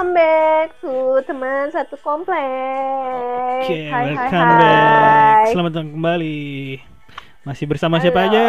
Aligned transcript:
Welcome 0.00 0.16
back 0.16 0.80
to 0.80 1.20
teman 1.28 1.68
satu 1.76 1.92
komplek. 2.00 3.68
Oke, 3.68 3.92
hai, 3.92 4.16
hai, 4.16 4.16
welcome 4.16 4.48
hai. 4.48 4.56
back. 4.56 5.44
Selamat 5.52 5.70
datang 5.76 5.92
kembali. 5.92 6.40
Masih 7.44 7.68
bersama 7.68 8.00
siapa 8.00 8.24
Halo. 8.24 8.32
aja? 8.32 8.44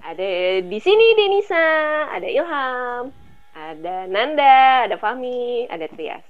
Ada 0.00 0.64
di 0.64 0.78
sini 0.80 1.04
Denisa, 1.20 1.68
ada 2.16 2.24
Ilham, 2.24 3.12
ada 3.52 3.94
Nanda, 4.08 4.88
ada 4.88 4.96
Fahmi, 4.96 5.68
ada 5.68 5.84
Trias. 5.92 6.24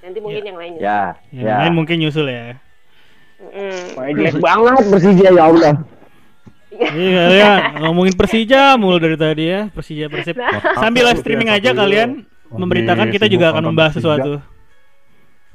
Nanti 0.00 0.16
mungkin 0.24 0.40
yang 0.40 0.56
lainnya. 0.56 0.80
Ya, 0.80 1.02
Yang 1.28 1.44
ya. 1.44 1.56
lain 1.60 1.74
mungkin 1.76 1.96
nyusul 2.00 2.24
ya. 2.24 2.56
Jelek 4.00 4.40
banget 4.40 4.84
Persija 4.96 5.28
ya 5.28 5.44
Allah. 5.44 5.76
Iya 6.72 7.20
kalian 7.28 7.52
ngomongin 7.84 8.16
Persija 8.16 8.80
mulu 8.80 8.96
dari 8.96 9.20
tadi 9.20 9.44
ya. 9.44 9.68
Persija 9.68 10.08
Persib. 10.08 10.40
Sambil 10.80 11.04
live 11.04 11.20
streaming 11.20 11.52
aja 11.52 11.76
kalian 11.76 12.24
memberitakan 12.50 13.06
kita 13.08 13.26
juga 13.26 13.50
akan 13.50 13.64
membahas 13.66 13.94
sesuatu. 13.94 14.42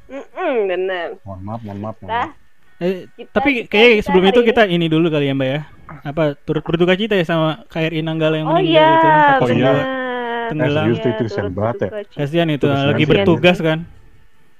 Mm-mm, 0.06 0.52
bener. 0.66 1.06
Mohon 1.22 1.40
maaf, 1.42 1.60
mohon 1.60 1.78
maaf. 1.80 1.96
mohon 1.98 2.08
Nah, 2.08 2.26
maaf. 2.30 2.44
Eh, 2.76 3.08
Kita- 3.10 3.32
tapi 3.32 3.50
kayak 3.64 3.90
kita 3.90 4.04
sebelum 4.04 4.24
itu 4.28 4.40
ini- 4.40 4.48
kita 4.52 4.62
ini 4.68 4.86
dulu 4.86 5.06
kali 5.08 5.26
ya 5.26 5.34
Mbak 5.34 5.48
ya. 5.48 5.60
Apa 6.04 6.36
turut 6.36 6.60
berduka 6.60 6.92
cita 6.92 7.16
ya 7.16 7.24
sama 7.24 7.64
KRI 7.66 8.04
Nanggala 8.04 8.36
yang 8.36 8.46
oh 8.46 8.54
meninggal 8.54 8.68
iya, 8.68 8.88
itu. 8.92 9.08
Oh 9.40 9.48
iya. 9.48 9.72
Tenggelam. 10.46 10.84
Eh, 10.84 10.92
itu 10.92 11.08
Iya, 11.08 11.16
kasihan 11.18 11.50
banget 11.50 11.76
ya. 11.76 11.88
Kasihan 12.14 12.48
itu 12.52 12.66
Terus 12.68 12.84
lagi 12.86 13.04
bertugas 13.04 13.58
kan. 13.58 13.78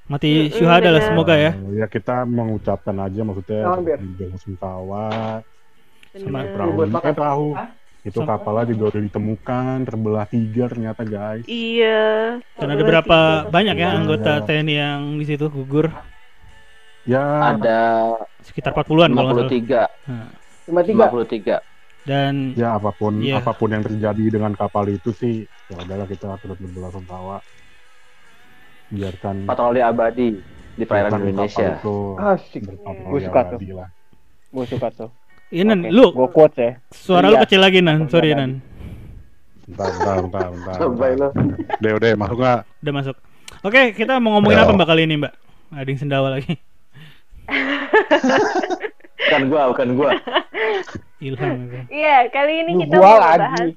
Mati 0.07 0.31
Mm-mm, 0.49 0.55
syuhada 0.55 0.89
lah 0.91 1.03
semoga 1.03 1.35
ya. 1.37 1.53
Eh, 1.53 1.77
ya 1.77 1.87
kita 1.87 2.25
mengucapkan 2.25 2.95
aja 2.97 3.21
maksudnya 3.21 3.61
Bela 4.17 4.37
Sungkawa 4.39 5.07
Sama 6.17 6.41
perahu 6.49 6.73
kan 6.97 7.13
perahu 7.13 7.49
itu 8.07 8.23
Sama- 8.23 8.39
kapalnya 8.39 8.71
juga 8.71 8.95
udah 8.95 9.03
ditemukan 9.03 9.75
terbelah 9.83 10.27
tiga 10.31 10.65
ternyata 10.71 11.03
guys 11.03 11.43
Iya. 11.45 12.39
Dan 12.55 12.69
ada 12.71 12.83
berapa 12.87 13.19
banyak 13.51 13.75
ya 13.75 13.83
Iya. 13.83 13.99
anggota 13.99 14.33
TNI 14.47 14.75
yang 14.79 15.01
di 15.19 15.25
situ 15.27 15.51
gugur? 15.51 15.91
ya 17.03 17.51
Ada 17.51 18.15
Sekitar 18.47 18.71
40-an 18.71 19.11
kalau 19.11 19.31
nggak 19.35 19.43
salah. 19.43 19.51
53, 19.51 19.83
Nah, 20.07 20.29
lima 20.71 20.81
tiga. 21.27 21.57
Dan 22.07 22.55
ya 22.55 22.79
apa 22.79 22.95
pun 22.95 23.19
Iya. 23.19 23.43
apa 23.43 23.51
pun 23.51 23.75
yang 23.75 23.83
terjadi 23.83 24.25
dengan 24.31 24.55
kapal 24.55 24.87
itu 24.87 25.11
sih 25.11 25.43
ya 25.67 25.83
udahlah 25.83 26.07
kita 26.07 26.39
turut 26.39 26.55
berbelasungkawa 26.57 27.43
biarkan 28.87 29.51
Patroli 29.51 29.83
abadi 29.83 30.39
di 30.79 30.85
perairan 30.87 31.27
Indonesia. 31.27 31.75
Asik. 32.23 32.71
Gue 33.11 33.19
suka 33.19 33.41
tuh. 33.51 33.59
Gue 34.55 34.65
suka 34.71 34.89
tuh. 34.95 35.11
Ini 35.49 35.63
Nan, 35.65 35.81
Oke, 35.81 35.91
lu 35.91 36.07
Gue 36.11 36.29
quotes 36.29 36.59
ya. 36.59 36.73
suara 36.89 37.27
lu 37.27 37.35
Iya. 37.35 37.43
kecil 37.45 37.61
lagi 37.61 37.79
Nan, 37.79 38.07
sorry. 38.07 38.31
Nan. 38.33 38.61
bentar 39.67 39.91
bentar 39.91 40.17
bentar 40.23 40.47
bentar, 40.49 40.75
Sampai 40.77 41.11
bentar. 41.13 41.31
lo. 41.35 41.45
udah 41.77 41.93
udah 41.93 42.11
masuk 42.17 42.37
nggak 42.39 42.61
Udah 42.81 42.93
masuk. 42.95 43.17
Oke, 43.63 43.83
kita 43.93 44.13
mau 44.17 44.31
ngomongin 44.33 44.59
apa 44.59 44.73
Mbak 44.73 44.87
kali 44.87 45.03
ini, 45.05 45.15
Mbak? 45.17 45.33
Ada 45.73 45.89
yang 45.89 45.99
sendawa 45.99 46.29
lagi. 46.33 46.55
Bukan 49.17 49.43
gua, 49.49 49.63
bukan 49.69 49.89
gua. 49.97 50.11
Ilham 51.19 51.53
itu. 51.65 51.79
Iya, 51.91 52.31
kali 52.31 52.63
ini 52.63 52.73
Lu 52.73 52.81
kita 52.81 52.95
gua 52.95 53.03
mau 53.03 53.19
lagi. 53.19 53.35
ngebahas 53.35 53.75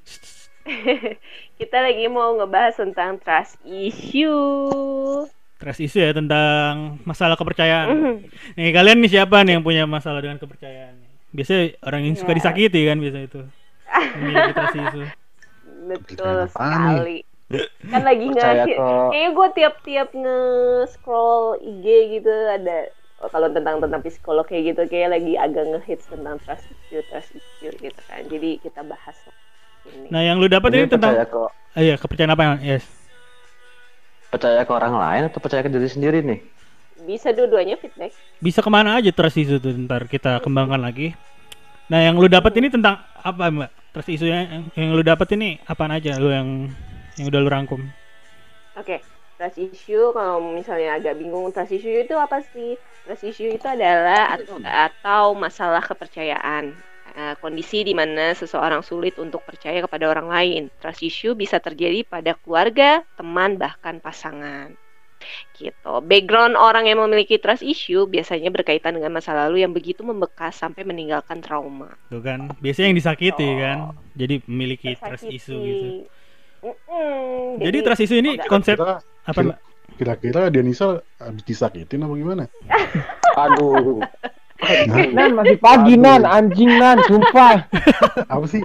kita 1.58 1.76
lagi 1.80 2.04
mau 2.06 2.30
ngebahas 2.36 2.74
tentang 2.76 3.18
trust 3.18 3.58
issue. 3.64 5.26
Trust 5.56 5.80
isu 5.82 5.98
ya 5.98 6.10
tentang 6.12 7.02
masalah 7.02 7.34
kepercayaan. 7.34 7.88
Mhm. 7.90 8.14
Nih, 8.54 8.70
kalian 8.70 8.96
nih 8.96 9.10
siapa 9.10 9.42
nih 9.42 9.58
yang 9.58 9.64
punya 9.64 9.84
masalah 9.84 10.20
dengan 10.20 10.38
kepercayaan? 10.38 10.94
Biasanya 11.30 11.78
orang 11.82 12.00
yang 12.04 12.14
suka 12.14 12.32
Ya. 12.32 12.38
disakiti 12.42 12.80
kan 12.84 12.98
biasa 12.98 13.18
itu. 13.22 13.40
Memiliki 14.18 14.52
trust 14.52 14.76
isu. 14.76 15.02
Betul 15.86 16.36
sekali. 16.48 17.18
Kan 17.86 18.02
lagi 18.02 18.26
kok. 18.30 18.42
Kayaknya 19.10 19.28
gue 19.30 19.48
tiap-tiap 19.54 20.08
nge-scroll 20.12 21.58
IG 21.58 21.86
gitu 22.14 22.30
ada 22.30 22.86
oh, 23.18 23.28
kalau 23.28 23.50
tentang 23.50 23.82
tentang 23.82 24.00
psikolog 24.00 24.46
kayak 24.46 24.74
gitu 24.74 24.82
kayak 24.86 25.18
lagi 25.18 25.34
agak 25.34 25.66
ngehits 25.66 26.06
tentang 26.06 26.38
trust 26.40 26.66
issue, 26.66 27.02
trust 27.10 27.30
issue 27.32 27.74
gitu 27.74 28.00
kan. 28.06 28.22
Jadi 28.26 28.62
kita 28.62 28.80
bahas 28.82 29.16
ini. 29.86 30.06
Nah, 30.08 30.22
yang 30.22 30.38
lu 30.38 30.46
dapat 30.46 30.70
ini, 30.72 30.86
Ini 30.86 30.92
tentang 30.92 31.14
percaya 31.14 31.26
kok 31.26 31.50
Ah, 31.70 31.80
iya, 31.80 31.94
kepercayaan 31.94 32.34
apa? 32.34 32.58
Yes. 32.60 32.82
percaya 34.30 34.62
ke 34.62 34.70
orang 34.70 34.94
lain 34.94 35.22
atau 35.26 35.42
percaya 35.42 35.62
ke 35.62 35.70
diri 35.70 35.90
sendiri 35.90 36.22
nih? 36.22 36.38
Bisa 37.10 37.34
dua-duanya 37.34 37.74
feedback. 37.74 38.14
Bisa 38.38 38.62
ke 38.62 38.70
mana 38.70 39.02
aja 39.02 39.10
trust 39.10 39.34
isu 39.34 39.58
tuh 39.58 39.74
ntar 39.74 40.06
kita 40.06 40.38
kembangkan 40.38 40.78
lagi. 40.78 41.10
Nah, 41.90 42.06
yang 42.06 42.14
lu 42.14 42.30
dapat 42.30 42.54
ini 42.62 42.70
tentang 42.70 43.02
apa, 43.18 43.50
Mbak? 43.50 43.70
Trust 43.90 44.14
isu 44.14 44.30
yang, 44.30 44.70
yang 44.78 44.94
lu 44.94 45.02
dapat 45.02 45.34
ini 45.34 45.58
apaan 45.66 45.90
aja 45.90 46.14
lu 46.22 46.30
yang 46.30 46.70
yang 47.18 47.26
udah 47.26 47.40
lu 47.42 47.50
rangkum? 47.50 47.82
Oke, 48.78 49.02
trust 49.34 49.58
issue 49.58 50.14
kalau 50.14 50.54
misalnya 50.54 51.02
agak 51.02 51.18
bingung 51.18 51.50
trust 51.50 51.74
issue 51.74 51.98
itu 51.98 52.14
apa 52.14 52.46
sih? 52.54 52.78
Trust 53.02 53.26
issue 53.26 53.50
itu 53.50 53.66
adalah 53.66 54.38
atau, 54.38 54.62
atau 54.62 55.24
masalah 55.34 55.82
kepercayaan. 55.82 56.78
Eh, 57.10 57.34
kondisi 57.42 57.82
di 57.82 57.90
mana 57.90 58.38
seseorang 58.38 58.86
sulit 58.86 59.18
untuk 59.18 59.42
percaya 59.42 59.82
kepada 59.82 60.06
orang 60.06 60.30
lain. 60.30 60.62
Trust 60.78 61.02
issue 61.02 61.34
bisa 61.34 61.58
terjadi 61.58 62.06
pada 62.06 62.38
keluarga, 62.38 63.02
teman, 63.18 63.58
bahkan 63.58 63.98
pasangan. 63.98 64.78
Gitu. 65.52 65.92
Background 66.02 66.54
orang 66.54 66.84
yang 66.84 66.98
memiliki 66.98 67.36
trust 67.36 67.60
issue 67.60 68.04
biasanya 68.04 68.48
berkaitan 68.48 68.92
dengan 68.92 69.12
masa 69.12 69.36
lalu 69.36 69.60
yang 69.60 69.70
begitu 69.70 70.00
membekas 70.00 70.56
sampai 70.56 70.82
meninggalkan 70.82 71.38
trauma. 71.38 71.92
Tuh 72.08 72.18
kan, 72.18 72.48
biasanya 72.58 72.90
yang 72.90 72.98
disakiti 72.98 73.44
Oh. 73.44 73.56
kan. 73.56 73.78
Jadi 74.12 74.34
memiliki 74.44 74.94
trust 74.94 75.24
Tersakiti. 75.24 75.36
isu 75.36 75.56
gitu. 75.60 75.86
Mm-mm. 76.60 77.56
Jadi 77.58 77.78
trust 77.80 78.02
isu 78.02 78.14
ini 78.16 78.30
enggak. 78.36 78.48
konsep 78.48 78.76
Kira- 78.76 79.00
apa, 79.22 79.40
Mbak? 79.42 79.58
kira-kira 79.90 80.42
Denisa 80.48 80.96
habis 81.16 81.42
disakitin 81.42 82.00
apa 82.00 82.14
gimana 82.14 82.44
Aduh, 83.42 84.00
Nan 85.16 85.30
masih 85.34 85.56
pagi 85.56 85.94
nan, 85.96 86.22
anjing 86.28 86.70
nan, 86.76 87.00
sumpah. 87.08 87.64
apa 88.28 88.44
sih 88.46 88.62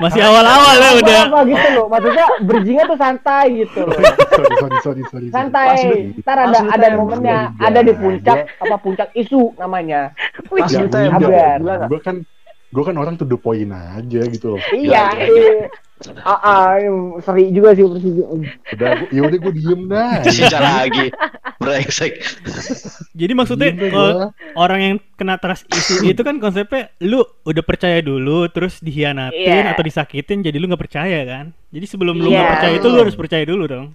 Masih 0.00 0.20
awal-awal 0.24 0.74
ya 0.80 0.90
udah. 0.96 1.22
Apa 1.28 1.40
gitu 1.44 1.68
loh? 1.76 1.86
Maksudnya 1.92 2.24
bridgingnya 2.44 2.84
tuh 2.88 2.98
santai 2.98 3.46
gitu 3.64 3.84
loh. 3.84 3.96
sorry 3.96 4.80
sorry 4.80 4.80
sorry 4.82 5.02
sorry 5.12 5.26
Santai. 5.28 5.76
Ntar 6.24 6.36
ada 6.48 6.58
ada 6.72 6.86
momennya, 6.96 7.38
ada 7.60 7.80
di 7.84 7.92
puncak 7.92 8.48
apa 8.58 8.76
puncak 8.80 9.08
isu 9.12 9.54
namanya. 9.60 10.16
Wih, 10.48 10.64
ya 10.66 11.60
nggak? 11.60 11.88
gue 11.90 12.00
kan 12.00 12.16
gue 12.70 12.82
kan 12.82 12.94
orang 12.94 13.14
to 13.14 13.24
the 13.24 13.34
point 13.34 13.66
aja 13.68 14.20
gitu 14.24 14.54
loh 14.54 14.62
Iya. 14.70 15.10
Ya, 15.12 15.26
iya. 15.26 15.54
Ah, 16.22 16.40
ah, 16.40 16.72
seri 17.20 17.50
juga 17.50 17.74
sih 17.74 17.84
Persija. 17.84 18.24
udah 18.72 18.90
ya 19.10 19.20
udah 19.20 19.38
gue 19.38 19.52
diem 19.52 19.82
dah 19.84 20.12
Persija 20.24 20.58
lagi. 20.58 21.12
Brengsek. 21.60 22.24
Jadi 23.12 23.32
maksudnya 23.34 23.68
kalau 23.76 23.92
gua. 24.16 24.26
orang 24.56 24.80
yang 24.80 24.96
kena 25.14 25.36
trust 25.36 25.68
isu 25.68 26.08
itu 26.08 26.22
kan 26.22 26.40
konsepnya 26.40 26.88
lu 27.00 27.20
udah 27.42 27.60
percaya 27.60 28.00
dulu 28.00 28.48
terus 28.48 28.80
dihianatin 28.80 29.36
Iya. 29.36 29.76
atau 29.76 29.84
disakitin 29.84 30.40
jadi 30.40 30.56
lu 30.56 30.72
nggak 30.72 30.80
percaya 30.80 31.20
kan. 31.22 31.52
Jadi 31.68 31.84
sebelum 31.84 32.16
lu 32.16 32.32
Iya. 32.32 32.38
nggak 32.38 32.52
percaya 32.56 32.74
itu 32.74 32.86
lu 32.88 32.98
harus 32.98 33.12
percaya 33.14 33.44
dulu 33.44 33.64
dong. 33.66 33.86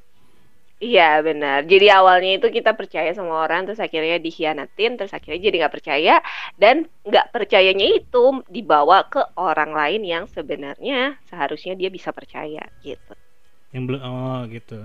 Iya 0.84 1.03
benar. 1.28 1.59
Jadi 1.72 1.86
awalnya 1.97 2.30
itu 2.38 2.47
kita 2.58 2.72
percaya 2.80 3.09
sama 3.16 3.34
orang, 3.44 3.63
terus 3.66 3.80
akhirnya 3.80 4.16
dikhianatin, 4.25 4.91
terus 5.00 5.13
akhirnya 5.18 5.40
jadi 5.47 5.56
nggak 5.63 5.75
percaya 5.78 6.12
dan 6.62 6.75
nggak 7.08 7.25
percayanya 7.36 7.86
itu 7.97 8.18
dibawa 8.56 9.08
ke 9.13 9.19
orang 9.40 9.72
lain 9.80 10.02
yang 10.13 10.24
sebenarnya 10.36 11.16
seharusnya 11.30 11.74
dia 11.80 11.88
bisa 11.97 12.12
percaya 12.12 12.59
gitu. 12.83 13.13
Yang 13.74 13.83
belum 13.88 14.01
oh 14.01 14.39
gitu. 14.50 14.80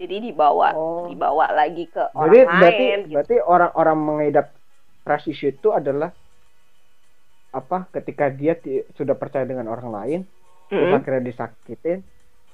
Jadi 0.00 0.16
dibawa, 0.32 0.68
Oh. 0.74 1.04
dibawa 1.10 1.46
lagi 1.52 1.84
ke 1.94 2.02
orang 2.16 2.32
Jadi 2.32 2.38
berarti 2.58 2.84
lain. 2.84 2.98
gitu. 3.04 3.12
berarti 3.14 3.36
orang-orang 3.54 3.98
mengidap 4.08 4.46
trust 5.04 5.26
issue 5.32 5.50
itu 5.52 5.68
adalah 5.72 6.10
apa 7.50 7.90
ketika 7.90 8.30
dia 8.30 8.54
sudah 8.94 9.18
percaya 9.18 9.42
dengan 9.42 9.66
orang 9.74 9.90
lain 9.90 10.20
terus 10.70 10.86
Mm-mm, 10.86 10.94
akhirnya 10.94 11.22
disakitin 11.30 11.98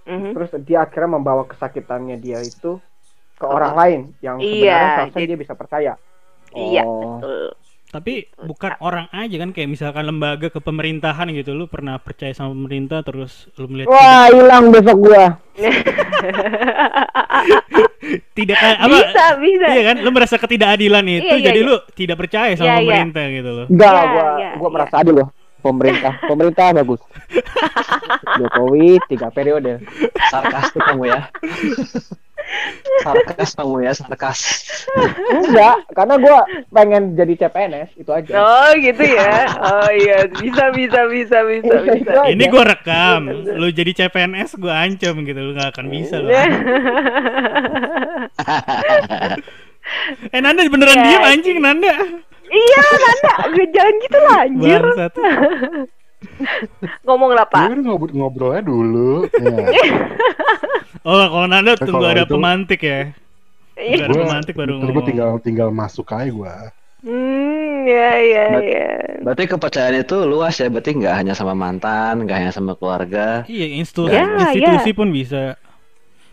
mhm. 0.07 0.33
terus 0.33 0.49
dia 0.63 0.81
akhirnya 0.81 1.13
membawa 1.13 1.45
kesakitannya 1.45 2.17
dia 2.17 2.41
itu 2.41 2.79
ke 3.35 3.45
orang 3.45 3.75
lain 3.75 4.01
yang 4.19 4.39
Iya, 4.39 4.49
sebenarnya 4.49 4.89
seharusnya 4.89 5.19
jadi- 5.19 5.29
dia 5.29 5.39
bisa 5.39 5.53
percaya. 5.53 5.93
Iya 6.51 6.83
Oh. 6.83 7.21
betul. 7.21 7.47
Tapi 7.87 8.13
bukan 8.35 8.73
orang 8.81 9.07
aja 9.09 9.37
kan 9.39 9.51
kayak 9.51 9.69
misalkan 9.71 10.05
lembaga 10.05 10.49
kepemerintahan 10.49 11.33
gitu 11.33 11.53
lu 11.53 11.65
pernah 11.67 11.97
percaya 11.97 12.33
sama 12.33 12.51
pemerintah 12.51 13.01
terus 13.01 13.49
lu 13.57 13.69
melihat 13.69 13.89
Wah, 13.89 14.27
hilang 14.29 14.69
besok 14.69 14.97
gua. 15.01 15.25
tidak 18.37 18.57
kayak 18.57 18.79
apa 18.81 18.89
bisa 18.91 19.25
bisa. 19.39 19.67
Iya 19.71 19.83
kan 19.85 19.97
lu 20.01 20.11
merasa 20.11 20.37
ketidakadilan 20.37 21.05
itu 21.07 21.25
Iya, 21.25 21.37
iya, 21.39 21.45
jadi 21.47 21.61
iya. 21.63 21.69
lu 21.69 21.75
tidak 21.95 22.17
percaya 22.19 22.53
sama 22.55 22.67
Iya, 22.69 22.75
iya. 22.75 22.81
pemerintah 22.85 23.25
gitu 23.33 23.51
loh. 23.55 23.67
Enggak, 23.71 23.93
Iya, 23.93 24.05
gua 24.05 24.25
iya, 24.37 24.51
gua 24.57 24.69
iya. 24.69 24.75
merasa 24.75 24.95
adil 25.01 25.15
loh. 25.15 25.29
Pemerintah, 25.65 26.15
pemerintah 26.25 26.73
bagus. 26.77 27.01
Jokowi 28.39 29.01
tiga 29.11 29.29
periode. 29.33 29.81
Sarkastik 30.31 30.83
kamu 30.85 31.05
ya. 31.11 31.21
sarkas 33.03 33.59
kamu 33.59 33.83
ya 33.83 33.93
sarkas. 33.95 34.41
Enggak, 35.35 35.83
karena 35.93 36.15
gue 36.15 36.39
pengen 36.71 37.03
jadi 37.19 37.35
CPNS 37.47 37.91
itu 37.99 38.11
aja. 38.15 38.33
Oh 38.39 38.71
gitu 38.79 39.03
ya. 39.03 39.51
Oh 39.59 39.91
iya, 39.91 40.31
bisa 40.31 40.71
bisa 40.71 41.01
bisa 41.11 41.39
bisa 41.43 41.75
Iya, 41.83 41.93
bisa. 41.99 42.11
aja. 42.23 42.31
Ini 42.31 42.45
gua 42.47 42.65
rekam. 42.71 43.21
Lu 43.59 43.67
jadi 43.75 43.91
CPNS 43.95 44.55
gua 44.63 44.87
ancam 44.87 45.27
gitu. 45.27 45.39
Lu 45.43 45.59
gak 45.59 45.75
akan 45.75 45.87
bisa 45.91 46.23
lu. 46.23 46.31
eh 50.35 50.41
Nanda 50.43 50.67
beneran 50.67 50.99
Ya, 50.99 51.05
diem 51.07 51.23
anjing 51.23 51.59
Nanda. 51.63 51.95
Iya, 52.49 52.81
Nanda, 52.95 53.35
jangan 53.69 53.95
gitu 53.99 54.19
lah 54.21 54.37
anjir. 54.41 54.83
Ngomong 57.05 57.31
lah, 57.33 57.45
Ya 57.45 57.53
Pak. 57.53 57.67
udah 57.69 57.85
ngobrol 57.85 58.11
ngobrolnya 58.13 58.63
dulu. 58.63 59.13
Ya. 59.33 59.59
Oh, 61.07 61.23
kalau 61.23 61.47
Nanda 61.47 61.71
Eh, 61.71 61.79
tunggu 61.79 62.03
kalau 62.03 62.11
ada 62.11 62.27
itu- 62.27 62.35
pemantik 62.35 62.81
ya. 62.83 63.15
Tunggu 63.73 64.03
ada 64.03 64.15
pemantik 64.19 64.55
baru 64.59 64.73
gue 64.75 64.83
ngomong. 64.83 65.07
tinggal 65.07 65.31
tinggal 65.39 65.69
masuk 65.71 66.11
aja 66.11 66.27
gue. 66.27 66.55
Hmm, 67.07 67.87
ya 67.87 68.11
ya 68.19 68.45
But- 68.51 68.67
ya. 68.67 68.91
Berarti 69.23 69.43
kepercayaan 69.47 70.03
itu 70.03 70.17
luas 70.21 70.59
ya, 70.59 70.67
berarti 70.67 70.91
nggak 70.93 71.15
hanya 71.15 71.33
sama 71.33 71.55
mantan, 71.55 72.27
nggak 72.27 72.37
hanya 72.37 72.51
sama 72.51 72.75
keluarga. 72.75 73.47
Iya, 73.47 73.67
institusi, 73.79 74.19
Ya, 74.19 74.27
institusi 74.51 74.91
pun 74.91 75.15
bisa. 75.15 75.55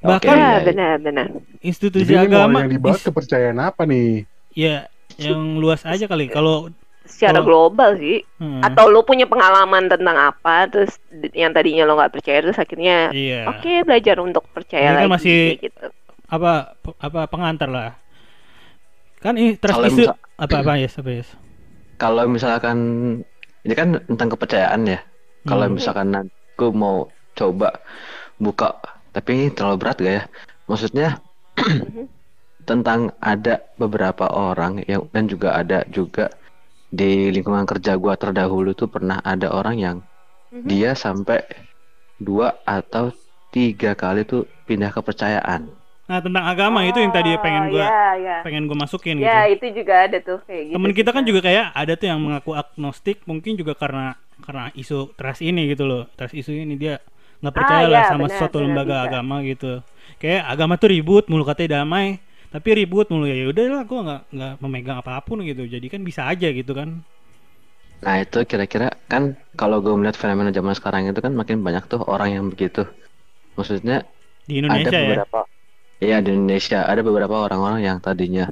Bahkan 0.01 0.25
Ya, 0.31 0.41
iya. 0.41 0.65
benar 0.65 0.93
benar. 0.97 1.27
institusi 1.61 2.03
Jadi 2.03 2.17
ini 2.17 2.27
mau 2.27 2.41
agama 2.41 2.57
yang 2.59 2.71
dibahas 2.71 3.01
kepercayaan 3.03 3.59
apa 3.61 3.85
nih? 3.85 4.25
ya 4.51 4.89
yang 5.17 5.57
luas 5.57 5.83
aja 5.83 6.05
kali. 6.05 6.27
Kalau 6.27 6.69
Secara 7.03 7.35
Kalau- 7.35 7.67
global 7.67 7.99
sih. 7.99 8.23
hmm, 8.39 8.63
Atau 8.63 8.87
lu 8.87 9.03
punya 9.03 9.27
pengalaman 9.27 9.91
tentang 9.91 10.15
apa, 10.15 10.71
terus 10.71 10.95
yang 11.31 11.51
tadinya 11.51 11.83
lo 11.83 11.99
nggak 11.99 12.15
percaya, 12.15 12.39
terus 12.39 12.55
akhirnya 12.55 13.11
iya. 13.11 13.43
oke 13.45 13.83
belajar 13.83 14.15
untuk 14.17 14.47
percaya 14.49 14.87
Ini 14.87 14.95
kan 14.95 14.99
lagi 15.03 15.11
masih- 15.11 15.59
gitu. 15.59 15.87
Apa 16.31 16.79
apa 16.97 17.27
pengantar 17.27 17.67
lah. 17.67 17.91
Kan 19.19 19.35
ini 19.35 19.59
trust 19.59 19.75
Kalau 19.75 19.87
isu 19.89 19.99
misal- 19.99 20.19
apa 20.33 20.55
apa 20.57 20.71
ya, 20.75 20.87
apa 20.87 21.09
ya? 21.11 21.23
Kalau 21.95 22.23
misalkan 22.25 22.77
ini 23.61 23.73
kan 23.73 23.87
tentang 24.07 24.29
kepercayaan 24.31 24.81
ya. 24.87 24.99
Kalau 25.43 25.67
Hmm. 25.67 25.75
misalkan 25.75 26.07
nanti 26.07 26.31
gue 26.55 26.71
mau 26.71 27.11
coba 27.33 27.83
buka, 28.37 28.79
tapi 29.11 29.29
ini 29.33 29.45
terlalu 29.51 29.75
berat 29.77 29.99
gak 29.99 30.13
ya? 30.13 30.23
Maksudnya 30.65 31.19
Mhm. 31.59 32.07
Tentang 32.63 33.11
ada 33.19 33.61
beberapa 33.77 34.25
orang 34.31 34.83
yang 34.87 35.07
dan 35.11 35.27
juga 35.27 35.55
ada 35.59 35.83
juga 35.91 36.31
di 36.93 37.29
lingkungan 37.33 37.65
kerja 37.65 37.97
gua 37.97 38.13
terdahulu 38.15 38.71
tuh 38.77 38.87
pernah 38.87 39.19
ada 39.23 39.49
orang 39.51 39.75
yang 39.79 39.97
Mhm. 40.53 40.69
dia 40.69 40.91
sampai 40.93 41.41
dua 42.21 42.55
atau 42.63 43.09
tiga 43.49 43.93
kali 43.97 44.23
tuh 44.25 44.45
pindah 44.65 44.93
kepercayaan. 44.93 45.61
Nah, 46.03 46.19
tentang 46.19 46.45
agama 46.45 46.83
itu 46.83 46.99
yang 46.99 47.13
tadi 47.15 47.31
pengen 47.39 47.71
gua 47.71 47.87
Ya, 47.89 48.03
ya. 48.19 48.37
pengen 48.43 48.63
gua 48.67 48.77
masukin 48.83 49.17
gitu. 49.17 49.27
Ya, 49.27 49.47
itu 49.47 49.65
juga 49.71 49.93
ada 50.05 50.17
tuh 50.19 50.39
kayak 50.45 50.63
gitu. 50.67 50.75
Temen 50.77 50.91
kita 50.93 51.09
kan 51.15 51.23
juga 51.23 51.39
kayak 51.41 51.65
ada 51.73 51.93
tuh 51.95 52.07
yang 52.11 52.19
mengaku 52.21 52.51
agnostik 52.53 53.17
mungkin 53.25 53.55
juga 53.55 53.73
karena 53.73 54.13
karena 54.43 54.69
isu 54.75 55.15
trust 55.15 55.41
ini 55.41 55.71
gitu 55.71 55.87
loh. 55.87 56.03
Trust 56.19 56.35
isu 56.35 56.51
ini 56.53 56.75
dia 56.75 56.99
nggak 57.41 57.55
percaya 57.55 57.85
Ah, 57.87 57.91
lah 57.91 58.01
ya, 58.03 58.09
sama 58.11 58.27
benar, 58.27 58.37
suatu 58.39 58.57
benar, 58.59 58.65
lembaga 58.67 58.95
bisa. 58.99 59.07
agama 59.09 59.35
gitu. 59.43 59.71
Kayak 60.19 60.43
agama 60.53 60.73
tuh 60.79 60.89
ribut 60.91 61.23
mulu 61.31 61.43
katanya 61.47 61.81
damai, 61.83 62.19
tapi 62.53 62.69
ribut 62.79 63.05
mulu 63.11 63.25
ya 63.31 63.35
udahlah 63.51 63.81
gua 63.89 63.99
nggak 64.07 64.21
nggak 64.35 64.53
memegang 64.63 64.97
apa 65.01 65.11
pun 65.27 65.37
gitu. 65.49 65.63
Jadi 65.73 65.87
kan 65.93 66.01
bisa 66.09 66.21
aja 66.31 66.47
gitu 66.59 66.71
kan. 66.79 66.89
Nah 68.05 68.15
itu 68.23 68.37
kira-kira 68.49 68.87
kan 69.11 69.23
kalau 69.59 69.77
gue 69.83 69.93
melihat 69.99 70.17
fenomena 70.21 70.51
zaman 70.57 70.73
sekarang 70.79 71.01
itu 71.11 71.21
kan 71.25 71.33
makin 71.39 71.57
banyak 71.67 71.83
tuh 71.91 72.01
orang 72.13 72.29
yang 72.35 72.45
begitu. 72.53 72.79
Maksudnya 73.57 73.95
Di 74.47 74.53
Indonesia 74.59 74.97
ada 74.97 74.99
ya. 75.07 75.15
beberapa 75.15 75.39
Iya 76.03 76.15
di 76.25 76.29
Indonesia 76.37 76.77
ada 76.91 77.01
beberapa 77.07 77.35
orang-orang 77.45 77.81
yang 77.87 77.97
tadinya 78.05 78.43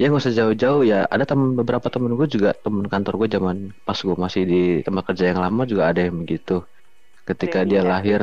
ya 0.00 0.04
nggak 0.08 0.22
usah 0.24 0.34
jauh-jauh 0.40 0.82
ya 0.92 0.96
ada 1.14 1.24
temen 1.30 1.48
beberapa 1.60 1.88
temen 1.94 2.12
gue 2.18 2.28
juga 2.36 2.50
temen 2.64 2.84
kantor 2.92 3.14
gue 3.20 3.28
zaman 3.36 3.56
pas 3.86 3.98
gue 4.06 4.16
masih 4.24 4.42
di 4.52 4.56
tempat 4.86 5.04
kerja 5.12 5.24
yang 5.30 5.40
lama 5.44 5.62
juga 5.72 5.82
ada 5.90 6.00
yang 6.06 6.16
begitu 6.22 6.52
ketika 7.28 7.58
Iya, 7.60 7.70
dia 7.70 7.82
iya. 7.82 7.88
lahir 7.92 8.20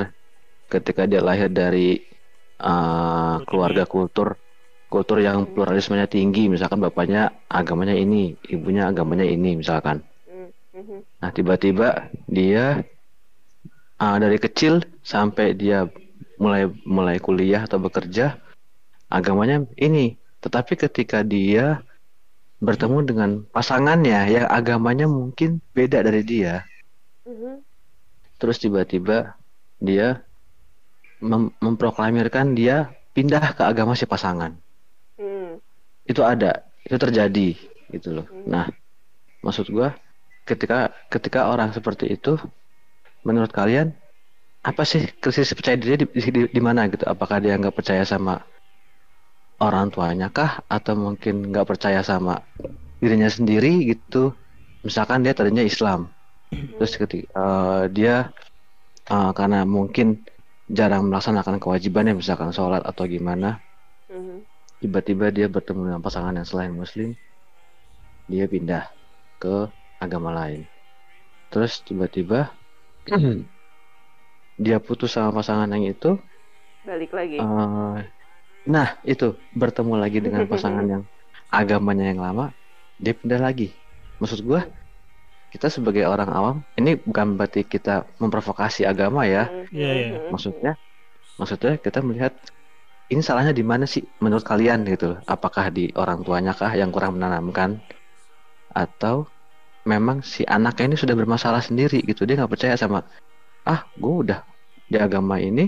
ketika 0.74 1.04
dia 1.12 1.22
lahir 1.30 1.50
dari 1.62 2.00
uh, 2.62 3.44
keluarga 3.48 3.84
kultur 3.94 4.28
kultur 4.88 5.20
yang 5.20 5.44
pluralismenya 5.52 6.08
tinggi 6.08 6.48
misalkan 6.48 6.80
bapaknya 6.80 7.36
agamanya 7.52 7.96
ini 7.96 8.36
ibunya 8.48 8.88
agamanya 8.88 9.28
ini 9.28 9.60
misalkan. 9.60 10.00
Nah, 11.20 11.32
tiba-tiba 11.34 11.88
dia 12.28 12.86
ah, 13.98 14.18
dari 14.22 14.38
kecil 14.38 14.80
sampai 15.04 15.58
dia 15.58 15.90
mulai 16.38 16.70
mulai 16.86 17.18
kuliah 17.18 17.66
atau 17.66 17.82
bekerja 17.82 18.38
agamanya 19.10 19.66
ini. 19.76 20.16
Tetapi 20.40 20.78
ketika 20.78 21.26
dia 21.26 21.82
bertemu 22.58 22.98
dengan 23.06 23.30
pasangannya 23.50 24.30
yang 24.30 24.48
agamanya 24.50 25.06
mungkin 25.06 25.62
beda 25.74 26.02
dari 26.02 26.22
dia, 26.26 26.66
terus 28.38 28.58
tiba-tiba 28.58 29.34
dia 29.78 30.22
mem- 31.22 31.54
memproklamirkan 31.58 32.54
dia 32.54 32.90
pindah 33.14 33.58
ke 33.58 33.62
agama 33.66 33.94
si 33.98 34.06
pasangan. 34.06 34.58
Hmm. 36.08 36.12
Itu 36.16 36.22
ada, 36.24 36.52
itu 36.88 36.96
terjadi 36.96 37.50
gitu 37.92 38.10
loh. 38.16 38.26
Hmm. 38.32 38.48
Nah, 38.48 38.66
maksud 39.44 39.68
gua 39.76 39.92
ketika 40.48 40.96
ketika 41.12 41.52
orang 41.52 41.76
seperti 41.76 42.16
itu 42.16 42.40
menurut 43.28 43.52
kalian 43.52 43.92
apa 44.64 44.84
sih 44.88 45.04
krisis 45.20 45.52
percaya 45.56 45.76
diri 45.80 46.04
di, 46.04 46.08
di, 46.08 46.42
di 46.48 46.62
mana 46.64 46.88
gitu? 46.88 47.04
Apakah 47.08 47.44
dia 47.44 47.60
nggak 47.60 47.76
percaya 47.76 48.04
sama 48.08 48.40
orang 49.60 49.90
tuanya 49.94 50.28
kah 50.32 50.62
atau 50.70 50.94
mungkin 50.96 51.52
nggak 51.52 51.68
percaya 51.68 52.02
sama 52.06 52.40
dirinya 53.04 53.30
sendiri 53.30 53.84
gitu? 53.92 54.34
Misalkan 54.88 55.26
dia 55.28 55.36
tadinya 55.36 55.64
Islam, 55.66 56.08
terus 56.80 56.96
ketika 56.96 57.28
eh, 57.36 57.84
dia 57.92 58.16
eh, 59.12 59.32
karena 59.36 59.68
mungkin 59.68 60.24
jarang 60.72 61.08
melaksanakan 61.08 61.60
kewajibannya 61.64 62.16
misalkan 62.20 62.52
sholat 62.56 62.84
atau 62.84 63.04
gimana, 63.08 63.60
Mhm. 64.08 64.47
Tiba-tiba 64.82 65.26
dia 65.38 65.48
bertemu 65.56 65.82
dengan 65.88 66.02
pasangan 66.06 66.34
yang 66.38 66.48
selain 66.50 66.74
muslim 66.82 67.10
dia 68.32 68.46
pindah 68.54 68.84
ke 69.42 69.56
agama 70.04 70.30
lain 70.40 70.62
terus 71.52 71.74
tiba-tiba 71.88 72.40
dia 74.64 74.78
putus 74.86 75.12
sama 75.16 75.30
pasangan 75.38 75.70
yang 75.74 75.86
itu 75.94 76.10
Balik 76.88 77.12
lagi. 77.14 77.38
eh, 77.42 77.96
nah 78.74 78.88
itu 79.12 79.26
bertemu 79.62 79.94
lagi 80.04 80.20
dengan 80.26 80.44
pasangan 80.52 80.86
yang 80.94 81.04
agamanya 81.60 82.06
yang 82.12 82.22
lama 82.28 82.46
dia 83.04 83.14
pindah 83.20 83.42
lagi 83.48 83.68
maksud 84.22 84.40
gua 84.48 84.62
kita 85.54 85.68
sebagai 85.72 86.04
orang 86.14 86.30
awam 86.38 86.58
ini 86.80 86.92
bukan 87.08 87.28
berarti 87.40 87.62
kita 87.74 88.06
memprovokasi 88.22 88.82
agama 88.92 89.22
ya 89.36 89.44
Mhm. 89.48 89.68
Iya, 89.78 89.90
iya. 90.00 90.18
Mhm. 90.20 90.32
maksudnya 90.34 90.72
maksudnya 91.40 91.72
kita 91.86 92.00
melihat 92.08 92.34
ini 93.08 93.24
salahnya 93.24 93.56
di 93.56 93.64
mana 93.64 93.88
sih 93.88 94.04
menurut 94.20 94.44
kalian 94.44 94.84
gitu 94.84 95.16
loh? 95.16 95.20
Apakah 95.24 95.72
di 95.72 95.88
orang 95.96 96.28
tuanya 96.28 96.52
kah 96.52 96.76
yang 96.76 96.92
kurang 96.92 97.16
menanamkan? 97.16 97.80
Atau 98.76 99.32
memang 99.88 100.20
si 100.20 100.44
anaknya 100.44 100.92
ini 100.92 100.98
sudah 101.00 101.16
bermasalah 101.16 101.64
sendiri 101.64 102.04
gitu? 102.04 102.28
Dia 102.28 102.44
nggak 102.44 102.52
percaya 102.52 102.76
sama 102.76 103.08
ah 103.68 103.84
gue 104.00 104.14
udah 104.28 104.40
di 104.88 104.96
agama 104.96 105.36
ini 105.40 105.68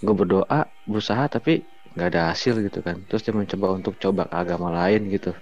gue 0.00 0.14
berdoa 0.16 0.64
berusaha 0.88 1.28
tapi 1.28 1.64
nggak 1.96 2.08
ada 2.12 2.20
hasil 2.36 2.60
gitu 2.60 2.84
kan? 2.84 3.00
Terus 3.08 3.24
dia 3.24 3.32
mencoba 3.32 3.66
untuk 3.72 3.96
coba 3.96 4.28
ke 4.28 4.36
agama 4.36 4.68
lain 4.68 5.08
gitu. 5.08 5.32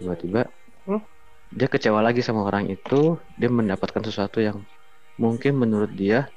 Tiba-tiba 0.00 0.48
Hmm? 0.88 1.04
dia 1.52 1.68
kecewa 1.68 2.00
lagi 2.00 2.24
sama 2.24 2.48
orang 2.48 2.72
itu. 2.72 3.20
Dia 3.36 3.52
mendapatkan 3.52 4.00
sesuatu 4.00 4.40
yang 4.40 4.64
mungkin 5.20 5.60
menurut 5.60 5.92
dia 5.92 6.32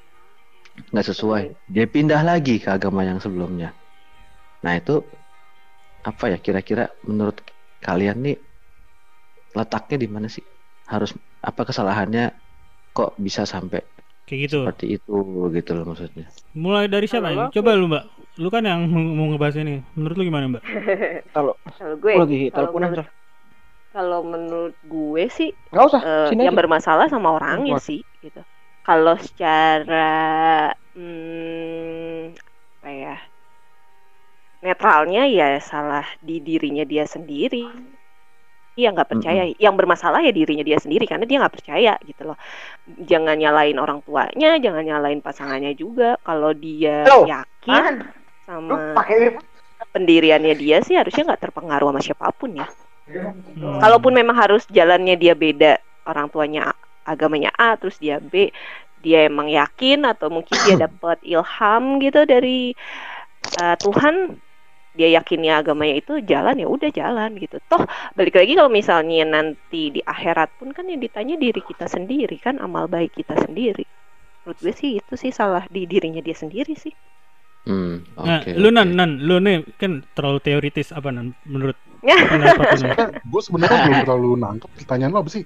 nggak 0.92 1.08
sesuai. 1.08 1.44
Dia 1.72 1.88
pindah 1.88 2.20
lagi 2.20 2.60
ke 2.60 2.68
agama 2.68 3.00
yang 3.00 3.16
sebelumnya 3.16 3.72
nah 4.64 4.74
itu 4.80 4.92
apa 6.10 6.24
ya 6.32 6.38
kira-kira 6.44 6.84
menurut 7.08 7.36
kalian 7.84 8.18
nih 8.24 8.36
letaknya 9.58 9.96
di 10.04 10.08
mana 10.14 10.28
sih 10.34 10.44
harus 10.92 11.10
apa 11.48 11.62
kesalahannya 11.68 12.24
kok 12.96 13.10
bisa 13.26 13.42
sampai 13.54 13.80
Kayak 14.26 14.40
gitu. 14.48 14.56
seperti 14.56 14.84
itu 14.96 15.14
gitu 15.56 15.70
loh 15.76 15.84
maksudnya 15.90 16.26
Mulai 16.54 16.86
dari 16.86 17.06
siapa 17.10 17.28
ini? 17.34 17.44
Coba 17.54 17.70
lu, 17.78 17.86
Mbak. 17.90 18.04
Lu 18.42 18.48
kan 18.54 18.62
yang 18.70 18.80
mau 18.90 19.26
ngebahas 19.30 19.56
ini. 19.62 19.82
Menurut 19.98 20.16
lu 20.18 20.24
gimana, 20.30 20.46
Mbak? 20.52 20.62
Kalau 21.34 21.54
Kalau 21.78 21.96
gue, 22.02 22.16
lagi 22.18 22.36
kalau 22.52 22.70
teleponan 22.72 22.90
kalau 23.94 24.20
menurut 24.32 24.74
gue 24.92 25.24
sih 25.38 25.48
Nggak 25.72 25.84
usah, 25.90 26.02
eh, 26.06 26.28
sini 26.28 26.42
yang 26.44 26.54
aja. 26.54 26.58
bermasalah 26.58 27.06
sama 27.12 27.28
orangnya 27.38 27.74
Buat. 27.74 27.84
sih 27.86 27.98
gitu. 28.24 28.40
Kalau 28.86 29.14
secara 29.26 29.96
hmm, 30.94 32.34
apa 32.80 32.88
ya 33.02 33.14
netralnya 34.64 35.28
ya 35.28 35.60
salah 35.60 36.08
di 36.24 36.40
dirinya 36.40 36.88
dia 36.88 37.04
sendiri. 37.04 37.68
Dia 38.74 38.90
nggak 38.90 39.06
percaya. 39.06 39.46
Yang 39.54 39.74
bermasalah 39.76 40.24
ya 40.24 40.32
dirinya 40.32 40.64
dia 40.64 40.80
sendiri 40.80 41.04
karena 41.04 41.28
dia 41.28 41.38
nggak 41.38 41.54
percaya 41.54 41.92
gitu 42.02 42.24
loh. 42.24 42.38
Jangan 43.04 43.36
nyalain 43.36 43.76
orang 43.76 44.00
tuanya, 44.02 44.56
jangan 44.58 44.82
nyalain 44.82 45.20
pasangannya 45.20 45.76
juga. 45.76 46.16
Kalau 46.24 46.56
dia 46.56 47.04
Loh, 47.04 47.28
yakin 47.28 48.02
Lu 48.02 48.08
sama 48.44 48.92
pakai 48.96 49.36
pendiriannya 49.92 50.54
dia 50.56 50.80
sih 50.84 50.96
harusnya 50.96 51.32
nggak 51.32 51.42
terpengaruh 51.48 51.92
sama 51.92 52.00
siapa 52.00 52.28
pun 52.34 52.56
ya. 52.56 52.66
Hmm. 53.04 53.80
Kalaupun 53.84 54.16
memang 54.16 54.36
harus 54.36 54.64
jalannya 54.72 55.16
dia 55.20 55.36
beda, 55.36 55.76
orang 56.08 56.32
tuanya 56.32 56.72
agamanya 57.04 57.52
A, 57.52 57.76
terus 57.76 58.00
dia 58.00 58.16
B, 58.16 58.48
dia 59.04 59.28
emang 59.28 59.52
yakin 59.52 60.08
atau 60.08 60.32
mungkin 60.32 60.56
dia 60.64 60.76
dapat 60.88 61.20
ilham 61.20 62.00
gitu 62.00 62.24
dari 62.24 62.72
uh, 63.60 63.76
Tuhan, 63.76 64.40
dia 64.96 65.08
yakinnya 65.18 65.52
agamanya 65.60 65.94
itu 66.02 66.12
jalan 66.24 66.56
ya 66.62 66.66
udah 66.70 66.90
jalan 66.94 67.30
gitu. 67.38 67.56
Toh 67.70 67.82
balik 68.16 68.34
lagi 68.38 68.52
kalau 68.58 68.70
misalnya 68.72 69.22
nanti 69.26 69.90
di 69.94 70.00
akhirat 70.04 70.48
pun 70.58 70.70
kan 70.76 70.86
yang 70.90 71.00
ditanya 71.02 71.34
diri 71.36 71.60
kita 71.70 71.86
sendiri 71.90 72.36
kan 72.38 72.56
amal 72.62 72.86
baik 72.86 73.12
kita 73.18 73.34
sendiri. 73.36 73.84
Menurut 74.44 74.58
gue 74.62 74.74
sih 74.80 74.90
itu 75.00 75.14
sih 75.18 75.32
salah 75.34 75.64
di 75.74 75.82
dirinya 75.90 76.20
dia 76.24 76.36
sendiri 76.36 76.74
sih. 76.76 76.94
Hmm, 77.64 78.04
Nah, 78.20 78.44
oke, 78.44 78.50
lu 78.60 78.68
oke. 78.68 78.76
nan 78.76 78.88
nan 78.98 79.10
lu 79.24 79.40
nih 79.40 79.64
kan 79.80 80.04
terlalu 80.12 80.38
teoritis 80.44 80.92
apa 80.92 81.08
nan 81.10 81.32
menurut 81.48 81.76
Ya. 82.04 82.16
pendapat 82.28 82.76
gue 83.24 83.40
sebenarnya 83.40 83.78
belum 83.88 84.00
terlalu 84.04 84.30
nangkep 84.36 84.70
pertanyaan 84.76 85.12
lo 85.16 85.24
apa 85.24 85.30
sih 85.32 85.42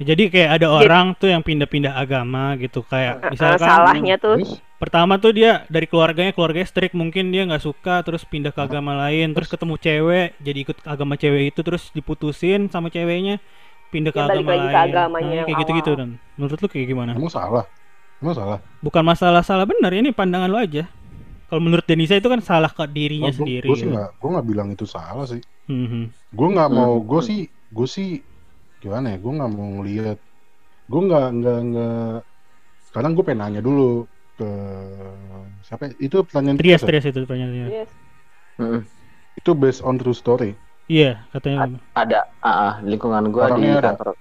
Jadi 0.00 0.22
kayak 0.26 0.50
ada 0.56 0.66
orang 0.66 1.12
tuh 1.12 1.28
yang 1.28 1.40
pindah-pindah 1.40 1.92
agama 1.92 2.56
gitu 2.56 2.80
kayak 2.82 3.20
Uh, 3.20 3.30
misalkan 3.30 3.60
salahnya 3.62 4.16
tuh. 4.16 4.40
Pertama 4.74 5.20
tuh 5.20 5.30
dia 5.30 5.68
dari 5.68 5.84
keluarganya 5.84 6.32
keluarganya 6.32 6.64
strict 6.64 6.96
mungkin 6.96 7.28
dia 7.28 7.44
nggak 7.44 7.60
suka 7.60 8.00
terus 8.00 8.24
pindah 8.24 8.48
ke 8.48 8.58
agama 8.58 8.96
lain 8.98 9.30
terus 9.30 9.46
ketemu 9.46 9.76
cewek 9.76 10.28
jadi 10.40 10.58
ikut 10.58 10.76
agama 10.84 11.14
cewek 11.14 11.52
itu 11.52 11.60
terus 11.60 11.92
diputusin 11.92 12.66
sama 12.66 12.88
ceweknya 12.88 13.44
pindah 13.90 14.08
ke 14.08 14.16
Ya, 14.16 14.24
agama 14.24 14.40
lagi 14.48 14.56
lain. 14.58 14.72
ke 14.72 14.80
agamanya. 14.80 15.20
Nah, 15.20 15.36
yang 15.36 15.46
kayak 15.46 15.58
gitu-gitu 15.60 15.90
dan 15.94 16.08
menurut 16.34 16.56
lu 16.56 16.68
kayak 16.68 16.86
gimana? 16.88 17.12
Emang 17.12 17.28
salah? 17.28 17.64
Emang 18.18 18.34
salah? 18.34 18.58
Bukan 18.80 19.02
masalah 19.04 19.42
salah 19.42 19.68
benar 19.68 19.92
ini 19.92 20.10
pandangan 20.10 20.48
lu 20.48 20.56
aja. 20.56 20.88
Kalau 21.44 21.60
menurut 21.60 21.84
Denisa 21.84 22.14
itu 22.14 22.30
kan 22.30 22.40
salah 22.40 22.70
ke 22.70 22.86
dirinya 22.86 23.28
gue 23.28 23.36
sendiri. 23.36 23.68
sih 23.68 23.84
gitu. 23.84 23.92
nggak 23.92 24.16
gue 24.16 24.28
nggak 24.32 24.46
bilang 24.48 24.68
itu 24.70 24.88
salah 24.88 25.28
sih. 25.28 25.44
Mhm. 25.68 26.08
gue 26.32 26.48
nggak 26.48 26.70
mau 26.70 26.96
Hmm. 26.96 27.04
gue 27.04 27.20
sih 27.20 27.40
gue 27.68 27.84
sih 27.86 28.08
gimana 28.80 29.14
ya? 29.14 29.18
Gue 29.20 29.32
nggak 29.36 29.50
mau 29.52 29.68
ngelihat 29.80 30.18
gue 30.90 31.00
nggak 31.06 31.26
nggak 31.38 31.58
nggak. 31.70 32.14
Sekarang 32.90 33.10
gue 33.14 33.22
pengen 33.22 33.40
nanya 33.46 33.60
dulu 33.62 34.08
ke 34.34 34.50
siapa? 35.62 35.92
Itu 36.00 36.24
pertanyaan 36.26 36.56
Trias 36.58 36.82
Trias 36.82 37.04
itu 37.06 37.20
pertanyaannya 37.22 37.66
Yes. 37.70 37.90
Mm-mm. 38.60 38.82
itu 39.38 39.50
based 39.56 39.80
on 39.80 39.96
true 39.96 40.16
story. 40.16 40.52
Iya 40.90 41.22
katanya 41.30 41.78
Ada, 41.94 42.20
ah, 42.42 42.50
ah, 42.50 42.72
di 42.82 42.92
lingkungan 42.92 43.30
gua 43.30 43.54
di 43.54 43.62
ada. 43.62 43.94
kantor, 43.94 44.18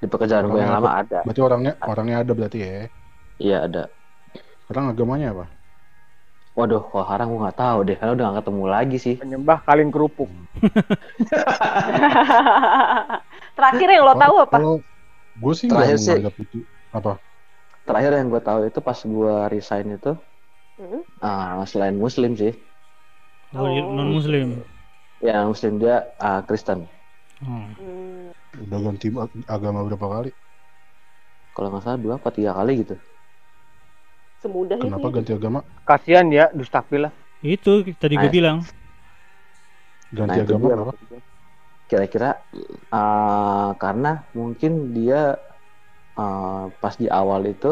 di 0.00 0.06
pekerjaan 0.08 0.48
gua 0.48 0.58
yang 0.64 0.74
lama 0.80 0.90
ada. 1.04 1.18
berarti 1.22 1.40
orangnya 1.44 1.72
orangnya 1.84 2.16
ada 2.24 2.32
berarti 2.32 2.58
ya? 2.64 2.88
Iya 3.36 3.56
ada. 3.68 3.84
sekarang 4.66 4.90
agamanya 4.90 5.30
apa? 5.36 5.46
Waduh, 6.56 6.82
kalau 6.88 7.04
haram 7.04 7.26
gua 7.30 7.40
nggak 7.46 7.58
tahu 7.60 7.78
deh, 7.84 7.96
karena 8.00 8.12
udah 8.16 8.24
nggak 8.32 8.38
ketemu 8.42 8.64
lagi 8.64 8.96
sih. 8.96 9.14
Penyembah 9.20 9.58
kaleng 9.62 9.92
kerupuk. 9.92 10.30
Terakhir 13.56 13.88
yang 13.88 14.04
lo 14.04 14.14
tahu 14.14 14.34
apa? 14.44 14.58
gue 15.36 15.54
sih 15.56 15.68
Terakhir 15.68 15.96
sih- 16.00 16.20
itu 16.20 16.58
apa 16.92 17.20
Terakhir 17.86 18.12
yang 18.18 18.28
gua 18.34 18.42
tahu 18.42 18.60
itu 18.66 18.80
pas 18.82 18.98
gua 19.06 19.46
resign 19.46 19.94
itu, 19.94 20.12
Hmm? 20.76 21.02
ah, 21.22 21.62
selain 21.70 21.94
Muslim 21.94 22.34
sih, 22.34 22.52
oh, 23.54 23.62
Oh. 23.62 23.94
non 23.96 24.10
muslim 24.12 24.48
yang 25.22 25.48
Muslim 25.48 25.72
dia 25.80 26.04
ah, 26.20 26.42
Kristen. 26.44 26.84
oh. 27.40 27.46
Hmm. 27.46 28.34
udah 28.56 28.78
ganti 28.84 29.06
ag- 29.12 29.46
agama 29.48 29.80
berapa 29.86 30.06
kali 30.08 30.30
Kalau 31.56 31.68
nggak 31.72 31.82
salah 31.84 32.00
dua 32.00 32.14
apa 32.20 32.28
tiga 32.36 32.52
kali 32.52 32.72
gitu. 32.84 32.94
Semudah 34.42 34.76
kenapa 34.76 35.08
itu. 35.08 35.14
ganti 35.16 35.32
agama 35.32 35.60
Kasihan 35.88 36.26
ya, 36.28 36.44
dustafil 36.52 37.08
lah. 37.08 37.12
itu 37.40 37.72
tadi 37.96 38.14
gue 38.18 38.28
Ah. 38.28 38.34
bilang 38.34 38.58
ganti 40.12 40.38
Nah, 40.38 40.44
agama 40.44 40.66
gua. 40.68 40.76
Kira-kira 41.86 42.28
ah, 42.94 43.70
karena 43.82 44.08
mungkin 44.38 44.72
dia 44.96 45.38
ah, 46.20 46.62
pas 46.80 46.94
di 47.00 47.06
awal 47.20 47.42
itu 47.52 47.68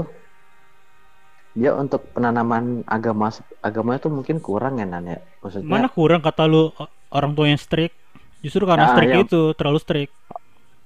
dia 1.54 1.70
untuk 1.82 2.10
penanaman 2.14 2.82
agama 2.96 3.30
agama 3.62 3.90
itu 3.98 4.08
mungkin 4.10 4.36
kurang 4.46 4.74
ya 4.82 4.86
Nan 4.90 5.04
ya. 5.06 5.18
Maksudnya 5.42 5.80
mana 5.80 5.86
kurang 5.96 6.20
kata 6.26 6.44
lu 6.52 6.70
orang 7.16 7.32
tua 7.36 7.46
yang 7.50 7.60
strict? 7.60 7.94
Justru 8.44 8.62
karena 8.68 8.86
Ah, 8.86 8.92
strict 8.92 9.12
yang- 9.12 9.26
itu 9.26 9.40
terlalu 9.58 9.78
strict. 9.80 10.12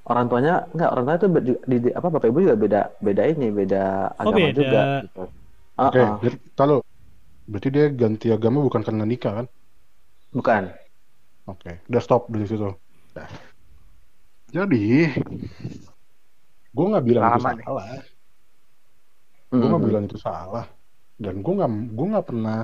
Orang 0.08 0.26
tuanya 0.32 0.52
enggak 0.72 0.88
orang 0.92 1.04
tuanya 1.04 1.20
tuh 1.24 1.30
be- 1.34 1.44
di, 1.44 1.76
di- 1.84 1.92
apa 1.98 2.08
bapak 2.08 2.28
ibu 2.32 2.38
juga 2.48 2.56
beda 2.64 2.80
beda 3.06 3.22
ini 3.28 3.46
beda 3.52 3.82
Oh, 4.18 4.24
agama 4.24 4.48
beda. 4.48 4.60
juga 4.64 4.80
gitu. 5.04 5.22
Ah, 5.76 5.90
oke 5.90 6.00
ah, 6.04 6.12
jadi 6.24 6.36
kalau 6.58 6.76
berarti 7.50 7.68
dia 7.76 7.86
ganti 8.02 8.26
agama 8.36 8.58
bukan 8.66 8.82
karena 8.86 9.04
nikah 9.12 9.32
kan? 9.38 9.46
Bukan. 10.32 10.72
Oke 11.52 11.70
udah 11.90 12.02
stop 12.06 12.22
dari 12.32 12.46
situ 12.50 12.68
Nah. 13.18 13.28
jadi 14.48 14.86
gue 16.68 16.86
nggak 16.86 17.04
bilang 17.04 17.22
itu 17.24 17.34
Lama 17.34 17.50
nih. 17.52 17.64
salah. 17.66 17.88
Gue 19.48 19.66
nggak 19.66 19.84
bilang 19.84 20.04
itu 20.06 20.18
salah. 20.18 20.66
Dan 21.18 21.42
gue 21.42 21.52
nggak 21.52 21.70
gue 21.92 22.06
nggak 22.14 22.26
pernah 22.26 22.60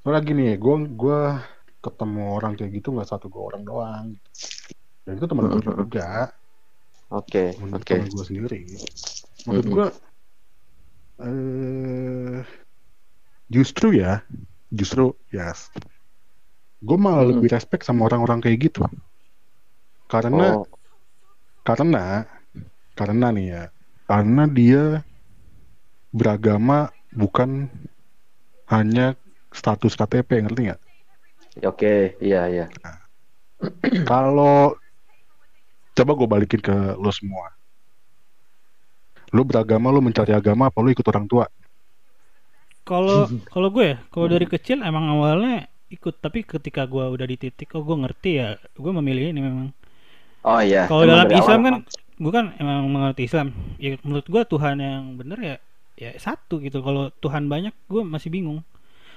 soalnya 0.00 0.22
gini 0.22 0.42
ya 0.48 0.56
gue 0.56 0.74
gue 0.90 1.20
ketemu 1.80 2.22
orang 2.36 2.52
kayak 2.54 2.72
gitu 2.72 2.88
nggak 2.90 3.08
satu 3.08 3.26
dua 3.26 3.42
orang 3.50 3.62
doang. 3.62 4.06
Dan 5.02 5.12
itu 5.16 5.26
teman 5.26 5.44
gue 5.48 5.58
Mhm. 5.58 5.66
juga. 5.84 6.10
Oke 7.10 7.58
menurut 7.58 7.82
oke. 7.82 7.90
teman 7.90 8.08
gue 8.08 8.24
sendiri. 8.24 8.60
Mhm. 9.44 9.66
gue 9.66 9.86
eh 11.20 12.40
justru 13.46 13.92
ya 13.92 14.22
justru 14.70 15.12
yes. 15.28 15.68
Gue 16.80 16.96
malah 16.96 17.28
lebih 17.28 17.52
respect 17.52 17.84
sama 17.84 18.08
orang-orang 18.08 18.40
kayak 18.40 18.72
gitu 18.72 18.88
karena 20.10 20.58
oh. 20.58 20.66
karena 21.62 22.26
karena 22.98 23.26
nih 23.30 23.46
ya 23.46 23.62
karena 24.10 24.44
dia 24.50 24.84
beragama 26.10 26.90
bukan 27.14 27.70
hanya 28.66 29.14
status 29.54 29.94
KTP 29.94 30.46
ngerti 30.46 30.60
nggak? 30.70 30.80
Oke 31.62 32.18
iya 32.18 32.50
iya. 32.50 32.66
Kalau 34.06 34.74
coba 35.94 36.12
gue 36.18 36.28
balikin 36.28 36.62
ke 36.62 36.74
lo 36.98 37.10
semua. 37.14 37.54
Lo 39.30 39.46
beragama 39.46 39.94
lo 39.94 40.02
mencari 40.02 40.34
agama 40.34 40.70
apa 40.70 40.78
lo 40.82 40.90
ikut 40.90 41.06
orang 41.06 41.26
tua? 41.30 41.46
Kalau 42.82 43.30
kalau 43.54 43.68
gue 43.70 43.94
ya 43.94 43.98
kalau 44.10 44.26
dari 44.26 44.46
kecil 44.50 44.82
emang 44.82 45.06
awalnya 45.06 45.70
ikut 45.90 46.22
tapi 46.22 46.46
ketika 46.46 46.86
gue 46.86 47.02
udah 47.02 47.26
di 47.26 47.34
titik 47.34 47.74
oh 47.74 47.82
gue 47.82 47.98
ngerti 47.98 48.30
ya 48.38 48.54
gue 48.58 48.92
memilih 48.94 49.34
ini 49.34 49.42
memang 49.42 49.74
oh 50.44 50.60
iya. 50.60 50.88
Kalau 50.88 51.04
dalam 51.04 51.28
Islam 51.30 51.60
kan 51.64 51.74
gue 52.20 52.32
kan 52.32 52.46
emang 52.60 52.88
mengerti 52.88 53.24
Islam. 53.28 53.52
Ya 53.80 53.96
menurut 54.04 54.26
gue 54.28 54.42
Tuhan 54.44 54.76
yang 54.80 55.02
bener 55.16 55.38
ya 55.40 55.56
ya 55.96 56.10
satu 56.16 56.60
gitu. 56.60 56.80
Kalau 56.80 57.12
Tuhan 57.20 57.48
banyak 57.48 57.72
gue 57.88 58.02
masih 58.04 58.32
bingung. 58.32 58.60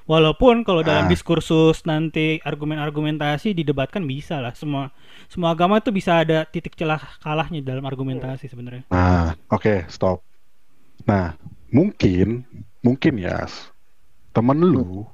Walaupun 0.04 0.68
kalau 0.68 0.84
dalam 0.84 1.08
Ah. 1.08 1.12
diskursus 1.12 1.88
nanti 1.88 2.44
argumen-argumentasi 2.44 3.56
didebatkan 3.56 4.04
bisa 4.04 4.44
lah. 4.44 4.52
Semua 4.52 4.92
semua 5.32 5.56
agama 5.56 5.80
itu 5.80 5.96
bisa 5.96 6.20
ada 6.20 6.44
titik 6.44 6.76
celah 6.76 7.00
kalahnya 7.24 7.64
dalam 7.64 7.88
argumentasi 7.88 8.52
sebenarnya. 8.52 8.84
Nah 8.92 9.32
oke 9.48 9.88
stop. 9.88 10.20
Nah 11.08 11.40
mungkin 11.72 12.44
mungkin 12.84 13.16
ya 13.16 13.48
temen 14.36 14.60
lu 14.60 15.08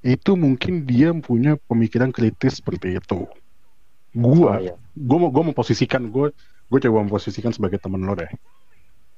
itu 0.00 0.32
mungkin 0.38 0.86
dia 0.86 1.10
punya 1.12 1.58
pemikiran 1.68 2.14
kritis 2.14 2.62
seperti 2.62 2.96
itu 2.96 3.26
gua 4.16 4.56
Oh, 4.56 4.62
iya. 4.64 4.74
gue 4.96 5.18
mau 5.20 5.28
gue 5.28 5.44
memposisikan 5.52 6.08
gue 6.08 6.32
gue 6.66 6.78
coba 6.82 7.04
memposisikan 7.04 7.52
sebagai 7.52 7.76
temen 7.76 8.00
lo 8.02 8.16
deh. 8.16 8.28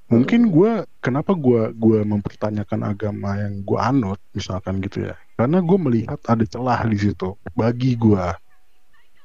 Mungkin 0.09 0.49
gue 0.49 0.89
kenapa 0.99 1.37
gue 1.37 1.69
gua 1.77 2.01
mempertanyakan 2.03 2.81
agama 2.83 3.37
yang 3.39 3.61
gue 3.61 3.79
anut 3.79 4.21
misalkan 4.33 4.81
gitu 4.81 5.05
ya. 5.07 5.15
Karena 5.37 5.61
gue 5.61 5.79
melihat 5.79 6.19
ada 6.25 6.45
celah 6.45 6.83
di 6.89 6.99
situ 6.99 7.37
bagi 7.53 7.95
gue 7.95 8.25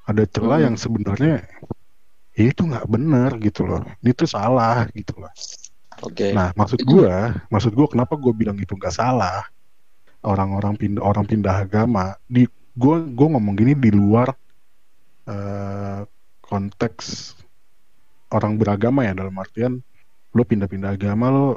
ada 0.03 0.23
celah 0.27 0.59
Hmm. 0.59 0.65
yang 0.71 0.75
sebenarnya 0.75 1.35
ya 2.35 2.43
itu 2.51 2.61
nggak 2.67 2.85
benar 2.85 3.31
gitu 3.39 3.63
loh. 3.63 3.81
Itu 4.03 4.27
salah 4.27 4.85
gitu 4.91 5.15
loh. 5.17 5.31
Oke. 6.03 6.35
Nah 6.35 6.51
maksud 6.53 6.83
gue 6.83 7.11
maksud 7.47 7.71
gue 7.71 7.87
kenapa 7.87 8.19
gue 8.19 8.33
bilang 8.35 8.59
itu 8.59 8.75
nggak 8.75 8.91
salah? 8.93 9.47
Orang-orang 10.23 10.75
pindah 10.75 11.03
orang 11.03 11.23
pindah 11.23 11.63
agama 11.63 12.15
di 12.27 12.43
gue 12.75 12.95
gue 13.07 13.27
ngomong 13.31 13.55
gini 13.55 13.71
di 13.71 13.91
luar 13.91 14.35
eh, 15.27 16.01
konteks 16.43 17.37
orang 18.33 18.57
beragama 18.57 19.05
ya 19.05 19.13
dalam 19.15 19.35
artian 19.39 19.79
lo 20.33 20.41
pindah-pindah 20.43 20.97
agama 20.97 21.25
lo 21.29 21.47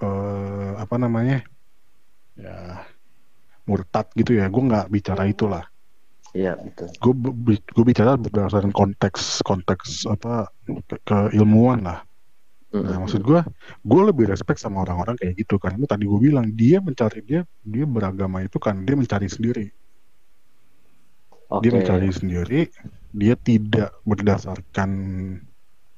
eh, 0.00 0.72
apa 0.80 0.96
namanya 0.96 1.44
ya 2.34 2.82
murtad 3.64 4.10
gitu 4.18 4.36
ya 4.36 4.50
gue 4.50 4.62
nggak 4.62 4.90
bicara 4.90 5.24
itulah 5.30 5.64
iya 6.34 6.58
betul 6.58 6.90
gue 6.98 7.14
gue 7.62 7.84
bicara 7.86 8.18
berdasarkan 8.18 8.74
konteks 8.74 9.40
konteks 9.46 10.10
apa 10.10 10.50
ke, 10.66 10.96
keilmuan 11.06 11.84
lah. 11.84 12.00
Nah, 12.74 13.06
maksud 13.06 13.22
gue, 13.22 13.38
gue 13.86 14.02
lebih 14.02 14.26
respect 14.26 14.58
sama 14.58 14.82
orang-orang 14.82 15.14
kayak 15.14 15.46
gitu 15.46 15.62
kan. 15.62 15.78
Itu 15.78 15.86
tadi 15.86 16.10
gue 16.10 16.18
bilang 16.18 16.50
dia 16.58 16.82
mencari 16.82 17.22
dia 17.22 17.46
dia 17.62 17.86
beragama 17.86 18.42
itu 18.42 18.58
kan 18.58 18.82
dia 18.82 18.98
mencari 18.98 19.30
sendiri. 19.30 19.70
Oke. 21.54 21.62
Dia 21.62 21.70
mencari 21.70 22.10
sendiri, 22.10 22.66
dia 23.14 23.38
tidak 23.38 23.94
berdasarkan 24.02 24.90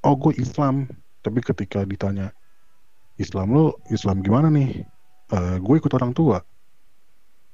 oh 0.04 0.14
gue 0.20 0.37
Islam, 0.37 0.85
tapi 1.25 1.40
ketika 1.40 1.82
ditanya 1.88 2.30
Islam 3.16 3.56
lu 3.56 3.64
Islam 3.88 4.20
gimana 4.20 4.52
nih? 4.52 4.85
Eh 5.32 5.56
gue 5.58 5.75
ikut 5.80 5.92
orang 5.96 6.12
tua. 6.12 6.44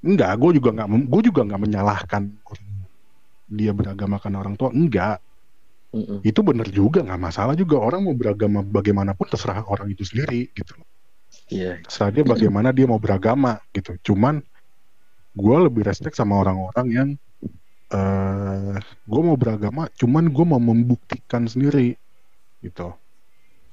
Enggak, 0.02 0.34
gue 0.34 0.58
juga 0.58 0.74
nggak 0.74 0.88
gue 1.06 1.22
juga 1.30 1.40
nggak 1.46 1.62
menyalahkan 1.62 2.22
dia 3.46 3.70
beragamakan 3.70 4.32
orang 4.34 4.54
tua. 4.58 4.74
Enggak, 4.74 5.22
Mm-mm. 5.94 6.26
itu 6.26 6.40
bener 6.42 6.66
juga 6.74 7.06
nggak 7.06 7.20
masalah 7.22 7.54
juga 7.54 7.78
orang 7.78 8.02
mau 8.02 8.16
beragama 8.18 8.66
bagaimanapun 8.66 9.30
terserah 9.30 9.62
orang 9.62 9.94
itu 9.94 10.02
sendiri 10.02 10.50
gitu. 10.58 10.74
Iya. 11.54 11.78
Terserah 11.86 12.10
dia 12.10 12.24
bagaimana 12.26 12.74
dia 12.74 12.90
mau 12.90 12.98
beragama 12.98 13.62
gitu. 13.70 13.94
Cuman 14.02 14.42
gue 15.32 15.56
lebih 15.70 15.86
respect 15.86 16.18
sama 16.18 16.42
orang-orang 16.42 16.86
yang 16.90 17.08
eh 17.92 18.76
gue 19.04 19.22
mau 19.22 19.36
beragama, 19.36 19.88
cuman 20.00 20.24
gue 20.32 20.44
mau 20.48 20.60
membuktikan 20.60 21.44
sendiri 21.44 21.94
gitu. 22.64 22.92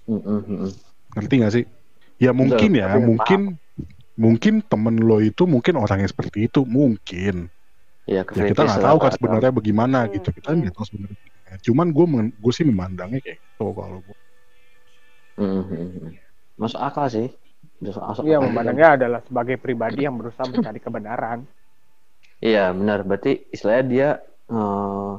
Mm-mm. 0.10 0.70
Ngerti 1.16 1.34
gak 1.40 1.54
sih? 1.56 1.66
Ya 2.20 2.36
mungkin 2.36 2.76
ya, 2.76 2.92
tapi 2.92 3.00
mungkin 3.08 3.40
mungkin 4.20 4.54
temen 4.68 5.00
lo 5.00 5.24
itu 5.24 5.48
mungkin 5.48 5.80
orang 5.80 6.04
yang 6.04 6.12
seperti 6.12 6.52
itu, 6.52 6.68
mungkin. 6.68 7.48
Iya, 8.10 8.26
Ya 8.26 8.44
kita 8.52 8.62
nggak 8.68 8.84
tahu 8.84 8.98
kan 9.00 9.12
sebenarnya 9.16 9.52
bagaimana 9.56 9.98
Hmm, 10.04 10.14
gitu. 10.18 10.30
Kita 10.36 10.50
nggak 10.52 10.74
tahu 10.76 10.86
sebenarnya. 10.92 11.56
Cuman 11.64 11.88
gue 11.96 12.06
gue 12.36 12.54
sih 12.54 12.66
memandangnya 12.68 13.20
kayak 13.24 13.38
gitu 13.40 13.66
kalau 13.72 13.98
gue. 14.04 14.18
Masuk 16.60 16.82
akal 16.84 17.08
sih. 17.08 17.28
Masuk, 17.80 18.28
Iya, 18.28 18.44
memandangnya 18.44 19.00
adalah 19.00 19.20
sebagai 19.24 19.56
pribadi 19.56 20.04
yang 20.04 20.20
berusaha 20.20 20.44
mencari 20.44 20.80
kebenaran. 20.84 21.48
Iya, 22.46 22.60
benar. 22.80 22.98
Berarti 23.08 23.30
istilahnya 23.54 23.86
dia 23.94 24.08
eh, 24.54 25.10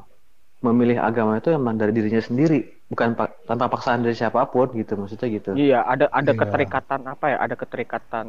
memilih 0.67 0.99
agama 1.09 1.33
itu 1.41 1.51
emang 1.59 1.77
dari 1.81 1.93
dirinya 1.99 2.23
sendiri, 2.29 2.57
bukan 2.93 3.11
pak- 3.19 3.37
tanpa 3.49 3.67
paksaan 3.73 4.01
dari 4.05 4.17
siapa 4.21 4.41
pun 4.53 4.69
gitu. 4.81 4.93
Maksudnya 5.01 5.29
gitu. 5.39 5.53
Iya, 5.61 5.79
ada 5.93 6.07
ada 6.19 6.33
Iya. 6.33 6.41
keterikatan 6.41 7.01
apa 7.13 7.25
ya? 7.33 7.37
Ada 7.45 7.55
keterikatan 7.63 8.27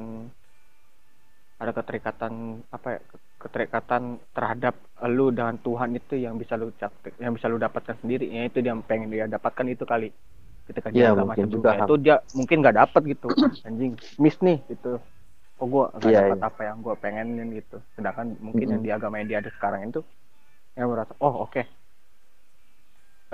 ada 1.62 1.72
keterikatan 1.78 2.34
apa 2.74 2.88
ya? 2.98 3.00
Keterikatan 3.42 4.02
terhadap 4.38 4.76
lu 5.10 5.34
dengan 5.34 5.58
Tuhan 5.66 5.90
itu 5.98 6.14
yang 6.18 6.38
bisa 6.42 6.54
lu 6.62 6.70
cap- 6.78 6.94
yang 7.18 7.34
bisa 7.38 7.50
lu 7.50 7.58
dapatkan 7.58 7.98
sendiri. 8.02 8.30
Ya 8.30 8.46
itu 8.50 8.62
dia 8.62 8.72
yang 8.74 8.86
pengen 8.86 9.10
dia 9.14 9.26
dapatkan 9.30 9.66
itu 9.74 9.84
kali. 9.86 10.10
Ketika 10.70 10.90
dia 10.94 11.06
Iya, 11.06 11.08
agama 11.10 11.34
juga, 11.54 11.70
itu 11.82 11.94
dia 12.02 12.22
mungkin 12.38 12.62
nggak 12.62 12.78
dapat 12.82 13.02
gitu. 13.14 13.30
Anjing, 13.68 13.94
miss 14.22 14.38
nih 14.46 14.58
gitu. 14.70 15.02
Oh 15.62 15.68
gua 15.74 15.86
nggak 16.00 16.12
Iya, 16.12 16.20
dapat 16.20 16.38
iya. 16.38 16.46
apa 16.50 16.62
yang 16.68 16.78
gua 16.86 16.96
pengenin 17.04 17.48
gitu. 17.60 17.78
Sedangkan 17.96 18.28
mungkin 18.46 18.68
yang 18.74 18.82
Mm-mm. 18.82 18.86
di 18.86 18.92
agama 18.96 19.16
yang 19.20 19.28
dia 19.32 19.40
ada 19.42 19.52
sekarang 19.58 19.82
itu 19.90 20.02
yang 20.78 20.88
merasa 20.92 21.14
oh 21.26 21.36
oke. 21.46 21.62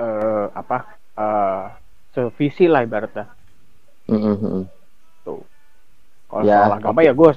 Eh 0.04 0.46
apa? 0.62 0.78
Eh 1.24 1.66
sevisi 2.14 2.66
lah 2.72 2.82
ibaratnya. 2.88 3.26
Mm-mm, 4.10 4.38
mm-mm. 4.42 4.70
tuh 5.26 5.42
kalau 6.30 6.46
Ya, 6.46 6.54
soal 6.54 6.72
agama 6.78 7.00
ya 7.08 7.14
gue 7.20 7.32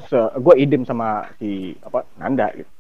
gue 0.45 0.55
idem 0.65 0.83
sama 0.91 1.09
si 1.39 1.77
apa 1.87 2.01
Nanda 2.21 2.47
gitu 2.59 2.71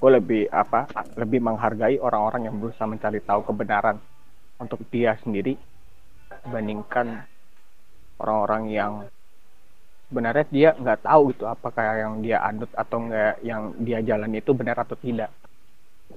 gue 0.00 0.10
lebih 0.18 0.42
apa 0.62 0.80
lebih 1.22 1.40
menghargai 1.46 1.96
orang-orang 2.06 2.42
yang 2.50 2.56
berusaha 2.60 2.86
mencari 2.88 3.20
tahu 3.24 3.40
kebenaran 3.48 3.96
untuk 4.62 4.80
dia 4.92 5.12
sendiri 5.24 5.54
dibandingkan 6.44 7.06
orang-orang 8.22 8.62
yang 8.72 8.92
sebenarnya 10.08 10.46
dia 10.50 10.68
nggak 10.78 11.00
tahu 11.02 11.22
gitu 11.34 11.44
apakah 11.50 11.84
yang 12.02 12.14
dia 12.24 12.38
anut 12.42 12.70
atau 12.74 12.98
enggak 13.02 13.34
yang 13.42 13.62
dia 13.82 13.98
jalan 14.02 14.30
itu 14.34 14.50
benar 14.54 14.76
atau 14.84 14.96
tidak 14.98 15.30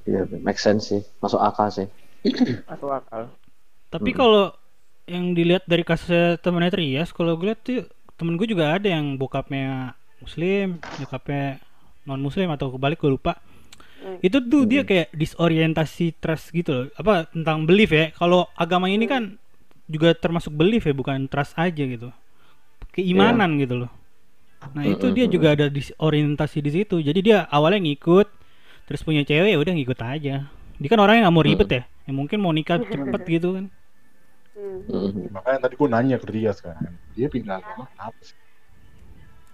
Iya, 0.05 0.25
make 0.45 0.61
sense 0.61 0.83
sih. 0.93 1.01
Masuk 1.21 1.41
akal 1.41 1.67
sih. 1.73 1.87
masuk 2.69 2.91
akal 2.93 3.23
Tapi 3.89 4.11
Mm. 4.13 4.17
kalau 4.17 4.45
yang 5.09 5.25
dilihat 5.33 5.65
dari 5.65 5.81
kasusnya 5.81 6.37
temennya 6.37 6.71
Trias, 6.73 7.09
kalau 7.09 7.33
gue 7.37 7.49
lihat 7.49 7.61
tuh 7.65 7.89
temen 8.17 8.37
gue 8.37 8.45
juga 8.45 8.77
ada 8.77 8.85
yang 8.85 9.17
bokapnya 9.17 9.97
muslim, 10.21 10.77
nyokapnya 11.01 11.57
non 12.05 12.21
muslim 12.21 12.49
atau 12.53 12.69
kebalik 12.73 13.01
gue 13.01 13.11
lupa. 13.17 13.41
Hmm. 14.01 14.17
Itu 14.21 14.39
tuh 14.45 14.63
dia 14.69 14.85
kayak 14.85 15.11
disorientasi 15.11 16.21
trust 16.21 16.53
gitu 16.53 16.71
loh. 16.71 16.85
Apa 16.95 17.27
tentang 17.33 17.65
belief 17.65 17.89
ya. 17.91 18.13
Kalau 18.15 18.47
agama 18.55 18.87
ini 18.87 19.05
kan 19.09 19.35
juga 19.89 20.13
termasuk 20.13 20.53
belief 20.53 20.85
ya, 20.85 20.93
bukan 20.93 21.25
trust 21.31 21.57
aja 21.57 21.83
gitu. 21.83 22.09
Keimanan 22.99 23.49
gitu 23.57 23.75
loh. 23.85 23.91
Nah, 24.75 24.83
itu 24.83 25.07
dia 25.15 25.23
Mm-mm, 25.23 25.33
juga 25.33 25.47
ada 25.55 25.65
disorientasi 25.71 26.59
di 26.59 26.71
situ. 26.75 26.99
Jadi 26.99 27.19
dia 27.23 27.47
awalnya 27.47 27.79
ngikut 27.79 28.27
terus 28.85 29.01
punya 29.01 29.23
cewek 29.23 29.55
ya 29.55 29.59
udah 29.59 29.73
ngikut 29.73 29.99
aja. 30.03 30.35
Dia 30.79 30.89
kan 30.91 30.99
orangnya 30.99 31.27
nggak 31.27 31.35
mau 31.35 31.45
ribet 31.45 31.69
ya. 31.71 31.83
Ya 32.03 32.11
mungkin 32.11 32.37
mau 32.43 32.51
nikah 32.51 32.81
cepet 32.83 33.21
gitu 33.29 33.55
kan. 33.55 33.65
Hmm. 34.51 34.79
Mm-mm. 34.83 35.31
Makanya 35.31 35.59
tadi 35.63 35.73
gue 35.79 35.87
nanya 35.87 36.15
ke 36.19 36.27
Rias 36.27 36.59
kan, 36.59 36.75
dia 37.15 37.31
pindah 37.31 37.63
agama 37.63 37.87
kenapa 37.95 38.19
sih? 38.19 38.35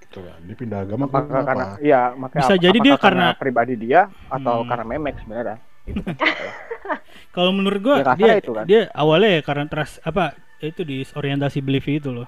Gitu 0.01 0.19
kan, 0.21 0.39
dia 0.41 0.55
pindah 0.57 0.79
agama 0.81 1.05
maka 1.05 1.19
kenapa? 1.21 1.45
karena 1.45 1.65
iya 1.81 2.01
makanya 2.17 2.41
Bisa 2.41 2.55
ap- 2.57 2.61
jadi 2.65 2.77
dia 2.81 2.93
apakah 2.95 3.03
karena- 3.05 3.35
pribadi 3.37 3.73
dia 3.77 4.01
atau 4.27 4.55
Hmm. 4.61 4.69
karena 4.69 4.85
memek 4.89 5.15
sebenarnya 5.21 5.57
Itu 5.85 6.01
kan. 6.01 6.15
Kalau 7.35 7.51
menurut 7.53 7.79
gua 7.83 7.95
Ya, 8.01 8.05
kasar 8.09 8.17
dia 8.17 8.33
itu 8.41 8.51
kan. 8.55 8.65
dia 8.65 8.81
awalnya 8.97 9.29
ya 9.37 9.41
karena 9.45 9.65
trust 9.69 10.01
apa 10.01 10.33
itu 10.57 10.81
disorientasi 10.81 11.59
belief 11.61 11.85
itu 11.85 12.09
loh. 12.09 12.25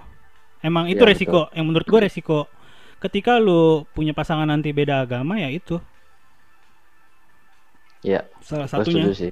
Emang 0.63 0.89
itu 0.89 1.02
Iya, 1.02 1.06
resiko 1.06 1.48
yang 1.54 1.70
menurut 1.70 1.88
gua 1.88 2.02
resiko 2.06 2.50
ketika 2.98 3.38
lu 3.38 3.86
punya 3.93 4.13
pasangan 4.17 4.50
nanti 4.50 4.74
beda 4.74 5.06
agama 5.06 5.38
ya 5.38 5.50
itu 5.54 5.78
Iya, 8.08 8.20
salah 8.41 8.67
gue 8.76 8.86
satunya. 8.86 9.06
setuju 9.06 9.10
sih. 9.20 9.32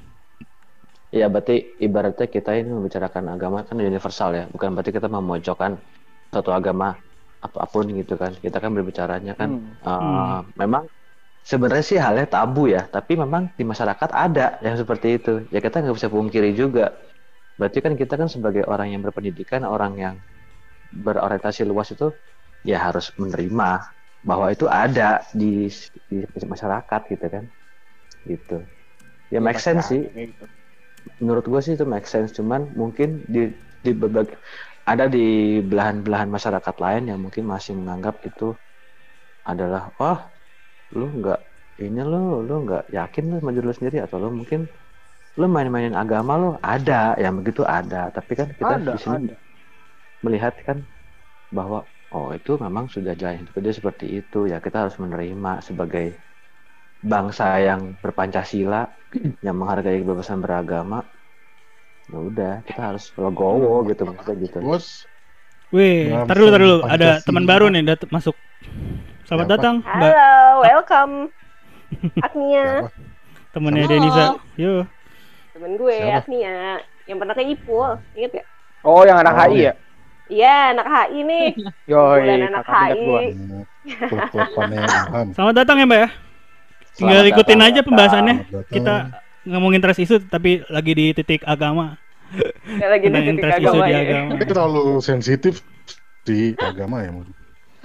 Iya, 1.16 1.26
berarti 1.34 1.54
ibaratnya 1.86 2.28
kita 2.36 2.50
ini 2.60 2.70
membicarakan 2.78 3.26
agama 3.36 3.58
kan 3.68 3.78
universal 3.92 4.30
ya, 4.40 4.44
bukan 4.54 4.70
berarti 4.76 4.92
kita 4.98 5.08
memojokkan 5.18 5.72
satu 6.34 6.52
agama 6.60 6.88
apa 7.46 7.62
pun 7.74 7.86
gitu 8.00 8.14
kan. 8.22 8.32
Kita 8.44 8.58
kan 8.64 8.72
berbicaranya 8.78 9.34
kan 9.40 9.50
Hmm. 9.50 9.78
eh, 9.88 10.38
Hmm. 10.42 10.52
memang 10.62 10.84
sebenarnya 11.52 11.86
sih 11.92 12.00
halnya 12.06 12.26
tabu 12.36 12.62
ya, 12.76 12.82
tapi 12.96 13.14
memang 13.24 13.44
di 13.60 13.64
masyarakat 13.72 14.10
ada 14.26 14.46
yang 14.66 14.76
seperti 14.82 15.08
itu. 15.20 15.32
Ya 15.54 15.60
kita 15.66 15.76
nggak 15.84 15.96
bisa 16.00 16.10
pungkiri 16.16 16.50
juga. 16.62 16.86
Berarti 17.60 17.80
kan 17.86 17.94
kita 18.02 18.14
kan 18.22 18.30
sebagai 18.36 18.64
orang 18.74 18.88
yang 18.94 19.02
berpendidikan, 19.06 19.62
orang 19.76 19.94
yang 20.04 20.16
berorientasi 20.92 21.66
luas 21.66 21.92
itu 21.94 22.14
ya 22.66 22.82
harus 22.82 23.14
menerima 23.18 23.70
bahwa 24.26 24.50
itu 24.50 24.66
ada 24.66 25.22
di, 25.38 25.70
di 26.10 26.26
masyarakat 26.26 27.02
gitu 27.14 27.26
kan. 27.30 27.46
Gitu. 28.26 28.58
Ya 29.30 29.40
make 29.42 29.62
sense 29.62 29.90
sih 29.90 30.02
gitu. 30.10 30.46
menurut 31.22 31.46
gue 31.46 31.62
sih 31.62 31.78
itu 31.78 31.86
make 31.86 32.10
sense 32.10 32.34
cuman 32.34 32.74
mungkin 32.74 33.22
di 33.30 33.54
di 33.86 33.92
berbagai 33.94 34.38
ada 34.86 35.06
di 35.10 35.62
belahan-belahan 35.62 36.30
masyarakat 36.30 36.76
lain 36.82 37.04
yang 37.10 37.20
mungkin 37.22 37.46
masih 37.46 37.78
menganggap 37.78 38.22
itu 38.26 38.58
adalah 39.46 39.94
wah 40.02 40.34
lu 40.94 41.22
nggak 41.22 41.42
ini 41.82 42.02
lu 42.02 42.42
lu 42.46 42.56
nggak 42.66 42.90
yakin 42.90 43.24
lu 43.30 43.36
sama 43.42 43.52
diri 43.54 43.66
lu 43.66 43.76
sendiri 43.78 43.98
atau 44.02 44.18
lu 44.18 44.30
mungkin 44.34 44.66
lu 45.38 45.46
main-mainin 45.46 45.94
agama 45.94 46.34
lu 46.38 46.50
ada 46.62 47.14
yang 47.22 47.38
begitu 47.38 47.62
ada 47.66 48.10
tapi 48.10 48.34
kan 48.34 48.50
kita 48.54 48.82
ada 48.82 48.90
di 48.90 48.98
sini 48.98 49.18
ada 49.30 49.36
melihat 50.26 50.54
kan 50.68 50.78
bahwa 51.58 51.80
oh 52.16 52.30
itu 52.38 52.52
memang 52.66 52.86
sudah 52.96 53.14
jalan 53.22 53.38
hidup 53.46 53.56
dia 53.66 53.74
seperti 53.80 54.06
itu 54.20 54.40
ya 54.52 54.58
kita 54.66 54.78
harus 54.88 54.96
menerima 55.04 55.52
sebagai 55.68 56.06
bangsa 57.14 57.46
yang 57.68 57.82
berpancasila 58.04 58.82
yang 59.46 59.56
menghargai 59.60 60.02
kebebasan 60.02 60.40
beragama 60.42 61.00
ya 62.12 62.18
udah 62.30 62.54
kita 62.68 62.82
harus 62.94 63.06
legowo 63.18 63.86
gitu 63.90 64.02
maksudnya 64.10 64.36
gitu 64.46 64.60
Bos, 64.66 64.86
Wih, 65.74 66.08
Bangsa 66.08 66.30
tar 66.30 66.38
dulu, 66.40 66.50
tar 66.54 66.62
dulu. 66.62 66.76
Ada 66.88 67.10
teman 67.26 67.44
baru 67.50 67.66
nih 67.74 67.82
dat 67.84 68.02
masuk. 68.14 68.36
Selamat 69.26 69.48
Siapa? 69.50 69.56
datang, 69.58 69.76
Mbak. 69.82 70.14
Halo, 70.14 70.62
welcome. 70.62 71.16
Agnia? 72.26 72.86
Temennya 73.54 73.86
Halo. 73.90 73.98
Denisa. 73.98 74.26
Yo. 74.56 74.86
temen 75.56 75.72
gue 75.80 75.98
Siapa? 75.98 76.20
Agnia, 76.20 76.84
yang 77.08 77.18
pernah 77.22 77.36
ke 77.36 77.44
Ipul, 77.48 77.90
inget 78.16 78.32
gak? 78.44 78.48
oh 78.86 79.02
yang 79.08 79.18
anak 79.24 79.34
Oh, 79.34 79.50
HI 79.50 79.60
ya 79.68 79.74
Iya, 80.26 80.74
anak 80.74 80.88
HI 80.90 81.20
nih. 81.22 81.48
yoi 81.92 82.30
anak 82.42 82.66
HI. 82.66 83.38
Selamat 85.38 85.56
datang 85.56 85.78
ya, 85.78 85.86
Mbak 85.86 86.00
ya. 86.02 86.10
Tinggal 86.96 87.20
Selamat 87.22 87.32
ikutin 87.36 87.60
datang, 87.60 87.74
aja 87.76 87.80
pembahasannya. 87.86 88.36
Datang. 88.50 88.74
Kita 88.74 88.94
ngomongin 89.46 89.82
trust 89.84 90.02
isu 90.02 90.16
tapi 90.26 90.66
lagi 90.72 90.92
di 90.98 91.06
titik 91.14 91.46
agama. 91.46 92.00
Gak 92.66 92.90
lagi 92.90 93.06
di 93.06 93.20
titik 93.22 93.42
trust 93.44 93.60
isu 93.62 93.68
agama 93.70 93.86
di 93.86 93.94
ya. 93.94 94.00
agama. 94.02 94.30
Itu 94.42 94.46
terlalu 94.50 94.86
sensitif 95.06 95.54
di 96.26 96.58
agama 96.58 97.06
ya. 97.06 97.10
menurut 97.14 97.30
gue. 97.30 97.44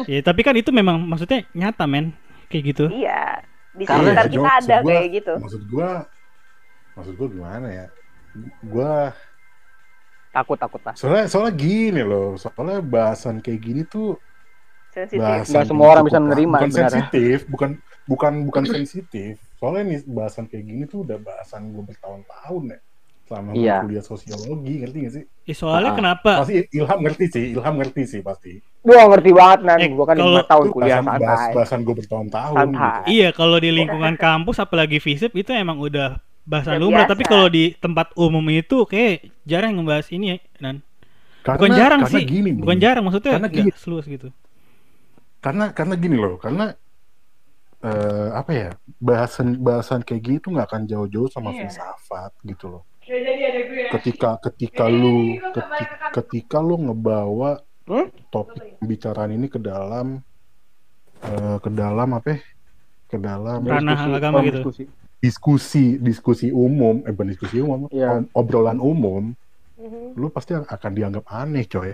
Ya, 0.09 0.21
tapi 0.25 0.41
kan 0.41 0.57
itu 0.57 0.73
memang 0.73 0.97
maksudnya 1.05 1.45
nyata, 1.53 1.85
men. 1.85 2.17
Kayak 2.49 2.63
gitu. 2.73 2.85
Iya, 2.89 3.45
di 3.77 3.85
sekitar 3.85 4.27
ya, 4.27 4.33
kita 4.33 4.51
ada 4.65 4.77
gua- 4.81 4.89
kayak 4.91 5.09
gitu. 5.13 5.33
Maksud 5.37 5.63
gua, 5.69 5.91
maksud 6.97 7.15
gua 7.21 7.29
gimana 7.29 7.69
ya? 7.69 7.87
Gua 8.65 9.13
takut 10.31 10.57
takut 10.57 10.81
lah 10.81 10.95
soalnya 10.95 11.27
soalnya 11.27 11.53
gini 11.53 12.01
loh, 12.01 12.35
soalnya 12.35 12.79
bahasan 12.79 13.39
kayak 13.39 13.61
gini 13.61 13.83
tuh 13.83 14.15
Sensitif. 14.89 15.19
bahasan 15.19 15.53
Nggak 15.53 15.67
semua 15.67 15.87
orang 15.89 16.05
bisa 16.05 16.19
menerima 16.19 16.57
Bukan 16.57 16.69
sebenarnya. 16.69 16.91
sensitif, 16.93 17.37
bukan 17.47 17.71
bukan 18.05 18.33
bukan 18.43 18.63
sensitif. 18.65 19.33
Soalnya 19.55 19.83
nih 19.87 19.99
bahasan 20.05 20.45
kayak 20.45 20.65
gini 20.65 20.83
tuh 20.85 21.07
udah 21.07 21.15
bahasan 21.17 21.71
gue 21.71 21.85
bertahun-tahun 21.85 22.63
ya. 22.69 22.79
Selama 23.23 23.51
Iya. 23.55 23.77
kuliah 23.81 24.03
sosiologi, 24.03 24.75
ngerti 24.83 24.99
gak 24.99 25.13
sih? 25.15 25.25
Eh, 25.47 25.55
soalnya 25.55 25.95
Ah. 25.95 25.97
kenapa? 25.97 26.31
Pasti 26.43 26.67
Ilham 26.69 26.99
ngerti 26.99 27.25
sih, 27.31 27.45
Ilham 27.55 27.75
ngerti 27.77 28.03
sih 28.05 28.21
pasti. 28.21 28.59
Gua 28.81 29.07
ngerti 29.07 29.31
banget 29.31 29.61
nan, 29.63 29.79
Eh, 29.79 29.89
gua 29.89 30.05
kan 30.05 30.17
kalau- 30.17 30.35
lima 30.35 30.43
tahun 30.43 30.67
kuliah 30.69 30.99
bahasan, 30.99 31.07
bahas, 31.23 31.39
santai. 31.39 31.55
bahasan 31.55 31.81
gue 31.81 31.95
bertahun-tahun 31.95 32.55
gitu. 32.67 32.89
Iya, 33.07 33.29
kalau 33.31 33.57
di 33.57 33.71
lingkungan 33.71 34.15
kampus 34.19 34.57
apalagi 34.59 34.99
FISIP 34.99 35.31
itu 35.37 35.51
emang 35.53 35.79
udah 35.79 36.19
bahasan 36.47 36.77
Udah 36.77 36.83
lumrah, 36.83 36.99
biasa. 37.05 37.13
tapi 37.13 37.25
kalau 37.25 37.47
di 37.49 37.65
tempat 37.77 38.07
umum 38.17 38.45
itu 38.51 38.85
kayak 38.85 39.29
jarang 39.45 39.77
ngebahas 39.77 40.07
ini 40.11 40.27
ya, 40.35 40.37
Nan. 40.61 40.77
Karena, 41.41 41.57
Bukan 41.57 41.71
jarang 41.73 42.01
karena 42.05 42.15
sih. 42.21 42.25
Gini, 42.27 42.51
Bukan 42.53 42.77
Bro. 42.77 42.85
jarang 42.85 43.03
maksudnya 43.09 43.33
Karena 43.41 43.49
gini. 43.49 43.71
seluas 43.77 44.05
gitu. 44.05 44.29
karena 45.41 45.73
karena 45.73 45.95
gini 45.97 46.21
loh 46.21 46.37
karena 46.37 46.77
eh, 47.81 48.29
apa 48.37 48.51
ya 48.53 48.69
bahasan 49.01 49.57
bahasan 49.57 50.05
kayak 50.05 50.21
gini 50.21 50.37
tuh 50.37 50.53
nggak 50.53 50.69
akan 50.69 50.83
jauh-jauh 50.85 51.33
sama 51.33 51.57
filsafat 51.57 52.37
gitu 52.45 52.69
loh 52.69 52.83
ketika 53.91 54.37
ketika 54.45 54.85
lu 54.85 55.41
ketika, 55.41 56.07
ketika 56.21 56.59
lu 56.61 56.77
ngebawa 56.77 57.65
Hmm? 57.89 58.07
topik 58.31 58.79
pembicaraan 58.79 59.35
ini 59.35 59.49
ke 59.49 59.59
dalam 59.59 60.21
eh, 61.25 61.57
ke 61.59 61.71
dalam 61.73 62.09
apa 62.15 62.29
ya? 62.31 62.39
ke 63.09 63.17
dalam 63.19 63.59
Ranah 63.67 63.97
Diskusi, 63.99 64.15
agama 64.15 64.39
gitu. 64.47 64.61
Diskusi. 65.21 65.97
diskusi 65.97 66.49
umum 66.49 67.05
eh 67.05 67.13
bukan 67.13 67.29
diskusi 67.29 67.57
umum 67.59 67.87
Iya. 67.89 68.19
ob- 68.19 68.29
obrolan 68.35 68.77
umum 68.77 69.37
Mhm. 69.77 70.13
lu 70.15 70.29
pasti 70.29 70.53
akan 70.53 70.91
dianggap 70.91 71.25
aneh 71.27 71.65
coy 71.65 71.93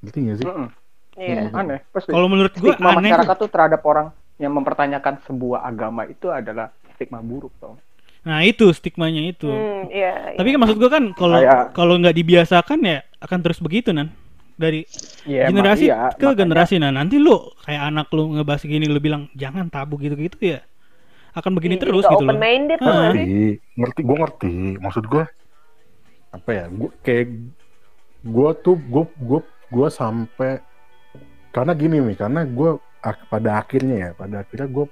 ngerti 0.00 0.18
gak 0.24 0.36
sih 0.36 0.46
Mm-mm. 0.46 0.68
Iya. 1.12 1.52
Aneh, 1.52 1.84
pasti. 1.90 2.08
Kalau 2.08 2.26
menurut 2.26 2.54
gua 2.54 2.72
Stigma 2.72 2.90
aneh. 2.92 3.06
masyarakat 3.06 3.36
tuh 3.36 3.50
terhadap 3.50 3.82
orang 3.84 4.08
yang 4.36 4.50
mempertanyakan 4.50 5.20
sebuah 5.20 5.60
agama 5.62 6.06
itu 6.06 6.26
adalah 6.26 6.72
stigma 6.90 7.20
buruk 7.20 7.52
tau. 7.60 7.76
Nah, 8.20 8.40
itu 8.40 8.64
stigmanya 8.70 9.20
itu. 9.22 9.44
Hmm, 9.44 9.84
iya. 9.90 10.32
Tapi 10.32 10.48
iya. 10.48 10.54
kan 10.54 10.60
maksud 10.60 10.78
gua 10.78 10.88
kan 10.88 11.04
kalau 11.12 11.38
kalau 11.70 11.94
nggak 11.96 12.14
dibiasakan 12.14 12.78
ya 12.80 12.98
akan 13.18 13.38
terus 13.38 13.58
begitu 13.58 13.90
nan 13.90 14.08
dari 14.54 14.88
Iya, 15.22 15.48
emang 15.48 15.60
generasi 15.60 15.84
iya, 15.86 16.08
ke 16.10 16.20
makanya- 16.22 16.36
generasi 16.38 16.74
nah 16.78 16.90
nanti 16.90 17.16
lu 17.16 17.36
kayak 17.58 17.82
anak 17.82 18.06
lu 18.10 18.22
ngebahas 18.30 18.62
gini 18.62 18.84
lu 18.84 18.96
bilang 18.98 19.28
jangan 19.32 19.68
tabu 19.68 19.96
gitu-gitu 19.96 20.36
ya 20.38 20.60
akan 21.32 21.52
begini 21.52 21.74
Ih, 21.74 21.80
terus 21.80 21.92
nggak 22.00 22.10
gitu 22.10 22.18
loh. 22.18 22.26
open 22.26 22.38
minded 22.38 22.78
Ah. 22.78 22.88
ngerti 23.06 23.24
ngerti 23.74 24.00
gue 24.00 24.16
ngerti 24.18 24.54
maksud 24.76 25.04
gue 25.04 25.24
apa 26.30 26.50
ya 26.50 26.64
gue 26.66 26.90
kayak 27.00 27.26
gue 28.22 28.50
tuh 28.60 28.76
gue 28.76 29.04
gue 29.18 29.40
gue 29.68 29.88
sampai 29.88 30.58
karena 31.50 31.72
gini 31.72 31.96
nih 32.00 32.16
karena 32.16 32.40
gue 32.44 32.70
pada 33.26 33.50
akhirnya 33.58 33.96
ya 33.96 34.10
pada 34.12 34.40
akhirnya 34.40 34.68
gue 34.68 34.86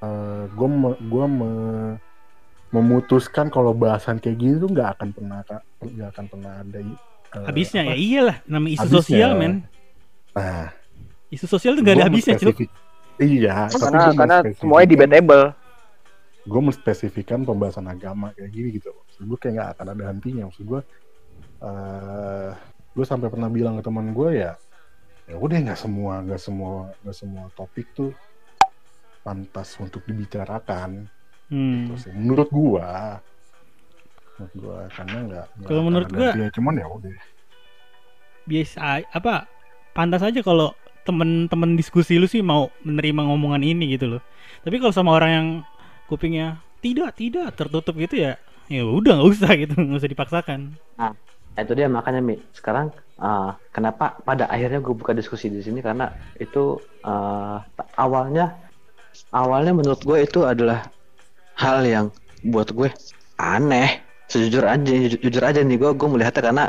eh, 0.00 0.44
gue 0.48 0.68
me, 0.70 0.90
gue 0.98 1.24
me- 1.26 1.96
memutuskan 2.70 3.48
kalau 3.48 3.72
bahasan 3.72 4.16
kayak 4.16 4.38
gini 4.38 4.54
tuh 4.56 4.70
nggak 4.70 4.88
akan 4.94 5.08
pernah 5.10 5.38
nggak 5.76 6.08
akan 6.08 6.24
pernah 6.26 6.52
ada 6.58 6.78
eh, 6.78 6.96
Habisnya 7.42 7.82
apa, 7.82 7.90
ya 7.90 7.96
iyalah 7.96 8.36
namanya 8.44 8.72
isu 8.72 8.80
Habisnya. 8.80 9.00
sosial 9.02 9.30
men. 9.34 9.54
nah 10.30 10.68
Isu 11.28 11.46
sosial 11.46 11.72
tuh 11.72 11.82
gak 11.82 11.94
ada 11.94 12.04
habisnya 12.06 12.34
menspesifik- 12.34 12.74
iya 13.18 13.66
tapi 13.66 13.78
karena 13.80 14.02
karena 14.12 14.36
semuanya 14.56 14.86
debatable. 14.88 15.44
Gue 16.40 16.60
menspesifikkan 16.62 17.42
pembahasan 17.42 17.84
agama 17.84 18.32
kayak 18.32 18.48
gini 18.48 18.68
gitu 18.72 18.90
maksud 18.90 19.22
gue 19.22 19.38
kayak 19.38 19.52
nggak 19.54 19.68
akan 19.74 19.86
ada 19.90 20.04
hentinya 20.08 20.42
maksud 20.48 20.64
gue 20.64 20.80
eh 21.60 22.50
gue 22.90 23.04
sampai 23.04 23.28
pernah 23.28 23.46
bilang 23.46 23.76
ke 23.76 23.82
teman 23.82 24.10
gue 24.10 24.30
ya 24.38 24.52
ya 25.24 25.36
udah 25.36 25.58
nggak 25.60 25.78
semua 25.78 26.20
nggak 26.20 26.40
semua 26.40 26.72
nggak 27.00 27.14
semua 27.14 27.44
topik 27.52 27.86
tuh 27.92 28.10
pantas 29.20 29.76
untuk 29.76 30.02
dibicarakan 30.04 31.06
Hmm. 31.50 31.90
Terus 31.90 32.06
sih, 32.06 32.14
menurut 32.14 32.46
gue 32.46 32.86
menurut 34.38 34.54
gue 34.54 34.78
karena 34.88 35.18
nggak 35.20 35.46
Kalau 35.66 35.82
menurut 35.82 36.06
gua- 36.08 36.30
hentinya. 36.30 36.48
cuman 36.54 36.74
ya 36.78 36.86
udah 36.86 37.16
Biasa 38.46 38.78
apa 39.10 39.50
pantas 39.90 40.22
aja 40.22 40.40
kalau 40.40 40.70
temen-temen 41.02 41.74
diskusi 41.74 42.16
lu 42.16 42.24
sih 42.24 42.38
mau 42.38 42.70
menerima 42.80 43.26
ngomongan 43.26 43.66
ini 43.66 43.98
gitu 43.98 44.06
loh. 44.06 44.22
Tapi 44.62 44.78
kalau 44.78 44.94
sama 44.94 45.10
orang 45.10 45.30
yang 45.30 45.46
kupingnya 46.10 46.58
tidak 46.82 47.14
tidak 47.14 47.54
tertutup 47.54 47.94
gitu 47.94 48.26
ya 48.26 48.34
ya 48.70 48.86
udah 48.86 49.18
nggak 49.18 49.30
usah 49.30 49.50
gitu 49.58 49.74
nggak 49.74 49.98
usah 49.98 50.10
dipaksakan. 50.10 50.60
Nah, 50.94 51.12
itu 51.58 51.72
dia 51.74 51.90
makanya 51.90 52.22
Mi. 52.22 52.38
Sekarang 52.54 52.94
uh, 53.18 53.50
kenapa 53.74 54.14
pada 54.22 54.46
akhirnya 54.46 54.78
gue 54.78 54.94
buka 54.94 55.10
diskusi 55.10 55.50
di 55.50 55.58
sini 55.58 55.82
karena 55.82 56.14
itu 56.38 56.78
uh, 57.02 57.58
awalnya 57.98 58.54
awalnya 59.34 59.74
menurut 59.74 60.00
gue 60.06 60.22
itu 60.22 60.46
adalah 60.46 60.86
hal 61.58 61.82
yang 61.82 62.06
buat 62.46 62.70
gue 62.70 62.88
aneh. 63.42 64.06
Sejujur 64.30 64.62
aja, 64.62 64.78
jujur, 64.86 65.18
jujur 65.26 65.42
aja 65.42 65.58
nih 65.58 65.74
gue 65.74 65.90
gue 65.90 66.08
melihatnya 66.08 66.42
karena 66.46 66.64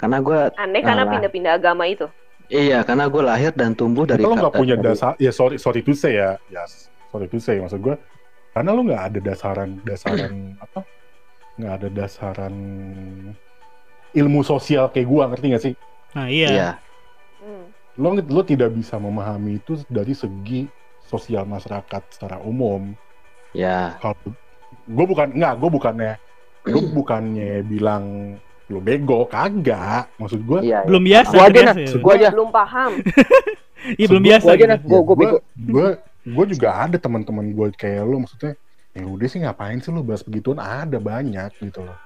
karena 0.00 0.18
gue 0.24 0.38
Aneh 0.56 0.80
karena 0.80 1.04
Alah. 1.04 1.12
pindah-pindah 1.12 1.52
agama 1.60 1.84
itu. 1.84 2.08
iya 2.52 2.84
karena 2.84 3.08
gue 3.08 3.22
lahir 3.24 3.52
dan 3.56 3.72
tumbuh 3.72 4.04
dari 4.04 4.20
kalau 4.20 4.36
nggak 4.36 4.56
punya 4.56 4.76
dasar 4.76 5.16
ya 5.16 5.32
sorry 5.32 5.56
sorry 5.56 5.80
to 5.80 5.96
say 5.96 6.20
ya 6.20 6.36
ya 6.52 6.60
sorry 7.08 7.24
to 7.24 7.40
say 7.40 7.56
maksud 7.56 7.80
gue 7.80 7.96
karena 8.54 8.70
lu 8.70 8.86
nggak 8.86 9.02
ada 9.10 9.18
dasaran 9.20 9.70
dasaran 9.82 10.34
apa 10.64 10.80
nggak 11.58 11.72
ada 11.74 11.88
dasaran 11.90 12.54
ilmu 14.14 14.40
sosial 14.42 14.88
kayak 14.88 15.06
gua 15.06 15.26
ngerti 15.28 15.46
gak 15.50 15.64
sih 15.64 15.74
Nah 16.14 16.30
iya. 16.30 16.48
Iya. 16.48 16.70
Hmm. 17.42 17.66
lo 17.98 18.14
lo 18.16 18.42
tidak 18.42 18.70
bisa 18.70 18.94
memahami 18.96 19.58
itu 19.58 19.82
dari 19.90 20.14
segi 20.14 20.64
sosial 21.04 21.44
masyarakat 21.44 22.02
secara 22.10 22.38
umum 22.40 22.94
Ya. 23.54 23.98
kalau 24.02 24.18
gue 24.84 25.06
bukan 25.06 25.30
nggak 25.30 25.54
gue 25.58 25.70
bukannya 25.70 26.12
gue 26.64 26.82
bukannya 26.98 27.62
bilang 27.62 28.34
lo 28.66 28.80
bego 28.80 29.26
kagak 29.28 30.08
maksud 30.16 30.40
gue 30.42 30.58
Iya. 30.64 30.86
Belum 30.88 31.04
biasa. 31.04 31.34
Gua 31.36 31.44
aja 31.46 31.60
ya. 31.60 31.74
gua 32.00 32.12
aja. 32.16 32.28
Belum 32.32 32.50
paham. 32.50 32.92
Iya 34.00 34.06
belum 34.08 34.24
biasa. 34.24 34.44
gua 34.48 34.54
aja 34.56 34.64
gitu. 34.64 34.86
gua 34.88 35.00
gua 35.04 35.16
bego. 35.20 35.36
gue 35.54 35.88
gue 36.24 36.44
juga 36.56 36.68
ada 36.72 36.96
teman-teman 36.96 37.52
gue 37.52 37.68
kayak 37.76 38.02
lo 38.02 38.24
maksudnya 38.24 38.56
ya 38.96 39.04
udah 39.04 39.28
sih 39.28 39.40
ngapain 39.44 39.78
sih 39.78 39.92
lo 39.92 40.00
bahas 40.00 40.24
begituan 40.24 40.56
ada 40.56 40.96
banyak 40.96 41.52
gitu 41.60 41.84
loh 41.84 41.98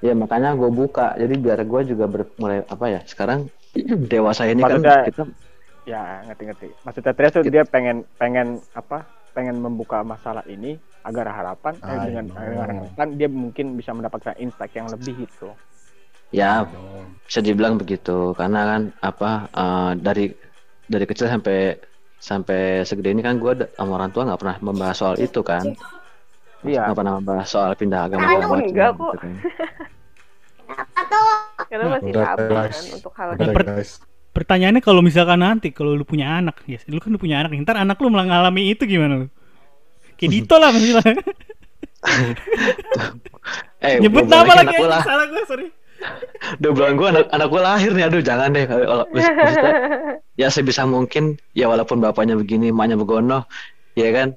Ya 0.00 0.16
makanya 0.16 0.56
gue 0.56 0.72
buka, 0.72 1.12
jadi 1.12 1.36
biar 1.36 1.60
gue 1.68 1.92
juga 1.92 2.08
ber- 2.08 2.32
mulai 2.40 2.64
apa 2.64 2.88
ya 2.88 3.00
sekarang 3.04 3.52
dewasa 4.12 4.48
ini 4.48 4.64
kan 4.64 4.80
Maksudnya- 4.80 5.06
kita 5.06 5.24
Ya, 5.88 6.22
ngerti-ngerti. 6.28 6.68
Maksudnya 6.84 7.12
Trias 7.16 7.32
tuh 7.32 7.42
dia 7.48 7.64
pengen 7.64 8.04
pengen 8.20 8.60
apa? 8.76 9.00
Pengen 9.32 9.58
membuka 9.58 10.04
masalah 10.04 10.44
ini 10.44 10.76
agar 11.02 11.32
harapan 11.32 11.72
eh, 11.80 11.88
I 11.88 11.98
dengan 12.12 12.24
know. 12.28 12.36
dengan 12.36 12.68
harapan 12.68 13.08
dia 13.16 13.28
mungkin 13.32 13.66
bisa 13.80 13.90
mendapatkan 13.96 14.36
insight 14.36 14.76
yang 14.76 14.86
lebih 14.92 15.24
gitu. 15.24 15.48
ya 16.30 16.62
bisa 17.26 17.42
dibilang 17.42 17.74
begitu 17.74 18.36
karena 18.38 18.60
kan 18.62 18.82
apa 19.02 19.30
eh, 19.50 19.92
dari 19.98 20.30
dari 20.90 21.06
kecil 21.06 21.30
sampai 21.30 21.78
sampai 22.20 22.82
segede 22.84 23.14
ini 23.14 23.22
kan 23.22 23.38
gue 23.38 23.70
sama 23.78 23.96
orang 23.96 24.10
tua 24.10 24.26
nggak 24.28 24.40
pernah 24.42 24.56
membahas 24.60 24.96
soal 24.98 25.14
itu 25.16 25.40
kan 25.40 25.64
Iya. 26.60 26.92
nggak 26.92 26.98
pernah 27.00 27.14
membahas 27.16 27.48
soal 27.48 27.72
pindah 27.72 28.04
agama 28.04 28.28
macam, 28.28 28.60
enggak 28.60 28.90
kok. 28.92 29.12
gitu 29.16 29.18
kan. 29.24 29.32
Karena 31.70 31.86
masih 31.96 32.12
tabu 32.12 32.44
kan 32.52 32.84
untuk 33.00 33.12
hal 33.16 33.28
Udah, 33.32 33.46
Per- 33.56 33.68
guys 33.72 33.90
Pertanyaannya 34.30 34.78
kalau 34.84 35.02
misalkan 35.02 35.42
nanti 35.42 35.74
kalau 35.74 35.98
lu 35.98 36.06
punya 36.06 36.38
anak, 36.38 36.62
ya, 36.62 36.78
lu 36.86 37.02
kan 37.02 37.10
lu 37.10 37.18
punya 37.18 37.42
anak, 37.42 37.50
ntar 37.66 37.82
anak 37.82 37.98
lu 37.98 38.14
mengalami 38.14 38.70
itu 38.70 38.86
gimana 38.86 39.26
lu? 39.26 39.28
Kayak 40.14 40.30
Dito 40.30 40.54
lah 40.54 40.70
maksudnya. 40.70 41.02
eh 43.82 43.98
Nyebut 43.98 44.30
nama 44.30 44.52
lagi 44.54 44.76
salah 44.78 45.26
gue 45.26 45.42
sorry. 45.50 45.66
Dua 46.62 46.72
bulan 46.72 46.92
gue 46.96 47.08
anak 47.12 47.24
anak 47.30 47.46
gue 47.48 47.60
lahir 47.60 47.90
nih. 47.94 48.04
Aduh 48.08 48.22
jangan 48.24 48.48
deh. 48.52 48.64
Kalau 48.66 49.06
maksudnya 49.12 49.74
ya 50.40 50.48
sebisa 50.48 50.88
mungkin 50.88 51.36
ya 51.52 51.68
walaupun 51.68 52.00
bapaknya 52.00 52.34
begini 52.36 52.72
emaknya 52.72 52.96
begono 52.96 53.44
ya 53.94 54.10
kan? 54.14 54.36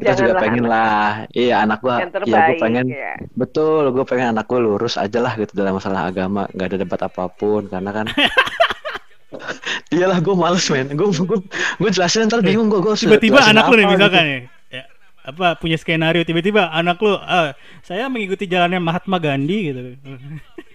Kita 0.00 0.16
juga 0.16 0.32
Janganlah 0.32 0.42
pengen 0.46 0.64
anak 0.64 0.72
lah. 0.72 1.12
Iya 1.34 1.56
anak 1.66 1.78
gua 1.82 1.94
yang 1.98 2.10
ya 2.24 2.38
gue 2.46 2.56
pengen 2.62 2.84
ya. 2.88 3.12
betul 3.34 3.82
gue 3.90 4.04
pengen 4.06 4.32
anak 4.32 4.46
gue 4.46 4.58
lurus 4.62 4.94
aja 4.96 5.18
lah 5.18 5.34
gitu 5.36 5.52
dalam 5.52 5.76
masalah 5.76 6.08
agama. 6.08 6.46
Nggak 6.54 6.66
ada 6.72 6.76
debat 6.86 7.00
apa 7.04 7.24
pun 7.28 7.66
karena 7.66 7.90
kan 7.90 8.06
iyalah 9.94 10.18
gue 10.22 10.34
males 10.38 10.64
men. 10.70 10.94
Gue 10.94 11.10
gue 11.10 11.38
gue 11.82 11.90
jelasin 11.90 12.30
ntar 12.30 12.40
bingung 12.40 12.70
gue 12.70 12.80
gue 12.80 12.94
Tiba-tiba 12.96 13.42
anak 13.42 13.66
lu 13.68 13.74
nih 13.82 13.86
misalkan 13.90 14.24
ya, 14.24 14.38
ya, 14.70 14.82
apa 15.26 15.58
punya 15.58 15.76
skenario 15.76 16.22
tiba-tiba 16.22 16.70
anak 16.70 16.96
lu 17.02 17.18
ah, 17.18 17.52
saya 17.82 18.06
mengikuti 18.06 18.46
jalannya 18.46 18.78
Mahatma 18.78 19.18
Gandhi 19.18 19.58
gitu. 19.74 19.80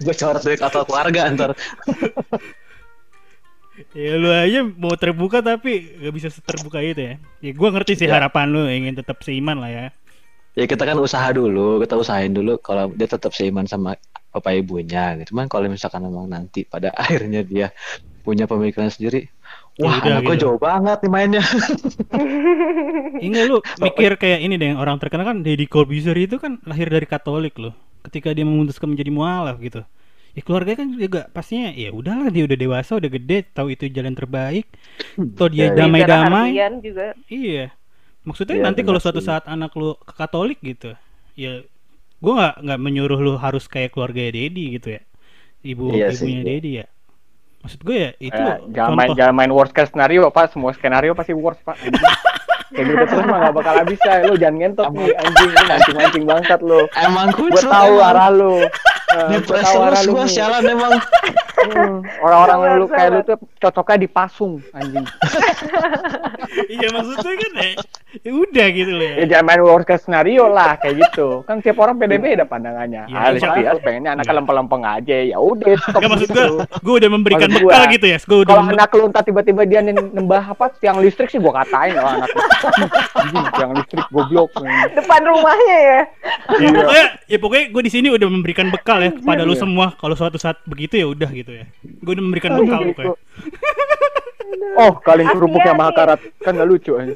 gue 0.00 0.14
coret 0.14 0.42
dari 0.42 0.56
kata 0.58 0.82
keluarga 0.84 1.20
ntar 1.32 1.50
Ya 3.90 4.14
lu 4.14 4.30
aja 4.30 4.62
mau 4.62 4.94
terbuka 4.94 5.42
tapi 5.42 5.98
gak 5.98 6.14
bisa 6.14 6.28
terbuka 6.46 6.78
itu 6.78 7.10
ya. 7.10 7.14
Ya 7.42 7.50
gua 7.58 7.74
ngerti 7.74 7.98
sih 7.98 8.06
Ya. 8.06 8.22
harapan 8.22 8.54
lu 8.54 8.70
ingin 8.70 8.94
tetap 8.94 9.18
seiman 9.26 9.58
lah 9.58 9.66
ya. 9.70 9.86
ya 10.54 10.70
kita 10.70 10.86
kan 10.86 10.94
usaha 11.02 11.26
dulu 11.34 11.82
kita 11.82 11.98
usahain 11.98 12.30
dulu 12.30 12.62
kalau 12.62 12.86
dia 12.94 13.10
tetap 13.10 13.34
seiman 13.34 13.66
sama 13.66 13.98
bapak 14.30 14.62
ibunya 14.62 15.18
gitu 15.18 15.34
cuman 15.34 15.50
kalau 15.50 15.66
misalkan 15.66 16.06
memang 16.06 16.30
nanti 16.30 16.62
pada 16.62 16.94
akhirnya 17.02 17.42
dia 17.42 17.74
punya 18.22 18.46
pemikiran 18.46 18.86
sendiri 18.86 19.33
Ya 19.74 19.90
Wah, 19.90 19.98
udah 19.98 20.18
anak 20.18 20.22
gue 20.26 20.34
gitu. 20.34 20.42
jauh 20.42 20.58
banget 20.62 20.98
nih 21.02 21.10
mainnya. 21.10 21.42
Enggak 23.22 23.44
lu 23.50 23.56
mikir 23.84 24.10
kayak 24.22 24.40
ini 24.46 24.54
deh 24.62 24.72
orang 24.74 24.96
terkenal 25.02 25.24
kan 25.30 25.38
Deddy 25.46 25.66
Corbuzier 25.70 26.16
itu 26.18 26.36
kan 26.42 26.58
lahir 26.68 26.88
dari 26.90 27.06
Katolik 27.06 27.54
loh. 27.62 27.74
Ketika 28.04 28.30
dia 28.36 28.44
memutuskan 28.46 28.92
menjadi 28.92 29.10
mualaf 29.14 29.56
gitu. 29.62 29.82
Ya 30.34 30.42
keluarga 30.42 30.74
kan 30.78 30.88
juga 30.98 31.30
pastinya 31.30 31.70
ya 31.74 31.94
udahlah 31.94 32.28
dia 32.34 32.42
udah 32.48 32.58
dewasa 32.58 32.92
udah 32.98 33.10
gede 33.10 33.46
tahu 33.54 33.68
itu 33.74 33.86
jalan 33.90 34.14
terbaik. 34.18 34.66
Toh 35.38 35.48
dia 35.50 35.70
Ya, 35.70 35.74
damai-damai. 35.74 36.50
Hardian 36.50 36.72
juga. 36.82 37.14
Iya. 37.30 37.72
Maksudnya 38.26 38.56
Iya, 38.56 38.64
nanti 38.64 38.80
kalau 38.86 39.00
suatu 39.02 39.20
saat 39.24 39.44
anak 39.48 39.72
lu 39.76 39.96
ke 40.08 40.14
Katolik 40.16 40.58
gitu, 40.64 40.96
ya 41.36 41.64
gua 42.22 42.32
nggak 42.40 42.54
nggak 42.64 42.80
menyuruh 42.84 43.20
lu 43.20 43.32
harus 43.44 43.64
kayak 43.70 43.92
keluarga 43.94 44.22
Dedi 44.32 44.76
gitu 44.78 44.88
ya. 44.96 45.02
Ibu 45.64 45.86
Iya 45.90 46.08
sih, 46.12 46.30
ibunya 46.30 46.40
iya. 46.40 46.46
Dedi 46.48 46.70
ya. 46.82 46.86
Maksud 47.64 47.80
gue 47.80 47.96
ya 47.96 48.10
itu 48.18 48.36
Ya, 48.36 48.60
jangan 48.70 48.92
main 48.92 49.08
contoh. 49.08 49.18
jangan 49.18 49.34
main 49.34 49.50
worst 49.50 49.72
case 49.72 49.88
scenario 49.88 50.28
pak. 50.28 50.52
Semua 50.52 50.70
skenario 50.70 51.16
pasti 51.16 51.32
worst 51.32 51.64
pak. 51.64 51.80
Kayak 52.74 52.86
gitu 52.90 53.04
terus 53.06 53.24
mah 53.24 53.38
gak 53.40 53.54
bakal 53.54 53.74
bisa 53.86 54.10
lu 54.26 54.34
jangan 54.34 54.56
ngentot 54.58 54.86
nih 54.92 55.14
anjing. 55.14 55.48
Lu 55.48 55.62
mancing 55.64 55.96
mancing 55.96 56.24
bangsat 56.26 56.60
lu. 56.60 56.80
Emang 56.92 57.26
gue 57.30 57.50
tahu 57.54 57.94
arah 57.98 58.28
lu. 58.28 58.60
Eh, 58.60 58.68
Di 59.14 59.36
gua 59.44 60.00
lu 60.02 60.12
gue 60.14 60.24
nih. 60.24 60.32
sialan 60.32 60.62
emang. 60.66 60.92
Orang-orang 62.24 62.58
lu 62.76 62.86
kayak 62.88 63.08
lu 63.10 63.20
tuh 63.24 63.36
cocoknya 63.62 64.04
dipasung 64.04 64.60
anjing 64.76 65.06
iya 66.74 66.88
maksudnya 66.92 67.34
kan 67.40 67.52
ya, 67.56 67.68
ya 68.20 68.32
udah 68.36 68.66
gitu 68.68 68.92
loh 68.92 69.06
ya. 69.06 69.14
ya 69.16 69.24
jangan 69.32 69.44
main 69.48 69.62
worst 69.64 69.86
case 69.88 70.02
scenario 70.04 70.44
lah 70.52 70.76
kayak 70.76 71.00
gitu 71.00 71.40
kan 71.48 71.64
tiap 71.64 71.80
orang 71.80 71.96
beda-beda 71.96 72.44
pandangannya 72.44 73.08
Ya, 73.08 73.18
Alis 73.30 73.42
Dias 73.42 73.78
pengennya 73.80 74.16
anaknya 74.16 74.32
Iya. 74.34 74.40
lempeng-lempeng 74.42 74.82
aja 74.82 75.16
ya 75.24 75.38
udah 75.38 75.72
stop 75.78 76.00
Gak 76.00 76.10
maksud 76.10 76.28
gitu. 76.32 76.44
gue, 76.58 76.66
gue 76.84 76.94
udah 77.04 77.10
memberikan 77.12 77.48
Maksud 77.48 77.62
bekal 77.64 77.82
gua, 77.84 77.94
gitu 77.94 78.06
ya. 78.08 78.18
Gue 78.24 78.38
udah 78.42 78.54
kalau 78.56 78.72
anak 78.72 78.90
lu 78.96 79.04
entar 79.06 79.22
tiba-tiba 79.22 79.62
dia 79.68 79.80
nembah 79.84 80.42
apa 80.50 80.64
tiang 80.80 80.98
listrik 80.98 81.28
sih 81.30 81.38
gua 81.38 81.62
katain 81.62 81.94
oh 82.00 82.08
anak 82.08 82.28
tiang 83.54 83.72
listrik 83.76 84.04
goblok 84.10 84.50
Depan 84.96 85.20
rumahnya 85.22 85.76
ya. 85.78 86.00
ya, 86.58 86.68
pokoknya, 86.72 87.06
ya 87.28 87.38
pokoknya 87.38 87.64
gue 87.70 87.82
di 87.84 87.92
sini 87.92 88.08
udah 88.10 88.28
memberikan 88.28 88.68
bekal 88.72 88.98
ya 89.04 89.10
kepada 89.12 89.42
lu 89.42 89.52
Iya. 89.52 89.62
semua. 89.62 89.86
Kalau 89.94 90.14
suatu 90.14 90.36
saat 90.36 90.56
begitu 90.64 90.96
ya 90.96 91.06
udah 91.06 91.28
gitu 91.28 91.52
ya. 91.52 91.64
Gue 91.82 92.12
udah 92.14 92.24
memberikan 92.24 92.50
bekal 92.56 92.80
pokoknya. 92.88 93.14
Oh, 94.74 94.90
kaleng 94.98 95.26
Agnia 95.26 95.36
kerupuk 95.36 95.60
yang 95.60 95.74
nih. 95.74 95.82
mahakarat 95.82 96.20
kan 96.40 96.54
gak 96.54 96.66
lucu 96.66 96.94
aja. 97.00 97.14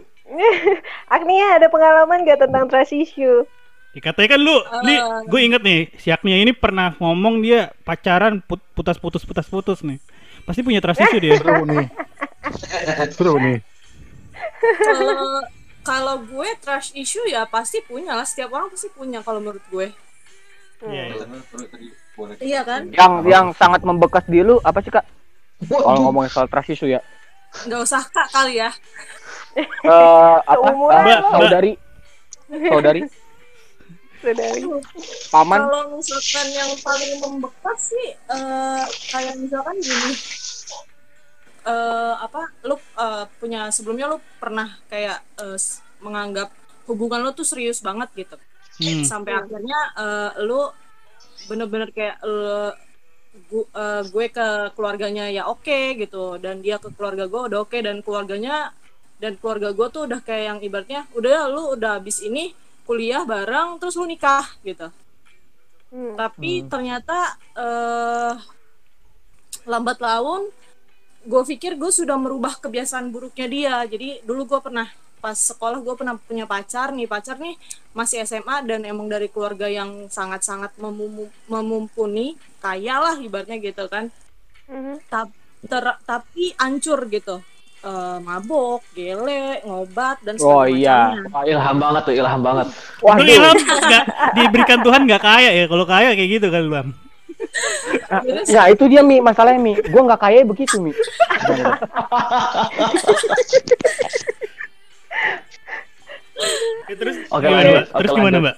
Agnia 1.08 1.56
ada 1.56 1.66
pengalaman 1.66 2.22
gak 2.22 2.38
tentang 2.40 2.66
trust 2.66 2.92
issue? 2.92 3.46
Ya, 3.90 4.00
katanya 4.00 4.36
kan 4.36 4.40
lu, 4.40 4.56
nih 4.84 4.98
gue 5.26 5.40
inget 5.40 5.62
nih, 5.64 5.80
si 5.96 6.12
Agnia 6.12 6.36
ini 6.36 6.52
pernah 6.52 6.92
ngomong 6.94 7.40
dia 7.40 7.72
pacaran 7.82 8.38
put- 8.40 8.62
putus-putus 8.74 9.24
putus-putus 9.24 9.80
nih. 9.82 9.98
Pasti 10.44 10.60
punya 10.62 10.78
trust 10.78 11.00
issue 11.00 11.18
dia. 11.18 11.34
Seru 11.40 11.64
nih. 11.64 11.86
Seru 13.08 13.34
nih. 13.38 13.58
Kalau 14.78 15.10
kalau 15.80 16.14
gue 16.20 16.48
trash 16.60 16.92
issue 16.92 17.24
ya 17.26 17.48
pasti 17.48 17.80
punya 17.80 18.12
lah. 18.12 18.26
Setiap 18.26 18.52
orang 18.52 18.68
pasti 18.68 18.86
punya 18.88 19.24
kalau 19.24 19.40
menurut 19.40 19.62
gue. 19.66 19.88
Iya, 20.78 21.02
iya. 21.10 21.24
Iya 22.38 22.60
kan? 22.62 22.80
Yang 22.90 23.12
yang 23.26 23.46
sangat 23.54 23.82
membekas 23.82 24.24
di 24.26 24.42
lu 24.42 24.58
apa 24.62 24.78
sih 24.78 24.90
kak? 24.90 25.06
Kalau 25.66 26.06
ngomongin 26.06 26.30
soal 26.30 26.46
trust 26.46 26.70
issue 26.70 26.86
ya, 26.86 27.02
Nggak 27.66 27.80
usah 27.82 28.02
kak 28.06 28.28
kali 28.30 28.62
ya. 28.62 28.70
Eh 29.58 30.36
apa? 30.46 30.68
Lo. 30.70 30.86
saudari, 31.34 31.72
saudari, 32.46 33.02
Saudari. 34.18 34.62
paman. 35.30 35.58
Kalau 35.62 35.82
misalkan 35.94 36.46
yang 36.52 36.70
paling 36.78 37.12
membekas 37.18 37.78
sih 37.90 38.08
eh, 38.14 38.82
kayak 39.10 39.34
misalkan 39.36 39.76
gini. 39.78 40.12
eh 41.66 42.14
apa 42.16 42.48
lu 42.64 42.76
eh, 42.78 43.24
punya 43.36 43.68
sebelumnya 43.68 44.08
lu 44.08 44.18
pernah 44.38 44.78
kayak 44.88 45.20
s- 45.58 45.82
menganggap 46.00 46.48
hubungan 46.86 47.20
lu 47.20 47.30
tuh 47.34 47.44
serius 47.44 47.82
banget 47.82 48.08
gitu 48.16 48.36
Hmm. 48.78 49.02
sampai 49.02 49.32
akhirnya 49.34 49.80
eh, 49.98 50.30
lu 50.46 50.70
bener-bener 51.50 51.90
kayak 51.90 52.16
eh, 52.22 52.70
gu- 53.50 53.70
eh, 53.74 54.02
gue 54.06 54.26
ke 54.30 54.48
keluarganya 54.78 55.26
ya 55.30 55.50
oke 55.50 55.98
gitu. 55.98 56.38
Dan 56.38 56.62
dia 56.62 56.78
ke 56.78 56.94
keluarga 56.94 57.26
gue 57.26 57.40
udah 57.50 57.58
oke. 57.66 57.78
Dan 57.78 58.00
keluarganya 58.06 58.70
dan 59.18 59.34
keluarga 59.34 59.74
gue 59.74 59.86
tuh 59.90 60.06
udah 60.06 60.22
kayak 60.22 60.44
yang 60.46 60.58
ibaratnya 60.62 61.00
udah 61.10 61.30
ya, 61.30 61.42
lu 61.50 61.74
udah 61.74 61.98
habis 61.98 62.22
ini 62.22 62.54
kuliah 62.86 63.26
bareng 63.26 63.82
terus 63.82 63.98
lu 63.98 64.06
nikah 64.06 64.46
gitu. 64.62 64.88
Hmm. 65.88 66.20
tapi 66.20 66.68
ternyata 66.68 67.40
eh 67.56 68.36
lambat 69.64 69.96
laun 70.04 70.52
gue 71.24 71.42
pikir 71.48 71.80
gue 71.80 71.88
sudah 71.88 72.16
merubah 72.20 72.56
kebiasaan 72.60 73.08
buruknya 73.08 73.46
dia. 73.48 73.74
Jadi 73.88 74.20
dulu 74.24 74.44
gue 74.48 74.60
pernah 74.62 74.88
pas 75.18 75.34
sekolah 75.34 75.78
gue 75.78 75.94
pernah 75.94 76.14
punya 76.16 76.44
pacar 76.44 76.90
nih 76.90 77.04
pacar 77.04 77.36
nih 77.36 77.54
masih 77.90 78.22
SMA 78.22 78.62
dan 78.62 78.82
emang 78.82 79.06
dari 79.06 79.26
keluarga 79.26 79.66
yang 79.66 80.06
sangat-sangat 80.08 80.74
memum- 80.76 81.28
memumpuni 81.46 82.32
kaya 82.58 82.98
lah 82.98 83.14
ibaratnya 83.16 83.58
gitu 83.58 83.86
kan 83.86 84.08
Mhm. 84.66 85.00
Ta- 85.06 85.32
ter- 85.62 86.00
tapi 86.04 86.54
ancur 86.56 87.04
gitu 87.08 87.42
Eh, 87.78 88.18
mabok, 88.18 88.82
gele, 88.90 89.62
ngobat 89.62 90.18
dan 90.26 90.34
Oh, 90.42 90.66
segala 90.66 90.74
iya. 90.74 90.98
macamnya. 91.14 91.30
Wah, 91.30 91.44
ilham 91.46 91.76
banget 91.78 92.02
tuh, 92.02 92.14
ilham 92.18 92.40
banget. 92.42 92.66
Lu 92.74 93.06
Waduh, 93.06 93.22
ilham 93.22 93.54
nggak 93.54 94.04
diberikan 94.34 94.78
Tuhan 94.82 95.00
nggak 95.06 95.22
kaya 95.22 95.50
ya? 95.54 95.64
Kalau 95.70 95.86
kaya 95.86 96.10
kayak 96.18 96.30
gitu 96.42 96.50
kan 96.50 96.66
bang. 96.66 96.88
Ya 98.50 98.66
itu 98.66 98.82
dia 98.90 99.06
mi, 99.06 99.22
masalahnya 99.22 99.62
mi. 99.62 99.78
Gue 99.78 100.02
nggak 100.02 100.18
kaya 100.18 100.42
begitu 100.42 100.82
mi. 100.82 100.90
Ya, 106.86 106.94
terus 106.94 107.16
Oke, 107.28 107.42
gimana, 107.42 107.56
lanjut. 107.58 107.74
Mbak? 107.74 107.86
Terus 107.92 108.08
Oke, 108.08 108.16
gimana 108.16 108.30
lanjut. 108.32 108.44
mbak? 108.46 108.56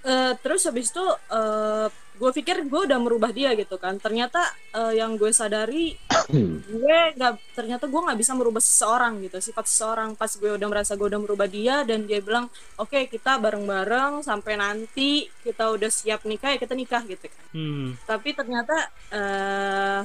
Eh, 0.00 0.32
terus 0.40 0.62
habis 0.64 0.88
itu 0.88 1.04
eh, 1.28 1.86
gue 1.92 2.30
pikir 2.32 2.56
gue 2.64 2.80
udah 2.88 2.96
merubah 2.96 3.28
dia 3.28 3.52
gitu 3.52 3.76
kan 3.76 3.96
ternyata 3.96 4.40
eh, 4.72 4.96
yang 4.96 5.12
gue 5.16 5.28
sadari 5.28 5.92
gue 6.72 6.98
nggak 7.16 7.32
ternyata 7.52 7.84
gue 7.84 8.00
nggak 8.00 8.16
bisa 8.16 8.32
merubah 8.32 8.64
seseorang 8.64 9.20
gitu 9.20 9.36
sifat 9.40 9.68
seseorang 9.68 10.16
pas 10.16 10.32
gue 10.32 10.56
udah 10.56 10.68
merasa 10.68 10.96
gue 10.96 11.04
udah 11.04 11.20
merubah 11.20 11.44
dia 11.44 11.84
dan 11.84 12.08
dia 12.08 12.20
bilang 12.20 12.48
oke 12.76 12.96
kita 13.08 13.36
bareng-bareng 13.36 14.24
sampai 14.24 14.56
nanti 14.56 15.28
kita 15.44 15.68
udah 15.68 15.92
siap 15.92 16.24
nikah 16.24 16.56
ya 16.56 16.58
kita 16.58 16.72
nikah 16.72 17.04
gitu 17.04 17.28
kan 17.28 17.44
Hmm. 17.52 17.92
tapi 18.08 18.32
ternyata 18.32 18.76
eh 19.10 20.00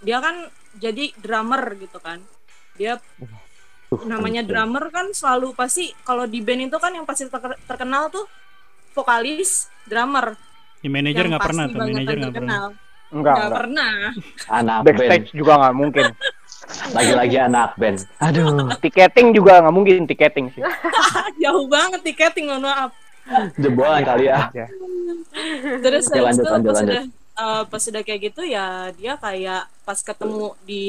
dia 0.00 0.16
kan 0.16 0.48
jadi 0.72 1.12
drummer 1.16 1.76
gitu 1.76 2.00
kan 2.00 2.24
dia 2.72 2.96
namanya 4.06 4.42
drummer 4.42 4.86
kan 4.88 5.10
selalu 5.10 5.50
pasti 5.52 5.90
kalau 6.02 6.22
di 6.24 6.38
band 6.38 6.70
itu 6.70 6.78
kan 6.78 6.94
yang 6.94 7.02
pasti 7.02 7.26
terke- 7.26 7.58
terkenal 7.66 8.06
tuh 8.08 8.24
vokalis 8.92 9.66
drummer 9.84 10.34
Ya, 10.80 10.88
manajer 10.88 11.28
nggak 11.28 11.44
pernah 11.44 11.64
tuh, 11.68 11.76
manajer 11.76 12.16
nggak 12.16 12.36
pernah. 12.40 12.58
Enggak, 13.10 13.34
nggak 13.36 13.44
enggak. 13.44 13.60
pernah 13.60 13.92
Anak 14.48 14.78
band. 14.80 14.96
Backstage 14.96 15.26
juga 15.36 15.52
nggak 15.60 15.74
mungkin. 15.76 16.06
Lagi-lagi 16.96 17.36
anak 17.36 17.70
band. 17.76 17.98
Aduh. 18.16 18.48
Tiketing 18.80 19.28
juga 19.36 19.60
nggak 19.60 19.74
mungkin 19.76 20.08
tiketing 20.08 20.46
sih. 20.56 20.62
jauh 21.44 21.66
banget 21.68 22.00
tiketing 22.00 22.48
mohon 22.48 22.64
maaf 22.64 22.90
Jebolan 23.60 24.02
kali 24.02 24.24
ya. 24.26 24.48
Terus 25.84 26.04
Oke, 26.08 26.18
lanjut, 26.18 26.44
itu 26.44 26.50
lanjut, 26.50 26.70
pas 26.72 26.78
lanjut. 26.80 26.90
udah 26.96 27.04
eh, 27.36 27.62
pas 27.68 27.82
udah 27.84 28.02
kayak 28.02 28.20
gitu 28.32 28.42
ya 28.42 28.66
dia 28.96 29.12
kayak 29.20 29.62
pas 29.84 29.98
ketemu 30.00 30.46
di 30.64 30.84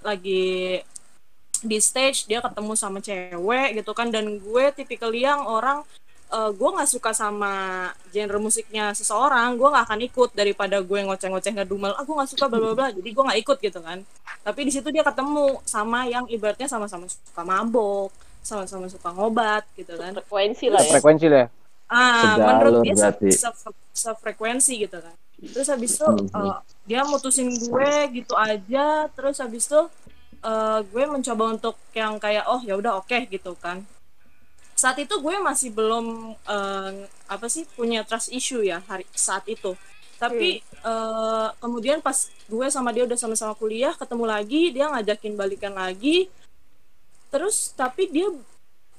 lagi 0.00 0.80
di 1.62 1.78
stage 1.78 2.24
dia 2.24 2.40
ketemu 2.40 2.72
sama 2.74 2.98
cewek 3.00 3.76
gitu 3.76 3.92
kan. 3.92 4.08
Dan 4.08 4.38
gue 4.38 4.64
tipikal 4.72 5.10
yang 5.10 5.44
orang 5.44 5.84
eh, 6.30 6.50
gue 6.50 6.68
nggak 6.70 6.90
suka 6.90 7.10
sama 7.10 7.52
genre 8.10 8.38
musiknya 8.38 8.94
seseorang. 8.94 9.56
Gue 9.56 9.68
nggak 9.68 9.84
akan 9.88 10.00
ikut 10.04 10.30
daripada 10.32 10.80
gue 10.80 10.98
ngoceh-ngoceh 11.04 11.52
ngedumel. 11.56 11.92
Ah 11.94 12.02
gue 12.02 12.14
nggak 12.14 12.30
suka 12.30 12.44
bla 12.46 12.58
bla 12.58 12.72
bla. 12.72 12.88
Jadi 12.90 13.08
gue 13.10 13.24
nggak 13.26 13.40
ikut 13.42 13.58
gitu 13.60 13.80
kan. 13.80 13.98
Tapi 14.40 14.60
di 14.64 14.72
situ 14.72 14.88
dia 14.88 15.04
ketemu 15.04 15.60
sama 15.68 16.08
yang 16.08 16.24
ibaratnya 16.26 16.70
sama-sama 16.70 17.04
suka 17.08 17.42
mabok 17.44 18.08
sama-sama 18.40 18.88
suka 18.88 19.12
ngobat 19.12 19.68
gitu 19.76 19.92
kan. 20.00 20.16
Frekuensi 20.16 20.66
lah 20.72 20.80
ya. 20.80 20.92
Frekuensi 20.96 21.26
lah. 21.28 21.44
ya. 21.44 21.48
ah 21.90 22.38
menurut 22.38 22.86
dia 22.86 22.94
se- 22.94 23.34
se- 23.34 23.82
sefrekuensi 23.92 24.78
gitu 24.78 24.96
kan. 25.02 25.12
Terus 25.40 25.68
habis 25.68 25.98
itu 25.98 26.06
eh, 26.30 26.56
dia 26.86 27.00
mutusin 27.04 27.50
gue 27.50 27.92
gitu 28.14 28.32
aja. 28.32 29.10
Terus 29.12 29.36
habis 29.42 29.66
itu 29.66 29.80
eh, 30.44 30.80
gue 30.84 31.04
mencoba 31.08 31.44
untuk 31.56 31.76
yang 31.92 32.16
kayak 32.16 32.48
oh 32.48 32.60
ya 32.64 32.76
udah 32.76 33.00
oke 33.00 33.18
gitu 33.28 33.52
kan. 33.60 33.84
Saat 34.74 34.96
itu 34.96 35.12
gue 35.20 35.36
masih 35.40 35.70
belum 35.72 36.36
eh, 36.36 36.92
apa 37.28 37.46
sih 37.52 37.68
punya 37.76 38.00
trust 38.04 38.32
issue 38.32 38.64
ya 38.64 38.80
hari 38.88 39.04
saat 39.12 39.44
itu. 39.48 39.76
Tapi 40.20 40.60
eh, 40.64 41.48
kemudian 41.60 42.00
pas 42.00 42.16
gue 42.28 42.66
sama 42.68 42.92
dia 42.92 43.04
udah 43.04 43.16
sama-sama 43.16 43.52
kuliah 43.56 43.92
ketemu 43.96 44.24
lagi 44.24 44.72
dia 44.72 44.88
ngajakin 44.88 45.34
balikan 45.36 45.74
lagi. 45.76 46.32
Terus 47.30 47.72
tapi 47.76 48.10
dia 48.10 48.28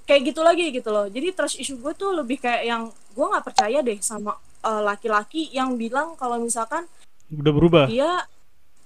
kayak 0.05 0.33
gitu 0.33 0.41
lagi 0.41 0.65
gitu 0.73 0.89
loh. 0.93 1.05
Jadi 1.09 1.27
trust 1.33 1.57
issue 1.61 1.77
gue 1.77 1.93
tuh 1.93 2.13
lebih 2.13 2.41
kayak 2.41 2.63
yang 2.65 2.83
gue 2.89 3.25
nggak 3.25 3.45
percaya 3.45 3.81
deh 3.81 3.97
sama 4.01 4.37
laki-laki 4.61 5.49
yang 5.49 5.73
bilang 5.73 6.13
kalau 6.13 6.37
misalkan 6.37 6.85
Udah 7.33 7.49
berubah. 7.49 7.85
dia 7.89 8.21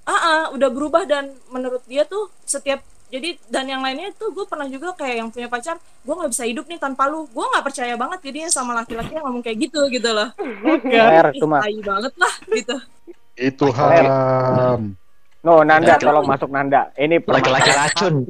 ah 0.05 0.13
ah, 0.13 0.43
udah 0.53 0.69
berubah 0.69 1.03
dan 1.03 1.33
menurut 1.49 1.81
dia 1.85 2.05
tuh 2.05 2.29
setiap 2.45 2.81
jadi 3.05 3.37
dan 3.47 3.69
yang 3.69 3.81
lainnya 3.85 4.09
tuh 4.17 4.33
gue 4.33 4.45
pernah 4.49 4.65
juga 4.65 4.89
kayak 4.93 5.15
yang 5.21 5.29
punya 5.29 5.45
pacar 5.45 5.77
gue 5.77 6.13
nggak 6.13 6.31
bisa 6.33 6.43
hidup 6.45 6.65
nih 6.65 6.81
tanpa 6.81 7.05
lu. 7.05 7.29
Gue 7.29 7.45
nggak 7.45 7.65
percaya 7.65 7.93
banget 7.93 8.19
jadinya 8.21 8.49
sama 8.49 8.71
laki-laki 8.73 9.13
yang 9.13 9.23
ngomong 9.25 9.45
kayak 9.45 9.57
gitu 9.61 9.81
gitu 9.89 10.09
loh. 10.09 10.29
Mah. 11.45 11.61
tai 11.61 11.77
banget 11.81 12.13
lah 12.17 12.33
gitu. 12.49 12.75
Itu 13.37 13.65
ham. 13.73 14.97
No, 15.45 15.61
Nanda, 15.61 15.93
Ya, 15.93 16.01
tolong 16.01 16.25
masuk 16.25 16.49
Nanda. 16.49 16.89
Ini 16.97 17.21
Laki-laki 17.21 17.69
racun. 17.69 18.25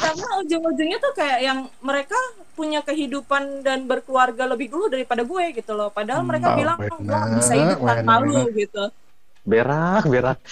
karena 0.00 0.26
ujung-ujungnya 0.40 0.96
tuh 0.96 1.12
kayak 1.12 1.38
yang 1.44 1.58
mereka 1.84 2.16
punya 2.56 2.80
kehidupan 2.80 3.60
dan 3.60 3.84
berkeluarga 3.84 4.48
lebih 4.48 4.72
dulu 4.72 4.88
daripada 4.88 5.20
gue 5.20 5.44
gitu 5.52 5.76
loh. 5.76 5.92
Padahal 5.92 6.24
mereka 6.24 6.52
Oh, 6.52 6.56
bilang 6.56 6.80
gue 6.80 6.96
nggak 7.04 7.24
bisa 7.36 7.52
hidup 7.52 7.78
tanpa 7.84 8.24
lu 8.24 8.48
gitu 8.56 8.88
Berak, 9.44 10.04
berak. 10.06 10.38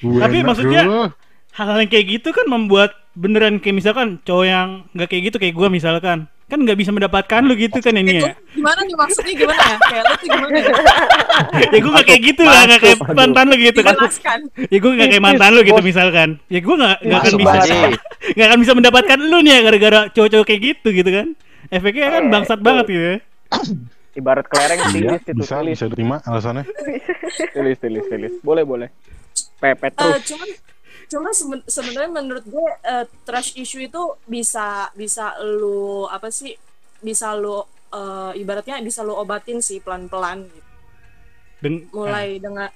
Tapi 0.00 0.36
maksudnya- 0.40 1.12
hal-hal 1.50 1.78
yang 1.82 1.90
kayak 1.92 2.06
gitu 2.08 2.28
kan 2.32 2.46
membuat 2.46 2.94
beneran 3.12 3.58
kayak 3.60 3.76
misalkan 3.76 4.22
cowok 4.22 4.46
yang 4.46 4.68
nggak 4.94 5.08
kayak 5.10 5.22
gitu 5.28 5.36
kayak 5.36 5.54
gua 5.54 5.68
misalkan. 5.68 6.24
Kan 6.50 6.66
nggak 6.66 6.78
bisa 6.78 6.90
mendapatkan 6.90 7.46
lu 7.46 7.54
gitu 7.54 7.78
kan 7.78 7.94
ini 7.94 8.18
ya? 8.18 8.34
gimana 8.50 8.82
nih 8.82 8.96
maksudnya? 8.98 9.34
Gimana 9.38 9.62
ya? 9.62 9.76
Kayak 9.78 10.02
lu 10.02 10.14
tuh 10.14 10.28
gimana 10.30 10.56
ya? 10.56 10.72
Ya 11.74 11.78
gua 11.78 11.90
nggak 11.94 12.06
kayak 12.06 12.22
gitu 12.26 12.42
lah 12.42 12.62
nggak 12.66 12.80
kayak 12.80 12.98
mantan 13.12 13.44
lu 13.46 13.56
gitu 13.60 13.80
kan. 13.84 13.94
Ya 14.66 14.78
gua 14.80 14.90
nggak 14.94 15.08
kayak 15.10 15.24
mantan 15.24 15.50
lu 15.52 15.60
gitu 15.62 15.80
misalkan. 15.84 16.28
Ya 16.48 16.58
gua 16.58 16.74
nggak 16.80 16.96
nggak 17.06 17.18
akan 17.20 17.32
bisa 17.38 17.58
nggak 18.34 18.46
akan 18.50 18.58
bisa 18.58 18.72
mendapatkan 18.74 19.18
lu 19.20 19.38
nih 19.44 19.52
ya 19.52 19.60
gara-gara 19.62 20.00
cowok-cowok 20.10 20.46
kayak 20.48 20.60
gitu 20.74 20.88
gitu 20.90 21.10
kan. 21.12 21.26
Efeknya 21.70 22.08
kan 22.10 22.22
bangsat 22.32 22.58
banget 22.58 22.84
gitu 22.88 23.04
ya 23.04 23.16
Ibarat 24.10 24.46
kelereng 24.46 24.80
Iya, 24.80 24.90
tilis 24.90 25.22
itu, 25.22 25.32
bisa 25.36 25.54
tilis, 25.56 25.70
bisa 25.72 25.86
terima 25.86 26.16
alasannya. 26.20 26.64
tilis, 27.54 27.78
tilis, 27.78 28.04
tilis. 28.04 28.32
Boleh, 28.40 28.64
boleh. 28.64 28.88
Pepet 29.56 29.92
Eh, 29.92 29.96
terus. 29.96 30.22
cuman 30.26 30.48
cuman 31.06 31.32
seben- 31.32 31.66
sebenarnya 31.66 32.10
menurut 32.12 32.44
gue 32.44 32.66
eh, 32.82 33.04
trash 33.22 33.54
issue 33.54 33.80
itu 33.80 33.98
bisa 34.24 34.90
bisa 34.92 35.34
lu 35.40 36.06
apa 36.06 36.28
sih 36.28 36.54
bisa 36.98 37.34
lu 37.34 37.62
eh, 37.90 38.32
ibaratnya 38.36 38.78
bisa 38.80 39.00
lu 39.00 39.12
obatin 39.12 39.58
sih 39.58 39.78
pelan-pelan 39.78 40.46
gitu. 40.46 40.68
Deng- 41.60 41.86
mulai 41.90 42.38
dengan 42.38 42.70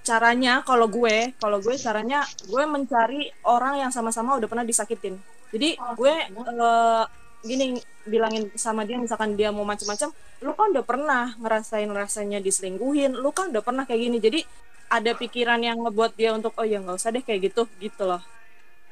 caranya 0.00 0.62
kalau 0.62 0.88
gue 0.88 1.36
kalau 1.36 1.58
gue 1.58 1.74
caranya 1.76 2.20
gue 2.42 2.64
mencari 2.64 3.28
orang 3.44 3.78
yang 3.78 3.90
sama-sama 3.90 4.36
udah 4.36 4.46
pernah 4.46 4.64
disakitin 4.64 5.20
jadi 5.48 5.76
gue 5.94 6.14
eh, 6.32 7.04
gini 7.40 7.78
bilangin 8.02 8.50
sama 8.54 8.82
dia 8.82 8.98
misalkan 8.98 9.32
dia 9.32 9.48
mau 9.48 9.62
macam-macam 9.62 10.10
lu 10.38 10.50
kan 10.52 10.66
udah 10.70 10.82
pernah 10.82 11.24
ngerasain 11.36 11.86
rasanya 11.88 12.38
diselingkuhin 12.38 13.14
lu 13.14 13.30
kan 13.30 13.48
udah 13.48 13.62
pernah 13.62 13.84
kayak 13.84 14.00
gini 14.00 14.18
jadi 14.18 14.40
ada 14.88 15.12
pikiran 15.12 15.60
yang 15.60 15.78
ngebuat 15.78 16.12
dia 16.12 16.32
untuk 16.32 16.50
oh 16.54 16.64
ya 16.64 16.80
nggak 16.80 16.96
usah 16.96 17.10
deh 17.10 17.22
kayak 17.22 17.52
gitu 17.52 17.68
gitu 17.78 18.02
loh 18.04 18.22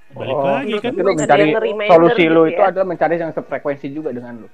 balik 0.07 0.33
Oh, 0.33 0.47
lagi 0.47 0.75
kan 0.79 0.95
Berarti 0.95 1.03
lu 1.03 1.11
Ada 1.11 1.19
mencari 1.19 1.43
yang 1.43 1.59
reminder 1.59 1.91
solusi 1.93 2.23
gitu 2.23 2.31
lu 2.31 2.43
ya. 2.43 2.49
itu 2.49 2.63
adalah 2.63 2.87
mencari 2.87 3.15
yang 3.17 3.33
sefrekuensi 3.33 3.87
juga 3.91 4.11
dengan 4.11 4.35
lu. 4.39 4.49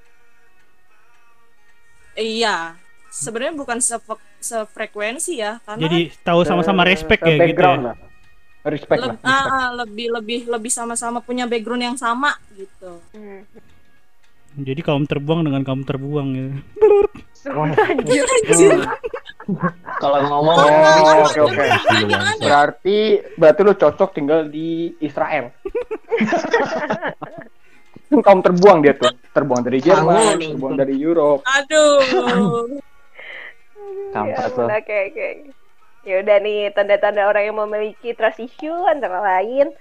iya 2.15 2.73
sebenarnya 3.09 3.53
bukan 3.53 3.77
sefre- 3.77 4.25
sefrekuensi 4.39 5.33
ya 5.35 5.61
karena 5.61 5.81
jadi 5.83 5.99
tahu 6.23 6.41
sama-sama 6.43 6.81
respect 6.83 7.21
ya 7.21 7.35
gitu 7.37 7.61
ya 7.61 7.77
lah. 7.77 7.95
Respect 8.63 8.95
leb- 8.97 9.05
lah. 9.05 9.15
respect. 9.19 9.27
ah, 9.27 9.45
ah, 9.45 9.67
lebih 9.75 10.07
lebih 10.09 10.39
lebih 10.47 10.71
sama-sama 10.71 11.19
punya 11.19 11.45
background 11.45 11.83
yang 11.83 11.97
sama 11.99 12.33
gitu 12.53 12.97
Hmm. 13.11 13.43
Jadi 14.57 14.81
kaum 14.85 15.05
terbuang 15.09 15.45
dengan 15.47 15.61
kaum 15.65 15.81
terbuang 15.81 16.29
ya 16.33 16.49
Anjir. 17.43 18.23
Kalau 19.99 20.19
ngomong 20.23 20.55
Oh, 20.55 21.27
oke 21.27 21.39
oke. 21.51 21.65
Gimana? 21.99 22.39
Berarti 22.39 23.19
berarti 23.35 23.59
lu 23.59 23.73
cocok 23.75 24.09
tinggal 24.15 24.47
di 24.47 24.95
Israel. 25.03 25.51
Kaum 28.13 28.39
terbuang 28.45 28.85
dia 28.85 28.93
tuh, 28.93 29.09
terbuang 29.33 29.65
dari 29.65 29.81
Jerman, 29.81 30.37
terbuang 30.37 30.75
dari 30.77 30.95
Eropa. 31.01 31.43
Aduh. 31.49 32.69
Kampret 34.13 34.53
Ya, 34.53 34.63
udah 34.63 34.81
kayak 34.85 35.07
kayak. 35.17 35.35
Ya 36.03 36.15
udah 36.21 36.37
nih 36.43 36.69
tanda-tanda 36.75 37.25
orang 37.25 37.43
yang 37.49 37.57
memiliki 37.57 38.13
trust 38.13 38.39
issue 38.43 38.75
antara 38.85 39.23
lain 39.23 39.73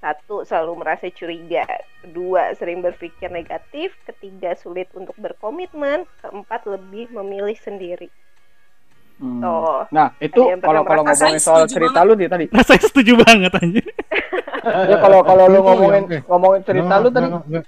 satu 0.00 0.42
selalu 0.42 0.72
merasa 0.76 1.06
curiga, 1.08 1.68
kedua 2.00 2.52
sering 2.54 2.80
berpikir 2.80 3.28
negatif, 3.28 3.92
ketiga 4.02 4.52
sulit 4.54 4.88
untuk 4.90 5.12
berkomitmen, 5.14 6.08
keempat 6.18 6.64
lebih 6.66 7.12
memilih 7.12 7.54
sendiri. 7.54 8.08
Hmm. 9.16 9.38
Tuh. 9.38 9.84
Nah, 9.90 10.16
itu 10.16 10.40
kalau 10.56 10.80
kalau 10.80 11.04
ngomongin 11.04 11.36
soal 11.36 11.68
cerita 11.68 12.00
lu 12.00 12.16
nih 12.16 12.26
tadi. 12.26 12.44
rasanya 12.56 12.80
setuju 12.82 13.12
banget 13.18 13.52
anjir 13.54 13.84
Ya 14.90 14.96
kalau 14.98 15.20
kalau 15.20 15.44
lu 15.46 15.54
Itu 15.54 15.66
ngomongin 15.66 15.92
yang- 16.02 16.08
eh, 16.10 16.22
ngomongin 16.24 16.60
cerita 16.62 16.84
Nggak, 16.86 16.98
lu 16.98 17.08
tadi. 17.10 17.26
nggak, 17.26 17.44
nggak. 17.46 17.64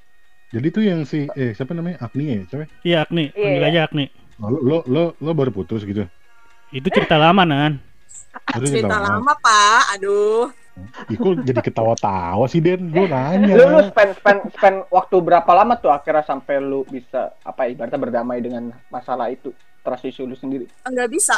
Jadi 0.51 0.67
tuh 0.69 0.83
yang 0.83 1.01
si 1.03 1.19
eh 1.31 1.53
siapa 1.53 1.73
namanya 1.73 1.97
Agni 2.01 2.25
ya, 2.27 2.41
siapa? 2.47 2.65
iya 2.83 2.97
Agni 3.03 3.29
panggil 3.31 3.57
Iya. 3.59 3.69
aja 3.69 3.81
Agni 3.87 4.07
Oh, 4.37 4.49
Lo 4.49 4.59
lo 4.59 4.79
lo, 4.87 5.03
lo 5.15 5.31
baru 5.33 5.49
putus 5.51 5.81
gitu. 5.83 6.09
itu 6.71 6.89
cerita 6.89 7.17
lama 7.17 7.45
nan 7.45 7.77
Cerita 8.59 8.89
lama. 8.91 9.21
lama, 9.21 9.33
Pak. 9.39 9.83
Aduh. 9.95 10.49
Ih, 11.07 11.17
kok 11.17 11.45
jadi 11.45 11.61
ketawa-tawa 11.61 12.49
sih 12.49 12.59
Den? 12.59 12.89
Gue 12.89 13.05
nanya. 13.05 13.53
Lu, 13.53 13.65
lu 13.69 13.81
spend 13.85 14.17
spend 14.17 14.41
spend 14.51 14.77
waktu 14.89 15.17
berapa 15.21 15.51
lama 15.53 15.77
tuh 15.77 15.93
akhirnya 15.93 16.25
sampai 16.25 16.59
lu 16.59 16.83
bisa 16.85 17.37
apa 17.41 17.69
ibaratnya 17.69 18.01
berdamai 18.01 18.41
dengan 18.41 18.73
masalah 18.89 19.29
itu 19.29 19.53
trust 19.81 20.07
issue 20.07 20.25
lu 20.25 20.33
sendiri 20.33 20.65
Enggak 20.83 21.09
bisa. 21.09 21.37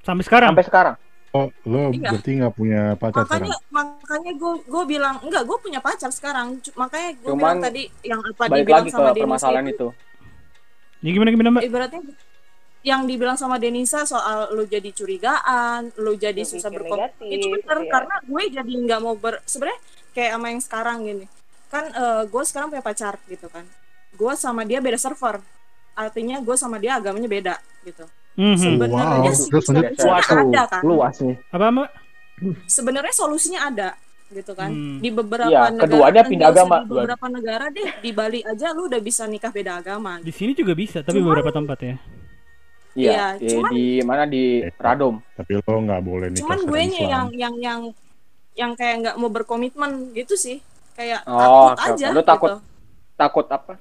sampai 0.00 0.24
sekarang 0.24 0.50
sampai 0.50 0.66
sekarang. 0.66 0.94
Oh, 1.28 1.52
lo 1.62 1.92
Iya. 1.92 2.08
berarti 2.10 2.30
nggak 2.34 2.54
punya 2.56 2.82
pacar 2.96 3.22
Makanya 3.22 3.52
sekarang? 3.52 3.68
makanya 3.70 4.32
gue 4.34 4.52
gue 4.64 4.82
bilang 4.88 5.14
enggak, 5.20 5.42
gue 5.44 5.58
punya 5.60 5.78
pacar 5.78 6.08
sekarang. 6.08 6.46
Makanya 6.72 7.08
gue 7.14 7.32
bilang 7.32 7.60
tadi 7.60 7.82
yang 8.00 8.18
apa 8.18 8.42
dibilang 8.48 8.82
lagi 8.82 8.90
sama 8.90 9.12
permasalahan 9.12 9.66
itu, 9.68 9.76
itu. 9.76 9.88
ya 10.98 11.10
gimana 11.12 11.28
gimana 11.30 11.48
mbak 11.52 11.62
ibaratnya 11.62 12.00
yang 12.88 13.04
dibilang 13.04 13.34
sama 13.34 13.56
Denisa 13.56 14.02
soal 14.04 14.48
lu 14.50 14.64
jadi 14.64 14.88
curigaan, 14.90 15.92
lu 15.96 16.16
jadi 16.16 16.32
Berpikir 16.36 16.52
susah 16.54 16.70
berkomitmen 16.70 17.12
negatif, 17.20 17.34
itu 17.34 17.46
bener 17.50 17.78
iya. 17.78 17.90
karena 17.90 18.14
gue 18.22 18.42
jadi 18.50 18.72
nggak 18.80 19.00
mau 19.00 19.14
ber 19.14 19.34
sebenarnya 19.44 19.80
kayak 20.10 20.30
sama 20.32 20.46
yang 20.48 20.62
sekarang 20.62 20.96
gini. 21.02 21.26
Kan 21.66 21.84
eh, 21.86 22.22
gue 22.24 22.42
sekarang 22.42 22.68
punya 22.68 22.80
pacar 22.80 23.14
gitu 23.26 23.46
kan. 23.46 23.64
Gue 24.12 24.32
sama 24.34 24.62
dia 24.62 24.78
beda 24.78 24.96
server. 24.96 25.36
Artinya 25.94 26.38
gue 26.38 26.56
sama 26.56 26.76
dia 26.76 26.96
agamanya 26.96 27.28
beda 27.28 27.54
gitu. 27.82 28.08
Mhm. 28.34 28.54
sebenarnya 28.56 29.32
Wow, 29.34 29.34
solusinya 29.34 29.82
ada 30.54 30.62
kan. 30.70 30.82
luas 30.82 31.16
nih. 31.18 31.36
apa 31.50 31.66
mbak? 31.68 31.88
Sebenarnya 32.64 33.10
solusinya 33.12 33.60
ada 33.66 33.88
gitu 34.28 34.52
kan. 34.52 34.68
Hmm. 34.68 34.98
di 34.98 35.08
beberapa 35.10 35.48
Iya, 35.48 35.72
negara 35.72 35.82
keduanya 35.82 36.20
dan 36.20 36.30
pindah 36.30 36.48
agama, 36.48 36.76
di 36.76 36.86
beberapa 36.86 37.26
negara 37.26 37.64
deh 37.68 37.88
di 37.98 38.10
Bali 38.12 38.40
aja 38.42 38.70
lu 38.70 38.86
udah 38.86 39.00
bisa 39.00 39.24
nikah 39.24 39.48
beda 39.48 39.80
agama 39.80 40.20
di 40.20 40.28
sini 40.28 40.52
juga 40.52 40.76
bisa 40.76 41.00
tapi 41.00 41.16
Cuman- 41.16 41.32
beberapa 41.32 41.48
tempat 41.50 41.78
ya 41.80 41.96
Iya, 42.98 43.06
Iya, 43.08 43.26
di, 43.36 43.46
cuman- 43.48 43.70
di 43.70 43.84
mana 44.02 44.22
di 44.26 44.44
Radom. 44.74 45.14
Tapi 45.32 45.50
lo 45.56 45.78
nggak 45.80 46.02
boleh 46.02 46.26
nikah 46.28 46.42
cuman 46.42 46.58
gue 46.64 46.80
nya 46.88 47.02
yang 47.06 47.26
yang 47.32 47.54
yang 47.56 47.80
yang 48.52 48.70
kayak 48.74 48.94
nggak 49.00 49.16
mau 49.16 49.30
berkomitmen 49.30 49.90
gitu 50.12 50.34
sih 50.34 50.58
kayak 50.92 51.22
Oh, 51.24 51.38
takut 51.70 51.70
oke, 51.70 51.86
aja. 51.94 52.06
Lu 52.10 52.22
takut 52.22 52.50
gitu. 52.50 52.58
Takut 53.16 53.46
apa? 53.48 53.74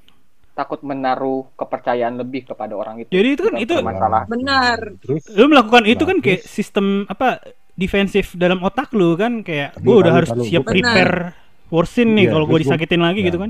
Takut 0.53 0.80
menaruh 0.82 1.49
kepercayaan 1.51 2.13
lebih 2.15 2.45
kepada 2.45 2.73
orang 2.73 2.97
itu. 2.99 3.10
jadi 3.10 3.27
itu 3.32 3.41
kan 3.43 3.53
itu 3.56 3.73
masalah. 3.80 4.25
benar 4.25 4.77
Terus 4.99 5.25
lu 5.32 5.45
melakukan 5.47 5.84
itu 5.86 6.03
kan 6.03 6.15
Bagus. 6.15 6.25
kayak 6.27 6.41
sistem 6.43 6.86
apa 7.06 7.41
defensif 7.73 8.34
dalam 8.34 8.62
otak 8.62 8.89
lu 8.91 9.13
kan 9.13 9.41
kayak 9.41 9.73
gue 9.75 9.95
udah 9.95 10.13
harus 10.15 10.30
tahu. 10.30 10.41
siap 10.43 10.62
prepare 10.63 11.34
worsin 11.67 12.10
nih 12.12 12.25
Iya, 12.25 12.32
kalau 12.32 12.45
gue 12.45 12.51
gua- 12.51 12.63
disakitin 12.63 13.01
lagi 13.01 13.21
ya. 13.21 13.27
gitu 13.27 13.38
kan 13.39 13.49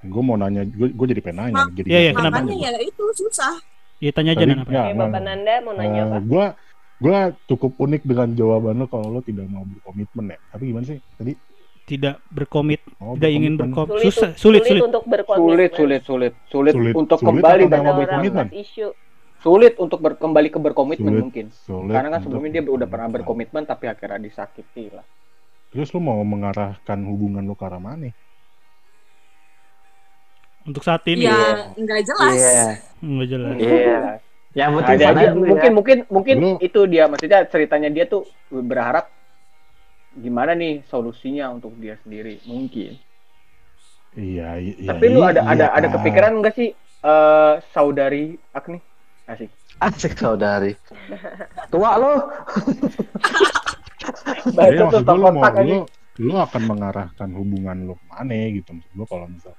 gue 0.00 0.22
mau 0.24 0.32
nanya, 0.34 0.64
gue 0.64 1.06
jadi 1.06 1.20
pengen 1.20 1.38
nanya. 1.44 1.54
Ma- 1.60 1.70
jadi 1.70 1.86
Iya, 1.86 1.98
iya, 2.00 2.10
nggak 2.10 2.22
kenapa? 2.24 2.36
nanya 2.38 2.48
makanya 2.48 2.70
ya 2.72 2.80
itu 2.82 3.04
susah 3.12 3.54
ya 4.00 4.10
tanya 4.10 4.32
aja 4.32 4.44
apa 4.44 4.72
ya, 4.72 4.82
Bapak 4.92 5.20
Nanda 5.20 5.54
mau 5.60 5.72
nanya 5.72 6.02
apa? 6.06 6.18
gue 6.20 6.46
gue 7.00 7.18
cukup 7.46 7.72
unik 7.78 8.02
dengan 8.02 8.28
jawaban 8.32 8.76
lo 8.76 8.86
kalau 8.86 9.08
lo 9.08 9.20
tidak 9.20 9.46
mau 9.46 9.62
berkomitmen 9.62 10.32
ya. 10.32 10.38
Tapi 10.50 10.62
gimana 10.66 10.84
sih 10.84 10.98
tadi? 11.14 11.32
tidak 11.80 12.22
berkomit 12.28 12.80
Oh, 12.96 13.18
tidak 13.18 13.30
ingin 13.32 13.54
berkomitmen. 13.56 13.98
berkomit 13.98 14.04
susah 14.06 14.30
sulit 14.36 14.62
sulit 14.62 14.82
untuk 14.84 15.04
berkomitmen. 15.04 15.48
Sulit, 15.48 15.70
sulit, 15.74 16.00
sulit, 16.04 16.32
sulit, 16.46 16.72
Sulit, 16.72 16.94
untuk 16.94 17.18
sulit 17.18 17.28
kembali 17.40 17.62
dan 17.66 17.80
mau 17.82 17.94
berkomitmen? 17.94 18.46
sulit 19.40 19.74
untuk 19.74 19.98
ber- 19.98 20.20
kembali 20.20 20.48
ke 20.48 20.58
berkomitmen 20.60 21.08
Sulit. 21.08 21.22
mungkin. 21.24 21.46
Sulit 21.50 21.92
Karena 21.96 22.08
kan 22.10 22.20
sebelumnya 22.20 22.50
dia 22.52 22.62
udah 22.62 22.86
pernah 22.86 23.08
berkomitmen. 23.08 23.58
berkomitmen 23.58 23.62
tapi 23.64 23.84
akhirnya 23.88 24.20
disakiti 24.20 24.92
lah. 24.92 25.02
Terus 25.70 25.88
lo 25.90 25.98
mau 25.98 26.20
mengarahkan 26.20 26.98
hubungan 27.00 27.42
lo 27.42 27.56
ke 27.56 27.64
arah 27.64 27.80
mana? 27.80 28.12
Untuk 30.70 30.80
saat 30.80 31.02
ini 31.04 31.26
ya 31.26 31.68
nggak 31.74 32.00
jelas 32.04 32.34
Iya. 32.34 32.62
nggak 33.00 33.28
jelas 33.28 33.54
Iya. 33.56 34.00
Yang 34.50 34.70
penting 34.76 34.96
Ada 34.96 35.04
sana 35.04 35.20
dia, 35.20 35.30
dulu 35.30 35.46
mungkin 35.46 35.70
ya. 35.70 35.74
mungkin 35.74 35.98
mungkin 36.08 36.36
Lu- 36.36 36.58
itu 36.58 36.80
dia 36.84 37.04
maksudnya 37.06 37.38
ceritanya 37.44 37.86
dia 37.88 38.04
tuh 38.04 38.22
berharap 38.48 39.06
gimana 40.12 40.52
nih 40.52 40.82
solusinya 40.84 41.46
untuk 41.48 41.74
dia 41.76 41.94
sendiri 42.02 42.42
mungkin. 42.44 42.98
Iya, 44.12 44.58
i- 44.58 44.74
iya. 44.76 44.90
Tapi 44.90 45.06
lu 45.06 45.22
ada 45.22 45.38
iya, 45.40 45.54
ada 45.54 45.66
ada 45.70 45.86
Kak. 45.86 46.02
kepikiran 46.02 46.32
enggak 46.34 46.54
sih 46.54 46.74
eh 47.00 47.54
saudari 47.70 48.34
Agni? 48.50 48.82
Asik. 49.24 49.54
Asik 49.78 50.18
saudari. 50.18 50.74
Tua 51.70 51.94
lo. 51.94 52.10
Baca 54.50 54.66
Jadi 54.66 54.76
maksud 54.80 55.02
tuh 55.04 55.14
lu 55.14 55.22
kontak 55.22 55.54
lu, 55.62 55.78
lu 56.18 56.34
akan 56.34 56.62
mengarahkan 56.66 57.28
hubungan 57.32 57.76
lu 57.84 57.94
ke 57.94 58.04
mana 58.08 58.34
gitu 58.50 58.70
maksud 58.72 58.90
gue 58.90 59.06
kalau 59.06 59.26
misal 59.28 59.54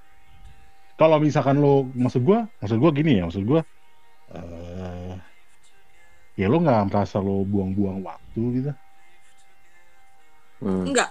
kalau 0.96 1.18
misalkan 1.18 1.58
lu 1.58 1.88
maksud 1.94 2.22
gue 2.22 2.40
maksud 2.58 2.78
gue 2.78 2.92
gini 2.94 3.12
ya 3.18 3.24
maksud 3.26 3.44
gue 3.44 3.62
eh 4.32 5.14
ya 6.34 6.48
lu 6.48 6.58
nggak 6.58 6.88
merasa 6.88 7.18
lu 7.18 7.44
buang-buang 7.44 8.02
waktu 8.02 8.42
gitu? 8.58 8.72
Hmm. 10.62 10.86
enggak. 10.88 11.10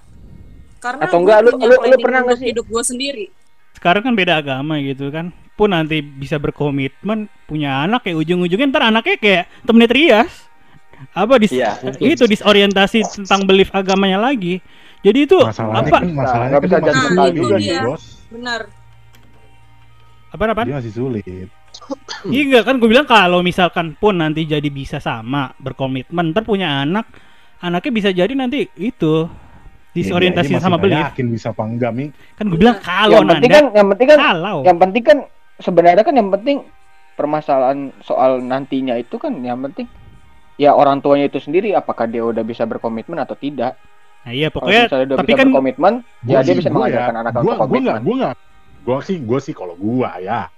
Karena 0.81 1.03
Atau 1.05 1.21
enggak, 1.21 1.39
lu- 1.45 1.53
lu- 1.53 1.61
lu 1.61 1.77
planning 1.77 2.01
pernah 2.01 2.21
nggak 2.25 2.39
sih? 2.39 2.47
hidup 2.51 2.67
gue 2.67 2.83
sendiri. 2.83 3.25
Sekarang 3.77 4.03
kan 4.03 4.15
beda 4.17 4.41
agama 4.41 4.81
gitu 4.81 5.11
kan. 5.11 5.29
Pun 5.53 5.71
nanti 5.71 6.01
bisa 6.01 6.41
berkomitmen 6.41 7.29
punya 7.45 7.85
anak 7.85 8.01
kayak 8.03 8.17
ujung-ujungnya 8.17 8.73
ntar 8.73 8.89
anaknya 8.89 9.17
kayak 9.19 9.45
temennya 9.63 9.89
Trias. 9.89 10.33
Apa 11.13 11.37
dis 11.37 11.53
Iya, 11.53 11.77
mungkin. 11.81 12.13
itu 12.13 12.25
disorientasi 12.25 12.99
tentang 13.05 13.45
belief 13.45 13.69
agamanya 13.71 14.21
lagi. 14.23 14.61
Jadi 15.01 15.19
itu 15.25 15.37
masalahnya 15.37 15.81
apa? 15.83 15.97
kan 15.97 16.03
masalahnya 16.13 16.57
kan 16.57 16.63
bisa 16.63 16.77
masih 16.77 16.87
judgmental 16.87 17.25
sulit 17.25 17.37
juga 17.37 17.57
dia. 17.57 17.81
bos. 17.83 18.05
benar 18.31 18.61
apa 20.31 20.43
apa 20.47 20.63
dia 20.63 20.79
masih 20.79 20.95
sulit. 20.95 21.51
Iya 22.29 22.43
enggak 22.47 22.65
kan 22.69 22.75
gue 22.79 22.89
bilang 22.91 23.07
kalau 23.09 23.41
misalkan 23.43 23.99
pun 23.99 24.19
nanti 24.21 24.47
jadi 24.47 24.67
bisa 24.71 25.03
sama 25.03 25.51
berkomitmen 25.59 26.31
ntar 26.31 26.47
punya 26.47 26.85
anak 26.87 27.09
anaknya 27.59 27.91
bisa 27.91 28.09
jadi 28.15 28.33
nanti 28.35 28.69
itu 28.79 29.27
disorientasi 29.91 30.55
Ya, 30.55 30.63
sama 30.63 30.79
belief 30.79 31.03
yakin 31.03 31.27
bisa 31.35 31.51
apa 31.51 31.67
enggak 31.67 31.91
mi. 31.91 32.07
Kan 32.39 32.47
gue 32.47 32.59
bilang 32.59 32.79
kalau 32.79 33.25
yang 33.25 33.27
penting 33.27 33.51
kan 33.51 33.65
yang 33.75 33.89
penting 33.91 34.07
kan 34.07 34.19
kalau. 34.19 34.59
yang 34.63 34.79
penting 34.79 35.03
kan 35.03 35.19
sebenarnya 35.59 36.05
kan 36.07 36.15
yang 36.15 36.31
penting 36.31 36.57
permasalahan 37.19 37.91
soal 38.07 38.39
nantinya 38.39 38.95
itu 38.97 39.19
kan 39.19 39.35
yang 39.43 39.59
penting 39.67 39.91
ya 40.61 40.77
orang 40.77 41.03
tuanya 41.03 41.27
itu 41.27 41.43
sendiri 41.43 41.75
apakah 41.75 42.07
dia 42.07 42.23
udah 42.23 42.45
bisa 42.47 42.69
berkomitmen 42.69 43.19
atau 43.19 43.35
tidak. 43.35 43.75
Nah 44.23 44.33
iya 44.37 44.53
pokoknya 44.53 44.87
tapi 45.17 45.33
kan 45.35 45.49
berkomitmen 45.51 45.95
ya 46.29 46.45
dia 46.45 46.55
bisa 46.55 46.69
gua 46.69 46.87
mengajarkan 46.87 47.15
ya, 47.17 47.21
anak 47.25 47.33
gua, 47.33 47.41
untuk 47.43 47.57
komitmen. 47.67 48.01
gua 48.05 48.15
nggak 48.21 48.37
gua 48.85 48.99
sih 49.05 49.17
gua 49.21 49.39
sih 49.43 49.55
kalau 49.55 49.75
gua 49.77 50.17
ya 50.19 50.49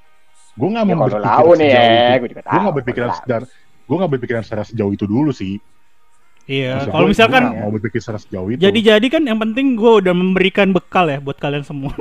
gua 0.54 0.68
nggak 0.78 0.84
ya 0.84 0.94
mau 0.94 1.06
berpikiran 1.08 1.26
tahu 1.26 1.50
nih 1.56 1.70
sejauh 1.70 1.72
ya 1.72 2.14
itu. 2.16 2.34
gue 2.42 2.60
nggak 2.60 2.76
berpikiran 2.76 3.10
secara 3.16 3.44
gua 3.88 3.96
nggak 3.98 4.12
berpikiran 4.16 4.42
secara 4.42 4.62
sejauh 4.64 4.92
itu 4.92 5.04
dulu 5.08 5.30
sih. 5.34 5.56
Iya 6.42 6.90
kalau 6.90 7.06
misalkan 7.06 7.54
mau 7.54 7.70
berpikir 7.70 8.02
secara 8.02 8.18
sejauh 8.18 8.50
itu. 8.50 8.58
jadi-jadi 8.58 9.06
kan 9.06 9.22
yang 9.22 9.38
penting 9.38 9.78
gue 9.78 9.92
udah 10.02 10.10
memberikan 10.10 10.74
bekal 10.74 11.06
ya 11.06 11.22
buat 11.22 11.38
kalian 11.38 11.62
semua. 11.62 11.94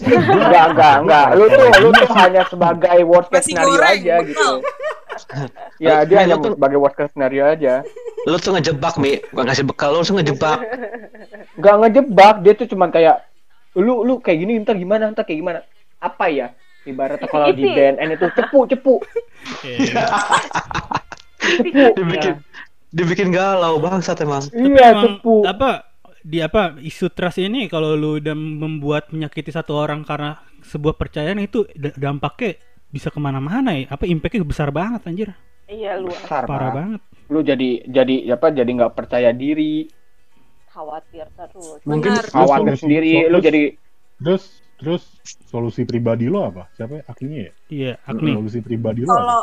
Enggak 0.00 0.64
enggak 0.72 0.94
enggak. 1.04 1.26
Lu 1.36 1.44
tuh 1.44 1.68
lu 1.84 1.88
tuh 1.92 2.08
hanya 2.16 2.42
sebagai 2.48 2.98
worst 3.04 3.28
case 3.28 3.52
scenario 3.52 3.76
goreng, 3.76 4.00
aja 4.00 4.14
gitu. 4.24 4.50
ya 5.84 5.94
dia 6.08 6.16
hanya 6.24 6.36
tuh- 6.40 6.56
sebagai 6.56 6.78
worst 6.80 6.96
case 6.96 7.12
scenario 7.12 7.44
aja. 7.44 7.84
Lu 8.24 8.36
tuh 8.40 8.52
ngejebak, 8.56 8.94
Mi. 8.96 9.20
Bukan 9.28 9.44
ngasih 9.44 9.64
bekal, 9.68 9.92
lu 9.92 10.00
tuh 10.04 10.16
ngejebak. 10.16 10.58
nggak 11.60 11.74
ngejebak 11.84 12.34
dia 12.40 12.52
tuh 12.56 12.66
cuman 12.72 12.88
kayak 12.88 13.29
lu 13.78 14.02
lu 14.02 14.18
kayak 14.18 14.38
gini 14.42 14.58
ntar 14.62 14.74
gimana 14.74 15.10
ntar 15.14 15.22
kayak 15.26 15.38
gimana? 15.38 15.60
Apa 16.02 16.26
ya? 16.32 16.50
Ibaratnya 16.88 17.28
kalau 17.28 17.52
di 17.52 17.60
Iti. 17.60 17.76
BNN 17.76 18.08
itu 18.16 18.26
cepu 18.34 18.58
cepu. 18.66 18.94
Iya. 19.64 20.04
dibikin 21.96 22.34
dibikin 22.90 23.28
galau 23.30 23.78
bangsat 23.78 24.18
emang. 24.24 24.44
Tapi 24.48 24.68
iya 24.68 24.96
cepu. 24.96 25.44
apa 25.46 25.86
di 26.20 26.38
apa 26.44 26.76
isu 26.80 27.08
trust 27.12 27.40
ini 27.40 27.64
kalau 27.70 27.96
lu 27.96 28.20
udah 28.20 28.36
membuat 28.36 29.08
menyakiti 29.14 29.48
satu 29.48 29.72
orang 29.76 30.04
karena 30.04 30.36
sebuah 30.60 30.96
percayaan 31.00 31.40
itu 31.40 31.64
da- 31.72 31.96
dampaknya 31.96 32.60
bisa 32.90 33.08
ke 33.08 33.20
mana-mana 33.22 33.76
ya? 33.76 33.88
Apa 33.92 34.04
impactnya 34.04 34.44
besar 34.44 34.68
banget 34.74 35.06
anjir? 35.06 35.30
Iya 35.70 35.96
lu 36.02 36.10
besar 36.10 36.44
parah 36.50 36.68
Pak. 36.68 36.74
banget. 36.74 37.00
Lu 37.30 37.40
jadi 37.46 37.70
jadi 37.86 38.34
apa 38.34 38.50
jadi 38.50 38.66
nggak 38.68 38.94
percaya 38.98 39.30
diri 39.30 39.86
khawatir 40.80 41.26
terus. 41.28 41.80
Mungkin 41.84 42.12
Benar. 42.16 42.24
khawatir 42.32 42.72
solusi- 42.72 42.80
sendiri 42.80 43.10
terus- 43.12 43.28
lu 43.28 43.38
jadi 43.38 43.62
terus 44.16 44.44
terus 44.80 45.02
solusi 45.44 45.84
pribadi 45.84 46.24
lo 46.26 46.48
apa? 46.48 46.72
Siapa 46.72 46.92
ya? 46.96 47.02
Agni 47.04 47.36
ya? 47.36 47.52
Iya 47.68 47.92
Agni 48.08 48.32
solusi 48.32 48.64
pribadi 48.64 49.04
lo 49.04 49.12
kalau 49.12 49.40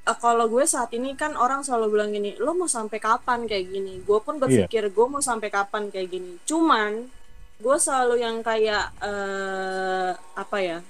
eh, 0.00 0.16
kalau 0.16 0.44
gue 0.48 0.64
saat 0.64 0.88
ini 0.96 1.12
kan 1.12 1.36
orang 1.36 1.60
selalu 1.60 1.86
bilang 1.92 2.10
gini 2.10 2.32
lo 2.40 2.56
mau 2.56 2.64
sampai 2.64 2.96
kapan? 2.96 3.44
kayak 3.44 3.68
gini. 3.68 4.00
Gue 4.00 4.24
pun 4.24 4.40
berpikir 4.40 4.88
gue 4.88 5.06
mau 5.06 5.20
sampai 5.20 5.52
kapan? 5.52 5.92
kayak 5.92 6.08
gini. 6.08 6.40
Cuman 6.48 7.04
gue 7.60 7.76
selalu 7.76 8.24
yang 8.24 8.40
kayak 8.40 8.96
eh 9.04 10.10
apa 10.16 10.58
ya 10.58 10.80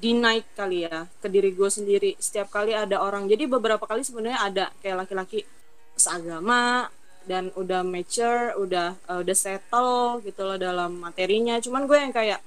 deny 0.00 0.42
kali 0.56 0.88
ya 0.88 1.04
ke 1.20 1.28
diri 1.28 1.52
gue 1.52 1.68
sendiri. 1.68 2.16
Setiap 2.16 2.48
kali 2.48 2.72
ada 2.72 3.04
orang 3.04 3.28
jadi 3.28 3.44
beberapa 3.44 3.84
kali 3.84 4.00
sebenarnya 4.00 4.40
ada 4.40 4.64
kayak 4.80 5.04
laki-laki 5.06 5.44
seagama 5.92 6.88
dan 7.28 7.54
udah 7.54 7.80
mature 7.86 8.54
udah 8.58 8.94
eh, 9.08 9.18
udah 9.22 9.36
settle 9.36 10.20
gitu 10.26 10.42
loh 10.46 10.58
dalam 10.58 10.98
materinya. 11.02 11.58
Cuman 11.62 11.86
gue 11.86 11.98
yang 11.98 12.12
kayak 12.14 12.40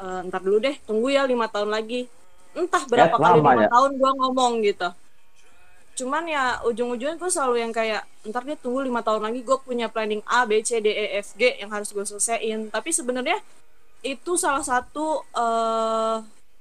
eh, 0.00 0.20
ntar 0.28 0.40
dulu 0.42 0.58
deh 0.62 0.76
tunggu 0.88 1.12
ya 1.12 1.24
lima 1.28 1.46
tahun 1.48 1.70
lagi. 1.70 2.08
Entah 2.50 2.82
berapa 2.90 3.14
Ya, 3.14 3.22
kali 3.22 3.38
lima 3.40 3.52
ya. 3.62 3.68
tahun 3.70 3.90
gue 4.00 4.10
ngomong 4.20 4.52
gitu. 4.66 4.88
Cuman 6.00 6.24
ya 6.26 6.58
ujung-ujungnya 6.64 7.20
gue 7.20 7.30
selalu 7.30 7.56
yang 7.60 7.72
kayak 7.76 8.02
ntar 8.24 8.42
dia 8.42 8.56
tunggu 8.56 8.80
lima 8.82 9.04
tahun 9.04 9.20
lagi 9.26 9.40
gue 9.44 9.58
punya 9.60 9.86
planning 9.92 10.24
A 10.26 10.42
B 10.48 10.58
C 10.64 10.80
D 10.80 10.88
E 10.90 11.20
F 11.20 11.36
G 11.36 11.60
yang 11.60 11.70
harus 11.70 11.92
gue 11.92 12.02
selesaiin. 12.02 12.72
Tapi 12.72 12.90
sebenarnya 12.90 13.38
itu 14.00 14.32
salah 14.40 14.64
satu 14.64 15.20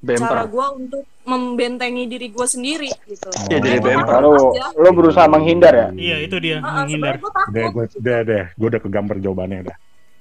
eh, 0.02 0.16
cara 0.16 0.42
Bemper. 0.42 0.48
gue 0.48 0.66
untuk 0.78 1.04
membentengi 1.24 2.04
diri 2.06 2.28
gue 2.28 2.48
sendiri 2.48 2.90
gitu. 3.06 3.30
Iya, 3.46 3.58
jadi 3.60 3.78
Sebenarnya 3.78 3.80
gua 3.80 3.92
bemper. 3.92 4.16
aja. 4.50 4.68
lu 4.74 4.90
berusaha 4.92 5.28
menghindar 5.28 5.74
ya 5.74 5.88
iya 5.94 6.18
itu 6.20 6.36
dia 6.38 6.56
Heeh, 6.56 6.64
menghindar 6.64 7.14
sebenarnya 7.14 7.20
gue 7.20 7.32
takut. 7.32 7.50
Udah, 7.50 7.66
gue 7.68 7.86
udah, 8.00 8.18
udah, 8.22 8.44
gue 8.50 8.68
udah 8.70 8.82
kegambar 8.82 9.16
jawabannya 9.18 9.58
udah. 9.62 9.78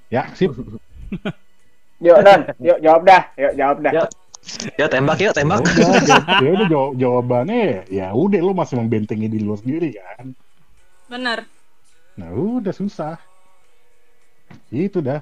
Ya, 0.09 0.23
sip. 0.33 0.51
yuk 2.01 2.19
dan 2.21 2.41
yuk 2.59 2.79
jawab 2.79 3.03
dah 3.03 3.23
yuk 3.35 3.53
jawab 3.55 3.77
dah 3.81 3.93
Ya. 3.93 4.05
Ya 4.77 4.87
tembak 4.87 5.19
yuk, 5.19 5.29
Ya 5.29 5.37
tembak. 5.37 5.61
udah, 5.61 5.75
jawab- 6.01 6.29
ya 6.39 6.51
udah 6.51 6.67
jawab, 6.69 6.93
jawabannya 6.97 7.61
ya 7.87 8.07
udah 8.11 8.41
lo 8.41 8.53
masih 8.53 8.75
membentengi 8.77 9.27
diri 9.27 9.45
lo 9.45 9.55
sendiri 9.55 9.93
kan. 9.95 10.33
Bener. 11.07 11.39
Nah, 12.15 12.31
udah 12.33 12.71
susah. 12.71 13.19
Itu 14.69 14.99
dah. 14.99 15.21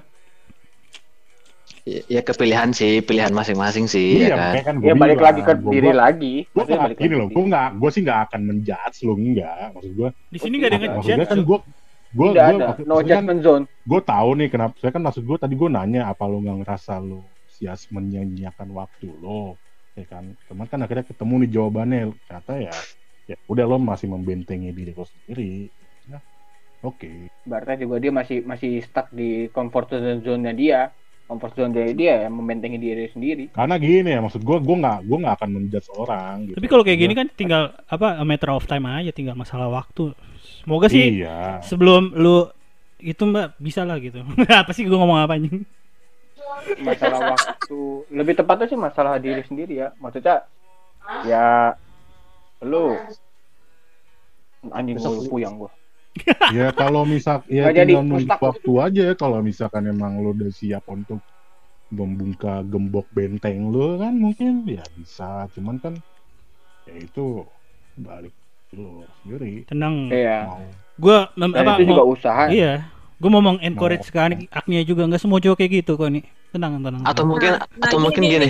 Ya, 1.87 2.19
ya 2.19 2.21
kepilihan 2.21 2.75
sih, 2.75 2.99
pilihan 2.99 3.31
masing-masing 3.31 3.87
sih, 3.87 4.27
ya 4.27 4.35
kan. 4.35 4.51
makanya 4.51 4.65
kan 4.67 4.75
ya 4.75 4.91
gua 4.91 4.95
balik 4.99 5.15
bilang, 5.15 5.27
lagi 5.31 5.39
ke 5.39 5.53
gua- 5.55 5.71
diri 5.71 5.87
gua- 5.87 6.01
lagi 6.03 6.33
nggak 6.51 6.79
balik 6.83 6.97
gini 6.99 7.15
loh, 7.15 7.27
gue 7.31 7.43
nggak, 7.47 7.67
gue 7.79 7.89
sih 7.95 8.01
nggak 8.03 8.19
akan 8.27 8.41
menjudge 8.43 8.97
lo 9.07 9.13
enggak. 9.15 9.65
Maksud 9.71 9.91
gue, 9.95 10.09
di 10.27 10.37
sini 10.43 10.55
gak 10.59 10.67
ada 10.67 10.77
ngejudge 10.83 11.27
kan 11.31 11.39
gue, 11.47 11.57
gue, 12.11 12.27
gue, 12.27 12.27
ada 12.35 12.51
no 12.51 12.57
maksudnya 12.75 12.91
kan 12.91 13.23
judgment 13.23 13.41
zone 13.45 13.63
gue 13.87 14.01
tahu 14.03 14.29
nih 14.35 14.47
kenapa. 14.51 14.73
Saya 14.83 14.91
kan 14.91 15.01
maksud 15.07 15.23
gue 15.23 15.37
tadi 15.39 15.53
gue 15.55 15.69
nanya 15.71 16.01
apa 16.11 16.23
lo 16.27 16.37
nggak 16.43 16.57
ngerasa 16.59 16.93
lo 16.99 17.31
sia 17.47 17.73
menyanyiakan 17.95 18.67
waktu 18.75 19.07
lo, 19.07 19.55
ya 19.95 20.03
kan. 20.11 20.35
Cuman 20.51 20.67
kan 20.67 20.79
akhirnya 20.83 21.07
ketemu 21.07 21.33
nih 21.47 21.49
jawabannya. 21.55 22.01
Kata 22.27 22.53
ya, 22.59 22.75
ya 23.31 23.35
udah 23.47 23.63
lo 23.63 23.79
masih 23.79 24.11
membentengi 24.11 24.75
diri 24.75 24.91
lo 24.91 25.07
sendiri. 25.07 25.71
Ya, 26.11 26.19
oke. 26.83 27.31
berarti 27.47 27.87
juga 27.87 27.95
dia 28.03 28.11
masih 28.11 28.43
masih 28.43 28.83
stuck 28.83 29.07
di 29.15 29.47
comfort 29.55 29.87
zone-nya 30.19 30.51
dia 30.51 30.79
zone 31.27 31.75
dari 31.75 31.91
dia 31.91 32.23
yang 32.23 32.39
membentengi 32.39 32.79
diri 32.79 33.05
sendiri 33.11 33.51
Karena 33.51 33.75
gini 33.75 34.15
ya, 34.15 34.19
maksud 34.23 34.41
gue, 34.41 34.57
gue 34.63 34.77
nggak, 34.79 34.99
gue 35.03 35.17
nggak 35.19 35.35
akan 35.37 35.49
menjudge 35.51 35.89
orang. 35.99 36.35
Gitu. 36.47 36.55
tapi 36.55 36.67
kalau 36.71 36.83
kayak 36.87 36.99
gini 37.03 37.13
kan 37.13 37.27
tinggal 37.35 37.75
apa 37.85 38.17
a 38.17 38.23
matter 38.23 38.51
of 38.55 38.63
time 38.63 38.87
aja 38.87 39.11
tinggal 39.11 39.35
masalah 39.35 39.67
waktu 39.67 40.15
semoga 40.63 40.87
sih 40.87 41.19
Iya. 41.23 41.59
sebelum 41.63 42.15
lu 42.15 42.47
itu 42.97 43.21
mbak 43.27 43.59
bisa 43.61 43.85
lah 43.85 44.01
gitu 44.01 44.23
apa 44.63 44.71
sih 44.73 44.87
gue 44.87 44.97
ngomong 44.97 45.21
apa 45.21 45.37
anjing 45.37 45.67
masalah 46.81 47.37
waktu 47.37 47.79
lebih 48.11 48.33
tepatnya 48.35 48.65
sih 48.67 48.79
masalah 48.79 49.21
diri 49.21 49.43
sendiri 49.45 49.85
ya 49.85 49.87
maksudnya 50.01 50.43
ya 51.23 51.75
lu 52.65 52.97
anjing 54.73 54.97
gue 54.97 55.29
puyang 55.29 55.55
gua 55.61 55.71
ya 56.57 56.67
kalau 56.71 57.03
misal 57.03 57.41
ya 57.45 57.67
tinggal 57.67 58.01
nunggu 58.01 58.27
waktu 58.31 58.71
aja 58.79 59.05
kalau 59.13 59.39
misalkan 59.39 59.85
emang 59.85 60.17
lo 60.17 60.31
udah 60.31 60.49
siap 60.49 60.85
untuk 60.85 61.21
membuka 61.87 62.59
gembok 62.61 63.07
benteng 63.09 63.67
lo 63.67 63.95
kan 63.95 64.11
mungkin 64.11 64.61
ya 64.65 64.83
bisa 64.91 65.47
cuman 65.51 65.77
kan 65.77 65.93
ya 66.83 66.95
itu 66.97 67.47
balik 67.95 68.35
lo 68.69 69.07
sendiri. 69.21 69.63
Tenang. 69.63 70.11
Iya. 70.11 70.43
Mau. 70.45 70.59
Gue 70.97 71.17
dan 71.31 71.49
apa 71.53 71.71
itu 71.77 71.87
juga 71.87 72.03
mau- 72.03 72.11
usaha. 72.11 72.43
iya 72.47 72.73
gue 73.15 73.29
mau 73.31 73.41
encourage 73.57 74.07
Mau. 74.07 74.17
kan 74.19 74.29
Agnia 74.51 74.81
juga 74.83 75.07
nggak 75.07 75.17
semua 75.17 75.39
cowok 75.39 75.57
kayak 75.57 75.71
gitu 75.81 75.95
kok 75.95 76.11
nih 76.11 76.23
tenang 76.51 76.77
tenang. 76.77 77.01
Atau 77.01 77.23
mungkin 77.23 77.55
Nah, 77.55 77.63
atau 77.81 77.97
mungkin 77.97 78.21
gini. 78.21 78.47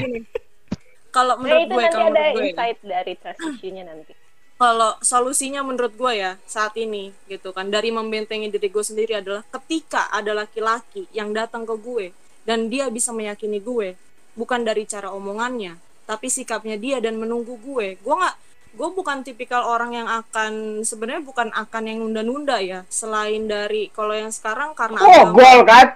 Kalau 1.08 1.34
Nah, 1.34 1.40
menurut 1.40 1.62
itu 1.62 1.72
gue, 1.72 1.80
nanti 1.80 1.94
kalau 1.94 2.04
ada 2.04 2.12
menurut 2.12 2.34
gue, 2.34 2.42
ya. 2.42 2.50
insight 2.52 2.78
dari 2.84 3.14
trust 3.16 3.40
issue-nya 3.48 3.84
nanti. 3.86 4.14
Kalau 4.58 4.98
solusinya 5.06 5.62
menurut 5.62 5.94
gue 5.94 6.14
ya 6.18 6.32
saat 6.50 6.74
ini 6.76 7.14
gitu 7.30 7.54
kan 7.54 7.70
dari 7.70 7.94
membentengi 7.94 8.50
diri 8.50 8.68
gue 8.74 8.84
sendiri 8.84 9.22
adalah 9.22 9.46
ketika 9.54 10.10
ada 10.10 10.34
laki-laki 10.34 11.06
yang 11.14 11.30
datang 11.30 11.64
ke 11.64 11.78
gue 11.78 12.06
dan 12.42 12.66
dia 12.68 12.90
bisa 12.90 13.14
meyakini 13.14 13.62
gue 13.62 13.94
bukan 14.34 14.66
dari 14.66 14.90
cara 14.90 15.14
omongannya 15.14 15.78
tapi 16.10 16.28
sikapnya 16.34 16.76
dia 16.82 16.98
dan 16.98 17.22
menunggu 17.22 17.54
gue 17.62 18.02
gue 18.02 18.16
nggak 18.18 18.36
gue 18.78 18.90
bukan 18.94 19.26
tipikal 19.26 19.66
orang 19.66 19.94
yang 19.98 20.10
akan 20.10 20.86
sebenarnya 20.86 21.26
bukan 21.26 21.50
akan 21.50 21.84
yang 21.90 21.98
nunda-nunda 22.02 22.62
ya 22.62 22.86
selain 22.94 23.50
dari 23.50 23.90
kalau 23.90 24.14
yang 24.14 24.30
sekarang 24.30 24.78
karena 24.78 25.02
Oh, 25.02 25.10
agama 25.10 25.34
gol 25.34 25.60
kan? 25.66 25.88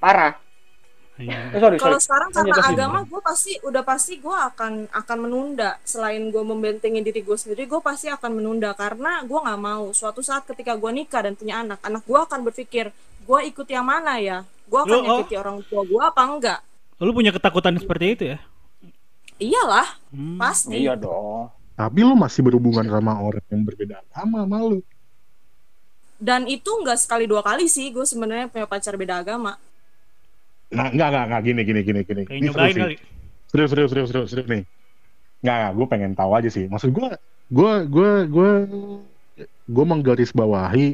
Parah. 0.00 0.32
Iya. 1.20 1.52
Eh, 1.52 1.60
sorry, 1.60 1.76
kalau 1.76 2.00
sekarang 2.00 2.30
karena 2.32 2.56
agama 2.64 2.98
gue 3.04 3.20
pasti 3.20 3.52
udah 3.60 3.82
pasti 3.84 4.16
gue 4.16 4.32
akan 4.32 4.88
akan 4.88 5.18
menunda 5.20 5.76
selain 5.84 6.32
gue 6.32 6.40
membentengi 6.40 7.04
diri 7.04 7.20
gue 7.20 7.36
sendiri 7.36 7.68
gue 7.68 7.80
pasti 7.84 8.08
akan 8.08 8.40
menunda 8.40 8.72
karena 8.72 9.20
gue 9.22 9.36
nggak 9.36 9.60
mau 9.60 9.92
suatu 9.92 10.24
saat 10.24 10.48
ketika 10.48 10.80
gue 10.80 10.90
nikah 10.90 11.20
dan 11.20 11.36
punya 11.36 11.60
anak 11.60 11.78
anak 11.84 12.02
gue 12.02 12.16
akan 12.16 12.40
berpikir 12.48 12.88
gue 13.20 13.40
ikut 13.46 13.68
yang 13.68 13.84
mana 13.84 14.16
ya 14.16 14.38
gue 14.64 14.80
akan 14.80 14.96
Lu, 14.96 15.00
oh. 15.04 15.04
nyakiti 15.20 15.34
orang 15.36 15.60
tua 15.68 15.82
gue 15.84 16.02
apa 16.02 16.22
enggak 16.24 16.60
Lu 16.98 17.12
punya 17.12 17.32
ketakutan 17.32 17.76
seperti 17.76 18.04
itu 18.12 18.24
ya? 18.32 18.38
iyalah 19.38 19.88
Hmm. 20.10 20.36
pasti 20.36 20.74
Iya 20.74 20.98
dong. 20.98 21.48
Tapi 21.72 22.00
lu 22.04 22.12
masih 22.12 22.44
berhubungan 22.44 22.84
sama 22.84 23.16
orang 23.16 23.40
yang 23.48 23.62
berbeda 23.64 24.02
agama 24.04 24.44
sama 24.44 24.58
lu. 24.60 24.80
dan 26.20 26.44
itu 26.44 26.68
nggak 26.68 27.00
sekali 27.00 27.24
dua 27.24 27.40
kali 27.40 27.64
sih 27.64 27.88
gue 27.88 28.04
sebenarnya 28.04 28.52
punya 28.52 28.68
pacar 28.68 28.92
beda 28.92 29.24
agama 29.24 29.56
Nah, 30.70 30.86
enggak, 30.88 31.08
enggak, 31.10 31.24
enggak, 31.26 31.42
gini, 31.42 31.60
gini, 31.66 31.80
gini, 31.82 32.00
gini. 32.04 32.22
Ini 32.30 32.48
seru 32.50 32.66
sih. 32.70 32.80
kali. 32.80 32.96
Serius, 33.50 33.70
serius, 33.70 33.90
serius, 33.90 34.08
serius, 34.08 34.28
serius 34.30 34.48
nih. 34.48 34.62
Enggak, 35.42 35.54
enggak, 35.58 35.72
gue 35.74 35.86
pengen 35.90 36.12
tahu 36.14 36.30
aja 36.32 36.48
sih. 36.48 36.64
Maksud 36.70 36.90
gue, 36.90 37.08
gue, 37.50 37.72
gue, 37.90 38.10
gue, 38.26 38.50
gue 39.66 39.84
menggarisbawahi 39.86 40.88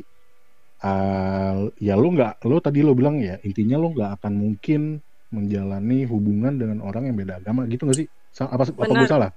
eh 0.76 1.56
ya 1.80 1.96
lu 1.96 2.12
nggak, 2.12 2.44
lu 2.44 2.60
tadi 2.60 2.84
lu 2.84 2.92
bilang 2.92 3.16
ya 3.16 3.40
intinya 3.40 3.80
lu 3.80 3.96
nggak 3.96 4.20
akan 4.20 4.32
mungkin 4.36 5.00
menjalani 5.32 6.04
hubungan 6.04 6.52
dengan 6.52 6.84
orang 6.84 7.08
yang 7.08 7.16
beda 7.16 7.40
agama 7.40 7.64
gitu 7.64 7.88
nggak 7.88 7.96
sih? 7.96 8.08
Sa- 8.28 8.52
Apa, 8.52 8.68
apa 8.68 8.84
Benar. 8.84 9.00
gue 9.00 9.08
salah? 9.08 9.30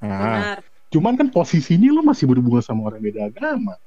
Nah, 0.00 0.08
benar 0.08 0.58
cuman 0.90 1.14
kan 1.14 1.30
posisinya 1.30 1.90
lu 1.90 2.02
masih 2.02 2.26
berhubungan 2.26 2.62
sama 2.62 2.86
orang 2.86 2.98
beda 2.98 3.30
agama. 3.30 3.78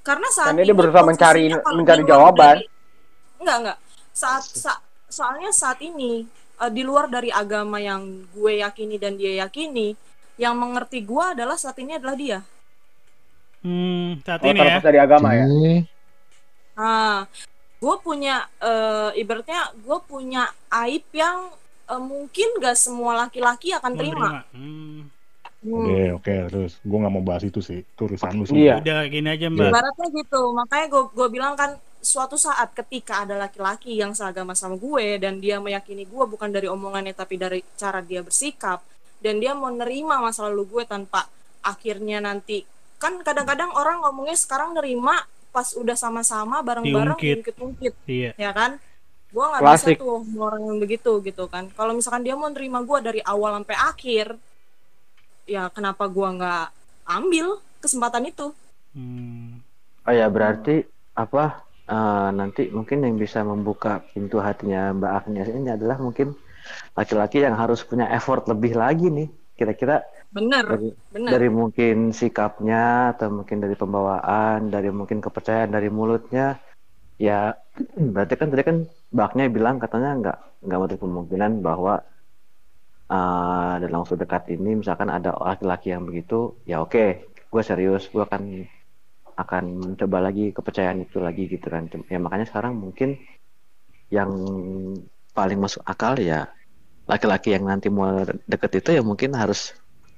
karena 0.00 0.28
saat 0.28 0.52
Karena 0.52 0.60
dia 0.60 0.68
ini 0.68 0.76
berusaha 0.76 1.04
mencari- 1.04 1.48
mencari 1.72 2.02
jawaban. 2.04 2.56
dari- 2.60 2.68
enggak 3.40 3.56
enggak 3.64 3.76
saat 4.14 4.46
sa- 4.46 4.78
soalnya 5.10 5.50
saat 5.50 5.82
ini 5.82 6.24
eh, 6.56 6.70
di 6.70 6.86
luar 6.86 7.10
dari 7.10 7.34
agama 7.34 7.82
yang 7.82 8.24
gue 8.30 8.62
yakini 8.62 8.96
dan 8.96 9.18
dia 9.18 9.42
yakini 9.42 9.98
yang 10.38 10.54
mengerti 10.54 11.02
gue 11.02 11.24
adalah 11.34 11.58
saat 11.58 11.74
ini 11.78 11.98
adalah 11.98 12.14
dia 12.14 12.38
Hmm, 13.64 14.20
saat 14.20 14.44
Oh, 14.44 14.52
ini 14.52 14.60
ya. 14.60 14.76
dari 14.76 15.00
agama 15.00 15.32
ya. 15.32 15.48
Nah 16.76 17.24
gue 17.80 17.94
punya 18.00 18.44
eh, 18.60 19.10
ibaratnya 19.18 19.72
gue 19.72 19.98
punya 20.04 20.48
aib 20.84 21.04
yang 21.16 21.48
eh, 21.88 22.02
mungkin 22.02 22.60
gak 22.60 22.76
semua 22.76 23.24
laki-laki 23.24 23.72
akan 23.72 23.92
terima 23.96 24.16
Menerima. 24.20 24.40
Hmm. 24.52 25.00
Hmm. 25.64 25.80
Oke, 25.80 26.00
oke, 26.12 26.34
terus 26.52 26.72
gue 26.84 26.98
nggak 27.00 27.08
mau 27.08 27.24
bahas 27.24 27.40
itu 27.40 27.64
sih, 27.64 27.80
itu 27.88 28.00
urusan 28.04 28.36
lu 28.36 28.44
sih. 28.44 28.68
Iya. 28.68 28.84
Udah 28.84 29.00
gini 29.08 29.32
aja, 29.32 29.48
Mbak. 29.48 29.72
Ibaratnya 29.72 30.06
gitu, 30.12 30.40
makanya 30.52 30.86
gue 30.92 31.02
gue 31.08 31.28
bilang 31.32 31.56
kan 31.56 31.80
suatu 32.04 32.36
saat 32.36 32.76
ketika 32.76 33.24
ada 33.24 33.40
laki-laki 33.40 33.96
yang 33.96 34.12
seagama 34.12 34.52
sama 34.52 34.76
gue 34.76 35.16
dan 35.16 35.40
dia 35.40 35.56
meyakini 35.56 36.04
gue 36.04 36.24
bukan 36.28 36.52
dari 36.52 36.68
omongannya 36.68 37.16
tapi 37.16 37.40
dari 37.40 37.64
cara 37.80 38.04
dia 38.04 38.20
bersikap 38.20 38.84
dan 39.24 39.40
dia 39.40 39.56
mau 39.56 39.72
nerima 39.72 40.20
masa 40.20 40.44
lalu 40.44 40.68
gue 40.68 40.84
tanpa 40.84 41.24
akhirnya 41.64 42.20
nanti. 42.20 42.68
Kan 43.00 43.24
kadang-kadang 43.24 43.72
orang 43.72 44.04
ngomongnya 44.04 44.36
sekarang 44.36 44.76
nerima 44.76 45.24
pas 45.48 45.72
udah 45.72 45.96
sama-sama 45.96 46.60
bareng-bareng 46.60 47.16
Diungkit. 47.16 47.34
diungkit-ungkit. 47.40 47.94
Iya. 48.04 48.30
ya 48.36 48.52
kan? 48.52 48.76
Gue 49.32 49.44
nggak 49.48 49.62
bisa 49.64 49.88
tuh 49.96 50.20
orang 50.36 50.62
yang 50.68 50.78
begitu 50.78 51.12
gitu 51.24 51.48
kan. 51.48 51.72
Kalau 51.72 51.96
misalkan 51.96 52.20
dia 52.20 52.36
mau 52.36 52.52
nerima 52.52 52.84
gue 52.84 52.98
dari 53.00 53.20
awal 53.24 53.64
sampai 53.64 53.76
akhir 53.80 54.26
ya 55.48 55.72
kenapa 55.72 56.04
gue 56.04 56.28
nggak 56.36 56.66
ambil 57.08 57.64
kesempatan 57.80 58.28
itu? 58.28 58.52
Hmm. 58.92 59.64
Oh 60.04 60.12
ya 60.12 60.28
berarti 60.28 60.84
apa 61.16 61.63
eh, 61.88 62.28
nanti 62.38 62.62
mungkin 62.72 63.04
yang 63.04 63.16
bisa 63.20 63.40
membuka 63.44 64.00
pintu 64.12 64.40
hatinya 64.40 64.92
Mbak 64.96 65.12
Agnes 65.18 65.48
ini 65.52 65.68
adalah 65.72 65.96
mungkin 66.00 66.32
laki-laki 66.96 67.44
yang 67.44 67.56
harus 67.60 67.84
punya 67.84 68.08
effort 68.12 68.48
lebih 68.48 68.72
lagi 68.76 69.08
nih. 69.12 69.28
Kira-kira 69.54 70.02
bener 70.34 70.66
dari, 70.66 70.90
bener 71.14 71.30
dari 71.30 71.48
mungkin 71.48 72.10
sikapnya 72.10 73.14
atau 73.14 73.30
mungkin 73.30 73.62
dari 73.62 73.76
pembawaan, 73.78 74.66
dari 74.74 74.90
mungkin 74.90 75.22
kepercayaan 75.22 75.70
dari 75.70 75.88
mulutnya. 75.92 76.58
Ya 77.20 77.54
berarti 78.14 78.34
kan 78.34 78.48
tadi 78.50 78.62
kan 78.66 78.76
Agnes 79.14 79.46
bilang 79.46 79.78
katanya 79.78 80.10
nggak 80.18 80.38
nggak 80.66 80.78
menutup 80.80 81.00
kemungkinan 81.06 81.52
bahwa 81.62 82.02
eh, 83.14 83.74
dalam 83.82 83.98
waktu 84.02 84.16
dekat 84.18 84.42
ini 84.54 84.80
misalkan 84.80 85.08
ada 85.12 85.30
laki-laki 85.38 85.94
yang 85.94 86.02
begitu, 86.08 86.58
ya 86.66 86.82
oke, 86.82 87.04
gue 87.52 87.62
serius, 87.62 88.10
gue 88.10 88.22
akan 88.24 88.42
akan 89.34 89.64
mencoba 89.94 90.18
lagi 90.30 90.54
kepercayaan 90.54 91.04
itu 91.04 91.18
lagi 91.18 91.50
gitu 91.50 91.66
kan 91.66 91.90
ya 92.08 92.18
makanya 92.22 92.46
sekarang 92.46 92.78
mungkin 92.78 93.18
yang 94.08 94.30
paling 95.34 95.58
masuk 95.58 95.82
akal 95.84 96.14
ya 96.18 96.46
laki-laki 97.04 97.52
yang 97.52 97.68
nanti 97.68 97.92
mau 97.92 98.24
deket 98.48 98.80
itu 98.80 98.96
ya 98.96 99.02
mungkin 99.04 99.36
harus 99.36 99.74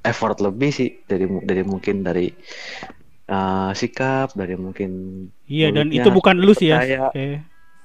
effort 0.07 0.39
lebih 0.39 0.71
sih 0.71 1.03
dari 1.09 1.27
dari 1.43 1.62
mungkin 1.67 2.07
dari 2.07 2.31
uh, 3.27 3.71
sikap 3.75 4.33
dari 4.39 4.55
mungkin 4.55 4.91
Iya 5.51 5.75
dan 5.75 5.91
itu 5.91 6.09
bukan 6.11 6.39
lu 6.39 6.55
sih 6.55 6.71
ya. 6.71 6.79
percaya. 6.79 7.07
Eh, 7.14 7.39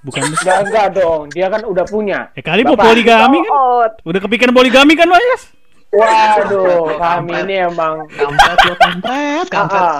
bukan 0.06 0.22
lu. 0.30 0.34
Enggak, 0.38 0.58
enggak 0.70 0.88
dong. 0.98 1.22
Dia 1.34 1.48
kan 1.50 1.62
udah 1.66 1.86
punya. 1.86 2.20
Eh 2.38 2.46
kali 2.46 2.62
mau 2.62 2.78
poligami 2.78 3.42
kan? 3.42 3.54
Out. 3.54 3.94
Udah 4.06 4.20
kepikiran 4.22 4.54
poligami 4.54 4.94
kan, 4.94 5.10
Mas? 5.10 5.22
Yas? 5.22 5.44
Waduh, 5.92 6.96
kami 6.96 7.36
ini 7.44 7.68
emang 7.68 8.08
kampret 8.16 8.60
lo 8.64 8.74
kampret 8.80 9.48
kampret 9.52 9.84
Ah, 9.84 10.00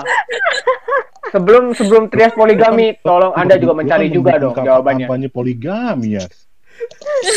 Sebelum 1.30 1.70
sebelum 1.78 2.10
trias 2.10 2.34
poligami, 2.34 2.98
tolong 2.98 3.30
Anda 3.38 3.54
juga 3.54 3.78
mencari 3.78 4.10
juga 4.10 4.42
dong 4.42 4.58
jawabannya. 4.58 5.06
Kampanye 5.06 5.28
poligami 5.30 6.18
ya. 6.18 6.26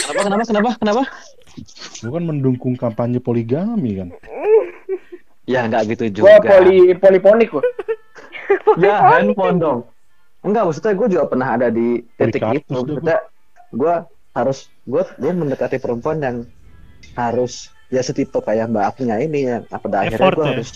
kenapa 0.10 0.26
kenapa 0.26 0.44
kenapa 0.50 0.70
kenapa 0.82 1.04
Lu 2.02 2.10
kan 2.12 2.24
mendukung 2.26 2.74
kampanye 2.74 3.22
poligami 3.22 4.02
kan. 4.02 4.10
ya 5.46 5.70
nggak 5.70 5.94
gitu 5.94 6.26
Gua 6.26 6.42
juga 6.42 6.50
poli 6.58 6.78
poliponik 6.98 7.54
gua. 7.54 7.62
ya 8.82 8.96
handphone 9.14 9.58
dong 9.62 9.80
enggak 10.46 10.64
maksudnya 10.66 10.94
gue 10.94 11.08
juga 11.18 11.24
pernah 11.26 11.50
ada 11.58 11.68
di 11.74 12.02
titik 12.18 12.42
itu 12.54 12.70
maksudnya 12.70 13.18
gue 13.74 13.94
harus 14.38 14.70
gue 14.86 15.04
gue 15.18 15.32
mendekati 15.34 15.78
perempuan 15.82 16.18
yang 16.22 16.38
harus 17.18 17.74
ya 17.90 18.02
setipe 18.06 18.38
kayak 18.42 18.70
mbak 18.70 18.94
Afnya 18.94 19.18
ini 19.22 19.50
yang 19.50 19.64
pada 19.66 20.06
akhirnya 20.06 20.30
gue 20.34 20.46
ya? 20.46 20.52
harus 20.58 20.70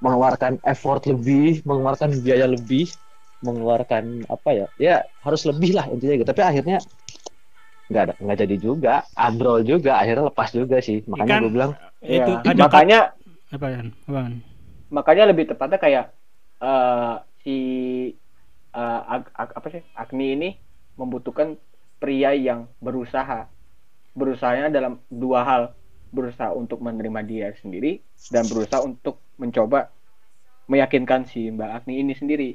mengeluarkan 0.00 0.58
effort 0.64 1.04
lebih 1.04 1.60
mengeluarkan 1.62 2.10
biaya 2.24 2.48
lebih 2.48 2.88
mengeluarkan 3.40 4.24
apa 4.28 4.50
ya? 4.52 4.66
Ya 4.76 4.94
harus 5.24 5.44
lebih 5.44 5.76
lah 5.76 5.88
intinya 5.88 6.16
gitu. 6.20 6.28
Tapi 6.28 6.42
akhirnya 6.44 6.78
nggak 7.90 8.02
ada 8.06 8.14
nggak 8.16 8.38
jadi 8.38 8.56
juga. 8.56 8.94
Androl 9.12 9.64
juga 9.64 10.00
akhirnya 10.00 10.28
lepas 10.32 10.48
juga 10.52 10.80
sih. 10.80 11.04
Makanya 11.04 11.28
Ikan- 11.36 11.42
gue 11.44 11.52
bilang 11.52 11.72
Itu 12.00 12.32
Iya. 12.32 12.48
ada 12.48 12.60
makanya 12.64 12.98
apa 13.50 13.66
kan? 13.68 13.86
Apaan? 14.08 14.34
makanya 14.90 15.24
lebih 15.28 15.44
tepatnya 15.46 15.78
kayak 15.78 16.04
eh, 16.60 17.14
si 17.40 17.56
eh, 18.72 19.00
Ag- 19.04 19.32
Ag- 19.36 19.54
apa 19.56 19.66
sih? 19.68 19.82
Agni 19.92 20.26
ini 20.32 20.48
membutuhkan 20.96 21.56
pria 21.96 22.32
yang 22.32 22.72
berusaha. 22.80 23.48
Berusahanya 24.12 24.72
dalam 24.72 25.04
dua 25.08 25.44
hal. 25.44 25.62
Berusaha 26.10 26.50
untuk 26.50 26.82
menerima 26.82 27.22
dia 27.22 27.48
sendiri 27.62 28.02
dan 28.34 28.42
berusaha 28.50 28.82
untuk 28.82 29.22
mencoba 29.40 29.88
meyakinkan 30.66 31.24
si 31.24 31.48
Mbak 31.48 31.70
Agni 31.74 31.98
ini 31.98 32.12
sendiri 32.12 32.50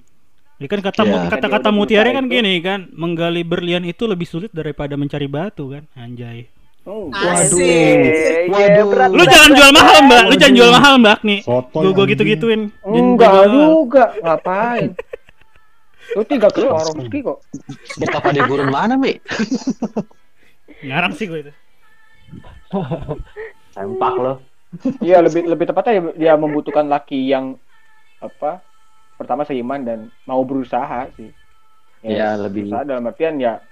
Ya 0.55 0.71
kan 0.71 0.79
kata 0.79 1.03
Ya. 1.03 1.27
kata-kata 1.27 1.67
mutiara 1.67 2.15
kan 2.15 2.23
itu. 2.23 2.39
gini 2.39 2.63
kan, 2.63 2.87
menggali 2.95 3.43
berlian 3.43 3.83
itu 3.83 4.07
lebih 4.07 4.23
sulit 4.23 4.55
daripada 4.55 4.95
mencari 4.95 5.27
batu 5.27 5.67
kan, 5.67 5.83
anjay. 5.93 6.47
Oh, 6.87 7.11
Asik. 7.11 7.59
Iya, 7.59 8.47
Waduh. 8.47 8.87
berat, 8.87 9.09
Lu 9.11 9.23
jangan 9.27 9.51
jual 9.51 9.71
mahal, 9.75 9.97
Mbak. 10.07 10.23
Lu 10.23 10.35
jangan 10.39 10.55
jual 10.55 10.71
mahal, 10.71 10.93
Mbak 10.95 11.19
nih. 11.27 11.39
Sotoy 11.43 11.81
Gua 11.81 11.91
gua 11.91 12.05
gitu-gituin. 12.07 12.61
Enggak 12.87 13.33
juga 13.51 14.03
ngapain 14.15 14.95
lu 16.13 16.21
tinggal 16.23 16.47
ke 16.47 16.61
Swarovski 16.61 17.19
kok 17.19 17.41
betapa 17.97 18.29
di 18.29 18.39
gurun 18.39 18.69
mana 18.69 18.93
mi 18.93 19.17
Ngarang 20.79 21.11
sih 21.11 21.25
gue 21.25 21.39
itu. 21.41 21.53
sempak 23.73 24.13
lo 24.15 24.33
Iya 24.99 25.23
lebih 25.23 25.47
lebih 25.47 25.65
tepatnya 25.65 26.11
dia 26.13 26.33
membutuhkan 26.35 26.85
laki 26.85 27.31
yang 27.31 27.55
apa 28.19 28.59
pertama 29.15 29.43
seiman 29.43 29.81
dan 29.81 29.99
mau 30.23 30.43
berusaha 30.43 31.07
sih. 31.15 31.31
Iya, 32.03 32.37
lebih- 32.37 32.67
berusaha 32.67 32.83
dalam 32.83 33.07
artian 33.07 33.39
ya 33.39 33.63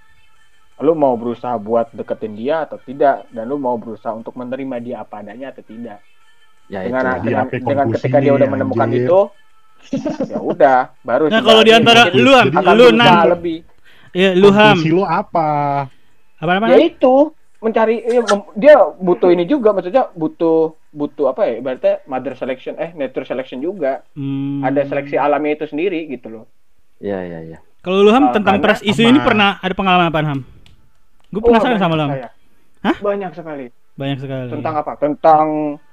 lu 0.82 0.98
mau 0.98 1.14
berusaha 1.14 1.54
buat 1.56 1.94
deketin 1.94 2.34
dia 2.34 2.66
atau 2.66 2.82
tidak 2.82 3.30
dan 3.30 3.46
lu 3.46 3.62
mau 3.62 3.78
berusaha 3.78 4.10
untuk 4.10 4.34
menerima 4.34 4.76
dia 4.80 4.96
apa 5.00 5.22
adanya 5.22 5.54
atau 5.54 5.62
tidak. 5.62 6.02
ya 6.66 6.80
Dengan 6.82 7.04
itu 7.14 7.28
dengan, 7.28 7.46
HP 7.46 7.54
dengan 7.62 7.88
ketika 7.92 8.18
dia 8.18 8.34
udah 8.34 8.48
menemukan 8.48 8.88
anjir. 8.88 9.06
itu 9.06 9.20
ya 10.26 10.40
udah 10.40 10.80
baru 11.04 11.28
Nah, 11.28 11.42
kalau 11.44 11.62
di 11.62 11.74
antara 11.76 12.08
lu, 12.10 12.32
lu, 12.74 12.88
Nan. 12.90 13.38
lebih. 13.38 13.58
Ya, 14.16 14.32
lu 14.32 14.50
ham. 14.50 14.78
Lu 14.80 15.04
apa? 15.04 15.50
Apa 16.40 16.50
Ya 16.50 16.56
namanya? 16.58 16.78
itu 16.80 17.34
mencari 17.60 18.00
ya, 18.00 18.22
dia 18.56 18.76
butuh 18.98 19.30
ini 19.30 19.44
juga 19.44 19.72
maksudnya 19.72 20.08
butuh 20.12 20.74
butuh 20.94 21.26
apa 21.28 21.42
ya 21.44 21.56
berarti 21.58 22.06
mother 22.06 22.34
selection 22.34 22.78
eh 22.78 22.94
nature 22.94 23.26
selection 23.26 23.60
juga 23.60 24.06
Hmm. 24.14 24.62
ada 24.62 24.82
seleksi 24.82 25.18
alami 25.18 25.52
itu 25.52 25.66
sendiri 25.66 26.06
gitu 26.08 26.30
loh 26.32 26.46
Iya 26.98 27.20
iya 27.20 27.40
iya. 27.44 27.58
Kalau 27.82 28.00
lu 28.00 28.10
Ham 28.10 28.32
tentang 28.32 28.58
trust 28.58 28.80
isu 28.82 29.04
ini 29.04 29.20
pernah 29.20 29.60
ada 29.60 29.74
pengalaman 29.74 30.08
apa 30.08 30.24
Ham? 30.24 30.40
Gue 31.28 31.42
Oh, 31.42 31.52
penasaran 31.52 31.76
sama 31.76 31.94
lu. 31.94 32.06
Ham. 32.06 32.32
Hah? 32.80 32.96
banyak 32.98 33.32
sekali 33.34 33.66
Banyak 33.94 34.18
sekali. 34.20 34.48
tentang 34.50 34.76
apa 34.78 34.96
tentang 34.96 35.48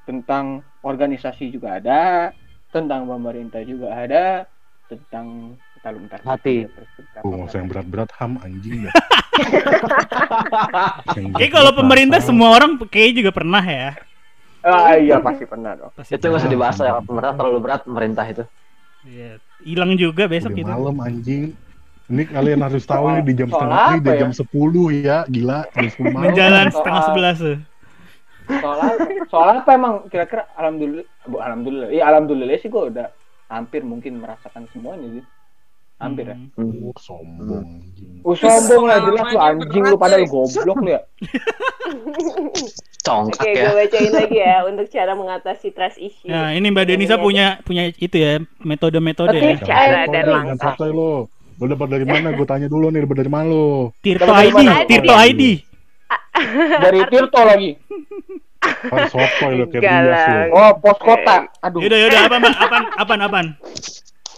tentang 0.05 0.45
organisasi 0.81 1.51
juga 1.51 1.77
ada 1.77 2.31
tentang 2.71 3.05
pemerintah 3.05 3.59
juga 3.63 3.91
ada 3.91 4.47
tentang 4.87 5.57
bentar, 5.75 5.93
bentar. 5.97 6.19
Hati. 6.23 6.57
Nggak 7.19 7.47
usah 7.49 7.59
yang 7.59 7.69
berat-berat 7.69 8.11
ham 8.15 8.39
anjing 8.39 8.87
ya. 8.87 8.93
Kayak 11.33 11.53
kalau 11.53 11.73
pemerintah 11.73 12.21
semua 12.21 12.53
orang 12.53 12.77
kayak 12.87 13.17
juga 13.17 13.31
pernah 13.33 13.63
ya. 13.63 13.97
Ah 14.63 14.93
iya 14.97 15.17
pasti 15.19 15.45
pernah 15.49 15.73
dong 15.73 15.93
Pasti 15.97 16.13
Itu 16.13 16.25
nggak 16.29 16.41
usah 16.45 16.53
dibahas 16.53 16.77
ya. 16.79 16.93
Pemerintah 17.01 17.35
terlalu 17.37 17.59
berat 17.65 17.81
pemerintah 17.85 18.25
itu. 18.29 18.45
Iya. 19.03 19.41
Hilang 19.65 19.93
juga 19.97 20.29
besok 20.29 20.53
Udah 20.53 20.59
gitu. 20.61 20.69
malam 20.69 20.97
anjing. 21.01 21.45
Ini 22.11 22.23
kalian 22.27 22.61
harus 22.61 22.83
tahu 22.85 23.05
nih 23.15 23.23
di 23.23 23.35
jam 23.39 23.49
setengah 23.49 23.79
ini 23.87 23.97
apa 23.97 24.03
di 24.03 24.11
ya? 24.11 24.19
jam 24.19 24.31
10 24.35 24.51
ya, 24.91 25.17
gila 25.31 25.59
jam 25.71 25.87
10 25.87 26.11
malam. 26.11 26.25
Menjalan 26.27 26.67
Soal- 26.67 26.75
setengah 26.75 27.03
sebelas 27.07 27.37
tuh. 27.39 27.59
soal 28.51 28.79
apa 28.83 29.07
soal 29.31 29.49
apa 29.63 29.71
emang 29.79 29.95
kira-kira 30.11 30.43
alhamdulillah 30.59 31.07
bu 31.23 31.39
alhamdulillah 31.39 31.89
iya 31.95 32.03
alhamdulillah 32.11 32.59
sih 32.59 32.67
gue 32.67 32.83
udah 32.91 33.07
hampir 33.47 33.87
mungkin 33.87 34.19
merasakan 34.19 34.67
semuanya 34.75 35.07
sih 35.07 35.25
hampir 36.01 36.25
ya 36.27 36.37
Hmm. 36.57 36.81
Oh, 36.83 36.97
sombong. 36.97 37.67
Oh 38.21 38.35
sombong 38.35 38.85
lah 38.85 38.99
jelas 39.01 39.27
lu 39.29 39.39
anjing 39.39 39.85
lu 39.85 39.95
berat, 39.95 40.01
pada 40.01 40.17
lu 40.17 40.25
guys. 40.25 40.33
goblok 40.33 40.79
lu 40.81 40.91
ya. 40.91 41.01
Congkak 43.01 43.41
Oke, 43.41 43.51
ya. 43.51 43.65
gue 43.65 43.75
bacain 43.79 44.13
lagi 44.13 44.37
ya 44.37 44.57
untuk 44.69 44.87
cara 44.89 45.13
mengatasi 45.13 45.73
trust 45.73 45.97
issue. 45.97 46.29
Nah, 46.29 46.53
ini 46.53 46.69
Mbak 46.69 46.85
Denisa 46.87 47.17
Ini 47.17 47.25
punya 47.25 47.47
punya 47.63 47.89
itu 47.89 48.13
ya, 48.13 48.33
metode-metode 48.61 49.37
ya. 49.37 49.57
cara 49.61 50.05
dan 50.07 50.25
langkah. 50.29 50.77
lo. 50.87 51.29
Lo 51.57 51.65
dapat 51.67 51.89
dari 51.91 52.05
mana? 52.05 52.33
Gue 52.33 52.45
tanya 52.45 52.69
dulu 52.69 52.89
nih, 52.89 53.05
dapat 53.05 53.17
dari 53.21 53.33
mana 53.33 53.49
lo? 53.49 53.93
Tirto 54.01 54.29
ID? 54.29 54.65
Tirto 54.85 55.15
ID. 55.17 55.43
Dari 56.81 57.01
Tirto 57.09 57.41
lagi. 57.41 57.71
Kan 58.61 59.09
sotoy 59.09 59.53
lo 59.57 59.65
kayak. 59.69 60.53
Oh, 60.53 60.73
pos 60.77 60.97
kota. 61.01 61.49
Aduh. 61.61 61.81
Yaudah, 61.81 61.99
yaudah, 62.01 62.21
apa, 62.29 62.37
Mbak? 62.37 62.53
Apaan, 62.61 62.85
apaan, 62.97 63.21
apaan? 63.25 63.47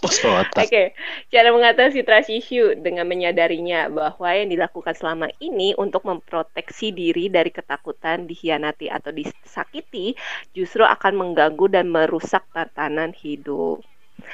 Pos. 0.03 0.19
Oke, 0.59 0.93
cara 1.33 1.49
mengatasi 1.55 2.03
trust 2.07 2.29
issue 2.29 2.75
dengan 2.85 3.05
menyadarinya 3.07 3.87
bahwa 3.89 4.29
yang 4.35 4.49
dilakukan 4.53 4.95
selama 4.99 5.27
ini 5.41 5.73
untuk 5.79 6.03
memproteksi 6.05 6.91
diri 6.93 7.31
dari 7.31 7.49
ketakutan 7.49 8.27
dikhianati 8.29 8.91
atau 8.91 9.11
disakiti 9.15 10.13
justru 10.53 10.83
akan 10.85 11.13
mengganggu 11.21 11.65
dan 11.71 11.87
merusak 11.89 12.43
tatanan 12.53 13.11
hidup. 13.15 13.81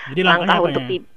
Jadi 0.09 0.21
langkah 0.25 0.57
untuk 0.67 0.83
ya? 0.83 0.89
ti- 0.89 1.07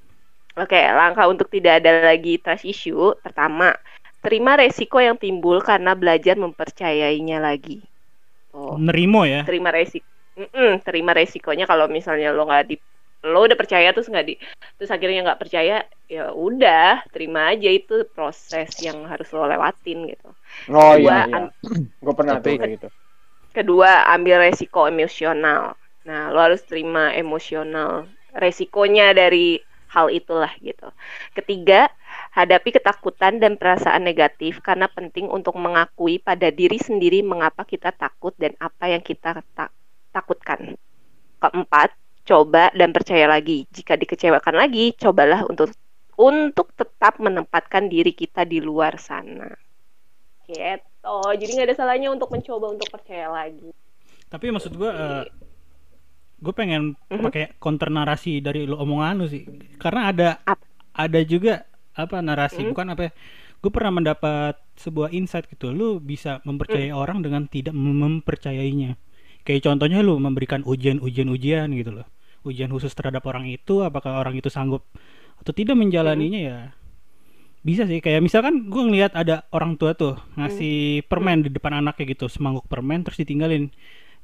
Oke, 0.53 0.77
langkah 0.77 1.27
untuk 1.33 1.49
tidak 1.49 1.81
ada 1.81 2.05
lagi 2.13 2.37
trust 2.37 2.69
issue. 2.69 3.17
Pertama, 3.25 3.73
terima 4.21 4.53
resiko 4.61 5.01
yang 5.01 5.17
timbul 5.17 5.65
karena 5.65 5.97
belajar 5.97 6.37
mempercayainya 6.37 7.41
lagi. 7.41 7.81
Oh, 8.53 8.77
Nerimo 8.77 9.25
ya. 9.25 9.43
terima 9.47 9.71
resiko. 9.73 10.07
terima 10.87 11.13
resikonya 11.13 11.69
kalau 11.69 11.87
misalnya 11.93 12.33
lo 12.33 12.49
nggak 12.49 12.65
di 12.71 12.77
lo 13.23 13.47
udah 13.47 13.55
percaya 13.55 13.95
terus 13.95 14.11
nggak 14.11 14.27
di 14.27 14.35
terus 14.75 14.91
akhirnya 14.91 15.23
nggak 15.23 15.41
percaya 15.41 15.87
ya 16.11 16.35
udah 16.35 17.07
terima 17.15 17.55
aja 17.55 17.71
itu 17.71 18.03
proses 18.11 18.75
yang 18.83 19.07
harus 19.07 19.31
lo 19.31 19.47
lewatin 19.47 20.11
gitu. 20.11 20.29
Oh 20.69 20.99
Kedua, 20.99 20.99
iya 20.99 21.19
iya. 21.31 21.37
am- 21.39 21.53
Gue 22.03 22.15
pernah 22.19 22.43
Tapi- 22.43 22.45
tuh 22.45 22.59
kayak 22.59 22.73
gitu. 22.77 22.89
kedua 23.53 23.91
ambil 24.11 24.43
resiko 24.43 24.91
emosional. 24.91 25.79
Nah, 26.03 26.35
lo 26.35 26.41
harus 26.43 26.67
terima 26.67 27.15
emosional 27.15 28.11
resikonya 28.35 29.15
dari 29.15 29.63
hal 29.93 30.09
itulah 30.09 30.51
gitu. 30.59 30.89
Ketiga, 31.37 31.87
hadapi 32.33 32.75
ketakutan 32.75 33.39
dan 33.39 33.55
perasaan 33.55 34.03
negatif 34.03 34.59
karena 34.65 34.89
penting 34.89 35.29
untuk 35.29 35.53
mengakui 35.55 36.17
pada 36.19 36.49
diri 36.49 36.81
sendiri 36.81 37.21
mengapa 37.21 37.63
kita 37.63 37.93
takut 37.93 38.33
dan 38.41 38.57
apa 38.59 38.89
yang 38.89 39.05
kita 39.05 39.45
ta- 39.53 39.71
takutkan. 40.11 40.75
Keempat, 41.39 41.93
coba 42.33 42.73
dan 42.73 42.97
percaya 42.97 43.29
lagi. 43.29 43.69
Jika 43.69 44.01
dikecewakan 44.01 44.57
lagi, 44.57 44.97
cobalah 44.97 45.45
untuk 45.45 45.69
untuk 46.17 46.73
tetap 46.73 47.21
menempatkan 47.21 47.93
diri 47.93 48.17
kita 48.17 48.49
di 48.49 48.65
luar 48.65 48.97
sana. 48.97 49.53
Gitu. 50.49 51.17
Jadi 51.37 51.51
nggak 51.53 51.69
ada 51.69 51.77
salahnya 51.77 52.09
untuk 52.09 52.33
mencoba 52.33 52.73
untuk 52.73 52.89
percaya 52.89 53.29
lagi. 53.29 53.69
Tapi 54.33 54.49
maksud 54.49 54.73
gua 54.77 54.91
eh, 54.93 55.25
gue 56.43 56.55
pengen 56.57 56.97
Mhm. 57.07 57.23
pakai 57.23 57.45
counter 57.61 57.93
narasi 57.93 58.41
dari 58.41 58.65
lo 58.65 58.81
omongan 58.81 59.15
lu 59.21 59.27
sih. 59.29 59.45
Karena 59.77 60.09
ada 60.09 60.29
Ap- 60.43 60.65
ada 60.97 61.21
juga 61.23 61.69
apa 61.93 62.19
narasi 62.19 62.65
Mhm. 62.65 62.69
bukan 62.73 62.87
apa 62.97 63.03
ya. 63.07 63.13
Gue 63.63 63.71
pernah 63.71 63.93
mendapat 63.95 64.59
sebuah 64.75 65.15
insight 65.15 65.47
gitu. 65.47 65.71
Lu 65.71 66.03
bisa 66.03 66.43
mempercayai 66.43 66.91
Mm. 66.91 66.99
orang 66.99 67.19
dengan 67.23 67.47
tidak 67.47 67.77
mem- 67.77 67.95
mempercayainya. 68.19 68.99
Kayak 69.47 69.71
contohnya 69.71 70.03
lu 70.03 70.19
memberikan 70.19 70.67
ujian-ujian 70.67 71.31
ujian 71.31 71.71
gitu 71.71 71.95
loh. 71.95 72.07
Ujian 72.43 72.71
khusus 72.75 72.91
terhadap 72.95 73.23
orang 73.27 73.47
itu 73.47 73.87
apakah 73.87 74.19
orang 74.19 74.35
itu 74.35 74.51
sanggup 74.51 74.83
atau 75.39 75.53
tidak 75.55 75.75
menjalaninya 75.79 76.41
ya 76.43 76.59
bisa 77.63 77.87
sih. 77.87 78.03
Kayak 78.03 78.27
misalkan 78.27 78.67
gue 78.67 78.83
ngelihat 78.83 79.15
ada 79.15 79.47
orang 79.55 79.79
tua 79.79 79.95
tuh 79.95 80.19
ngasih 80.35 81.07
permen 81.07 81.47
di 81.47 81.51
depan 81.55 81.79
anaknya 81.79 82.11
gitu 82.11 82.27
semangkuk 82.27 82.67
permen 82.67 83.07
terus 83.07 83.23
ditinggalin. 83.23 83.71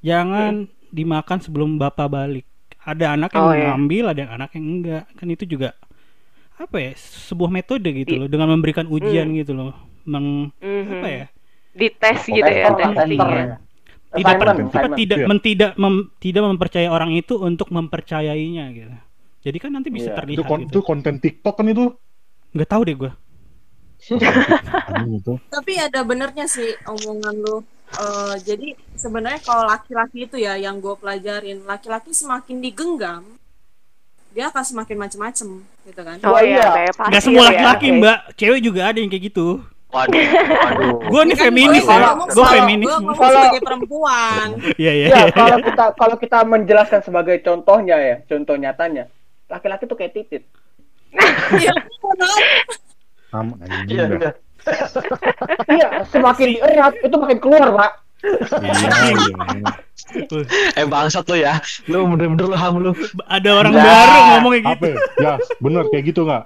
Jangan 0.03 0.67
dimakan 0.91 1.39
sebelum 1.39 1.79
bapak 1.79 2.11
balik. 2.11 2.47
Ada 2.83 3.15
anak 3.15 3.31
yang 3.35 3.45
Oh, 3.47 3.55
iya. 3.55 3.65
ngambil 3.75 4.05
ada 4.11 4.21
yang 4.27 4.33
anak 4.35 4.51
yang 4.59 4.67
enggak. 4.67 5.05
Kan 5.15 5.29
itu 5.31 5.45
juga 5.47 5.79
apa 6.59 6.83
ya 6.83 6.93
sebuah 6.99 7.55
metode 7.55 7.87
gitu 7.95 8.19
loh 8.19 8.27
dengan 8.27 8.51
memberikan 8.51 8.91
ujian 8.91 9.31
gitu 9.39 9.55
loh. 9.55 9.71
Meng 10.03 10.51
apa 10.99 11.07
ya? 11.07 11.25
Dites 11.79 12.27
gitu 12.27 12.43
ya, 12.43 12.75
testing 12.75 13.23
ya. 13.23 13.63
Ya. 14.19 14.27
tidak 14.27 14.37
per- 14.39 14.51
apa, 14.51 14.97
tidak 14.97 15.17
Iya. 15.19 15.27
men- 15.27 15.43
tidak 15.43 15.71
mem- 15.77 16.09
tidak 16.19 16.43
mempercayai 16.45 16.91
orang 16.91 17.11
itu 17.15 17.35
untuk 17.39 17.69
mempercayainya 17.71 18.65
gitu 18.73 18.97
jadi 19.39 19.57
kan 19.57 19.71
nanti 19.71 19.89
bisa. 19.89 20.11
Itu, 20.11 20.19
terlihat 20.19 20.43
itu 20.43 20.69
gitu 20.69 20.79
konten 20.83 21.15
TikTok 21.19 21.55
kan 21.55 21.67
itu? 21.67 21.95
nggak 22.53 22.69
tahu 22.69 22.83
deh 22.85 22.97
gue 22.97 23.13
itu. 25.19 25.35
Tapi 25.49 25.73
ada 25.75 26.01
benernya 26.03 26.47
sih 26.47 26.71
omongan 26.87 27.35
lu. 27.35 27.57
Eh, 27.89 28.35
jadi 28.45 28.69
sebenarnya 28.95 29.41
kalau 29.41 29.65
laki-laki 29.65 30.29
itu 30.29 30.37
ya 30.37 30.55
yang 30.55 30.79
gue 30.79 30.95
pelajarin, 30.95 31.65
laki-laki 31.65 32.13
semakin 32.13 32.61
digenggam, 32.61 33.25
dia 34.31 34.53
akan 34.53 34.61
semakin 34.63 34.97
macem-macem, 34.99 35.49
gitu 35.83 36.01
kan? 36.05 36.21
Oh 36.23 36.31
Oh, 36.31 36.41
iya, 36.41 36.87
nggak 36.93 37.23
semua 37.25 37.43
ya. 37.43 37.49
laki-laki 37.51 37.87
Oke. 37.89 37.97
mbak 37.97 38.19
cewek 38.37 38.61
juga 38.61 38.81
ada 38.87 38.99
yang 39.01 39.09
kayak 39.09 39.25
gitu 39.33 39.65
Waduh, 39.89 40.21
waduh. 40.21 41.01
gue 41.13 41.23
nih 41.33 41.37
feminis 41.39 41.81
gua 41.83 41.97
ya 41.97 42.11
gue 42.29 42.47
feminis 42.53 42.87
Kalau- 42.93 43.41
sebagai 43.41 43.63
perempuan. 43.65 44.47
iya 44.83 44.93
iya 44.93 45.07
Iya, 45.09 45.23
kalau 45.33 45.59
kita 45.69 45.85
kalau 45.97 46.17
kita 46.17 46.39
menjelaskan 46.45 47.01
sebagai 47.01 47.37
contohnya 47.41 47.97
ya, 47.97 48.17
contoh 48.25 48.55
nyatanya, 48.55 49.09
laki-laki 49.49 49.89
tuh 49.89 49.97
kayak 49.97 50.13
titit. 50.13 50.43
Iya, 51.57 51.73
anjing 53.33 53.89
Iya, 53.89 54.05
iya. 54.13 54.31
Iya, 55.67 55.89
semakin 56.13 56.49
erat 56.61 56.95
itu 57.01 57.17
makin 57.17 57.39
keluar, 57.41 57.65
Pak. 57.73 57.93
Iya, 58.61 58.77
iya. 59.57 59.73
Eh 60.77 60.85
bangsat 60.85 61.25
lu 61.25 61.37
ya. 61.37 61.57
Lu 61.89 62.05
bener-bener 62.13 62.45
lu 62.45 62.57
ham 62.57 62.77
lu. 62.77 62.93
ada 63.25 63.51
orang 63.57 63.73
Nah, 63.73 63.81
baru 63.81 64.21
ngomong 64.37 64.53
kayak 64.53 64.65
gitu? 64.77 64.89
Ya, 65.17 65.33
bener 65.65 65.83
kayak 65.89 66.05
gitu 66.05 66.21
nggak? 66.29 66.45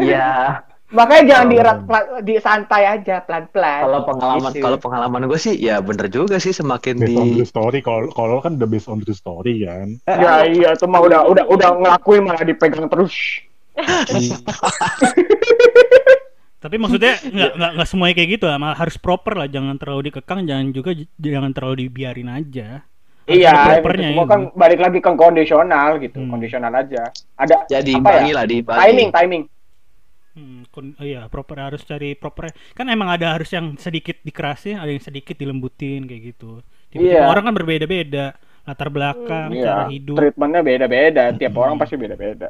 Iya. 0.00 0.32
Makanya 0.86 1.22
jangan 1.26 1.42
Oh. 1.42 1.50
dierat 1.50 1.78
pla- 1.82 2.20
di 2.20 2.34
santai 2.38 2.82
aja 2.86 3.18
pelan-pelan. 3.20 3.80
Kalau 3.82 4.00
pengalaman 4.04 4.50
Gitu. 4.50 4.62
kalau 4.62 4.78
pengalaman 4.78 5.20
gue 5.26 5.34
sih 5.36 5.54
ya 5.56 5.78
bener 5.78 6.06
juga 6.06 6.38
sih 6.38 6.50
semakin 6.50 6.94
Based 6.96 7.10
on 7.12 7.26
di 7.26 7.34
true 7.34 7.48
story. 7.48 7.78
Kalau 7.80 8.06
kalau 8.08 8.38
kan 8.38 8.54
udah 8.54 8.66
based 8.66 8.86
on 8.86 8.98
true 8.98 9.10
story 9.12 9.62
kan. 9.62 9.98
Ya 10.06 10.46
iya, 10.46 10.68
itu 10.72 10.86
mah 10.86 11.00
udah 11.00 11.26
udah 11.26 11.44
udah 11.44 11.68
ngelakuin 11.76 12.22
malah 12.22 12.40
dipegang 12.40 12.86
terus. 12.86 13.14
tapi 16.56 16.76
maksudnya 16.76 17.20
nggak 17.20 17.50
nggak 17.52 17.70
nggak 17.76 17.86
semuanya 17.86 18.14
kayak 18.16 18.30
gitu 18.32 18.44
lah 18.46 18.56
malah 18.56 18.74
harus 18.74 18.96
proper 18.96 19.36
lah 19.36 19.46
jangan 19.46 19.76
terlalu 19.76 20.08
dikekang 20.08 20.42
jangan 20.42 20.72
juga 20.72 20.90
jangan 21.14 21.52
terlalu 21.52 21.86
dibiarin 21.86 22.26
aja 22.28 22.82
Iya, 23.26 23.50
ada 23.50 23.58
itu 23.74 23.82
propernya 23.82 24.08
semua 24.08 24.22
itu. 24.22 24.30
kan 24.30 24.40
balik 24.54 24.78
lagi 24.80 24.98
ke 24.98 25.10
kondisional 25.12 25.98
gitu, 25.98 26.14
Hmm. 26.16 26.30
kondisional 26.30 26.70
aja. 26.70 27.10
Ada 27.34 27.66
jadi 27.66 27.98
apa 27.98 28.22
bagi 28.22 28.30
ya? 28.30 28.34
lah. 28.38 28.44
Timing, 28.78 29.10
timing. 29.10 29.42
Hmm, 30.36 30.68
kon- 30.68 30.92
oh 30.94 31.02
iya 31.02 31.24
proper 31.26 31.56
harus 31.56 31.80
cari 31.80 32.12
proper 32.12 32.52
kan 32.70 32.84
emang 32.86 33.08
ada 33.08 33.32
harus 33.32 33.48
yang 33.48 33.72
sedikit 33.76 34.20
dikerasin 34.20 34.76
ada 34.76 34.92
yang 34.92 35.00
sedikit 35.00 35.32
dilembutin 35.32 36.04
kayak 36.04 36.22
gitu 36.30 36.60
Tipe-tipe 36.86 37.08
Iya. 37.08 37.24
orang 37.24 37.40
kan 37.42 37.54
berbeda-beda 37.56 38.36
latar 38.62 38.88
belakang 38.88 39.48
cara 39.50 39.88
Iya, 39.88 39.96
hidup 39.96 40.14
treatmentnya 40.14 40.60
beda-beda. 40.60 41.22
Tiap 41.32 41.50
Hmm. 41.50 41.62
orang 41.62 41.74
pasti 41.76 41.94
beda-beda. 41.94 42.48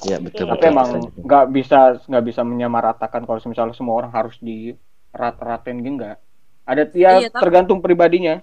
Iya 0.00 0.16
betul 0.16 0.46
Oke. 0.46 0.48
Tapi 0.48 0.62
betul. 0.62 0.72
emang 0.72 0.88
nggak 1.20 1.44
bisa 1.50 1.78
nggak 2.02 2.24
bisa 2.24 2.40
menyamaratakan 2.40 3.20
kalau 3.22 3.42
misalnya 3.44 3.74
semua 3.74 3.98
orang 3.98 4.10
harus 4.10 4.38
di 4.38 4.72
rat-raten 5.10 5.76
gitu 5.76 5.92
enggak. 5.92 6.16
Ada 6.62 6.82
ya 6.88 7.10
Iya, 7.18 7.28
tapi- 7.28 7.42
tergantung 7.42 7.78
pribadinya. 7.78 8.40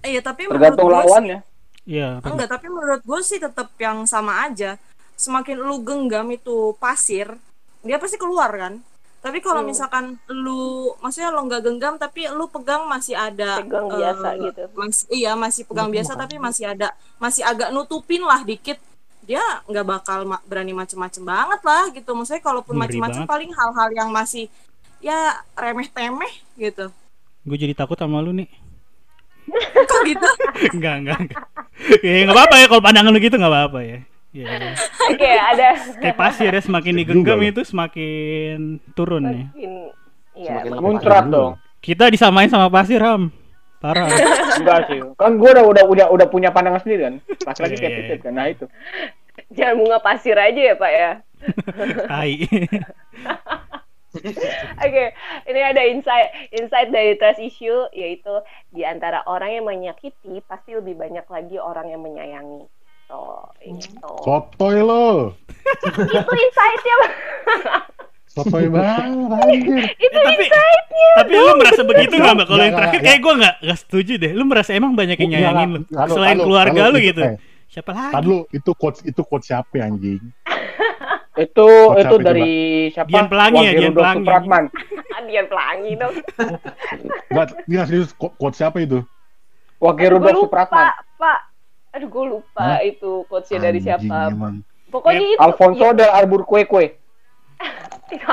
iya 0.00 0.20
tapi 0.20 0.46
tergantung 0.46 0.84
menurut 0.84 0.94
gue 0.94 1.00
sih 1.00 1.10
lawannya 1.10 1.38
Iya. 1.84 2.08
enggak 2.22 2.48
tapi 2.50 2.66
menurut 2.68 3.02
gue 3.02 3.20
sih 3.24 3.38
tetap 3.38 3.68
yang 3.76 4.04
sama 4.04 4.44
aja 4.44 4.76
semakin 5.18 5.58
lu 5.58 5.82
genggam 5.82 6.30
itu 6.30 6.72
pasir 6.78 7.34
dia 7.82 7.98
pasti 7.98 8.14
keluar 8.14 8.54
kan 8.54 8.74
tapi 9.18 9.42
kalau 9.42 9.66
Hmm. 9.66 9.68
misalkan 9.68 10.04
lu 10.30 10.94
maksudnya 11.02 11.28
lo 11.28 11.42
nggak 11.42 11.58
genggam 11.60 11.94
tapi 11.98 12.30
lu 12.30 12.46
pegang 12.46 12.86
masih 12.86 13.18
ada 13.18 13.58
Pegang 13.58 13.90
eh, 13.90 13.94
biasa 13.98 14.28
gitu. 14.38 14.62
mas- 14.72 15.08
iya 15.10 15.34
masih 15.34 15.66
pegang 15.66 15.90
biasa 15.90 16.14
tapi 16.14 16.38
masih 16.38 16.64
ada 16.64 16.88
masih 17.18 17.42
agak 17.42 17.68
nutupin 17.68 18.22
lah 18.22 18.40
dikit 18.40 18.78
dia 19.20 19.42
nggak 19.66 19.84
bakal 19.84 20.22
ma- 20.24 20.40
berani 20.42 20.70
macem-macem 20.72 21.20
banget 21.20 21.60
lah 21.60 21.90
gitu 21.90 22.10
maksudnya 22.14 22.40
kalaupun 22.40 22.78
macem-macem 22.78 23.26
paling 23.26 23.50
hal-hal 23.50 23.90
yang 23.92 24.08
masih 24.08 24.46
ya 24.98 25.18
remeh-temeh 25.52 26.30
gitu 26.56 26.86
Gue 27.42 27.56
jadi 27.56 27.74
takut 27.74 27.94
sama 27.94 28.20
lu 28.20 28.30
nih. 28.32 28.46
kok 29.82 30.00
gitu 30.04 30.28
enggak, 30.76 30.94
enggak, 31.00 31.18
enggak. 31.18 31.42
Ya 32.04 32.22
enggak 32.22 32.36
apa-apa 32.36 32.54
ya 32.56 32.66
kalau 32.68 32.82
pandangan 32.84 33.10
lu 33.10 33.18
gitu 33.18 33.34
enggak 33.34 33.48
apa-apa 33.50 33.80
ya. 33.80 33.98
Iya. 34.28 34.46
iya. 34.46 34.72
Oke, 35.08 35.30
ada 35.30 35.68
Kayak 36.04 36.16
pasir 36.16 36.52
ya 36.52 36.60
semakin 36.60 36.94
digenggam 37.00 37.40
itu 37.40 37.64
semakin 37.64 38.76
turun 38.92 39.24
ya. 39.24 39.30
Makin 39.48 39.72
iya, 40.36 40.52
Semakin 40.52 40.70
makin- 40.70 40.84
muncrat 40.84 41.24
dong 41.26 41.52
Kita 41.78 42.10
disamain 42.12 42.50
sama 42.50 42.68
pasir, 42.68 43.00
Ham. 43.00 43.32
Parah. 43.78 44.10
enggak 44.58 44.90
sih 44.90 44.98
kan 45.14 45.38
gue 45.38 45.48
udah 45.48 45.62
udah 45.62 45.84
udah 45.86 46.06
udah 46.10 46.26
punya 46.26 46.50
pandangan 46.50 46.82
sendiri 46.82 47.02
kan 47.06 47.14
laki-laki 47.46 47.78
Iya, 47.78 47.80
kayak 47.80 47.92
iya, 47.94 48.00
titik 48.02 48.20
kan 48.26 48.32
nah 48.34 48.46
itu 48.50 48.66
jangan 49.54 49.74
bunga 49.78 49.98
pasir 50.02 50.34
aja 50.34 50.60
ya, 50.60 50.74
Pak 50.74 50.90
ya. 50.90 51.10
Tai. 52.10 52.32
Oke, 54.82 55.04
ini 55.46 55.60
ada 55.62 55.82
insight 55.84 56.28
insight 56.50 56.90
dari 56.90 57.14
trust 57.14 57.38
issue 57.38 57.86
yaitu 57.94 58.34
di 58.74 58.82
antara 58.82 59.22
orang 59.30 59.54
yang 59.54 59.64
menyakiti 59.68 60.42
pasti 60.42 60.74
lebih 60.74 60.98
banyak 60.98 61.22
lagi 61.28 61.56
orang 61.60 61.86
yang 61.86 62.02
menyayangi. 62.02 62.66
Oh, 63.08 63.48
itu. 63.58 63.88
Sotoy 64.20 64.80
lo. 64.80 65.32
Itu 65.82 66.32
insightnya. 66.34 66.96
Sotoy 68.28 68.68
banget 68.68 69.32
anjir. 69.32 69.82
Itu 69.96 70.12
Eh, 70.14 70.22
tapi 70.22 70.44
insightnya. 70.44 71.10
tapi 71.16 71.32
lu 71.34 71.52
merasa 71.56 71.82
begitu 71.82 72.14
nggak 72.14 72.34
mbak? 72.34 72.46
Kalau 72.46 72.62
yang 72.62 72.76
terakhir 72.76 73.00
kayak 73.00 73.18
gue 73.18 73.34
nggak 73.34 73.54
nggak 73.64 73.78
setuju 73.78 74.12
deh. 74.14 74.32
Lu 74.32 74.44
merasa 74.44 74.70
emang 74.72 74.92
banyak 74.92 75.16
yang 75.16 75.30
nyayangin 75.32 75.68
lu 75.72 75.80
selain 76.06 76.36
keluarga 76.36 76.82
lu 76.88 76.98
itu, 76.98 77.08
gitu. 77.08 77.22
eh, 77.24 77.36
Siapa 77.68 77.90
Tadi 77.92 78.12
lagi? 78.12 78.26
lu 78.26 78.38
itu 78.50 78.70
quotes 78.72 79.00
itu 79.02 79.20
quotes 79.22 79.46
siapa 79.46 79.76
anjing? 79.78 80.20
itu 81.38 81.68
itu 81.94 82.02
itu, 82.02 82.16
dari 82.18 82.50
siapa 82.90 83.06
Dian 83.08 83.30
Pelangi 83.30 83.62
ya, 83.62 83.72
Dian 83.72 83.94
Pelangi. 83.94 84.26
Supratman 84.26 84.64
Dian 85.28 85.46
pelangi 85.46 85.92
dong. 85.94 86.14
Enggak, 87.28 87.46
ini 87.64 87.72
nggak 87.74 87.86
serius 87.86 88.10
quotes 88.14 88.56
siapa 88.56 88.80
itu? 88.80 89.00
Gue 89.78 90.06
Rudolf 90.08 90.44
Supratman 90.44 90.90
Pak. 91.14 91.38
Aduh, 91.98 92.08
gue 92.08 92.24
lupa 92.30 92.62
Hah? 92.62 92.80
itu 92.80 93.26
quotesnya 93.26 93.58
dari 93.60 93.78
siapa. 93.78 94.30
emang. 94.30 94.62
Pokoknya 94.88 95.26
itu. 95.28 95.40
Alfonso 95.40 95.82
ya, 95.84 95.92
del 95.92 96.10
Arbur 96.10 96.42
Kue 96.44 96.62
Kue 96.64 96.86
ya? 98.08 98.30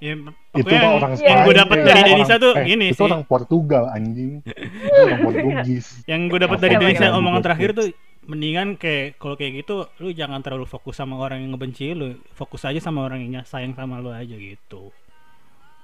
Ya, 0.00 0.14
Itu 0.52 0.66
yang, 0.66 0.96
orang 0.96 1.12
yang 1.14 1.38
gue 1.44 1.52
Spanyol. 1.52 1.60
dapat 1.62 1.76
Iya. 1.76 1.84
dari 1.84 2.00
Orang- 2.00 2.10
Denisa 2.10 2.34
tuh 2.36 2.52
eh, 2.54 2.64
ini 2.66 2.84
itu 2.88 2.96
sih. 2.96 3.04
orang 3.04 3.22
Portugal 3.22 3.84
anjing. 3.86 4.32
Itu 4.82 4.98
orang 4.98 5.20
Portugis. 5.22 5.86
Yang 6.04 6.20
gue 6.26 6.38
dapat 6.40 6.58
dari 6.58 6.74
Denisa 6.76 7.06
omongan 7.12 7.42
terakhir 7.42 7.70
tuh 7.72 7.86
mendingan 8.22 8.74
kayak 8.74 9.18
kalau 9.18 9.34
kayak 9.34 9.60
gitu 9.60 9.74
lu 9.98 10.10
jangan 10.10 10.38
terlalu 10.40 10.62
fokus 10.64 10.94
sama 10.94 11.18
orang 11.18 11.42
yang 11.42 11.50
ngebenci 11.50 11.90
lu 11.90 12.06
fokus 12.30 12.62
aja 12.62 12.78
sama 12.78 13.02
orang 13.02 13.18
yang 13.20 13.42
sayang 13.42 13.74
sama 13.74 13.98
lu 13.98 14.08
aja 14.08 14.32
gitu 14.32 14.94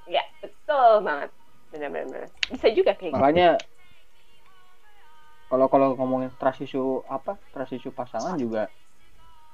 Ya, 0.07 0.23
betul 0.39 1.03
banget. 1.03 1.29
Benar-benar. 1.69 2.33
Bisa 2.49 2.67
juga 2.71 2.97
kayak 2.97 3.13
gitu. 3.13 3.49
Kalau 5.49 5.67
kalau 5.73 5.97
ngomongin 5.97 6.31
trust 6.37 6.61
issue 6.65 7.01
apa 7.09 7.41
trust 7.53 7.73
issue 7.77 7.93
pasangan 7.93 8.37
juga 8.37 8.69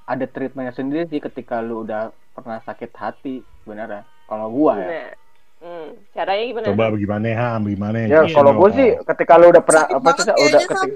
ada 0.04 0.26
treatmentnya 0.28 0.74
sendiri 0.74 1.08
sih 1.08 1.22
ketika 1.22 1.64
lu 1.64 1.86
udah 1.86 2.12
pernah 2.34 2.60
sakit 2.66 2.90
hati 2.92 3.40
sebenarnya 3.64 4.04
kalau 4.28 4.50
gua 4.50 4.74
ya 4.76 5.14
hmm, 5.64 5.88
caranya 6.12 6.44
gimana? 6.44 6.66
Coba 6.68 6.84
bagaimana 6.92 7.26
Ham, 7.32 7.60
bagaimana? 7.64 7.98
ya 8.04 8.20
Iya, 8.26 8.34
kalau 8.36 8.52
gua 8.58 8.68
sih 8.74 8.88
ketika 9.00 9.32
lu 9.40 9.46
udah 9.48 9.62
pernah 9.64 9.84
apa 9.88 10.08
sih 10.18 10.22
udah 10.28 10.60
ketika 10.60 10.86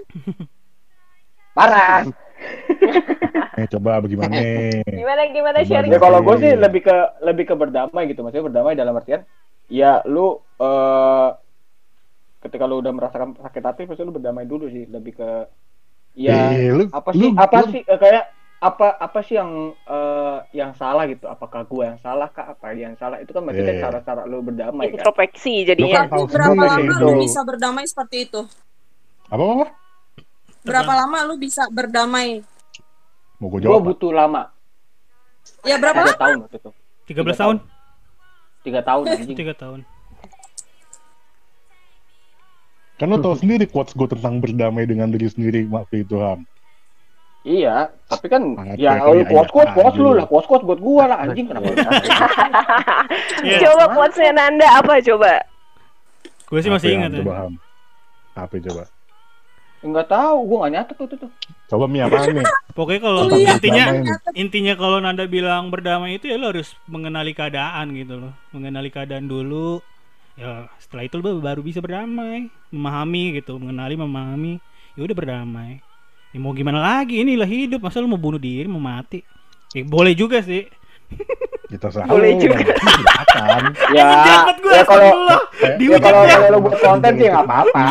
parah 1.56 2.04
Eh, 3.58 3.66
coba 3.66 3.98
bagaimana? 3.98 4.38
Gimana 4.86 5.22
gimana 5.34 5.58
sharing? 5.66 5.90
ya 5.90 5.98
kalau 5.98 6.22
gue 6.22 6.36
sih 6.38 6.54
lebih 6.54 6.86
ke 6.86 6.96
lebih 7.26 7.44
ke 7.50 7.54
berdamai 7.58 8.06
gitu 8.06 8.22
maksudnya 8.22 8.46
berdamai 8.46 8.78
dalam 8.78 8.94
artian 8.94 9.26
ya 9.66 9.98
lu 10.06 10.38
eh 10.62 11.28
ketika 12.38 12.64
lu 12.64 12.78
udah 12.78 12.90
merasakan 12.90 13.34
sakit 13.36 13.62
hati 13.62 13.82
pasti 13.84 14.02
lu 14.02 14.10
berdamai 14.10 14.44
dulu 14.44 14.66
sih 14.66 14.86
lebih 14.86 15.14
ke 15.14 15.30
ya 16.14 16.52
Eh, 16.52 16.70
lu- 16.70 16.90
apa 16.90 17.10
sih 17.10 17.20
lu- 17.24 17.34
apa 17.34 17.56
lu- 17.60 17.72
sih 17.72 17.82
eh, 17.82 17.98
kayak 17.98 18.24
apa 18.58 18.90
apa 18.92 19.18
sih 19.22 19.34
yang 19.34 19.50
eh, 19.70 20.38
yang 20.52 20.70
salah 20.72 21.06
gitu 21.06 21.24
apakah 21.24 21.62
gua 21.64 21.94
yang 21.94 21.98
salah 21.98 22.26
kah 22.28 22.52
apa 22.52 22.72
yang 22.72 22.94
salah 22.94 23.18
itu 23.18 23.30
kan 23.30 23.40
berarti 23.40 23.62
kan 23.62 23.70
Iya. 23.72 23.82
cara-cara 23.84 24.22
lu 24.24 24.38
berdamai 24.40 24.86
kan 24.88 24.94
Introspeksi 24.96 25.54
jadinya. 25.64 25.94
kan 26.00 26.06
Tapi 26.08 26.26
berapa 26.28 26.62
lama 26.64 26.78
itu. 26.80 26.98
lu 27.00 27.12
bisa 27.20 27.40
berdamai 27.42 27.84
seperti 27.84 28.16
itu? 28.24 28.40
Apa 29.28 29.42
apa? 29.44 29.66
Berapa 30.60 30.92
lama 30.96 31.18
lu 31.24 31.34
bisa 31.36 31.62
berdamai? 31.68 32.42
Mau 33.36 33.46
gue 33.48 33.56
gua 33.56 33.78
jawab? 33.78 33.82
butuh 33.84 34.10
lama 34.10 34.50
Ya 35.62 35.74
berapa 35.74 35.94
tiga 35.96 36.10
lama? 36.10 36.18
tahun 36.18 36.36
waktu 36.42 36.56
itu 36.58 36.70
13 37.08 37.34
tahun 37.36 37.56
tiga 38.60 38.80
tahun 38.82 39.04
anjing 39.12 39.38
tiga 39.38 39.54
tahun 39.54 39.80
Kan 42.98 43.08
lo 43.08 43.16
tau 43.16 43.32
sendiri 43.32 43.64
quotes 43.64 43.92
gue 43.92 44.08
tentang 44.08 44.38
berdamai 44.38 44.82
dengan 44.82 45.06
diri 45.08 45.26
sendiri 45.26 45.64
waktu 45.66 46.02
itu 46.02 46.18
Ham. 46.18 46.42
iya 47.40 47.88
tapi 48.04 48.26
kan 48.26 48.42
Sangat 48.52 48.76
ya 48.76 48.98
lu 48.98 49.22
kayak 49.22 49.30
quotes 49.30 49.50
quotes 49.50 49.72
quotes 49.72 49.96
lu 49.96 50.10
lah 50.12 50.26
quotes 50.26 50.44
quotes 50.44 50.66
buat 50.66 50.76
gua 50.78 51.04
lah 51.06 51.18
anjing 51.22 51.46
kenapa 51.46 51.70
Iya. 53.40 53.58
Coba 53.64 53.84
quotesnya 53.90 54.32
Nanda 54.32 54.68
apa 54.74 54.98
coba? 55.00 55.32
gue 56.44 56.60
sih 56.60 56.68
masih 56.68 56.88
ingat 56.94 57.08
Ham? 57.08 57.14
ya 57.14 57.22
Coba 57.22 57.34
Ham. 57.38 57.52
Apa 58.36 58.54
coba? 58.60 58.84
nggak 59.78 60.08
tahu 60.10 60.36
gua 60.44 60.56
nggak 60.58 60.72
nyatet 60.74 60.96
waktu 60.98 61.14
itu 61.14 61.28
Coba 61.68 61.84
Mi 61.86 61.98
apa 62.00 62.16
nih? 62.26 62.42
pokoknya 62.76 63.00
kalau 63.00 63.20
Oh, 63.22 63.30
iya. 63.32 63.54
intinya 63.54 63.84
intinya 64.34 64.74
kalau 64.74 64.98
Nanda 64.98 65.24
bilang 65.24 65.70
berdamai 65.70 66.18
itu 66.18 66.26
ya 66.26 66.36
lo 66.36 66.50
harus 66.50 66.74
mengenali 66.84 67.30
keadaan 67.30 67.94
gitu 67.94 68.18
loh 68.18 68.32
mengenali 68.50 68.90
keadaan 68.90 69.24
dulu 69.24 69.78
ya 70.38 70.70
setelah 70.78 71.02
itu 71.02 71.18
lo 71.18 71.42
baru 71.42 71.60
bisa 71.66 71.82
berdamai 71.82 72.54
memahami 72.70 73.42
gitu 73.42 73.58
mengenali 73.58 73.98
memahami 73.98 74.62
ya 74.94 75.00
udah 75.02 75.16
berdamai. 75.18 75.82
Ya 76.30 76.38
mau 76.38 76.52
gimana 76.54 76.78
lagi 76.78 77.24
inilah 77.24 77.48
hidup. 77.48 77.80
Masa 77.82 77.98
lo 77.98 78.06
mau 78.06 78.20
bunuh 78.20 78.38
diri 78.38 78.68
mau 78.70 78.80
mati? 78.80 79.24
Ya, 79.74 79.82
boleh 79.84 80.14
juga 80.16 80.40
sih 80.40 80.64
Kita 81.70 81.88
sah. 81.88 82.04
Boleh 82.04 82.32
juga. 82.36 82.64
Silakan. 82.64 83.62
ya 83.96 84.08
Jabat 84.24 84.56
gue 84.58 84.72
ya 84.72 84.82
kalau 84.82 85.04
astagfirullah. 85.04 85.40
ya 85.60 85.68
Dihujat 85.76 86.00
kalau 86.02 86.22
ya. 86.22 86.32
kalau 86.32 86.48
lu 86.48 86.58
buat 86.58 86.78
konten 86.80 87.12
sih 87.12 87.26
nggak 87.28 87.44
apa-apa 87.44 87.82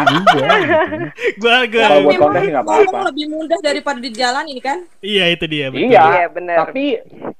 gue 1.38 1.56
gue 1.68 1.78
Kalau 1.78 2.00
buat 2.02 2.18
konten 2.18 2.40
sih 2.40 2.52
nggak 2.52 2.66
apa-apa. 2.66 2.98
lebih 3.08 3.26
mudah 3.28 3.60
daripada 3.60 4.00
di 4.00 4.12
jalan 4.12 4.44
ini 4.48 4.58
kan? 4.60 4.78
iya 5.00 5.26
itu 5.28 5.46
dia 5.46 5.70
betul. 5.70 5.84
Iya, 5.84 6.04
Iya, 6.08 6.26
benar. 6.28 6.56
tapi 6.60 6.84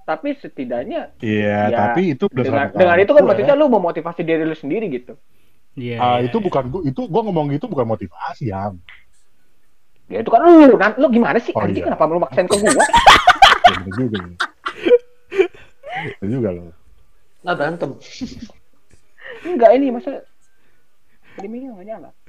tapi 0.04 0.28
setidaknya 0.36 1.02
Iya, 1.20 1.58
Ya, 1.68 1.78
tapi 1.90 2.02
itu 2.14 2.26
dengan, 2.30 2.70
dengan 2.72 2.98
itu 2.98 3.12
kan 3.12 3.22
gue. 3.22 3.30
maksudnya 3.34 3.56
lu 3.56 3.66
memotivasi 3.68 4.22
diri 4.22 4.44
lu 4.44 4.54
sendiri 4.54 4.86
gitu. 4.90 5.18
Iya, 5.74 5.96
Ah, 5.96 6.18
iya, 6.18 6.26
itu 6.26 6.38
iya. 6.38 6.46
bukan 6.46 6.64
gua, 6.68 6.82
itu 6.84 7.02
gua 7.04 7.22
ngomong 7.24 7.50
gitu 7.52 7.66
bukan 7.66 7.86
motivasi 7.88 8.50
ya. 8.50 8.74
Ya 10.08 10.22
itu 10.22 10.30
kan 10.30 10.40
lu, 10.40 10.74
lu 10.74 11.08
gimana 11.12 11.38
sih? 11.38 11.50
Oh, 11.52 11.62
Anjing 11.62 11.82
iya. 11.82 11.90
kenapa 11.92 12.06
lu 12.08 12.22
maksain 12.22 12.46
ke 12.46 12.56
gua? 12.56 12.78
Ya, 16.06 16.14
bener 16.22 16.32
juga. 16.38 16.50
loh. 16.54 16.76
Lah 17.46 17.54
berantem. 17.58 17.90
Enggak 19.46 19.72
ini 19.78 19.88
masa 19.94 20.22
minyak 21.42 21.72
nggak 21.78 21.88
nyala. 21.88 22.10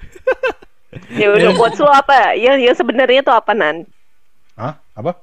Ya 1.21 1.29
udah 1.29 1.53
quotes 1.53 1.77
lu 1.85 1.91
apa? 1.93 2.33
Ya, 2.33 2.57
ya 2.57 2.73
sebenarnya 2.73 3.21
tuh 3.21 3.37
apa 3.37 3.53
Nan? 3.53 3.85
Hah? 4.57 4.81
Apa? 4.97 5.21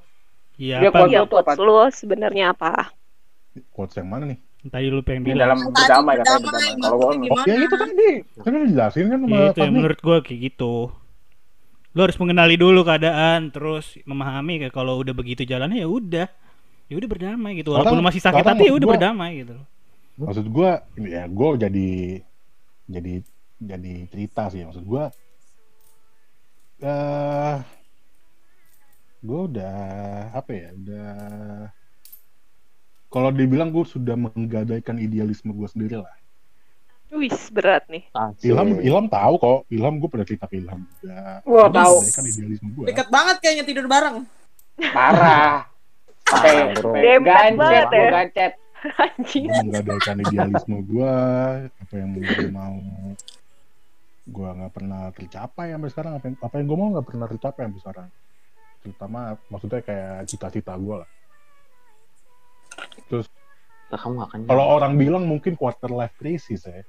iya 0.56 0.78
Dia 0.78 0.88
apa 0.94 1.04
Quotes 1.04 1.12
Ya 1.12 1.20
quotes 1.26 1.58
lu 1.58 1.74
sebenarnya 1.90 2.44
apa? 2.54 2.94
Quotes 3.74 3.98
yang 3.98 4.06
mana 4.06 4.30
nih? 4.30 4.38
tadi 4.66 4.90
lu 4.90 4.98
pengen 5.02 5.22
Di 5.22 5.30
bilang 5.30 5.54
dalam 5.54 5.70
berdamai 5.70 6.14
katanya 6.18 6.38
berdamai. 6.42 6.70
Kalau 6.82 6.96
gua 6.98 7.42
ya 7.46 7.54
itu 7.62 7.76
tadi. 7.78 8.10
Kan 8.42 8.50
udah 8.50 8.66
dijelasin 8.66 9.04
kan 9.10 9.18
sama 9.22 9.30
Ya, 9.30 9.42
itu 9.46 9.58
yang 9.62 9.70
Fahmi. 9.70 9.76
menurut 9.78 9.98
gua 10.02 10.16
kayak 10.22 10.40
gitu. 10.50 10.74
Lu 11.94 12.00
harus 12.02 12.18
mengenali 12.18 12.54
dulu 12.58 12.80
keadaan, 12.82 13.50
terus 13.54 13.94
memahami 14.02 14.54
kayak 14.66 14.74
kalau 14.74 14.98
udah 15.02 15.14
begitu 15.14 15.42
jalannya 15.46 15.82
ya 15.82 15.88
udah. 15.88 16.26
Ya 16.86 16.94
udah 16.96 17.08
berdamai 17.08 17.52
gitu. 17.56 17.70
Walaupun 17.70 17.98
masih 18.00 18.22
sakit 18.22 18.42
hati 18.42 18.64
ya 18.64 18.72
udah 18.72 18.86
gua- 18.86 18.94
berdamai 18.94 19.30
gitu. 19.40 19.54
Maksud 20.16 20.46
gua 20.48 20.70
ini 20.94 21.08
ya 21.12 21.24
gua 21.26 21.48
jadi 21.54 21.88
jadi 22.86 23.12
jadi 23.58 23.92
cerita 24.06 24.48
sih 24.48 24.62
maksud 24.62 24.84
gua 24.84 25.10
eh 26.78 27.56
gua 29.20 29.40
udah 29.44 29.76
apa 30.30 30.50
ya 30.52 30.68
udah 30.72 31.10
kalau 33.06 33.32
dibilang 33.32 33.72
gue 33.72 33.80
sudah 33.82 34.12
menggadaikan 34.12 34.98
idealisme 34.98 35.48
gue 35.50 35.64
sendiri 35.66 35.96
lah 35.96 36.12
Wis 37.08 37.48
berat 37.48 37.86
nih. 37.88 38.02
Ilham 38.42 38.76
Ilham 38.76 39.06
tahu 39.06 39.34
kok 39.36 39.58
Ilham 39.68 39.96
gue 39.96 40.08
pernah 40.10 40.26
cerita 40.26 40.44
Ilham 40.50 40.84
Ini 41.00 41.70
tahu. 41.72 41.96
kan 42.02 42.24
idealisme 42.26 42.68
gue 42.72 42.84
Dekat 42.84 43.08
banget 43.08 43.36
kayaknya 43.40 43.64
tidur 43.64 43.86
bareng. 43.86 44.26
Parah. 44.90 45.64
Sampai 46.26 46.74
Bro. 46.74 46.90
gancet, 47.22 47.54
banget 47.56 47.86
gua 47.86 47.96
ya. 47.96 48.10
gancet. 48.12 48.52
Anjing. 48.86 49.46
menggadaikan 49.50 50.16
idealisme 50.22 50.76
gue 50.86 51.14
apa 51.66 51.94
yang 51.96 52.10
gue 52.14 52.46
mau 52.54 52.76
gue 54.26 54.48
nggak 54.52 54.72
pernah 54.74 55.10
tercapai 55.10 55.74
sampai 55.74 55.90
sekarang 55.90 56.12
apa 56.18 56.24
yang, 56.30 56.36
apa 56.38 56.54
yang 56.54 56.66
gue 56.66 56.78
mau 56.78 56.88
nggak 56.94 57.06
pernah 57.06 57.26
tercapai 57.26 57.60
sampai 57.66 57.80
sekarang 57.82 58.06
terutama 58.82 59.20
maksudnya 59.50 59.80
kayak 59.82 60.26
cita-cita 60.30 60.74
gue 60.78 60.96
lah 61.02 61.10
terus 63.10 63.26
Lah, 63.86 63.98
kamu 64.02 64.12
gak 64.18 64.28
akan 64.30 64.38
kalau 64.50 64.64
orang 64.66 64.92
bilang 64.98 65.24
mungkin 65.26 65.54
quarter 65.54 65.90
life 65.90 66.14
crisis 66.18 66.62
ya 66.66 66.82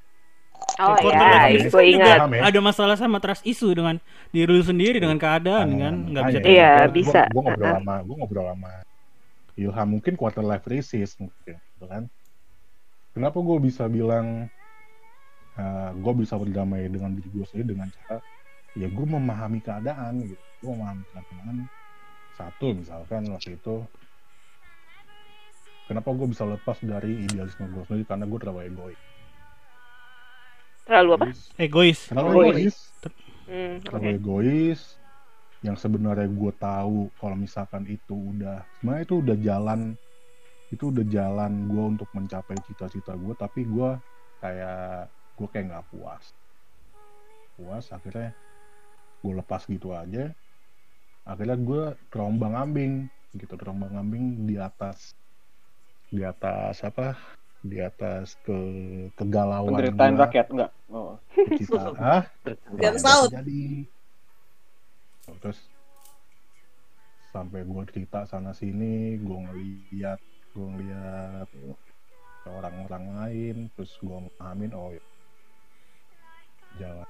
Oh 0.81 0.93
Quarter 0.97 1.53
ya, 1.53 1.69
gue 1.69 1.83
ingat. 1.85 2.17
Ya? 2.29 2.41
ada 2.49 2.59
masalah 2.61 2.97
sama 2.97 3.17
trust 3.21 3.45
isu 3.45 3.73
dengan 3.73 3.97
diri 4.29 4.49
lu 4.49 4.61
sendiri 4.61 4.97
dengan 5.01 5.17
keadaan 5.17 5.77
kan 5.77 5.93
nggak 6.13 6.23
bisa 6.29 6.37
Iya, 6.45 6.73
bisa. 6.89 7.21
Gue 7.33 7.41
ngobrol 7.41 7.73
sama, 7.81 7.95
gue 8.05 8.15
ngobrol 8.17 8.45
sama 8.53 8.73
Ilham 9.57 9.97
mungkin 9.97 10.13
quarter 10.13 10.45
life 10.45 10.61
crisis 10.63 11.17
mungkin, 11.17 11.57
gitu 11.57 11.85
kan? 11.89 12.05
Kenapa 13.17 13.41
gue 13.41 13.57
bisa 13.57 13.89
bilang 13.89 14.45
gue 15.97 16.13
bisa 16.21 16.37
berdamai 16.37 16.85
dengan 16.85 17.17
diri 17.17 17.33
gue 17.33 17.41
sendiri 17.49 17.73
dengan 17.73 17.89
cara 17.89 18.21
ya 18.77 18.85
gue 18.85 19.05
memahami 19.09 19.57
keadaan 19.57 20.21
gitu, 20.21 20.37
gue 20.37 20.69
memahami 20.69 21.01
keadaan 21.09 21.65
satu 22.37 22.77
misalkan 22.77 23.25
waktu 23.33 23.57
itu 23.57 23.81
kenapa 25.89 26.13
gue 26.13 26.29
bisa 26.29 26.45
lepas 26.45 26.77
dari 26.85 27.25
idealisme 27.25 27.65
gue 27.73 27.81
sendiri 27.89 28.05
karena 28.05 28.29
gue 28.29 28.37
terlalu 28.37 28.61
egois. 28.69 29.01
Terlalu 30.85 31.09
apa? 31.09 31.25
Egois. 31.25 31.41
egois 31.57 31.99
Terlalu 32.05 32.29
Egois. 32.29 32.45
egois 32.45 32.77
Hmm, 33.49 33.75
terlalu 33.81 34.05
oke. 34.05 34.13
egois 34.21 34.81
yang 35.67 35.75
sebenarnya 35.75 36.31
gue 36.31 36.53
tahu 36.55 37.11
kalau 37.19 37.35
misalkan 37.35 37.83
itu 37.91 38.15
udah 38.15 38.63
sebenarnya 38.79 39.03
itu 39.03 39.15
udah 39.19 39.37
jalan 39.43 39.79
itu 40.71 40.83
udah 40.87 41.05
jalan 41.11 41.51
gue 41.67 41.83
untuk 41.95 42.09
mencapai 42.15 42.55
cita-cita 42.63 43.19
gue 43.19 43.35
tapi 43.35 43.67
gue 43.67 43.89
kayak 44.39 45.11
gue 45.35 45.47
kayak 45.51 45.65
nggak 45.75 45.87
puas. 45.91 46.23
Puas 47.59 47.85
akhirnya 47.91 48.31
gue 49.19 49.33
lepas 49.35 49.61
gitu 49.67 49.91
aja. 49.91 50.31
Akhirnya 51.27 51.59
gue 51.59 51.83
terombang 52.07 52.55
ambing 52.55 53.11
gitu 53.35 53.59
terombang 53.59 53.91
ambing 53.91 54.47
di 54.47 54.55
atas 54.55 55.11
di 56.07 56.23
atas 56.23 56.79
apa? 56.87 57.19
Di 57.59 57.83
atas 57.83 58.39
ke 58.47 58.55
kegalauan 59.19 59.75
Penderitaan 59.75 60.15
gua, 60.15 60.23
rakyat 60.23 60.47
enggak? 60.55 60.71
Oh. 60.87 61.19
cita 61.59 61.91
ah 61.99 62.23
jadi 63.27 63.83
terus 65.43 65.59
sampai 67.35 67.67
gue 67.67 67.83
cerita 67.91 68.23
sana 68.23 68.55
sini 68.55 69.19
gue 69.19 69.37
ngeliat 69.37 70.19
gue 70.55 70.67
ngeliat 70.67 71.49
orang-orang 72.47 73.05
lain 73.19 73.55
terus 73.75 73.91
gue 73.99 74.17
ngamin 74.39 74.71
oh 74.71 74.95
ya 74.95 75.03
jalan 76.79 77.09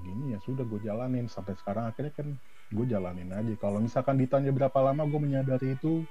gini 0.00 0.34
ya 0.34 0.38
sudah 0.42 0.64
gue 0.64 0.80
jalanin. 0.82 1.26
Sampai 1.28 1.54
sekarang 1.60 1.92
akhirnya 1.92 2.12
kan 2.16 2.28
gue 2.72 2.86
jalanin 2.88 3.30
aja. 3.30 3.52
Kalau 3.60 3.78
misalkan 3.78 4.16
ditanya 4.16 4.50
berapa 4.50 4.78
lama 4.80 5.04
gue 5.04 5.20
menyadari 5.20 5.76
itu 5.76 6.04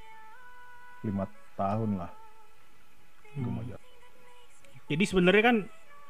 lima 1.03 1.25
tahun 1.57 1.97
lah. 1.97 2.11
Gue 3.37 3.51
mau 3.51 3.65
jalan 3.65 3.87
Jadi 4.89 5.03
sebenarnya 5.05 5.43
kan 5.45 5.57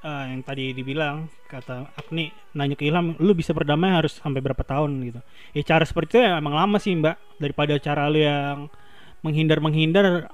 eh, 0.04 0.24
yang 0.34 0.42
tadi 0.46 0.72
dibilang 0.72 1.28
kata 1.50 1.92
Agni 1.98 2.30
nanya 2.54 2.76
ke 2.78 2.86
Ilham, 2.88 3.18
lu 3.20 3.34
bisa 3.34 3.52
berdamai 3.52 3.92
harus 3.94 4.20
sampai 4.20 4.40
berapa 4.40 4.62
tahun 4.64 4.92
gitu. 5.10 5.20
Ya 5.56 5.62
cara 5.66 5.84
seperti 5.84 6.18
itu 6.18 6.20
ya 6.26 6.38
emang 6.38 6.56
lama 6.56 6.78
sih 6.78 6.94
Mbak 6.96 7.42
daripada 7.42 7.74
cara 7.82 8.08
lu 8.08 8.20
yang 8.22 8.68
menghindar 9.26 9.60
menghindar 9.60 10.30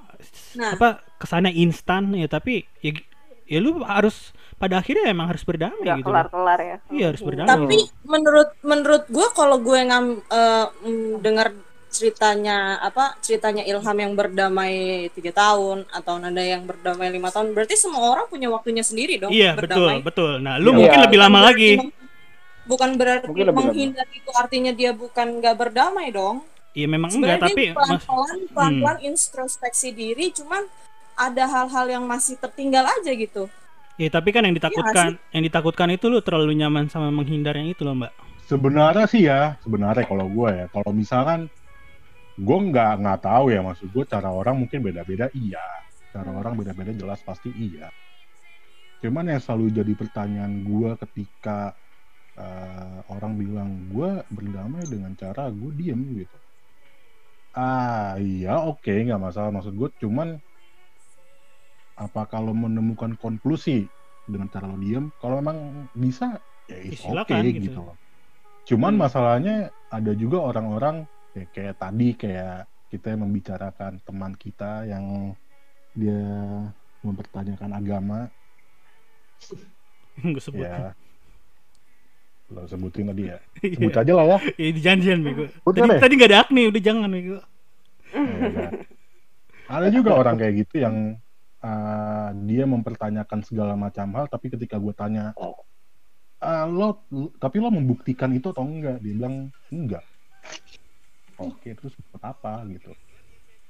Nah. 0.56 0.72
apa 0.72 1.04
kesannya 1.20 1.52
instan 1.52 2.08
ya 2.16 2.24
tapi 2.26 2.64
ya, 2.80 2.96
ya 3.44 3.58
lu 3.60 3.84
harus 3.84 4.32
pada 4.56 4.80
akhirnya 4.80 5.12
emang 5.12 5.28
harus 5.28 5.44
berdamai 5.44 5.76
Nggak 5.84 5.96
gitu. 6.00 6.08
kelar-kelar 6.08 6.58
ya. 6.64 6.76
Iya 6.88 7.04
harus 7.12 7.22
berdamai. 7.22 7.50
Tapi 7.52 7.78
menurut 8.08 8.48
menurut 8.64 9.04
gue 9.12 9.26
kalau 9.36 9.60
gue 9.60 9.78
ngam 9.84 10.06
eh, 10.24 10.66
mm, 10.88 11.20
dengar 11.20 11.52
ceritanya 11.96 12.56
apa 12.78 13.16
ceritanya 13.18 13.62
Ilham 13.62 13.96
yang 13.96 14.12
berdamai 14.12 14.74
tiga 15.10 15.32
tahun 15.32 15.88
atau 15.88 16.14
Nanda 16.16 16.40
yang 16.40 16.62
berdamai 16.62 17.08
lima 17.08 17.28
tahun 17.28 17.50
berarti 17.50 17.72
semua 17.74 18.04
orang 18.06 18.26
punya 18.26 18.46
waktunya 18.46 18.80
sendiri 18.80 19.16
dong 19.16 19.32
Iya 19.32 19.56
betul 19.56 19.88
berdamai. 19.88 20.04
betul. 20.04 20.32
Nah 20.38 20.60
lu 20.60 20.70
Iya. 20.70 20.78
mungkin 20.78 21.00
lebih 21.02 21.18
lama 21.18 21.32
Bukan 21.34 21.48
lagi. 21.48 21.70
berarti- 21.72 21.94
Bukan 22.66 22.90
berarti 22.94 23.26
Mungkin 23.30 23.46
menghindar 23.54 24.06
itu 24.10 24.30
artinya 24.34 24.72
dia 24.72 24.90
bukan 24.92 25.26
nggak 25.38 25.54
berdamai 25.54 26.10
dong. 26.10 26.42
Iya 26.72 26.86
memang 26.86 27.08
enggak 27.08 27.40
Sebenarnya 27.40 27.46
tapi 27.46 27.62
mas 27.62 27.64
Hmm. 27.64 27.76
pelan-pelan 27.78 28.38
pelan-pelan 28.52 28.98
introspeksi 29.00 29.88
diri 29.90 30.26
cuman 30.30 30.62
ada 31.16 31.44
hal-hal 31.46 31.86
yang 31.88 32.04
masih 32.04 32.36
tertinggal 32.36 32.84
aja 32.84 33.08
gitu. 33.10 33.48
ya 33.96 34.12
tapi 34.12 34.28
kan 34.28 34.44
yang 34.44 34.52
Iya 34.52 34.60
ditakutkan 34.60 35.06
yang 35.32 35.40
ditakutkan 35.42 35.88
itu 35.88 36.04
lu 36.06 36.20
terlalu 36.20 36.52
nyaman 36.52 36.84
sama 36.86 37.08
menghindar 37.08 37.56
yang 37.56 37.64
itu 37.66 37.80
loh 37.80 37.96
Mbak. 37.96 38.12
sebenarnya 38.44 39.08
sih 39.08 39.24
ya 39.24 39.56
sebenarnya 39.58 40.04
kalau 40.04 40.28
gue 40.28 40.50
ya 40.52 40.66
kalau 40.68 40.92
misalkan 40.92 41.48
gue 42.36 42.58
nggak 42.68 42.92
nggak 43.00 43.20
tahu 43.24 43.44
ya 43.54 43.60
maksud 43.64 43.88
gue 43.94 44.04
cara 44.12 44.28
orang 44.32 44.56
mungkin 44.60 44.80
beda-beda 44.84 45.26
iya. 45.32 45.64
Cara 46.12 46.30
orang 46.32 46.54
beda-beda 46.60 46.92
jelas 46.96 47.20
pasti 47.24 47.50
iya. 47.52 47.88
Cuman 49.02 49.28
yang 49.32 49.40
selalu 49.40 49.66
jadi 49.78 49.92
pertanyaan 49.96 50.52
gue 50.64 50.90
ketika 51.04 51.76
eh, 52.36 52.98
orang 53.12 53.32
bilang 53.40 53.70
gue 53.92 54.10
berdamai 54.32 54.84
dengan 54.88 55.12
cara 55.16 55.48
gue 55.52 55.70
diem 55.76 56.00
gitu. 56.20 56.36
Ah 57.56 58.20
iya 58.20 58.60
oke 58.70 58.92
nggak 59.06 59.20
masalah 59.26 59.50
maksud 59.56 59.74
gue 59.80 59.88
cuman 60.02 60.28
apa 61.96 62.22
kalau 62.28 62.52
menemukan 62.52 63.16
konklusi 63.16 63.88
dengan 64.28 64.48
cara 64.52 64.68
lo 64.68 64.76
diem? 64.76 65.08
Kalau 65.16 65.40
memang 65.40 65.88
bisa 65.96 66.36
ya 66.68 66.76
Ya, 66.76 66.78
it's 66.92 67.00
silakan, 67.00 67.40
okay 67.40 67.56
gitu. 67.56 67.72
gitu 67.72 67.78
loh. 67.80 67.96
Cuman 68.68 68.94
Hmm. 68.94 69.00
masalahnya 69.00 69.56
ada 69.88 70.12
juga 70.12 70.38
orang-orang 70.42 71.06
kayak, 71.36 71.48
kayak 71.52 71.74
tadi 71.76 72.08
kayak 72.16 72.56
kita 72.88 73.12
membicarakan 73.12 74.00
teman 74.00 74.32
kita 74.32 74.88
yang 74.88 75.36
dia 75.92 76.24
mempertanyakan 77.04 77.70
agama 77.76 78.20
Gue 80.24 80.40
sebut. 80.40 80.64
ya 80.64 80.96
lo 82.46 82.64
sebutin 82.64 83.10
tadi 83.12 83.28
ya 83.28 83.36
sebut 83.76 83.92
aja 83.92 84.12
lah 84.16 84.24
ya 84.24 84.38
Ya 84.56 84.70
di 84.72 84.80
janjian 84.80 85.20
Bego. 85.20 85.44
Tadi, 85.66 85.82
deh. 85.84 86.00
tadi 86.00 86.12
gak 86.16 86.30
ada 86.32 86.38
Agni, 86.46 86.62
udah 86.72 86.80
jangan 86.80 87.10
Bego. 87.12 87.38
Ya 88.16 88.68
ada 89.66 89.86
juga 89.90 90.14
orang 90.14 90.38
kayak 90.38 90.54
gitu 90.64 90.78
yang 90.80 91.18
uh, 91.60 92.30
dia 92.46 92.64
mempertanyakan 92.64 93.42
segala 93.42 93.74
macam 93.74 94.08
hal 94.14 94.30
tapi 94.30 94.48
ketika 94.48 94.78
gue 94.78 94.94
tanya 94.94 95.34
"Ah, 96.38 96.64
lo 96.64 97.02
tapi 97.36 97.58
lo 97.58 97.68
membuktikan 97.68 98.30
itu 98.30 98.54
atau 98.54 98.62
enggak 98.62 99.02
dia 99.02 99.12
bilang 99.18 99.50
enggak 99.68 100.06
oke 101.38 101.68
terus 101.78 101.94
buat 102.12 102.22
apa 102.32 102.64
gitu 102.72 102.92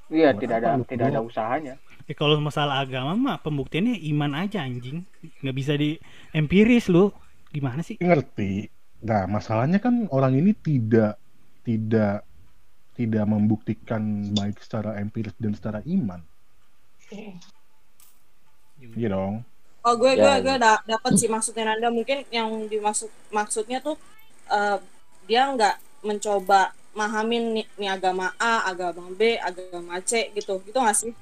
Iya, 0.07 0.31
Buat 0.31 0.41
tidak 0.43 0.57
apa 0.63 0.63
ada 0.63 0.71
lu 0.71 0.83
tidak 0.87 1.07
ada 1.11 1.21
usahanya. 1.29 1.75
Ya 2.07 2.15
kalau 2.15 2.39
masalah 2.39 2.79
agama 2.87 3.19
mah 3.19 3.37
pembuktiannya 3.43 3.99
iman 4.15 4.33
aja 4.39 4.63
anjing. 4.63 5.03
Nggak 5.43 5.57
bisa 5.59 5.73
di 5.75 5.99
empiris 6.31 6.87
lu. 6.87 7.11
Gimana 7.51 7.83
sih? 7.83 7.99
ngerti 8.01 8.53
nah 9.09 9.23
masalahnya 9.29 9.79
kan 9.85 10.09
orang 10.17 10.33
ini 10.41 10.53
tidak 10.57 11.21
tidak 11.67 12.25
tidak 12.97 13.25
membuktikan 13.29 14.03
baik 14.33 14.57
secara 14.65 14.91
empiris 15.03 15.37
dan 15.43 15.53
secara 15.59 15.81
iman 15.87 16.21
iya 18.97 19.09
dong 19.13 19.35
Oh 19.87 19.95
gue 19.95 20.13
gue 20.19 20.35
Ya, 20.35 20.43
gue 20.43 20.57
da 20.59 20.83
dapat 20.83 21.13
sih 21.15 21.31
maksudnya 21.31 21.63
Nanda 21.71 21.89
mungkin 21.95 22.27
yang 22.35 22.67
dimaksud 22.67 23.07
maksudnya 23.31 23.79
tuh 23.79 23.95
eh, 24.51 24.79
dia 25.31 25.43
nggak 25.55 25.77
mencoba 26.03 26.75
mahamin 27.01 27.45
nih, 27.57 27.67
nih 27.81 27.91
agama 27.97 28.27
A, 28.51 28.55
agama 28.71 29.05
B, 29.19 29.21
agama 29.49 29.95
C 30.09 30.13
gitu. 30.37 30.53
Gitu 30.67 30.79
nggak 30.83 30.97
sih? 31.03 31.13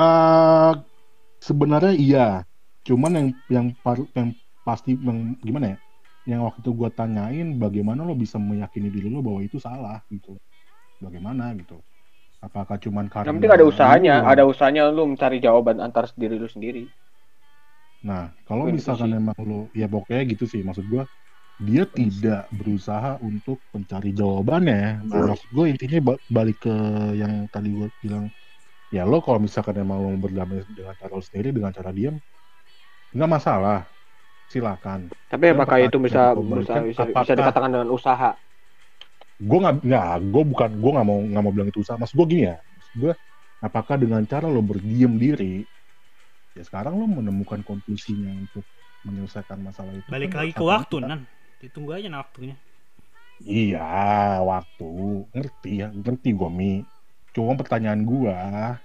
Eh, 0.00 0.70
sebenarnya 1.48 1.92
iya. 2.04 2.20
Cuman 2.88 3.12
yang 3.18 3.28
yang 3.56 3.66
par- 3.84 4.10
yang 4.18 4.30
pasti 4.66 4.90
yang 5.08 5.20
gimana 5.46 5.66
ya? 5.74 5.78
Yang 6.30 6.40
waktu 6.46 6.60
itu 6.64 6.72
gue 6.80 6.90
tanyain 6.98 7.48
bagaimana 7.64 8.00
lo 8.08 8.14
bisa 8.24 8.36
meyakini 8.50 8.88
diri 8.94 9.08
lo 9.14 9.20
bahwa 9.26 9.40
itu 9.48 9.58
salah 9.66 9.98
gitu. 10.14 10.30
Bagaimana 11.04 11.44
gitu. 11.60 11.76
Apakah 12.46 12.76
cuman 12.84 13.06
karena 13.14 13.28
Yang 13.28 13.34
penting 13.36 13.52
ada 13.56 13.64
usahanya, 13.72 14.14
lu- 14.14 14.28
ada 14.32 14.42
usahanya 14.52 14.82
lu 14.96 15.02
mencari 15.10 15.36
jawaban 15.46 15.76
antar 15.86 16.04
diri 16.20 16.36
lu 16.42 16.48
sendiri. 16.54 16.82
Nah, 18.08 18.22
kalau 18.48 18.64
Itu 18.70 18.76
misalkan 18.76 19.10
sih. 19.16 19.16
emang 19.18 19.36
lo, 19.50 19.56
ya 19.80 19.86
pokoknya 19.90 20.22
gitu 20.32 20.44
sih, 20.52 20.60
maksud 20.66 20.86
gua 20.92 21.02
dia 21.56 21.88
tidak 21.88 22.52
berusaha 22.52 23.16
untuk 23.24 23.64
mencari 23.72 24.12
jawabannya. 24.12 25.08
Nah, 25.08 25.32
maksud 25.32 25.48
gue 25.48 25.66
intinya 25.72 26.12
ba- 26.12 26.22
balik 26.28 26.68
ke 26.68 26.74
yang 27.16 27.48
tadi 27.48 27.72
gue 27.72 27.88
bilang, 28.04 28.28
ya 28.92 29.08
lo 29.08 29.24
kalau 29.24 29.40
misalkan 29.40 29.80
emang 29.80 29.98
lo 30.04 30.12
berdamai 30.20 30.68
dengan 30.68 30.92
cara 30.92 31.12
lo 31.16 31.24
sendiri, 31.24 31.56
dengan 31.56 31.72
cara 31.72 31.90
diam, 31.96 32.16
nggak 33.12 33.30
masalah. 33.30 33.88
silakan. 34.46 35.10
Tapi 35.26 35.50
Dan 35.50 35.58
apakah 35.58 35.78
itu 35.82 35.98
bisa 35.98 36.30
pertanyaan 36.38 36.86
bisa, 36.86 37.02
apakah- 37.02 37.22
bisa 37.26 37.34
dikatakan 37.34 37.70
dengan 37.74 37.90
usaha? 37.90 38.30
Gue 39.42 39.58
nggak 39.58 39.74
nggak, 39.82 40.10
gue 40.22 40.42
bukan 40.54 40.70
gue 40.78 40.90
nggak 40.94 41.06
mau 41.10 41.18
nggak 41.18 41.42
mau 41.42 41.52
bilang 41.52 41.68
itu 41.74 41.82
usaha. 41.82 41.98
Mas 41.98 42.14
gue 42.14 42.26
gini 42.30 42.46
ya, 42.46 42.62
Maksud 42.62 42.94
gue 42.94 43.12
apakah 43.58 43.98
dengan 43.98 44.22
cara 44.22 44.46
lo 44.46 44.62
berdiam 44.62 45.18
diri, 45.18 45.66
ya 46.54 46.62
sekarang 46.62 46.94
lo 46.94 47.10
menemukan 47.10 47.58
konklusinya 47.66 48.30
untuk 48.38 48.62
menyelesaikan 49.02 49.58
masalah 49.58 49.98
itu. 49.98 50.06
Balik 50.06 50.30
kan 50.30 50.38
lagi 50.46 50.52
ke 50.54 50.62
waktu, 50.62 50.96
kita. 51.02 51.08
Nan. 51.10 51.20
Ditunggu 51.60 51.96
aja 51.96 52.06
nah 52.08 52.20
waktunya. 52.20 52.56
Iya, 53.40 53.84
waktu. 54.44 54.90
Ngerti 55.32 55.72
ya, 55.84 55.88
ngerti 55.92 56.32
gue, 56.32 56.50
Mi. 56.50 56.72
Cuma 57.36 57.52
pertanyaan 57.52 58.00
gua, 58.00 58.80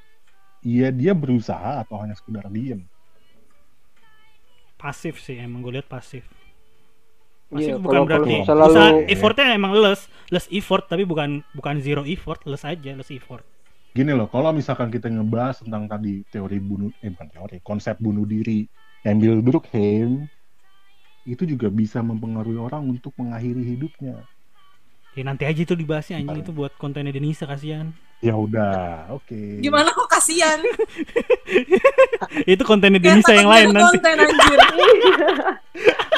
iya 0.59 0.91
dia 0.91 1.15
berusaha 1.15 1.79
atau 1.87 1.95
hanya 2.03 2.19
sekedar 2.19 2.51
diem? 2.51 2.83
Pasif 4.75 5.23
sih, 5.23 5.39
emang 5.39 5.63
gue 5.63 5.79
lihat 5.79 5.87
pasif. 5.87 6.27
Pasif 7.47 7.63
Iya, 7.63 7.79
bukan 7.79 8.03
kalau- 8.03 8.07
berarti 8.07 8.35
kalau 8.43 8.43
selalu 8.43 8.71
usaha 8.75 8.89
effortnya 9.07 9.45
emang 9.55 9.71
less, 9.75 10.01
less 10.27 10.47
effort 10.51 10.87
tapi 10.91 11.07
bukan 11.07 11.43
bukan 11.55 11.79
zero 11.79 12.03
effort, 12.03 12.43
less 12.43 12.67
aja, 12.67 12.91
less 12.91 13.11
effort. 13.11 13.43
Gini 13.91 14.11
loh, 14.15 14.27
kalau 14.27 14.51
misalkan 14.55 14.87
kita 14.87 15.11
ngebahas 15.11 15.63
tentang 15.63 15.87
tadi 15.87 16.23
teori 16.27 16.59
bunuh, 16.63 16.91
eh 17.03 17.11
bukan 17.11 17.27
teori, 17.27 17.57
konsep 17.63 17.99
bunuh 17.99 18.23
diri, 18.23 18.67
Emil 19.03 19.43
Durkheim, 19.43 20.27
itu 21.25 21.43
juga 21.45 21.69
bisa 21.69 22.01
mempengaruhi 22.01 22.57
orang 22.57 22.81
untuk 22.87 23.13
mengakhiri 23.17 23.61
hidupnya. 23.61 24.25
Ya 25.11 25.23
nanti 25.27 25.43
aja 25.43 25.59
itu 25.59 25.75
dibahasnya 25.75 26.23
anjing 26.23 26.39
itu 26.39 26.51
buat 26.55 26.71
kontennya 26.79 27.11
Denisa 27.11 27.43
kasihan. 27.43 27.91
Ya 28.21 28.37
udah, 28.37 29.11
oke. 29.11 29.59
Gimana 29.59 29.91
kok 29.91 30.07
kasihan? 30.07 30.61
itu 32.53 32.63
kontennya 32.63 33.01
Denisa 33.01 33.33
yang 33.33 33.49
lain 33.49 33.75
nanti. 33.75 33.97
konten 33.97 34.15
anjir. 34.17 34.59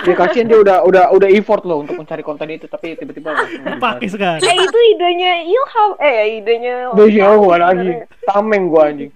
Ya 0.03 0.19
kasihan 0.19 0.51
dia 0.51 0.59
udah 0.59 0.83
udah 0.83 1.15
udah 1.15 1.29
effort 1.31 1.63
loh 1.63 1.79
untuk 1.79 1.95
mencari 1.95 2.19
konten 2.27 2.43
itu 2.51 2.67
tapi 2.67 2.99
tiba-tiba 2.99 3.31
Pakai 3.79 4.11
sekarang. 4.11 4.43
Eh 4.43 4.55
itu 4.59 4.79
idenya 4.91 5.31
Ilham, 5.47 5.91
eh 6.03 6.43
idenya. 6.43 6.91
Udah 6.91 7.07
jauh 7.07 7.39
gua 7.39 7.71
lagi. 7.71 8.03
Tameng 8.27 8.67
gua 8.67 8.91
anjing. 8.91 9.11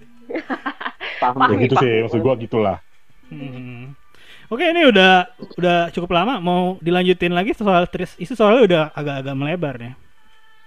Ya 1.18 1.34
Tameng. 1.34 1.58
gitu 1.60 1.74
sih, 1.82 1.94
maksud 2.06 2.20
gua 2.22 2.34
gitulah. 2.38 2.78
Hmm. 3.26 3.97
Oke 4.48 4.64
ini 4.64 4.88
udah 4.88 5.28
udah 5.60 5.92
cukup 5.92 6.16
lama 6.16 6.40
mau 6.40 6.80
dilanjutin 6.80 7.36
lagi 7.36 7.52
soal 7.52 7.84
trust 7.84 8.16
isu 8.16 8.32
soalnya 8.32 8.62
udah 8.64 8.82
agak-agak 8.96 9.34
melebar 9.36 9.74
ya. 9.76 9.92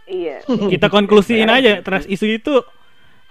Iya. 0.06 0.38
Kita 0.46 0.86
konklusiin 0.86 1.50
aja 1.50 1.82
trust 1.82 2.06
isu 2.06 2.26
itu 2.30 2.54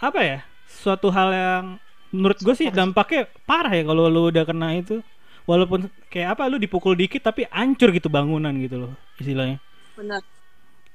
apa 0.02 0.20
ya? 0.26 0.38
Suatu 0.66 1.06
hal 1.14 1.28
yang 1.30 1.64
menurut 2.10 2.42
gue 2.42 2.54
sih 2.58 2.66
dampaknya 2.74 3.30
parah 3.46 3.70
ya 3.70 3.86
kalau 3.86 4.10
lu 4.10 4.34
udah 4.34 4.42
kena 4.42 4.74
itu. 4.74 4.98
Walaupun 5.46 5.86
kayak 6.10 6.34
apa 6.34 6.50
lu 6.50 6.58
dipukul 6.58 6.98
dikit 6.98 7.26
tapi 7.26 7.46
hancur 7.46 7.94
gitu 7.94 8.10
bangunan 8.10 8.50
gitu 8.58 8.86
loh 8.86 8.92
istilahnya. 9.22 9.62
Benar. 9.94 10.22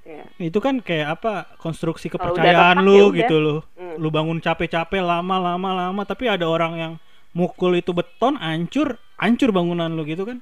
Iya. 0.05 0.25
Itu 0.37 0.59
kan 0.61 0.83
kayak 0.83 1.17
apa 1.17 1.57
konstruksi 1.57 2.11
kepercayaan 2.11 2.83
lu 2.83 3.15
ya 3.15 3.23
gitu 3.23 3.39
loh. 3.39 3.59
Hmm. 3.79 3.97
Lu 4.03 4.11
bangun 4.11 4.43
capek-capek 4.43 4.99
lama-lama 4.99 5.71
lama 5.71 6.01
tapi 6.03 6.27
ada 6.27 6.43
orang 6.43 6.73
yang 6.75 6.93
mukul 7.35 7.75
itu 7.75 7.91
beton 7.91 8.39
hancur, 8.39 8.95
hancur 9.19 9.49
bangunan 9.55 9.91
lu 9.91 10.03
gitu 10.07 10.23
kan. 10.27 10.39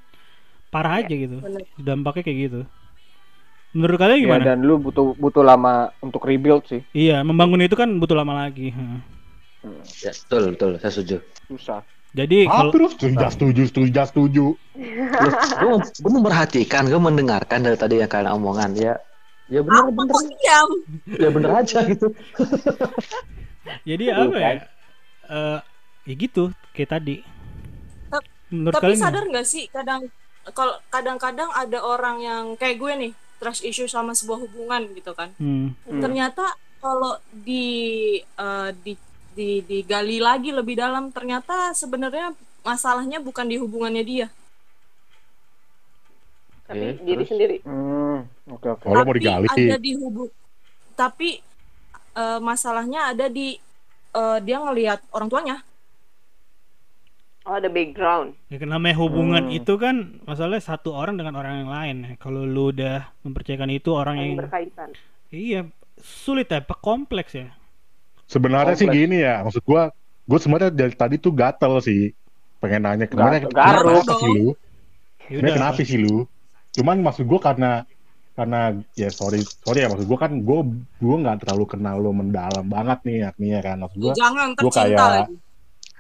Parah 0.74 1.02
Iya, 1.02 1.06
aja 1.06 1.16
gitu. 1.16 1.38
bener. 1.42 1.64
Dampaknya 1.78 2.24
kayak 2.26 2.40
gitu. 2.50 2.62
Menurut 3.74 3.98
kalian 3.98 4.18
Ya, 4.22 4.26
gimana? 4.30 4.44
dan 4.46 4.60
lu 4.62 4.78
butuh 4.78 5.18
butuh 5.18 5.42
lama 5.42 5.90
untuk 6.02 6.26
rebuild 6.30 6.66
sih. 6.70 6.82
Iya, 6.94 7.26
membangun 7.26 7.62
itu 7.66 7.74
kan 7.74 7.90
butuh 7.98 8.14
lama 8.14 8.46
lagi. 8.46 8.70
Hmm. 8.70 9.02
Ya, 10.02 10.14
betul, 10.14 10.54
betul, 10.54 10.70
saya 10.78 10.92
setuju. 10.94 11.18
Susah. 11.50 11.82
Jadi 12.14 12.46
kalau 12.46 12.70
terus? 12.70 12.94
Setuju, 12.94 13.26
setuju, 13.34 13.62
setuju, 13.66 14.02
setuju. 14.06 14.46
gue 15.14 15.32
gue 15.82 16.12
memperhatikan, 16.14 16.86
gue 16.86 17.02
mendengarkan 17.02 17.66
dari 17.66 17.78
tadi 17.78 17.98
yang 17.98 18.10
kalian 18.10 18.38
omongan 18.38 18.78
ya. 18.78 18.94
Ya 19.50 19.60
bener, 19.66 19.90
kok 19.90 20.24
diam? 20.24 20.70
ya 21.10 21.30
bener 21.34 21.52
aja 21.58 21.78
gitu. 21.90 22.08
jadi 23.90 24.04
apa 24.14 24.38
ya? 24.38 24.52
Eh, 25.26 25.60
ya 26.06 26.14
gitu 26.14 26.54
kayak 26.78 26.90
tadi. 27.02 27.26
Menurut 28.54 28.78
Tapi 28.78 28.94
kalian 28.94 29.02
sadar 29.02 29.24
nggak 29.26 29.48
sih 29.50 29.66
kadang 29.74 30.06
kalau 30.54 30.78
kadang-kadang 30.94 31.50
ada 31.58 31.80
orang 31.82 32.22
yang 32.22 32.44
kayak 32.54 32.78
gue 32.78 32.92
nih 32.94 33.12
trust 33.42 33.66
issue 33.66 33.90
sama 33.90 34.14
sebuah 34.14 34.46
hubungan 34.46 34.94
gitu 34.94 35.18
kan. 35.18 35.34
Hmm. 35.42 35.74
Hmm. 35.90 36.02
Ternyata 36.06 36.54
kalau 36.78 37.18
di 37.34 38.20
eh, 38.22 38.70
di 38.86 38.94
di 39.34 39.66
digali 39.66 40.22
lagi 40.22 40.54
lebih 40.54 40.78
dalam 40.78 41.10
ternyata 41.10 41.74
sebenarnya 41.74 42.38
masalahnya 42.62 43.18
bukan 43.18 43.50
di 43.50 43.58
hubungannya 43.58 44.04
dia. 44.06 44.28
Tapi 46.70 47.02
diri 47.02 47.26
terus? 47.26 47.30
sendiri. 47.34 47.58
Hmm, 47.66 48.30
oke 48.54 48.68
oke. 48.78 48.86
Kalau 48.86 49.04
mau 49.04 49.16
digali, 49.18 49.50
ada 49.50 49.78
di 49.82 49.92
hubung 49.98 50.30
tapi 50.94 51.42
eh, 52.14 52.40
masalahnya 52.40 53.16
ada 53.16 53.26
di 53.28 53.58
eh, 54.14 54.40
dia 54.46 54.58
ngelihat 54.62 55.02
orang 55.10 55.28
tuanya. 55.28 55.58
Oh 57.44 57.54
ada 57.54 57.68
background. 57.68 58.40
Ya, 58.48 58.56
kan 58.56 58.70
namanya 58.70 58.96
hubungan 58.98 59.44
Hmm. 59.46 59.58
itu 59.58 59.76
kan 59.76 59.96
masalahnya 60.24 60.64
satu 60.64 60.92
orang 60.92 61.16
dengan 61.16 61.36
orang 61.36 61.60
yang 61.60 61.72
lain. 61.72 61.96
ya. 62.02 62.14
Kalau 62.16 62.42
lu 62.42 62.72
udah 62.72 63.12
mempercayakan 63.22 63.68
itu 63.70 63.92
orang 63.92 64.16
Yang 64.16 64.24
yang 64.26 64.40
berkaitan. 64.40 64.90
iya 65.30 65.62
sulit 65.98 66.48
ya, 66.48 66.60
apa 66.60 66.72
kompleks 66.74 67.36
ya. 67.36 67.52
Sebenarnya 68.26 68.74
sih 68.74 68.88
Kompleks. 68.88 69.04
gini 69.04 69.18
ya, 69.20 69.44
maksud 69.44 69.60
gua, 69.62 69.92
gua 70.24 70.40
sebenarnya 70.40 70.72
dari 70.72 70.94
tadi 70.94 71.16
tuh 71.18 71.32
gatel 71.32 71.78
sih. 71.80 72.16
Pengen 72.58 72.82
nanya 72.82 73.06
ke 73.06 73.14
mana, 73.14 73.44
kenapa 73.44 73.52
garuk. 73.52 74.08
sih 74.08 74.30
lu? 74.30 74.48
Ya 74.48 74.56
Sebenarnya 75.30 75.54
kenapa 75.54 75.80
sih 75.84 76.00
lu? 76.00 76.18
Cuman 76.72 76.98
maksud 77.02 77.26
gua 77.26 77.40
karena 77.44 77.72
karena 78.34 78.62
ya 78.94 79.12
sorry 79.12 79.38
sorry 79.62 79.84
ya 79.84 79.92
maksud 79.92 80.08
gua 80.08 80.18
kan 80.18 80.42
gua 80.42 80.64
gua 80.98 81.16
nggak 81.20 81.38
terlalu 81.44 81.66
kenal 81.68 82.00
lo 82.00 82.10
mendalam 82.10 82.66
banget 82.66 82.98
nih 83.04 83.18
artinya 83.24 83.60
kan 83.62 83.78
maksud 83.78 84.00
gua 84.00 84.14
Jangan 84.16 84.48
gua 84.50 84.62
tercinta 84.66 84.82
kayak- 84.82 85.12
lagi. 85.22 85.36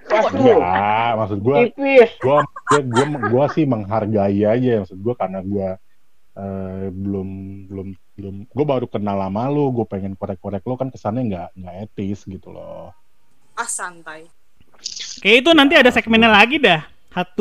Waduh, 0.05 0.59
ya 0.59 1.15
maksud 1.15 1.39
gua 1.39 1.57
tipis. 1.63 2.11
gua 2.19 2.37
gua 2.65 2.81
gua, 2.83 3.05
gua 3.23 3.45
sih 3.47 3.63
menghargai 3.63 4.41
aja 4.41 4.81
maksud 4.81 4.97
gua 4.97 5.13
karena 5.13 5.39
gua 5.39 5.69
eh, 6.33 6.85
belum 6.89 7.29
belum 7.67 7.87
belum 8.13 8.35
gua 8.47 8.65
baru 8.67 8.85
kenal 8.85 9.15
lama 9.15 9.47
lu 9.47 9.71
gua 9.71 9.85
pengen 9.85 10.13
korek-korek 10.13 10.61
lo 10.61 10.75
kan 10.75 10.89
kesannya 10.89 11.23
nggak 11.25 11.49
nggak 11.55 11.75
etis 11.83 12.23
gitu 12.23 12.49
loh 12.49 12.91
Ah 13.53 13.69
santai. 13.69 14.25
Kayak 15.21 15.45
itu 15.45 15.49
nanti 15.53 15.77
ada 15.77 15.93
segmennya 15.93 16.25
lagi 16.25 16.57
dah. 16.57 16.81
Heart, 17.13 17.37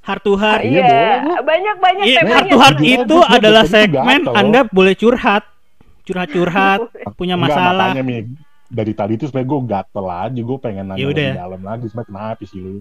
heart 0.00 0.22
to 0.24 0.32
heart. 0.34 0.64
Iya, 0.64 0.80
Iya, 0.80 1.36
banyak-banyak 1.44 2.04
Iya, 2.08 2.20
heart 2.24 2.48
Gua- 2.48 2.80
itu 2.80 3.16
adalah 3.20 3.64
segmen. 3.68 4.24
Anda 4.32 4.64
boleh 4.64 4.96
curhat. 4.96 5.44
Curhat-curhat, 6.02 6.80
punya 7.20 7.36
Enggak, 7.36 7.52
masalah. 7.52 7.92
makanya 7.92 8.00
Mi, 8.00 8.16
dari 8.68 8.92
tadi 8.92 9.16
tuh 9.16 9.26
sebenarnya 9.26 9.48
gue 9.48 9.60
gatel 9.66 10.06
aja 10.06 10.40
gue 10.40 10.58
pengen 10.58 10.84
nanya 10.86 11.00
Ya 11.00 11.06
udah. 11.08 11.30
lebih 11.30 11.40
dalam 11.40 11.62
lagi 11.62 11.84
sebenarnya 11.88 12.08
kenapa 12.08 12.42
sih 12.44 12.60
lu 12.60 12.74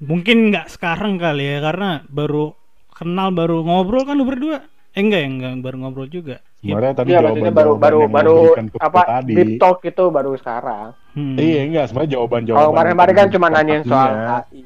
Mungkin 0.00 0.36
nggak 0.48 0.66
sekarang 0.70 1.14
kali 1.16 1.44
ya 1.44 1.58
karena 1.60 1.90
baru 2.08 2.56
kenal 2.90 3.28
baru 3.30 3.60
ngobrol 3.60 4.02
kan 4.02 4.16
lu 4.16 4.24
berdua. 4.24 4.64
Eh 4.90 5.00
enggak 5.00 5.20
ya, 5.20 5.28
enggak 5.28 5.52
baru 5.60 5.76
ngobrol 5.78 6.08
juga. 6.08 6.40
Ya, 6.60 6.72
sebenarnya 6.72 6.94
tadi 6.94 7.08
Iya, 7.10 7.18
baru 7.20 7.34
jawaban-jawaban 7.36 7.78
baru 7.78 8.00
baru 8.08 8.36
ke 8.70 8.78
apa 8.80 9.00
tadi 9.02 9.32
deep 9.32 9.50
talk 9.56 9.78
itu 9.82 10.04
baru 10.08 10.30
sekarang. 10.36 10.88
hmm. 11.10 11.36
iya 11.36 11.60
enggak 11.64 11.84
sebenarnya 11.88 12.10
jawaban 12.14 12.42
jawaban 12.44 12.58
Kalau 12.58 12.70
kemarin-kemarin 12.70 13.14
kan 13.14 13.28
cuma 13.30 13.46
nanyain 13.48 13.82
soal 13.82 14.10
AI. 14.12 14.60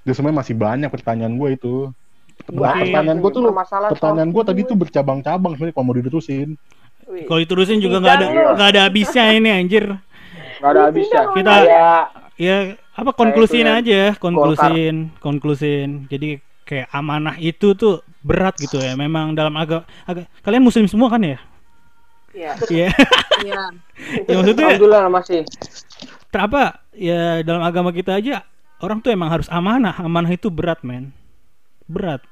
dia 0.00 0.12
sebenarnya 0.12 0.38
masih 0.38 0.54
banyak 0.56 0.88
pertanyaan 0.88 1.34
gue 1.34 1.48
itu 1.52 1.74
pertanyaan 2.46 3.18
gue 3.18 3.30
tuh 3.30 3.42
masalah 3.50 3.88
pertanyaan 3.90 4.30
gue 4.30 4.42
tadi 4.42 4.60
tuh 4.64 4.76
bercabang-cabang 4.76 5.52
sebenarnya 5.54 5.74
kalau 5.74 5.86
mau 5.86 5.96
diterusin. 5.96 6.48
Kalau 7.08 7.40
diterusin 7.40 7.80
juga 7.80 7.98
nggak 7.98 8.14
ada 8.14 8.26
nggak 8.54 8.68
ada 8.76 8.80
habisnya 8.84 9.24
ini 9.32 9.48
anjir. 9.48 9.84
nggak 10.60 10.70
ada 10.70 10.80
habisnya. 10.86 11.20
Kita- 11.32 11.64
Kayak 11.64 12.04
Ya 12.38 12.56
apa 12.94 13.10
konklusin 13.18 13.66
itu 13.66 13.78
aja, 13.82 14.02
konklusin, 14.14 15.10
konklusin. 15.18 16.06
Jadi 16.06 16.38
kayak 16.62 16.86
amanah 16.94 17.34
itu 17.34 17.74
tuh 17.74 17.98
berat 18.22 18.54
gitu 18.62 18.78
ya. 18.78 18.94
Memang 18.94 19.34
dalam 19.34 19.50
agak 19.58 19.82
agak 20.06 20.30
kalian 20.46 20.62
muslim 20.62 20.86
semua 20.86 21.10
kan 21.10 21.18
ya? 21.18 21.38
Iya. 22.30 22.52
Iya. 22.70 22.88
Iya. 23.42 23.62
ya 24.30 24.34
maksudnya 24.38 24.66
alhamdulillah 24.70 25.04
masih. 25.10 25.42
ter- 26.30 26.44
apa 26.46 26.78
ya 26.94 27.42
dalam 27.42 27.66
agama 27.66 27.90
kita 27.90 28.14
aja 28.14 28.46
orang 28.78 29.02
tuh 29.02 29.10
emang 29.10 29.34
harus 29.34 29.50
amanah. 29.50 29.98
Amanah 29.98 30.30
itu 30.30 30.46
berat, 30.46 30.86
men. 30.86 31.10
Berat. 31.90 32.22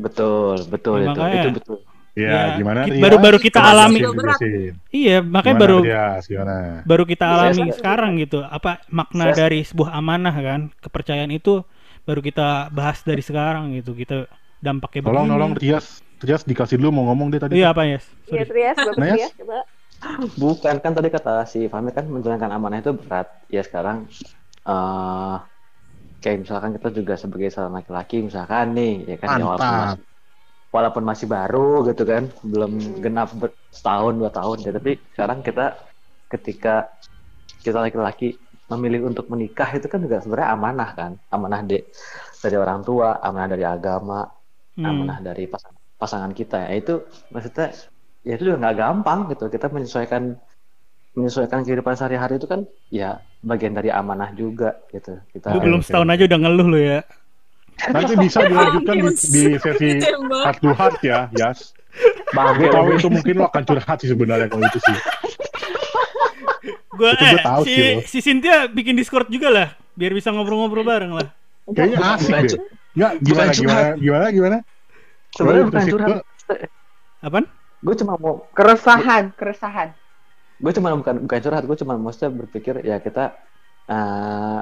Betul, 0.00 0.64
betul 0.72 1.04
Ya, 1.04 1.12
itu, 1.12 1.12
makanya. 1.12 1.42
itu 1.44 1.50
betul. 1.60 1.76
Ya, 2.16 2.28
Ya, 2.32 2.42
gimana 2.56 2.80
Rias? 2.88 3.02
baru-baru 3.04 3.38
kita 3.38 3.58
Jelasin, 3.60 3.76
alami. 3.76 4.00
jelasin. 4.00 4.72
Iya, 4.90 5.16
makanya 5.20 5.56
Gimana, 5.56 5.62
baru 5.62 5.78
Rias? 5.84 6.22
Gimana? 6.26 6.54
baru 6.82 7.02
kita 7.04 7.24
Iya, 7.26 7.34
alami 7.36 7.62
saya- 7.62 7.76
sekarang 7.78 8.12
gitu. 8.18 8.38
Apa 8.42 8.70
makna 8.88 9.24
Saya- 9.30 9.36
dari 9.36 9.60
sebuah 9.62 9.90
amanah 9.94 10.34
kan? 10.34 10.60
Kepercayaan 10.80 11.30
itu 11.30 11.62
baru 12.08 12.20
kita 12.24 12.72
bahas 12.72 12.98
dari 13.04 13.20
sekarang 13.20 13.76
gitu. 13.76 13.92
Kita 13.92 14.24
dampaknya 14.58 15.00
tolong 15.04 15.28
begini. 15.28 15.34
tolong 15.36 15.52
Rias 15.60 15.86
Rias 16.16 16.42
dikasih 16.48 16.80
dulu 16.80 16.90
mau 16.96 17.04
ngomong 17.12 17.28
dia 17.28 17.40
tadi 17.44 17.60
Iya 17.60 17.76
apa 17.76 17.84
ya? 17.84 18.00
Iya, 18.26 18.42
Trias, 18.48 18.76
Bapak 18.80 18.96
Nah, 18.96 19.06
ya. 19.06 19.14
Trias, 19.20 19.32
coba. 19.36 19.58
Bukan 20.36 20.76
kan 20.80 20.92
tadi 20.92 21.08
kata 21.08 21.44
si 21.44 21.68
Fahmi 21.68 21.92
kan 21.92 22.04
menjalankan 22.08 22.48
amanah 22.52 22.80
itu 22.80 22.92
berat. 22.96 23.28
Ya 23.52 23.60
sekarang 23.60 24.08
eh 24.66 25.36
kayak 26.20 26.38
misalkan 26.42 26.70
kita 26.74 26.88
juga 26.90 27.14
sebagai 27.14 27.48
seorang 27.52 27.74
laki-laki 27.78 28.24
misalkan 28.24 28.74
nih 28.74 28.92
ya 29.06 29.16
kan 29.20 29.28
ya 29.36 29.44
walaupun 29.46 29.62
Mantap. 29.62 29.80
masih, 29.84 30.02
walaupun 30.76 31.04
masih 31.10 31.26
baru 31.36 31.58
gitu 31.88 32.02
kan 32.12 32.22
belum 32.52 32.72
genap 33.04 33.28
ber- 33.40 33.58
setahun 33.76 34.14
dua 34.20 34.30
tahun 34.38 34.58
ya 34.66 34.70
tapi 34.78 34.90
sekarang 35.14 35.38
kita 35.48 35.64
ketika 36.32 36.74
kita 37.64 37.78
laki-laki 37.84 38.28
memilih 38.72 39.00
untuk 39.10 39.26
menikah 39.32 39.68
itu 39.78 39.86
kan 39.92 40.00
juga 40.04 40.16
sebenarnya 40.22 40.50
amanah 40.56 40.90
kan 40.98 41.12
amanah 41.34 41.60
de, 41.70 41.78
dari 42.42 42.56
orang 42.64 42.80
tua 42.88 43.08
amanah 43.26 43.48
dari 43.54 43.64
agama 43.66 44.20
Hmm. 44.76 44.86
amanah 44.90 45.18
dari 45.28 45.44
pasangan 45.52 45.80
pasangan 46.02 46.32
kita 46.40 46.56
ya 46.66 46.72
itu 46.80 46.94
maksudnya 47.32 47.66
ya 48.26 48.32
itu 48.36 48.42
juga 48.48 48.56
nggak 48.62 48.76
gampang 48.82 49.18
gitu 49.32 49.44
kita 49.54 49.66
menyesuaikan 49.74 50.22
menyesuaikan 51.18 51.60
kehidupan 51.66 51.94
sehari-hari 51.98 52.34
itu 52.40 52.46
kan 52.52 52.60
ya 52.92 53.10
bagian 53.50 53.74
dari 53.78 53.90
amanah 54.00 54.30
juga 54.40 54.70
gitu 54.94 55.12
kita 55.34 55.52
Lu 55.52 55.58
belum 55.62 55.80
setahun 55.82 56.08
aja 56.12 56.22
udah 56.28 56.38
ngeluh 56.42 56.66
lu 56.72 56.78
ya. 56.90 56.98
Nanti 57.76 58.14
bisa 58.16 58.38
dilanjutkan 58.42 58.94
di, 58.96 59.08
di 59.12 59.42
sesi 59.60 59.88
heart 60.42 60.58
to 60.58 60.70
heart 60.72 60.98
ya, 61.04 61.28
Yas. 61.32 61.76
Gue 62.32 62.68
tahu 62.68 62.86
itu 62.92 63.08
mungkin 63.08 63.34
lo 63.36 63.44
akan 63.48 63.62
curhat 63.64 63.96
sih 64.00 64.08
sebenarnya 64.10 64.48
kalau 64.48 64.64
itu 64.64 64.80
sih. 64.80 64.96
Gua 66.96 67.12
Itu 67.12 67.24
eh 67.28 67.44
tahu 67.44 67.62
si 67.62 67.70
sih, 67.70 67.88
lo. 67.92 68.00
si 68.08 68.18
Cynthia 68.24 68.56
bikin 68.66 68.96
Discord 68.96 69.28
juga 69.28 69.52
lah 69.52 69.68
biar 69.92 70.12
bisa 70.12 70.32
ngobrol-ngobrol 70.32 70.84
bareng 70.84 71.12
lah. 71.12 71.28
Kayaknya 71.68 71.98
asik 72.16 72.32
deh. 72.48 72.60
bukan 72.96 73.12
gimana, 73.20 73.50
gimana, 73.52 73.88
gimana, 74.00 74.26
gimana? 74.32 74.58
sebenarnya 75.36 75.64
bukan 75.68 75.84
curhat 75.84 76.08
gua- 76.08 76.24
Apaan? 77.20 77.44
gue 77.76 77.94
cuma 78.00 78.12
mau 78.16 78.34
Keresahan, 78.56 79.24
keresahan. 79.36 79.88
gue 80.56 80.72
cuma 80.72 80.96
bukan 80.96 81.14
bukan 81.28 81.38
curhat 81.38 81.62
gue 81.62 81.76
cuma 81.76 81.94
maksudnya 82.00 82.30
berpikir 82.32 82.80
ya 82.80 82.96
kita 82.96 83.36
eh, 83.86 84.60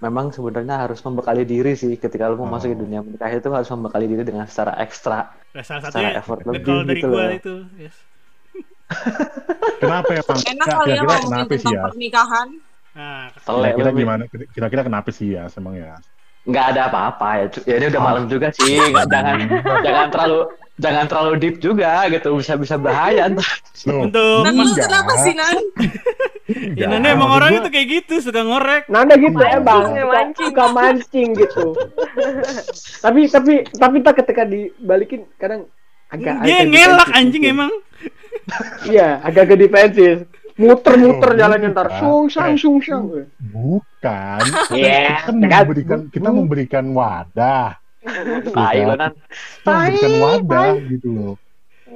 memang 0.00 0.32
sebenarnya 0.32 0.88
harus 0.88 1.00
membekali 1.00 1.44
diri 1.44 1.76
sih 1.76 1.94
ketika 1.94 2.26
lu 2.26 2.40
mau 2.40 2.48
Oh. 2.48 2.52
masuk 2.56 2.72
ke 2.72 2.78
dunia 2.78 3.00
menikah 3.00 3.28
itu 3.28 3.48
harus 3.48 3.68
membekali 3.68 4.08
diri 4.08 4.22
dengan 4.24 4.48
secara 4.48 4.72
ekstra 4.80 5.28
Nah, 5.52 5.60
salah 5.60 5.80
secara 5.84 5.92
satunya 5.92 6.12
effort 6.16 6.40
lebih 6.48 6.64
dari 6.82 6.96
gitu 6.96 7.06
gua 7.06 7.20
loh 7.20 7.30
itu. 7.36 7.54
Yes. 7.76 7.96
Kenapa 9.80 10.10
ya, 10.10 10.22
Bang? 10.26 10.40
Enak 10.42 10.66
kali 10.66 10.88
ya 10.90 10.94
Kira-kira 10.98 11.14
ngomongin 11.14 11.30
kenapa 11.30 11.52
sih 11.52 11.58
tentang 11.62 11.74
ya? 11.74 11.82
pernikahan. 11.86 12.48
Nah, 12.90 13.24
Kira-kira 13.38 13.90
gimana? 13.94 14.22
Kira-kira 14.50 14.82
kenapa 14.82 15.08
sih 15.14 15.28
ya, 15.30 15.44
emang 15.54 15.74
ya? 15.78 15.94
Nggak 16.40 16.66
ada 16.72 16.80
apa-apa 16.88 17.28
ya 17.36 17.46
ya 17.68 17.74
ini 17.76 17.86
udah 17.88 18.02
malam 18.02 18.24
juga 18.26 18.48
sih 18.52 18.80
nggak- 18.80 19.08
jangan 19.08 19.38
jangan 19.84 20.06
terlalu 20.08 20.40
jangan 20.80 21.04
terlalu 21.04 21.32
deep 21.36 21.56
juga 21.60 22.08
gitu 22.08 22.32
bisa 22.40 22.56
bisa 22.56 22.80
bahaya 22.80 23.28
ntar. 23.28 23.44
Loh, 23.84 24.08
untuk 24.08 24.48
Nan, 24.48 24.56
lu 24.56 24.72
kenapa 24.72 25.12
sih, 25.20 25.36
Nan? 25.36 25.56
ya, 26.72 26.88
Nanda 26.88 27.08
emang 27.12 27.30
orang 27.30 27.60
itu 27.60 27.68
kayak 27.68 27.86
gitu 28.00 28.14
suka 28.24 28.40
ngorek. 28.40 28.88
Nanda 28.88 29.20
gitu 29.20 29.36
Mancing, 29.36 29.60
emang 29.60 29.80
ya, 29.84 30.00
suka, 30.00 30.08
mancing. 30.08 30.46
suka 30.48 30.64
mancing 30.72 31.28
gitu. 31.36 31.66
tapi 33.04 33.20
tapi 33.28 33.52
tapi 33.76 33.96
tak 34.00 34.14
ketika 34.24 34.42
dibalikin 34.48 35.28
kadang 35.36 35.68
agak 36.08 36.40
Dia 36.42 36.64
agak 36.64 36.68
ngelak 36.72 37.08
anjing 37.12 37.44
emang. 37.44 37.72
Iya, 38.82 39.20
agak-agak 39.22 39.58
defensif. 39.60 40.16
Muter-muter 40.60 41.30
Oh, 41.32 41.36
jalannya 41.36 41.68
ntar 41.70 41.88
bukan. 41.88 41.98
sung 41.98 42.26
sang 42.28 42.52
Eh. 42.52 42.60
sung 42.60 42.78
sang. 42.78 43.04
Bukan. 43.40 44.40
Iya, 44.76 45.24
Kita 45.24 45.32
kan? 45.48 45.64
memberikan, 45.64 45.98
kita 46.08 46.28
memberikan 46.30 46.84
wadah. 46.90 47.80
tai 48.56 48.80
lo 48.80 48.94
nan 48.94 49.12
Kita 49.12 49.68
memberikan 49.68 50.12
wadah 50.18 50.72
gitu 50.86 51.08
loh. 51.10 51.34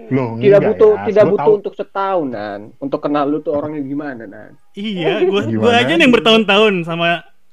Loh, 0.06 0.36
tidak 0.36 0.42
enggak 0.58 0.60
butuh 0.66 0.92
ya. 0.92 1.04
tidak 1.06 1.22
Gua 1.22 1.30
butuh 1.30 1.44
tahu- 1.44 1.56
untuk 1.56 1.74
setahunan 1.74 2.58
untuk 2.78 3.00
kenal 3.00 3.24
lu 3.24 3.38
tuh 3.38 3.54
orangnya 3.54 3.80
gimana 3.80 4.24
nan 4.24 4.50
Iya, 4.74 5.22
gua 5.30 5.40
Gimana? 5.44 5.60
gua 5.60 5.72
aja 5.78 5.92
nih 5.94 6.02
yang 6.02 6.12
bertahun-tahun 6.12 6.74
sama 6.82 7.08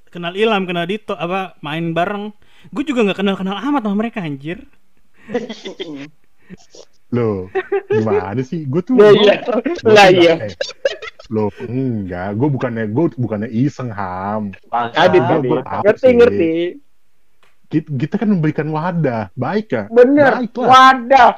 kenal 0.08 0.34
Ilham, 0.34 0.64
kenal 0.66 0.84
Dito, 0.84 1.14
apa 1.14 1.56
main 1.60 1.92
bareng. 1.92 2.36
Gue 2.70 2.84
juga 2.84 3.02
nggak 3.02 3.18
kenal-kenal 3.18 3.56
amat 3.58 3.82
sama 3.82 3.96
mereka 3.96 4.20
anjir. 4.20 4.68
Loh, 7.10 7.48
gimana 7.86 8.40
sih? 8.42 8.64
Gue 8.64 8.82
tuh 8.82 8.96
Lah 8.96 9.10
gua- 9.10 9.20
iya. 9.22 9.36
gua 9.78 9.92
Lah 9.92 10.08
iya. 10.10 10.34
Loh, 11.32 11.48
enggak. 11.64 12.36
Gue 12.36 12.50
bukannya 12.52 12.92
gue 12.92 13.06
bukannya 13.16 13.48
iseng 13.48 13.88
ham. 13.88 14.52
Ah, 14.68 14.92
tahu 14.92 15.64
Ngerti 15.88 16.10
ngerti. 16.12 16.54
Kita, 17.72 17.88
kita 17.88 18.16
kan 18.20 18.28
memberikan 18.28 18.68
wadah, 18.68 19.32
baik 19.32 19.72
ya. 19.72 19.84
Bener. 19.88 20.44
Baiklah. 20.44 20.68
Wadah. 20.68 21.30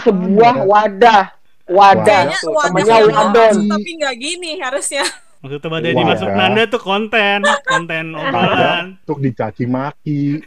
Sebuah 0.00 0.54
wadah. 0.64 1.22
Wadah. 1.68 2.24
Wadah 2.32 2.72
Namanya 2.72 2.96
wadon. 3.04 3.68
tapi 3.68 3.90
nggak 4.00 4.16
gini 4.16 4.56
harusnya. 4.56 5.04
Maksudnya 5.38 5.68
badai 5.70 5.92
dimasuk 5.92 6.28
Nanda 6.32 6.64
tuh 6.66 6.80
konten, 6.80 7.44
konten 7.62 8.04
obrolan. 8.18 8.96
Untuk 9.04 9.20
dicaci 9.20 9.68
maki. 9.68 10.40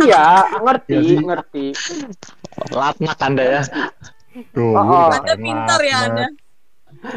iya, 0.00 0.46
ngerti, 0.58 0.94
sih. 1.02 1.18
ngerti. 1.22 1.66
latnak 2.72 3.18
anda 3.20 3.44
ya 3.44 3.62
Tuh, 4.50 4.74
Oh, 4.74 4.80
oh. 4.80 5.08
Anda 5.12 5.34
pintar 5.38 5.80
ya, 5.82 5.98
laknat. 6.02 6.08
Anda. 6.08 6.26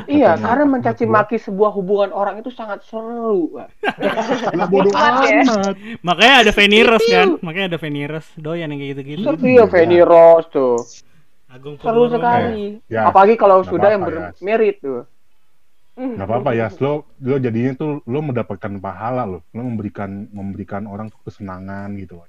Iya, 0.09 0.35
Katanya, 0.35 0.45
karena 0.45 0.63
mencaci 0.65 1.05
maki 1.09 1.37
sebuah 1.41 1.71
hubungan 1.73 2.11
orang 2.13 2.41
itu 2.41 2.49
sangat 2.53 2.85
seru. 2.85 3.57
Lah 4.53 4.67
bodoh 4.69 4.93
amat. 4.93 5.75
Makanya 6.05 6.35
ada 6.45 6.51
Veniros 6.53 7.03
kan, 7.05 7.37
makanya 7.41 7.75
ada 7.75 7.79
Veniros 7.81 8.27
doyan 8.37 8.69
yang 8.69 8.79
kayak 8.79 8.91
gitu-gitu. 8.97 9.25
Seru 9.25 9.47
ya 9.47 9.65
Feni 9.65 9.99
Rose 10.03 10.47
tuh. 10.53 10.77
Agung 11.49 11.75
Seru 11.81 12.05
sekali. 12.13 12.77
Ya, 12.85 13.09
Apalagi 13.09 13.33
kalau 13.33 13.65
nggak 13.65 13.71
sudah 13.73 13.89
yang 13.89 14.01
apa-apa, 14.05 14.19
ya. 14.19 14.31
bermerit 14.37 14.77
tuh. 14.81 15.01
Gak 15.99 16.27
apa-apa 16.31 16.55
ya, 16.55 16.71
lo 16.79 17.11
lo 17.19 17.35
jadinya 17.43 17.75
tuh 17.75 17.99
lo 18.07 18.19
mendapatkan 18.23 18.71
pahala 18.79 19.27
lo, 19.27 19.43
lo 19.51 19.61
memberikan 19.67 20.31
memberikan 20.31 20.87
orang 20.87 21.11
tuh 21.11 21.19
kesenangan 21.27 21.91
gitu. 21.99 22.23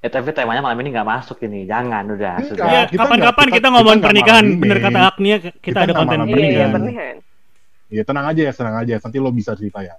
Ya 0.00 0.08
tapi 0.08 0.32
temanya 0.32 0.60
malam 0.60 0.80
ini 0.80 0.90
nggak 0.90 1.04
masuk 1.06 1.36
ini 1.44 1.68
jangan 1.68 2.04
udah 2.08 2.34
Enggak. 2.34 2.48
sudah 2.48 2.64
Iya, 2.66 2.80
kita 2.88 2.98
kapan-kapan 2.98 3.44
kita, 3.44 3.54
kita- 3.54 3.68
ngomongin 3.68 3.84
kita 3.92 4.00
nggak 4.00 4.08
pernikahan, 4.08 4.44
bener 4.56 4.78
kata 4.80 5.00
Agnia, 5.04 5.36
kita, 5.36 5.58
Kita 5.60 5.78
ada 5.78 5.92
konten 5.92 6.16
malam 6.16 6.26
Iya, 6.26 6.32
iya, 6.32 6.36
Pernikahan. 6.36 6.70
pernikahan. 6.72 7.16
Ya 7.90 8.02
tenang 8.02 8.26
aja 8.26 8.40
ya, 8.40 8.52
tenang 8.54 8.76
aja. 8.76 8.94
Nanti 8.96 9.18
lo 9.18 9.30
bisa 9.30 9.50
cerita 9.52 9.78
ya. 9.82 9.94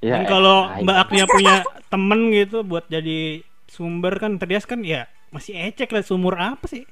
ya, 0.00 0.14
Dan 0.16 0.22
kalau 0.26 0.56
eh, 0.66 0.80
Mbak 0.80 0.96
Agnia 0.98 1.24
punya 1.28 1.54
temen 1.86 2.20
gitu 2.32 2.58
buat 2.62 2.88
jadi 2.88 3.20
sumber 3.68 4.16
kan 4.16 4.40
Terdias 4.40 4.64
kan 4.64 4.80
ya 4.80 5.04
masih 5.28 5.54
ecek 5.62 5.88
lah 5.88 6.00
sumur 6.00 6.34
apa 6.34 6.64
sih? 6.66 6.82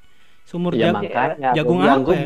Sumur 0.41 0.71
ya 0.73 0.89
jagung. 0.89 1.03
makanya 1.03 1.49
jagung 1.51 1.79
apa 1.79 2.11
ya? 2.11 2.23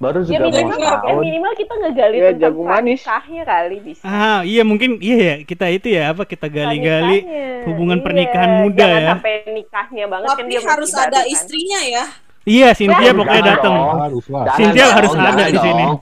Baru 0.00 0.18
baru 0.18 0.20
Ya 0.24 0.38
juga 0.40 0.40
mau 0.40 0.50
minimal, 0.50 0.78
ya, 0.80 0.88
setahun 0.90 1.20
minimal 1.20 1.52
kita 1.54 1.74
ngegali 1.76 2.16
Ya, 2.16 2.22
tentang 2.24 2.40
jagung 2.40 2.66
manis. 2.66 2.98
nikahnya 2.98 3.42
kali 3.44 3.76
bisa. 3.80 4.02
Ah, 4.02 4.40
iya 4.42 4.62
mungkin 4.64 4.90
iya 4.98 5.16
ya 5.20 5.34
kita 5.44 5.66
itu 5.68 5.86
ya 5.90 6.02
apa 6.08 6.22
kita 6.24 6.46
gali-gali 6.48 7.18
hubungan 7.62 7.98
Iya, 8.00 8.04
pernikahan 8.04 8.50
muda 8.58 8.80
jangan 8.80 8.96
ya. 8.98 9.10
sampai 9.12 9.32
nikahnya 9.46 10.04
banget 10.08 10.28
kan 10.28 10.38
Tapi 10.38 10.48
dia 10.48 10.60
harus 10.64 10.90
ada 10.90 11.20
kan. 11.20 11.28
istrinya 11.28 11.80
ya. 11.84 12.04
Iya, 12.40 12.68
Cynthia 12.72 13.04
Ya, 13.04 13.12
pokoknya 13.12 13.42
datang. 13.46 13.74
dong. 13.76 13.98
Harus 14.00 14.24
Cynthia 14.56 14.80
dong, 14.82 14.96
harus 14.96 15.10
jangan 15.12 15.28
ada 15.30 15.44
di 15.46 15.58
sini. 15.60 15.84
dong. 15.84 15.98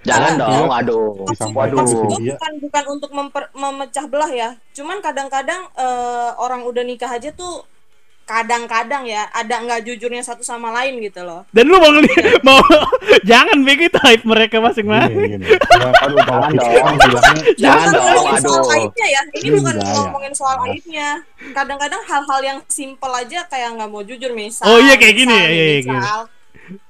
jangan 0.00 0.32
dong 0.34 0.68
aduh 0.70 1.12
waduh 1.52 1.84
bukan 1.84 2.52
bukan 2.56 2.84
untuk 2.88 3.10
memper- 3.10 3.52
memecah 3.52 4.04
belah 4.04 4.28
ya. 4.30 4.48
Cuman 4.72 5.00
kadang-kadang 5.00 5.64
eh, 5.74 6.30
orang 6.36 6.64
udah 6.64 6.80
nikah 6.80 7.08
aja 7.10 7.28
tuh 7.30 7.64
kadang-kadang 8.30 9.02
ya 9.04 9.26
ada 9.28 9.58
nggak 9.58 9.82
jujurnya 9.82 10.22
satu 10.22 10.40
sama 10.40 10.70
lain 10.70 11.02
gitu 11.02 11.26
loh. 11.26 11.42
Dan 11.50 11.66
lu 11.66 11.76
mau 11.76 11.90
ngeli- 11.90 12.14
mau 12.46 12.62
jangan 13.22 13.58
begitu 13.60 13.98
hype 13.98 14.22
mereka 14.22 14.62
masing-masing. 14.62 15.18
Gini, 15.18 15.30
gini. 15.34 15.46
Ya, 15.50 15.90
kalau 15.92 16.22
kalau 16.22 16.46
Jangan 16.54 16.54
dong. 16.54 17.18
kan 17.18 17.36
jangan 17.58 17.86
dong 17.90 18.04
ngomongin 18.06 18.38
soal 18.40 18.62
aduh 18.62 18.74
aibnya 18.78 19.06
ya. 19.08 19.20
Ini 19.34 19.48
bukan 19.52 19.74
ngomongin 19.82 20.32
soal 20.32 20.56
aibnya. 20.64 21.08
Kadang-kadang 21.50 22.02
hal-hal 22.04 22.40
yang 22.40 22.58
simpel 22.66 23.10
aja 23.10 23.42
kayak 23.44 23.68
nggak 23.74 23.90
mau 23.90 24.02
jujur 24.02 24.30
misal. 24.30 24.64
Oh, 24.64 24.78
iya, 24.78 24.94
kayak 24.94 25.14
gini 25.16 25.34
misal 25.34 25.42
ya, 25.42 25.50
iya, 25.50 25.64
iya, 25.66 25.78
misal, 25.82 26.20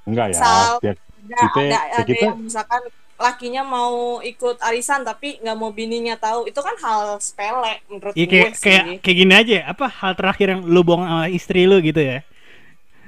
enggak 0.05 0.25
ya. 0.27 0.37
Sal. 0.37 0.71
Ya, 0.77 0.93
ada, 0.93 1.41
Kita- 1.41 1.57
ada, 1.57 1.65
ya 1.65 1.79
ada 1.95 2.03
kita- 2.05 2.21
yang 2.23 2.37
misalkan 2.37 2.81
lakinya 3.21 3.61
mau 3.63 3.93
ikut 4.21 4.57
arisan 4.59 5.01
tapi 5.01 5.37
nggak 5.39 5.55
mau 5.55 5.69
bininya 5.69 6.17
tahu 6.17 6.45
itu 6.45 6.57
kan 6.57 6.75
hal 6.81 7.21
sepele 7.21 7.79
menurut 7.87 8.13
Iya 8.13 8.25
gue 8.25 8.31
kayak 8.33 8.51
sih. 8.51 8.63
kayak 8.63 8.83
kayak 8.99 9.17
gini 9.17 9.33
aja. 9.33 9.57
Apa 9.69 9.85
hal 9.87 10.13
terakhir 10.13 10.47
yang 10.51 10.61
lu 10.65 10.81
bohong 10.81 11.05
sama 11.05 11.25
istri 11.29 11.63
lu 11.63 11.77
gitu 11.79 12.01
ya? 12.01 12.19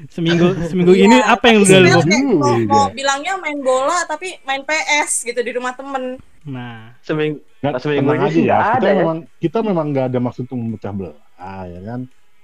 Seminggu 0.10 0.54
seminggu 0.70 0.94
ini 0.94 1.18
Iya, 1.18 1.34
apa 1.34 1.46
yang 1.50 1.62
tapi 1.62 1.70
udah 1.70 1.80
lu 1.82 2.00
mau, 2.38 2.56
mau 2.66 2.86
bilangnya 2.90 3.34
main 3.38 3.60
bola 3.60 4.06
tapi 4.06 4.38
main 4.44 4.62
PS 4.62 5.26
gitu 5.26 5.40
di 5.40 5.52
rumah 5.52 5.74
temen 5.74 6.18
Nah, 6.44 6.92
seminggu 7.00 7.40
nggak 7.64 7.80
seminggu 7.80 8.12
ini 8.12 8.20
aja 8.20 8.28
sih 8.28 8.44
ya. 8.44 8.58
Kita 8.60 8.76
ada 8.76 8.88
ya 8.88 8.96
memang 9.00 9.18
kita 9.40 9.58
memang 9.64 9.86
nggak 9.96 10.06
ada 10.12 10.20
maksud 10.20 10.44
untuk 10.44 10.60
memecah 10.60 10.92
belah, 10.92 11.64
ya 11.66 11.80
kan. 11.88 12.00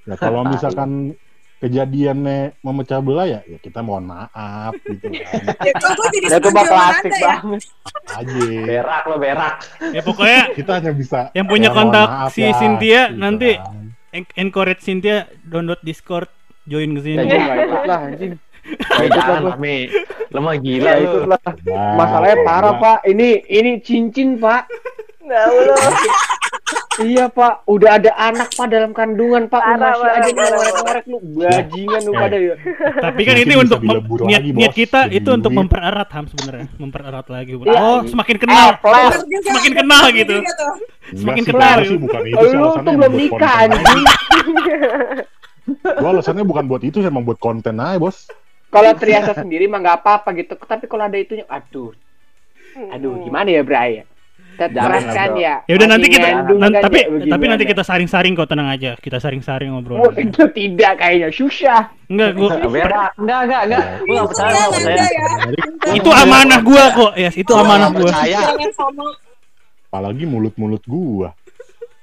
Ya 0.08 0.16
kalau 0.16 0.41
misalkan 0.54 0.90
kejadiannya 1.60 2.56
memecah 2.60 2.99
belah 2.99 3.27
ya, 3.27 3.40
ya 3.44 3.57
kita 3.57 3.80
mohon 3.80 4.07
maaf 4.07 4.73
gitu 4.80 5.11
kan. 5.11 5.44
ya 5.68 5.73
kok 5.73 5.91
gue 5.91 6.07
jadi 6.14 6.26
Ya 6.26 6.38
itu 6.38 6.49
sama 6.49 6.64
klasik 6.64 7.11
ya 7.11 7.27
banget. 7.38 7.61
aja. 8.10 8.48
berak 8.64 9.03
lo 9.03 9.15
berak 9.18 9.56
ya 9.91 10.02
pokoknya 10.02 10.41
Kita 10.52 10.72
hanya 10.73 10.91
bisa 10.91 11.19
Yang 11.31 11.48
punya 11.48 11.69
ya, 11.69 11.76
kontak 11.76 12.07
maaf 12.07 12.31
si 12.31 12.41
ya, 12.41 12.56
Cynthia 12.56 13.02
gitu 13.06 13.19
nanti 13.19 13.52
kan. 13.56 13.91
en- 14.15 14.34
encourage 14.38 14.81
Cynthia 14.81 15.18
download 15.41 15.81
Discord, 15.81 16.31
join 16.64 16.95
ke 16.95 17.02
sini. 17.03 17.27
Ya, 17.27 17.65
lah 17.84 17.99
anjing. 18.07 18.40
Jangan. 18.90 19.41
Mami 19.52 19.90
lo 20.30 20.40
mah 20.40 20.56
gila 20.56 20.91
ikut 20.95 21.23
lah. 21.26 21.41
Nah, 21.41 21.95
Masalahnya 21.95 22.38
parah 22.41 22.73
ya. 22.73 22.80
pak. 22.80 22.98
Ini 23.03 23.27
ini 23.48 23.72
cincin 23.80 24.38
pak. 24.38 24.69
Nggak, 25.19 25.45
lu. 25.48 25.73
Iya 27.01 27.26
pak, 27.27 27.63
udah 27.63 27.89
ada 27.99 28.11
anak 28.15 28.49
pak 28.53 28.67
dalam 28.67 28.91
kandungan 28.91 29.47
pak, 29.47 29.61
Parah, 29.61 29.77
masih 29.77 30.03
parah, 30.03 30.19
aja 30.19 30.31
ngorek-ngorek 30.35 31.05
lu, 31.07 31.17
bajingan 31.39 32.01
lu 32.03 32.11
pada 32.13 32.38
ya. 32.38 32.55
Tapi 32.99 33.21
kan 33.23 33.35
Mungkin 33.35 33.35
ini 33.39 33.53
bisa 33.53 33.63
untuk 33.63 33.80
niat, 33.84 34.03
lagi, 34.41 34.49
niat 34.53 34.73
kita 34.76 34.99
itu 35.09 35.30
untuk 35.31 35.51
mempererat 35.55 36.09
ham 36.11 36.26
sebenarnya, 36.27 36.67
mempererat 36.76 37.27
lagi. 37.31 37.51
Iya. 37.55 37.80
Oh, 37.80 37.99
semakin 38.03 38.38
kenal, 38.38 38.67
Eh, 38.76 39.09
juga. 39.26 39.49
semakin 39.49 39.73
kenal 39.73 40.03
gitu. 40.11 40.35
Semakin 41.15 41.43
kenal. 41.47 41.77
itu 41.84 42.45
lu 42.53 42.67
tuh 42.84 42.93
belum 42.93 43.13
nikah 43.15 43.53
anjing. 43.65 44.01
Gua 45.80 46.09
alasannya 46.17 46.43
bukan 46.43 46.65
buat 46.65 46.81
itu, 46.81 46.99
emang 47.05 47.23
buat 47.23 47.38
konten 47.38 47.77
aja, 47.77 48.01
Bos. 48.01 48.26
Kalau 48.69 48.93
Triasa 48.93 49.34
sendiri 49.34 49.65
mah 49.65 49.81
nggak 49.81 49.97
apa-apa 50.05 50.30
gitu, 50.38 50.53
tapi 50.61 50.85
kalau 50.85 51.09
ada 51.09 51.17
itunya, 51.17 51.45
aduh, 51.49 51.89
aduh 52.93 53.26
gimana 53.26 53.49
ya 53.49 53.65
Bray? 53.65 54.05
Kan 54.60 55.30
bro. 55.31 55.40
ya. 55.40 55.56
Ya 55.64 55.73
udah 55.80 55.88
nanti 55.88 56.07
kita 56.11 56.27
ngandung 56.27 56.60
nan- 56.60 56.76
kan 56.76 56.84
tapi 56.84 56.99
ya, 56.99 57.31
tapi 57.31 57.45
nanti 57.48 57.64
kita 57.64 57.84
saring-saring 57.88 58.34
kok 58.36 58.49
tenang 58.52 58.68
aja. 58.68 58.91
Kita 58.99 59.18
saring-saring 59.23 59.72
ngobrol. 59.72 60.03
Oh, 60.03 60.11
itu 60.11 60.44
tidak 60.52 60.99
kayaknya 60.99 61.31
susah. 61.31 61.88
Enggak, 62.11 62.30
gua 62.36 62.49
Beda. 62.68 63.15
Enggak, 63.15 63.40
enggak, 63.48 63.61
enggak. 63.72 63.84
Gua 64.03 64.11
enggak 64.11 64.27
percaya, 64.27 64.52
Iya, 64.52 64.60
gua 64.60 64.73
percaya. 64.76 65.07
Ya. 65.07 65.94
Itu 65.95 66.10
amanah 66.11 66.60
gua 66.60 66.84
kok, 66.91 67.11
yes, 67.15 67.36
itu 67.40 67.52
amanah 67.56 67.88
nggak 67.88 68.03
gua. 68.03 68.11
Apalagi 69.90 70.23
mulut-mulut 70.27 70.84
gua. 70.84 71.30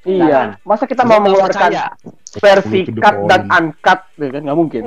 Iya. 0.06 0.56
Masa 0.64 0.88
kita 0.88 1.02
mau 1.04 1.18
nggak 1.18 1.22
mengeluarkan 1.28 1.70
versi 2.40 2.78
cut 2.88 3.16
dan 3.28 3.42
uncut, 3.50 4.00
ya 4.16 4.28
kan 4.32 4.40
nggak 4.46 4.58
mungkin. 4.58 4.82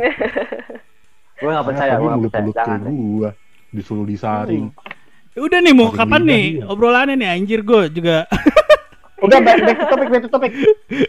Gua 1.40 1.50
enggak 1.54 1.68
percaya, 1.70 1.92
Apalagi 1.96 2.02
gua 2.02 2.12
enggak 2.18 2.32
percaya. 2.34 2.66
Jangan. 2.66 2.82
gua. 2.90 3.30
Disuruh 3.70 4.08
disaring. 4.10 4.66
Ya 4.74 4.99
Udah 5.36 5.60
nih 5.60 5.72
mau 5.72 5.90
kapan 5.90 6.22
nih 6.24 6.46
dia. 6.58 6.66
obrolannya 6.66 7.16
nih 7.16 7.30
anjir 7.30 7.62
gua 7.62 7.86
juga. 7.86 8.26
Udah 9.26 9.40
back, 9.40 9.60
back 9.62 9.78
to 9.78 9.86
topic, 9.86 10.08
back 10.10 10.24
to 10.24 10.30
topic. 10.30 10.52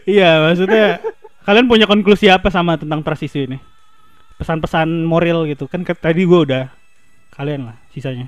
Iya, 0.03 0.43
maksudnya 0.43 0.99
kalian 1.41 1.65
punya 1.65 1.85
konklusi 1.85 2.27
apa 2.27 2.51
sama 2.51 2.75
tentang 2.75 2.99
trust 3.01 3.23
issue 3.23 3.47
ini? 3.47 3.57
Pesan-pesan 4.35 5.05
moral 5.05 5.47
gitu 5.47 5.65
kan 5.65 5.81
ke- 5.81 5.95
tadi 5.95 6.27
gua 6.27 6.39
udah 6.43 6.63
kalian 7.31 7.71
lah 7.71 7.77
sisanya. 7.89 8.27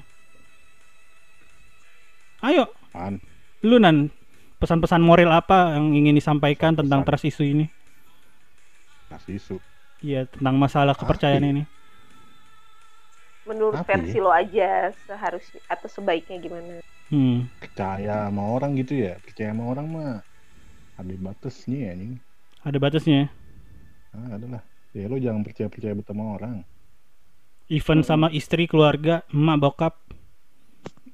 Ayo, 2.39 2.67
Kan. 2.91 3.23
lu 3.63 3.79
nan 3.79 4.11
pesan-pesan 4.57 4.99
moral 4.99 5.31
apa 5.31 5.75
yang 5.75 5.91
ingin 5.93 6.15
disampaikan 6.15 6.75
tentang 6.75 7.03
Pesan. 7.03 7.07
trust 7.07 7.27
issue 7.27 7.47
ini? 7.47 7.65
Isu. 9.29 9.61
Iya, 10.01 10.25
tentang 10.25 10.57
masalah 10.57 10.97
kepercayaan 10.97 11.43
ya? 11.43 11.51
ini. 11.53 11.63
Menurut 13.43 13.75
Apa 13.75 13.87
versi 13.87 14.17
ya? 14.17 14.23
lo 14.23 14.31
aja 14.31 14.91
seharusnya 15.07 15.59
atau 15.67 15.87
sebaiknya 15.91 16.37
gimana? 16.39 16.79
Hmm. 17.11 17.45
Percaya 17.61 18.27
sama 18.27 18.43
orang 18.55 18.71
gitu 18.81 18.93
ya. 19.05 19.13
Percaya 19.23 19.49
sama 19.51 19.63
orang 19.71 19.87
mah 19.95 20.11
ada 20.99 21.15
batasnya 21.25 21.77
ya, 21.85 21.89
anjing. 21.95 22.13
Ada 22.63 22.77
batasnya. 22.79 23.21
Ah, 24.15 24.29
adalah. 24.37 24.61
Ya 24.93 25.05
lo 25.11 25.17
jangan 25.25 25.41
percaya-percaya 25.45 25.93
betul 25.97 26.13
sama 26.15 26.25
orang. 26.37 26.53
Even 27.77 27.99
sama 28.07 28.27
istri, 28.39 28.63
keluarga, 28.71 29.23
emak, 29.35 29.57
bokap. 29.63 29.93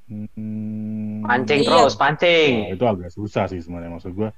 Hmm, 0.10 1.22
Pancing 1.30 1.62
Iya. 1.62 1.70
terus, 1.70 1.94
pancing. 2.02 2.52
Oh, 2.66 2.74
itu 2.74 2.86
agak 2.86 3.10
susah 3.14 3.46
sih 3.52 3.60
sebenarnya 3.62 3.92
maksud 3.98 4.12
gua. 4.18 4.30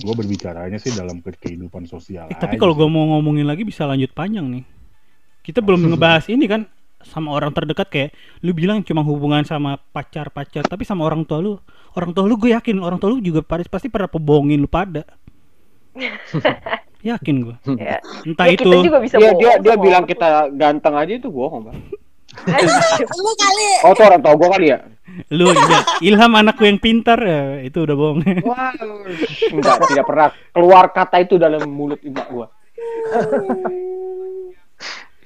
Gua 0.00 0.14
berbicaranya 0.16 0.78
sih 0.80 0.92
dalam 0.96 1.20
ke- 1.24 1.36
kehidupan 1.36 1.84
sosial. 1.84 2.28
Eh, 2.32 2.38
tapi 2.40 2.56
kalau 2.56 2.72
gua 2.78 2.88
mau 2.88 3.04
ngomongin 3.16 3.44
lagi 3.44 3.62
bisa 3.66 3.84
lanjut 3.84 4.10
panjang 4.16 4.46
nih. 4.48 4.64
Kita 5.44 5.60
belum 5.64 5.80
ngebahas 5.94 6.26
ini 6.32 6.46
kan 6.48 6.62
sama 7.00 7.32
orang 7.32 7.50
terdekat 7.50 7.88
kayak 7.88 8.10
lu 8.44 8.52
bilang 8.52 8.84
cuma 8.84 9.00
hubungan 9.00 9.42
sama 9.44 9.80
pacar-pacar, 9.92 10.64
tapi 10.68 10.84
sama 10.84 11.04
orang 11.08 11.24
tua 11.24 11.40
lu. 11.40 11.56
Orang 11.96 12.14
tua 12.14 12.28
lu 12.28 12.38
gue 12.38 12.54
yakin 12.54 12.78
orang 12.78 13.00
tua 13.02 13.10
lu 13.10 13.18
juga 13.18 13.42
pada- 13.42 13.66
pasti 13.66 13.90
pernah 13.90 14.06
pebohongin 14.06 14.60
lu 14.60 14.70
pada. 14.70 15.02
yakin 17.00 17.34
gua. 17.48 17.56
Ya. 17.76 17.98
Entah 18.28 18.46
Ya, 18.46 18.54
itu 18.54 18.68
kita 18.68 18.86
juga 18.86 18.98
bisa 19.00 19.16
Dia 19.16 19.32
bohong 19.32 19.40
dia 19.40 19.52
dia 19.58 19.74
bilang 19.80 20.04
orang 20.04 20.12
kita 20.12 20.28
ganteng 20.54 20.94
aja 20.96 21.12
itu 21.16 21.28
bohong, 21.32 21.62
Bang. 21.72 21.78
lu 23.24 23.32
kali. 23.34 23.68
Oh, 23.82 23.92
tuh 23.96 24.04
orang 24.06 24.20
tua 24.22 24.34
gua 24.36 24.48
kali 24.54 24.66
ya. 24.70 24.78
lu 25.34 25.50
ya, 25.50 25.82
Ilham 26.06 26.32
anakku 26.38 26.62
yang 26.62 26.78
pintar 26.78 27.18
ya, 27.18 27.60
itu 27.66 27.82
udah 27.82 27.96
bohong. 27.98 28.20
Wah, 28.48 28.70
enggak 29.50 29.76
tidak 29.90 30.06
pernah 30.06 30.28
keluar 30.54 30.84
kata 30.94 31.16
itu 31.24 31.34
dalam 31.40 31.66
mulut 31.66 31.98
ibu 32.04 32.20
gua. 32.30 32.46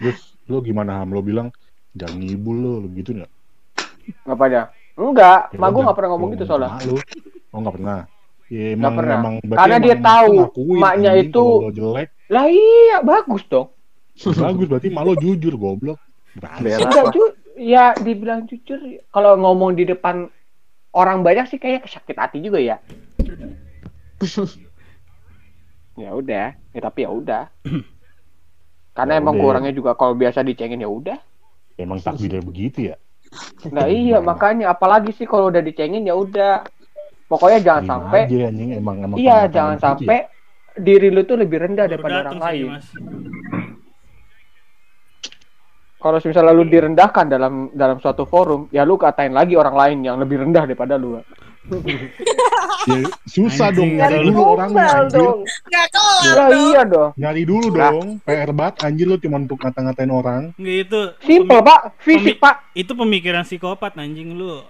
Terus 0.01 0.19
lo 0.49 0.59
gimana 0.65 1.05
Ham? 1.05 1.13
Lo 1.13 1.21
bilang 1.21 1.53
jangan 1.95 2.19
ngibul 2.19 2.57
lo, 2.59 2.73
lo 2.83 2.89
gitu 2.93 3.11
nggak? 3.15 3.31
Ngapain 4.27 4.69
Enggak, 4.95 5.51
Ya 5.51 5.59
mak 5.59 5.75
udah, 5.75 5.83
nggak 5.91 5.97
pernah 5.99 6.11
ngomong 6.15 6.29
lo 6.31 6.35
gitu 6.39 6.45
soalnya. 6.47 6.71
Lo. 6.87 6.99
Oh 7.51 7.59
nggak 7.59 7.75
pernah. 7.75 7.99
Ya, 8.47 8.77
emang, 8.77 8.95
pernah. 8.95 9.17
emang 9.19 9.35
Karena 9.43 9.77
dia 9.81 9.97
tahu 9.99 10.33
ngakuin, 10.39 10.79
maknya 10.79 11.13
itu- 11.17 11.61
jelek 11.73 12.09
Lah 12.31 12.47
iya, 12.47 12.99
bagus 13.03 13.43
dong. 13.49 13.69
bagus 14.45 14.67
berarti 14.71 14.89
malu 14.95 15.19
jujur 15.19 15.55
goblok. 15.59 15.99
Berak. 16.39 16.63
Enggak 16.83 17.05
ju 17.11 17.23
ya 17.55 17.95
dibilang 17.95 18.47
jujur 18.47 18.79
kalau 19.11 19.39
ngomong 19.39 19.75
di 19.75 19.87
depan 19.87 20.27
orang 20.95 21.23
banyak 21.23 21.47
sih 21.47 21.59
kayak 21.59 21.87
sakit 21.87 22.15
hati 22.15 22.39
juga 22.39 22.59
ya. 22.63 22.79
ya 26.03 26.11
udah, 26.11 26.55
ya 26.55 26.81
tapi 26.81 27.03
ya 27.03 27.11
udah. 27.11 27.45
Karena 28.97 29.19
Ya 29.19 29.21
emang 29.23 29.35
udah. 29.39 29.43
kurangnya 29.43 29.73
juga 29.75 29.99
kalau 29.99 30.15
biasa 30.15 30.43
dicengin 30.43 30.83
ya 30.83 30.91
udah. 30.91 31.19
Emang 31.75 31.99
takdirnya 31.99 32.43
begitu 32.43 32.95
ya. 32.95 32.97
Nah 33.75 33.91
iya 33.91 34.23
makanya 34.23 34.71
apalagi 34.71 35.11
sih 35.11 35.27
kalau 35.27 35.51
udah 35.51 35.63
dicengin 35.63 36.07
ya 36.07 36.15
udah. 36.15 36.63
Pokoknya 37.25 37.59
jangan 37.65 37.83
Terima 37.83 37.93
sampai 37.97 38.21
aja, 38.29 38.41
anjing. 38.53 38.71
Emang, 38.79 38.97
emang 39.01 39.17
iya 39.19 39.39
jangan 39.49 39.75
begitu 39.75 39.83
ya. 39.83 39.87
sampai 39.89 40.19
diri 40.75 41.09
lu 41.11 41.23
tuh 41.25 41.37
lebih 41.41 41.59
rendah 41.65 41.87
Baru 41.89 41.93
daripada 41.97 42.15
orang 42.29 42.41
lain. 42.43 42.69
Kalau 46.05 46.19
misalnya 46.21 46.53
lu 46.53 46.65
direndahkan 46.69 47.27
dalam 47.33 47.55
dalam 47.73 47.97
suatu 47.97 48.29
forum, 48.29 48.69
ya 48.69 48.85
lu 48.85 49.01
katain 49.01 49.33
lagi 49.33 49.57
orang 49.57 49.73
lain 49.73 49.99
yang 50.05 50.21
lebih 50.21 50.45
rendah 50.45 50.69
daripada 50.69 51.01
lu. 51.01 51.17
Ya, 52.85 53.01
susah 53.25 53.73
Anjing, 53.73 53.97
dong 53.97 53.97
Nyari 53.97 54.17
dulu 54.23 54.41
anjir. 54.61 55.17
dong. 55.17 55.39
Nggak 55.65 55.87
kelar 55.89 56.21
Lah 56.29 56.47
dong. 56.47 56.61
iya 56.61 56.83
dong. 56.85 57.11
Nyari 57.17 57.43
dulu 57.43 57.69
Lah. 57.71 57.91
dong. 57.91 58.07
PR 58.21 58.51
banget 58.53 58.75
anjir 58.83 59.07
lo 59.07 59.17
cuma 59.17 59.37
untuk 59.39 59.57
ngata-ngatain 59.59 60.13
orang. 60.13 60.43
Nggak 60.55 60.77
itu. 60.83 61.01
Simple 61.19 61.49
pemi- 61.55 61.65
pak, 61.65 61.81
fisik 61.99 62.37
pak. 62.37 62.55
Itu 62.73 62.93
pemikiran 62.93 63.43
psikopat 63.43 63.97
anjing 63.97 64.37
lu. 64.37 64.61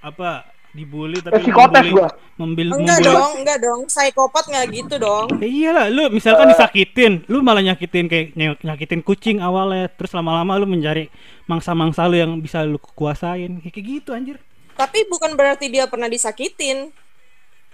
Apa 0.00 0.48
dibully 0.70 1.18
tapi 1.18 1.34
Eh, 1.34 1.38
lu 1.38 1.44
psikotes 1.44 1.84
gua. 1.90 2.08
membil 2.38 2.66
Enggak 2.70 2.96
membuli- 2.96 3.12
dong, 3.12 3.32
enggak 3.36 3.58
dong. 3.60 3.80
Psikopat 3.84 4.44
nggak 4.46 4.64
gitu 4.70 4.94
dong. 4.96 5.26
Ya 5.36 5.46
iyalah, 5.46 5.86
lu 5.90 6.02
misalkan 6.08 6.46
disakitin, 6.48 7.12
lu 7.26 7.42
malah 7.42 7.60
nyakitin 7.60 8.06
kayak 8.06 8.32
ny- 8.32 8.56
nyakitin 8.62 9.02
kucing 9.02 9.36
awalnya, 9.38 9.90
terus 9.90 10.10
lama-lama 10.10 10.56
lu 10.56 10.64
mencari 10.64 11.12
mangsa-mangsa 11.44 12.08
lu 12.08 12.16
yang 12.16 12.32
bisa 12.38 12.64
lu 12.64 12.80
kuasain. 12.80 13.60
Kayak 13.60 13.76
gitu 13.76 14.10
anjir. 14.10 14.40
Tapi 14.76 14.98
bukan 15.08 15.34
berarti 15.38 15.66
dia 15.70 15.86
pernah 15.86 16.06
disakitin. 16.06 16.90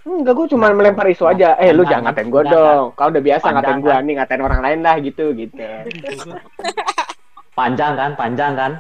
Enggak, 0.07 0.39
gue 0.39 0.47
cuma 0.55 0.71
melempar 0.71 1.11
isu 1.11 1.27
aja. 1.27 1.59
Eh, 1.59 1.75
lu 1.75 1.83
Jangan, 1.83 1.91
jangan 1.91 2.03
ngatain 2.15 2.29
gue 2.31 2.43
dong. 2.47 2.85
Kalau 2.95 3.11
udah 3.11 3.25
biasa 3.27 3.43
Panjang, 3.43 3.57
ngatain 3.59 3.79
gue, 3.83 3.91
kan? 3.91 4.03
nih 4.07 4.15
ngatain 4.15 4.43
orang 4.47 4.61
lain 4.63 4.79
lah 4.87 4.97
gitu, 5.03 5.25
gitu. 5.35 5.67
Panjang 7.59 7.93
kan, 7.99 8.11
panjang 8.15 8.53
kan. 8.55 8.73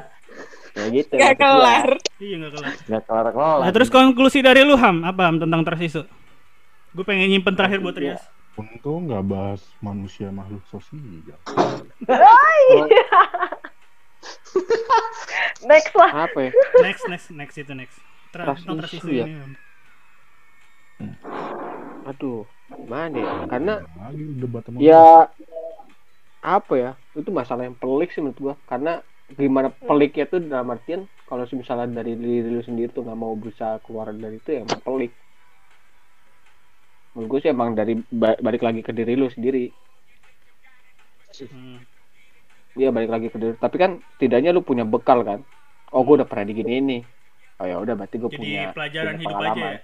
Ya 0.77 0.87
gitu. 0.93 1.15
Gua. 1.17 1.33
kelar. 1.35 1.89
Iya 2.23 2.35
enggak 2.39 2.53
kelar. 2.55 2.73
Gak 2.87 3.03
kelar 3.09 3.27
kelar. 3.35 3.59
Nah, 3.67 3.73
terus 3.75 3.89
konklusi 3.91 4.39
dari 4.45 4.63
lu 4.63 4.79
Ham, 4.79 5.03
apa 5.03 5.23
Ham 5.27 5.43
tentang 5.43 5.67
trust 5.67 5.83
isu? 5.83 6.03
Gue 6.95 7.05
pengen 7.05 7.27
nyimpen 7.29 7.59
terakhir 7.59 7.83
buat 7.83 7.97
Rias. 7.99 8.23
Untung 8.57 9.05
nggak 9.05 9.25
bahas 9.29 9.61
manusia 9.85 10.33
makhluk 10.33 10.65
sosial. 10.73 11.37
Next 15.71 15.93
lah. 15.97 16.31
Apa 16.31 16.39
ya? 16.39 16.51
Next, 16.83 17.05
next, 17.09 17.29
next 17.33 17.57
itu 17.59 17.73
next. 17.75 17.99
Trust 18.31 18.65
issue 18.93 19.13
ya? 19.13 19.27
ini. 19.27 19.57
Aduh, 22.07 22.47
gimana 22.71 23.17
ya? 23.19 23.33
Karena 23.51 23.75
lagi 23.83 24.25
debat 24.39 24.63
sama 24.63 24.79
ya 24.79 25.31
apa 26.47 26.75
ya? 26.79 26.91
Itu 27.19 27.35
masalah 27.35 27.67
yang 27.67 27.75
pelik 27.75 28.15
sih 28.15 28.23
menurut 28.23 28.39
gua. 28.39 28.55
Karena 28.71 29.03
gimana 29.27 29.75
peliknya 29.75 30.31
tuh 30.31 30.39
dalam 30.39 30.71
artian 30.71 31.11
kalau 31.27 31.43
misalnya 31.51 31.91
dari 31.91 32.15
diri 32.15 32.47
lu 32.47 32.63
sendiri 32.63 32.95
tuh 32.95 33.03
nggak 33.03 33.19
mau 33.19 33.35
berusaha 33.35 33.83
keluar 33.83 34.15
dari 34.15 34.39
itu 34.39 34.55
ya 34.55 34.63
emang 34.63 34.79
pelik. 34.87 35.13
Menurut 37.19 37.29
gue 37.33 37.39
sih 37.43 37.51
emang 37.51 37.75
dari 37.75 37.99
ba- 38.13 38.39
balik 38.39 38.63
lagi 38.63 38.87
ke 38.87 38.95
diri 38.95 39.19
lu 39.19 39.27
sendiri. 39.27 39.75
Hmm. 41.51 41.96
Iya 42.77 42.89
balik 42.93 43.11
lagi 43.11 43.27
ke 43.33 43.37
diri. 43.41 43.57
Tapi 43.57 43.77
kan 43.81 43.91
setidaknya 44.17 44.53
lu 44.53 44.61
punya 44.61 44.85
bekal 44.85 45.25
kan. 45.25 45.41
Oh 45.91 46.05
gue 46.05 46.21
udah 46.21 46.29
pernah 46.29 46.45
digini 46.45 46.73
ini. 46.77 46.99
Oh 47.57 47.65
ya 47.65 47.81
udah 47.81 47.97
berarti 47.97 48.21
gue 48.21 48.31
Jadi 48.31 48.41
punya 48.41 48.63
pelajaran 48.77 49.13
punya 49.17 49.23
hidup 49.25 49.37
aja 49.41 49.41
pengalaman. 49.41 49.73
ya. 49.73 49.81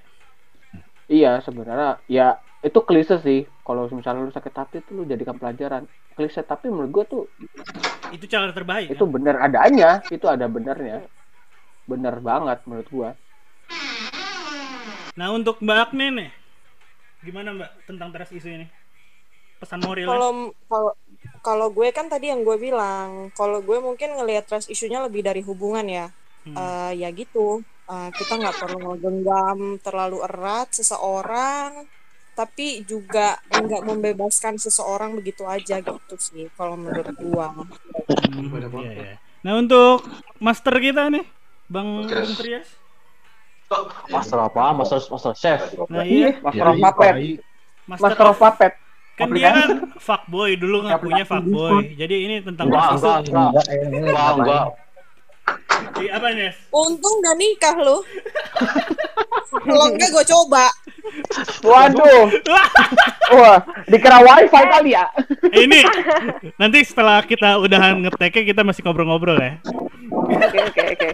Iya 1.08 1.32
sebenarnya 1.40 1.90
ya 2.06 2.26
itu 2.60 2.78
klise 2.84 3.16
sih. 3.24 3.48
Kalau 3.64 3.88
misalnya 3.88 4.28
lu 4.28 4.32
sakit 4.34 4.54
hati 4.54 4.76
tuh 4.84 4.92
lu 5.00 5.02
jadikan 5.08 5.40
pelajaran. 5.40 5.88
Klise 6.12 6.44
tapi 6.44 6.68
menurut 6.68 6.90
gue 6.92 7.04
tuh 7.08 7.22
Itu 8.12 8.28
cara 8.28 8.52
terbaik. 8.52 8.92
itu 8.92 9.00
kan? 9.00 9.08
bener 9.08 9.34
adanya. 9.40 9.90
Itu 10.12 10.28
ada 10.28 10.44
benernya. 10.44 11.08
Bener 11.88 12.20
banget 12.20 12.60
menurut 12.68 12.88
gua. 12.92 13.10
Nah, 15.12 15.28
untuk 15.32 15.60
Mbak 15.60 15.78
Agni 15.92 16.06
nih. 16.08 16.30
Gimana 17.20 17.52
Mbak 17.52 17.70
tentang 17.88 18.08
trust 18.12 18.32
isu 18.32 18.48
ini? 18.48 18.66
Pesan 19.62 19.78
moral 19.86 20.10
Kalau 20.10 20.30
kalau 20.66 20.92
kalau 21.42 21.66
gue 21.70 21.88
kan 21.94 22.10
tadi 22.10 22.34
yang 22.34 22.42
gue 22.42 22.58
bilang, 22.58 23.30
kalau 23.38 23.62
gue 23.62 23.78
mungkin 23.78 24.18
ngelihat 24.18 24.46
trust 24.46 24.70
isunya 24.70 24.98
lebih 24.98 25.22
dari 25.22 25.42
hubungan 25.42 25.86
ya. 25.86 26.06
Hmm. 26.42 26.54
Eh, 26.58 27.06
ya 27.06 27.08
gitu. 27.14 27.62
Eh, 27.86 28.10
kita 28.14 28.38
nggak 28.42 28.58
perlu 28.58 28.78
menggenggam 28.82 29.78
terlalu 29.82 30.22
erat 30.22 30.70
seseorang, 30.74 31.86
tapi 32.32 32.86
juga 32.86 33.38
nggak 33.50 33.82
membebaskan 33.86 34.56
seseorang 34.56 35.18
begitu 35.18 35.44
aja 35.46 35.78
gitu 35.78 36.14
sih 36.16 36.46
kalau 36.58 36.78
menurut 36.78 37.14
gua. 37.18 37.52
Hmm, 38.30 38.50
iya, 38.82 38.90
iya. 38.94 39.14
Nah 39.42 39.58
untuk 39.58 40.06
master 40.38 40.74
kita 40.78 41.10
nih, 41.10 41.26
Bang 41.70 42.06
Trias. 42.08 42.70
Master 44.08 44.38
apa? 44.42 44.72
Master 44.74 44.98
Master 45.10 45.34
Chef. 45.36 45.60
Nah 45.90 46.06
iya, 46.06 46.38
Master 46.40 46.66
of 46.70 46.76
Puppet. 46.78 47.14
master, 47.86 48.02
Master 48.02 48.26
of 48.30 48.38
Puppet. 48.38 48.72
Kan 49.12 49.28
dia 49.30 49.50
kan 49.52 49.70
fuckboy 50.00 50.56
dulu 50.56 50.88
ngakunya 50.88 51.24
fuckboy. 51.28 51.92
Jadi 51.94 52.14
ini 52.26 52.34
tentang 52.40 52.72
enggak, 52.72 52.96
enggak. 52.96 53.18
Enggak, 53.92 54.30
enggak. 54.40 54.66
Ih, 56.00 56.08
apa 56.08 56.26
Nes? 56.32 56.56
Untung 56.72 57.20
udah 57.20 57.34
nikah 57.36 57.74
lu. 57.76 57.98
Kalau 59.52 59.86
enggak 59.92 60.08
gue 60.10 60.24
coba. 60.26 60.66
Waduh. 61.62 62.30
Wah, 63.36 63.58
dikira 63.88 64.18
wifi 64.20 64.62
kali 64.68 64.90
ya. 64.96 65.06
Ini 65.52 65.80
nanti 66.56 66.78
setelah 66.84 67.24
kita 67.24 67.60
udahan 67.60 68.00
ngeteknya 68.00 68.42
kita 68.54 68.62
masih 68.64 68.84
ngobrol-ngobrol 68.84 69.36
ya. 69.40 69.60
Oke 70.12 70.58
oke 70.72 70.82
oke. 70.96 71.08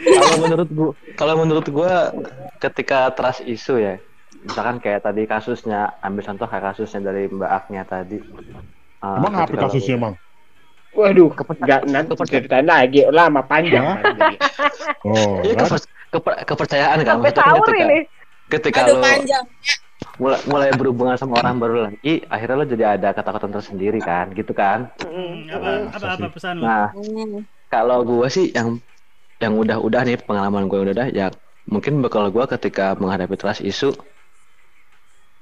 Kalau 0.00 0.36
menurut 0.40 0.68
gua, 0.72 0.90
kalau 1.12 1.34
menurut 1.44 1.66
gua 1.68 2.08
ketika 2.56 3.12
trust 3.12 3.44
isu 3.44 3.76
ya, 3.76 3.94
misalkan 4.40 4.76
kayak 4.78 5.04
tadi 5.04 5.22
kasusnya, 5.24 6.00
ambil 6.00 6.22
contoh 6.24 6.46
kayak 6.46 6.64
kasusnya 6.72 7.00
dari 7.04 7.28
Mbak 7.28 7.50
Agnia 7.50 7.84
tadi. 7.84 8.18
Uh, 9.00 9.16
Emang 9.16 9.32
apa 9.38 9.54
kasusnya 9.68 9.96
lo- 9.96 10.00
emang? 10.00 10.14
Waduh, 10.90 11.30
enggak 11.30 11.80
nanti 11.86 12.12
ceritain 12.26 12.66
lagi 12.66 13.06
lama 13.08 13.46
panjang. 13.46 13.84
Oh, 15.06 15.38
Iya 15.40 15.54
kan? 15.54 15.70
keper- 15.70 15.86
keper- 16.10 16.40
kepercayaan 16.44 16.98
kan 17.06 17.14
Sampai 17.16 17.30
sahur 17.30 17.62
ketika, 17.62 17.84
ini. 17.86 17.98
ketika 18.50 18.80
Aduh 18.84 18.98
lo 18.98 19.02
panjang. 19.06 19.44
mulai, 20.18 20.40
mulai 20.50 20.68
berhubungan 20.74 21.14
sama 21.14 21.38
orang 21.38 21.56
baru 21.56 21.76
lagi, 21.86 22.26
akhirnya 22.26 22.56
lo 22.58 22.66
jadi 22.66 22.84
ada 22.98 23.08
ketakutan 23.14 23.54
tersendiri 23.54 24.02
kan, 24.02 24.34
gitu 24.34 24.50
kan? 24.50 24.90
Hmm, 24.98 25.46
Mm. 25.46 25.54
apa 25.54 25.68
apa 25.94 26.06
apa 26.18 26.26
pesan 26.28 26.54
lu? 26.58 26.66
Nah, 26.66 26.90
Hmm. 26.90 27.46
kalau 27.70 28.02
gua 28.02 28.26
sih 28.26 28.50
yang 28.50 28.82
yang 29.38 29.54
udah-udah 29.56 30.04
nih 30.04 30.18
pengalaman 30.20 30.66
gue 30.66 30.78
udah-udah 30.84 31.08
ya 31.14 31.30
mungkin 31.64 32.02
bakal 32.04 32.28
gua 32.28 32.44
ketika 32.44 32.92
menghadapi 32.92 33.38
trust 33.38 33.62
isu 33.62 33.94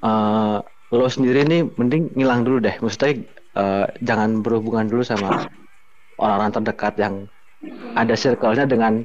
eh 0.05 0.59
lo 0.89 1.07
sendiri 1.11 1.45
nih 1.45 1.61
mending 1.77 2.17
ngilang 2.17 2.43
dulu 2.47 2.59
deh. 2.65 2.75
Maksudnya 2.81 3.11
eh, 3.59 3.87
jangan 4.03 4.41
berhubungan 4.45 4.87
dulu 4.89 5.03
sama 5.05 5.49
orang-orang 6.19 6.53
terdekat 6.61 6.95
yang 6.99 7.15
ada 7.95 8.15
circle-nya 8.15 8.65
dengan 8.67 9.03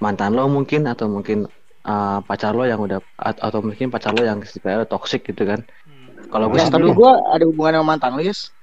mantan 0.00 0.32
lo 0.32 0.48
mungkin 0.48 0.88
atau 0.88 1.06
mungkin 1.10 1.44
eh, 1.84 2.18
pacar 2.24 2.52
lo 2.56 2.64
yang 2.64 2.80
udah 2.80 2.98
at- 3.20 3.40
atau 3.42 3.60
mungkin 3.60 3.92
pacar 3.92 4.14
lo 4.16 4.22
yang 4.24 4.40
istilahnya 4.40 4.86
toxic 4.88 5.26
gitu 5.26 5.44
kan. 5.44 5.60
Kalau 6.30 6.46
gue 6.48 6.58
Yes, 6.62 6.70
sih 6.70 6.72
tapi 6.72 6.86
dulu. 6.86 6.94
gue 6.94 7.12
ada 7.34 7.44
hubungan 7.44 7.72
sama 7.80 7.86
mantan 7.96 8.10
lu, 8.16 8.22
Yes. 8.22 8.54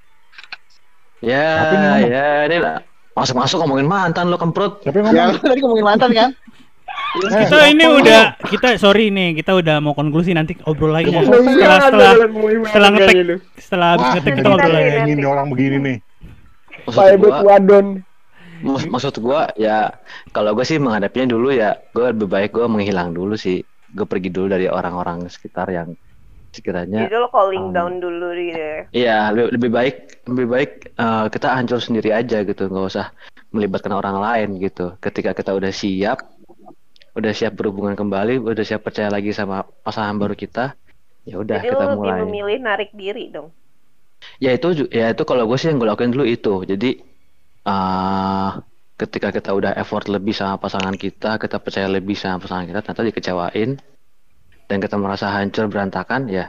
ya 1.20 1.46
Tapi 1.60 1.76
ini 1.76 2.14
ya 2.14 2.28
ini 2.48 2.58
lah. 2.64 2.78
Masuk-masuk 3.18 3.58
ngomongin 3.66 3.90
mantan 3.90 4.30
lo 4.30 4.38
kemprut. 4.38 4.86
Siapa 4.86 5.02
yang 5.02 5.10
Ya, 5.18 5.26
tadi 5.42 5.60
ngomongin 5.66 5.86
mantan 5.90 6.10
kan? 6.14 6.30
Eh, 7.18 7.34
Kita 7.44 7.66
ini 7.66 7.82
udah 7.84 8.22
kita 8.40 8.78
sorry 8.78 9.10
nih 9.10 9.34
kita 9.34 9.54
udah 9.54 9.80
mau 9.80 9.92
konklusi 9.92 10.32
nanti 10.32 10.54
obrol 10.64 10.92
lagi 10.92 11.10
ya. 11.10 11.20
Iya, 11.20 11.34
Setelah 11.50 11.80
setelah 11.82 12.12
setelah 12.64 12.90
ngetek 12.92 13.16
lu. 13.20 13.36
setelah 13.58 13.88
habis 13.92 14.08
ngetek 14.12 14.34
kita 14.36 14.48
ngobrol 14.48 14.72
lagi. 14.72 14.90
ini 15.08 15.24
orang 15.24 15.48
begini 15.50 15.78
nih. 15.80 15.98
maksud 16.84 17.00
Pak 17.00 17.18
gua 17.18 17.36
Wadon. 17.44 17.88
Mak- 18.58 18.90
maksud 18.90 19.16
gua 19.18 19.42
ya 19.56 19.94
kalau 20.32 20.52
gue 20.52 20.64
sih 20.64 20.78
menghadapinya 20.78 21.28
dulu 21.28 21.50
ya 21.50 21.78
gue 21.88 22.06
lebih 22.08 22.26
baik 22.26 22.50
gue 22.52 22.66
menghilang 22.66 23.12
dulu 23.12 23.34
sih 23.34 23.62
gue 23.88 24.04
pergi 24.04 24.30
dulu 24.30 24.48
dari 24.48 24.66
orang-orang 24.66 25.26
sekitar 25.28 25.70
yang 25.70 25.94
sekiranya 26.50 27.06
Jadi 27.06 27.16
lo 27.16 27.30
calling 27.30 27.70
Um, 27.70 27.74
down 27.74 27.94
dulu 27.98 28.34
gitu. 28.34 28.58
ya. 28.58 28.78
iya 28.92 29.18
lebih, 29.30 29.54
lebih 29.54 29.70
baik 29.70 29.96
lebih 30.26 30.48
baik 30.48 30.72
eh, 30.92 31.26
kita 31.30 31.48
hancur 31.52 31.78
sendiri 31.78 32.10
aja 32.10 32.42
gitu 32.42 32.66
nggak 32.66 32.88
usah 32.88 33.14
melibatkan 33.48 33.92
orang 33.92 34.18
lain 34.18 34.50
gitu 34.58 34.98
ketika 34.98 35.32
kita 35.32 35.54
udah 35.54 35.70
siap 35.70 36.18
udah 37.18 37.32
siap 37.40 37.54
berhubungan 37.58 37.96
kembali 38.00 38.34
udah 38.52 38.66
siap 38.70 38.82
percaya 38.88 39.10
lagi 39.16 39.32
sama 39.40 39.56
pasangan 39.86 40.16
baru 40.22 40.36
kita 40.44 40.66
ya 41.30 41.36
udah 41.44 41.60
Jadi 41.60 41.70
kita 41.74 41.84
lo 41.84 41.96
mulai. 41.98 42.22
memilih 42.24 42.60
narik 42.68 42.90
diri 42.94 43.24
dong. 43.36 43.50
ya 44.44 44.52
itu 44.58 44.68
ya 44.90 45.06
itu 45.14 45.24
kalau 45.30 45.44
gue 45.50 45.58
sih 45.60 45.68
yang 45.70 45.78
gue 45.82 45.90
lakuin 45.90 46.14
dulu 46.16 46.26
itu. 46.28 46.54
Jadi 46.72 46.90
ah 47.68 48.50
ketika 49.02 49.30
kita 49.36 49.50
udah 49.60 49.72
effort 49.82 50.06
lebih 50.16 50.34
sama 50.34 50.56
pasangan 50.64 50.96
kita 50.98 51.38
kita 51.44 51.58
percaya 51.62 51.88
lebih 51.98 52.16
sama 52.18 52.38
pasangan 52.44 52.66
kita 52.70 52.80
ternyata 52.86 53.04
dikecewain 53.10 53.70
dan 54.68 54.78
kita 54.84 54.96
merasa 55.04 55.28
hancur 55.36 55.66
berantakan 55.72 56.22
ya. 56.32 56.46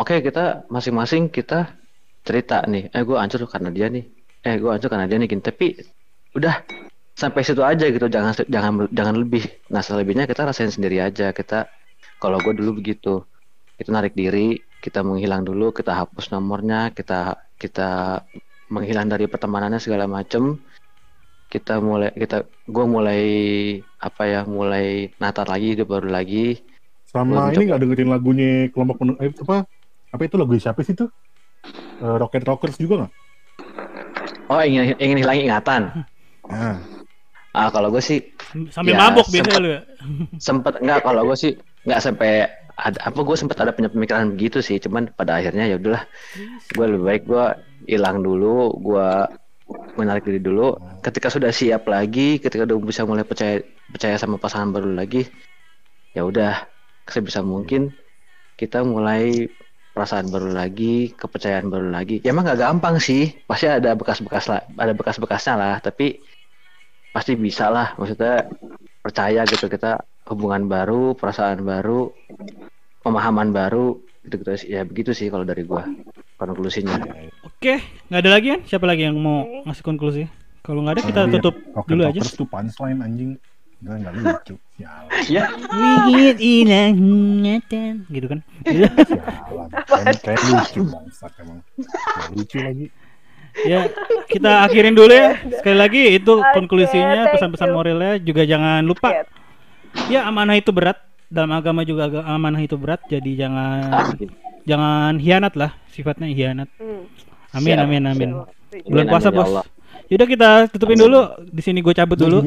Oke 0.00 0.20
kita 0.26 0.64
masing-masing 0.74 1.28
kita 1.28 1.58
cerita 2.26 2.64
nih. 2.72 2.88
Eh 2.96 3.02
gue 3.08 3.16
hancur 3.16 3.40
karena 3.48 3.70
dia 3.76 3.86
nih. 3.94 4.04
Eh 4.46 4.54
gue 4.60 4.70
hancur 4.72 4.88
karena 4.92 5.06
dia 5.10 5.16
nih 5.20 5.28
gini. 5.28 5.42
Tapi 5.42 5.66
udah 6.38 6.54
sampai 7.20 7.44
situ 7.44 7.60
aja 7.60 7.84
gitu. 7.84 8.08
Jangan 8.08 8.48
jangan 8.48 8.88
jangan 8.88 9.14
lebih. 9.20 9.44
Nah 9.68 9.84
selebihnya 9.84 10.24
kita 10.24 10.48
rasain 10.48 10.72
sendiri 10.72 11.04
aja. 11.04 11.36
Kita 11.36 11.68
kalau 12.16 12.40
gue 12.40 12.56
dulu 12.56 12.80
begitu 12.80 13.20
kita 13.76 13.92
narik 13.92 14.16
diri 14.16 14.60
kita 14.80 15.04
menghilang 15.04 15.44
dulu 15.44 15.72
kita 15.72 15.92
hapus 15.92 16.32
nomornya 16.32 16.92
kita 16.96 17.36
kita 17.60 18.20
menghilang 18.72 19.12
dari 19.12 19.28
pertemanannya 19.28 19.76
segala 19.76 20.08
macem. 20.08 20.56
Kita 21.50 21.82
mulai 21.82 22.14
kita 22.16 22.48
gue 22.64 22.84
mulai 22.88 23.22
apa 24.00 24.22
ya 24.24 24.40
mulai 24.48 25.12
natar 25.20 25.44
lagi 25.52 25.76
hidup 25.76 25.92
baru 25.92 26.08
lagi. 26.08 26.64
Sama 27.04 27.52
ini 27.52 27.68
nggak 27.68 27.80
dengerin 27.84 28.08
lagunya 28.08 28.50
kelompok 28.72 29.02
penuh 29.02 29.16
eh, 29.20 29.34
apa? 29.44 29.66
Apa 30.10 30.22
itu 30.24 30.38
lagu 30.38 30.54
siapa 30.56 30.80
sih 30.86 30.94
itu? 30.94 31.10
Eh, 32.00 32.16
Rocket 32.16 32.46
Rockers 32.48 32.80
juga 32.80 33.04
nggak? 33.04 33.12
oh 34.50 34.62
ingin 34.66 34.98
ingin 34.98 35.18
hilang 35.22 35.38
ingatan? 35.38 35.82
Nah, 36.50 36.82
ah 37.52 37.68
kalau 37.68 37.90
gue 37.90 38.00
sih 38.00 38.20
Sambil 38.70 38.94
Ya, 38.94 38.98
mabuk 39.00 39.26
biasanya 39.26 39.46
sempet. 39.46 39.62
lu 39.62 39.68
ya. 39.68 39.80
sempet 40.38 40.74
nggak 40.78 41.00
kalau 41.00 41.22
gue 41.24 41.36
sih 41.36 41.52
nggak 41.82 42.00
sampai 42.00 42.30
ada 42.76 42.98
apa 43.02 43.20
gue 43.20 43.36
sempet 43.36 43.56
ada 43.56 43.70
punya 43.70 43.88
pemikiran 43.88 44.32
begitu 44.32 44.58
sih 44.58 44.78
cuman 44.78 45.10
pada 45.12 45.36
akhirnya 45.36 45.66
ya 45.66 45.76
udahlah 45.76 46.02
gue 46.70 46.86
lebih 46.86 47.04
baik 47.04 47.22
gue 47.26 47.44
hilang 47.86 48.20
dulu 48.20 48.74
gue 48.76 49.06
menarik 49.94 50.24
diri 50.24 50.40
dulu 50.40 50.74
ketika 51.00 51.28
sudah 51.28 51.50
siap 51.50 51.86
lagi 51.86 52.38
ketika 52.38 52.64
udah 52.64 52.76
bisa 52.80 53.02
mulai 53.04 53.22
percaya 53.22 53.62
percaya 53.86 54.16
sama 54.16 54.34
pasangan 54.34 54.70
baru 54.70 54.90
lagi 54.90 55.26
ya 56.10 56.26
udah 56.26 56.66
sebisa 57.06 57.40
mungkin 57.40 57.94
kita 58.56 58.82
mulai 58.82 59.46
perasaan 59.90 60.30
baru 60.30 60.50
lagi 60.50 61.10
kepercayaan 61.12 61.66
baru 61.66 61.86
lagi 61.88 62.18
ya 62.20 62.30
emang 62.30 62.46
nggak 62.46 62.60
gampang 62.60 62.98
sih 62.98 63.30
pasti 63.44 63.66
ada 63.66 63.94
bekas-bekas 63.94 64.46
lah 64.46 64.62
ada 64.72 64.92
bekas-bekasnya 64.92 65.54
lah 65.54 65.74
tapi 65.78 66.18
pasti 67.10 67.34
bisa 67.34 67.70
lah 67.70 67.94
maksudnya 67.98 68.46
percaya 69.02 69.42
gitu 69.48 69.66
kita 69.66 69.98
hubungan 70.30 70.70
baru 70.70 71.18
perasaan 71.18 71.66
baru 71.66 72.14
pemahaman 73.02 73.50
baru 73.50 73.98
gitu 74.26 74.44
gitu 74.44 74.52
ya 74.68 74.84
begitu 74.84 75.10
sih 75.16 75.32
kalau 75.32 75.42
dari 75.42 75.64
gua 75.64 75.88
konklusinya 76.36 77.00
Oke, 77.60 77.76
nggak 78.08 78.20
ada 78.24 78.30
lagi 78.32 78.46
kan? 78.56 78.60
Siapa 78.64 78.88
lagi 78.88 79.04
yang 79.04 79.20
mau 79.20 79.44
ngasih 79.68 79.84
konklusi? 79.84 80.24
Kalau 80.64 80.80
nggak 80.80 80.96
ada 80.96 81.02
kita 81.04 81.20
Iya, 81.28 81.32
tutup 81.36 81.54
Rocket 81.76 81.88
dulu 81.92 82.02
aja. 82.08 82.20
Tuh 82.24 82.48
punchline 82.48 83.00
anjing. 83.04 83.30
Enggak 83.84 83.96
enggak 84.00 84.12
lucu. 84.16 84.54
Sialan. 84.80 85.10
ya 85.28 85.44
Wingit 86.08 86.38
hilang 86.40 86.96
ingatan, 86.96 88.08
gitu 88.08 88.26
kan? 88.32 88.40
Sialan. 88.64 89.68
Kayak, 89.76 90.16
kayak 90.24 90.40
lucu 90.40 90.80
bangsat 90.88 91.32
emang. 91.36 91.60
Nggak 91.76 92.28
lucu 92.32 92.58
lagi. 92.64 92.86
Ya 93.66 93.90
kita 94.30 94.64
akhirin 94.68 94.94
dulu 94.94 95.12
ya. 95.12 95.36
Sekali 95.60 95.76
lagi 95.76 96.02
itu 96.16 96.32
Oke, 96.38 96.52
konklusinya 96.54 97.30
pesan-pesan 97.34 97.70
moralnya 97.70 98.12
juga 98.22 98.42
jangan 98.46 98.82
lupa. 98.86 99.26
Ya 100.08 100.26
amanah 100.26 100.56
itu 100.58 100.70
berat. 100.70 100.98
Dalam 101.30 101.54
agama 101.54 101.86
juga 101.86 102.10
amanah 102.26 102.58
itu 102.62 102.74
berat. 102.74 103.02
Jadi 103.06 103.38
jangan 103.38 104.14
jangan 104.66 105.18
hianat 105.18 105.54
lah. 105.54 105.70
Sifatnya 105.90 106.30
hianat. 106.30 106.68
Hmm. 106.78 107.06
Amin 107.50 107.74
Siap, 107.74 107.84
amin 107.86 108.02
amin. 108.06 108.30
Siap. 108.70 108.86
Bulan 108.86 109.06
puasa 109.10 109.28
ya 109.30 109.36
bos. 109.36 109.50
Yaudah 110.10 110.26
kita 110.26 110.48
tutupin 110.70 110.98
dulu. 110.98 111.20
Di 111.50 111.62
sini 111.62 111.82
gue 111.82 111.94
cabut 111.94 112.18
dulu. 112.18 112.42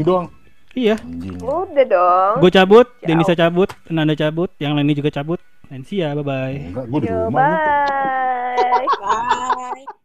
Iya. 0.74 0.98
Udah 1.40 1.86
dong. 1.86 2.34
Gue 2.42 2.50
cabut, 2.50 2.88
Ya 3.06 3.14
Denisa 3.14 3.38
cabut, 3.38 3.70
Nanda 3.94 4.18
cabut, 4.18 4.50
yang 4.58 4.74
lainnya 4.74 4.98
juga 4.98 5.14
cabut. 5.14 5.38
See 5.86 6.02
ya, 6.02 6.18
bye 6.18 6.26
bye. 6.30 6.58
Yo, 7.02 7.30
bye. 7.30 8.86
Bye. 9.02 10.04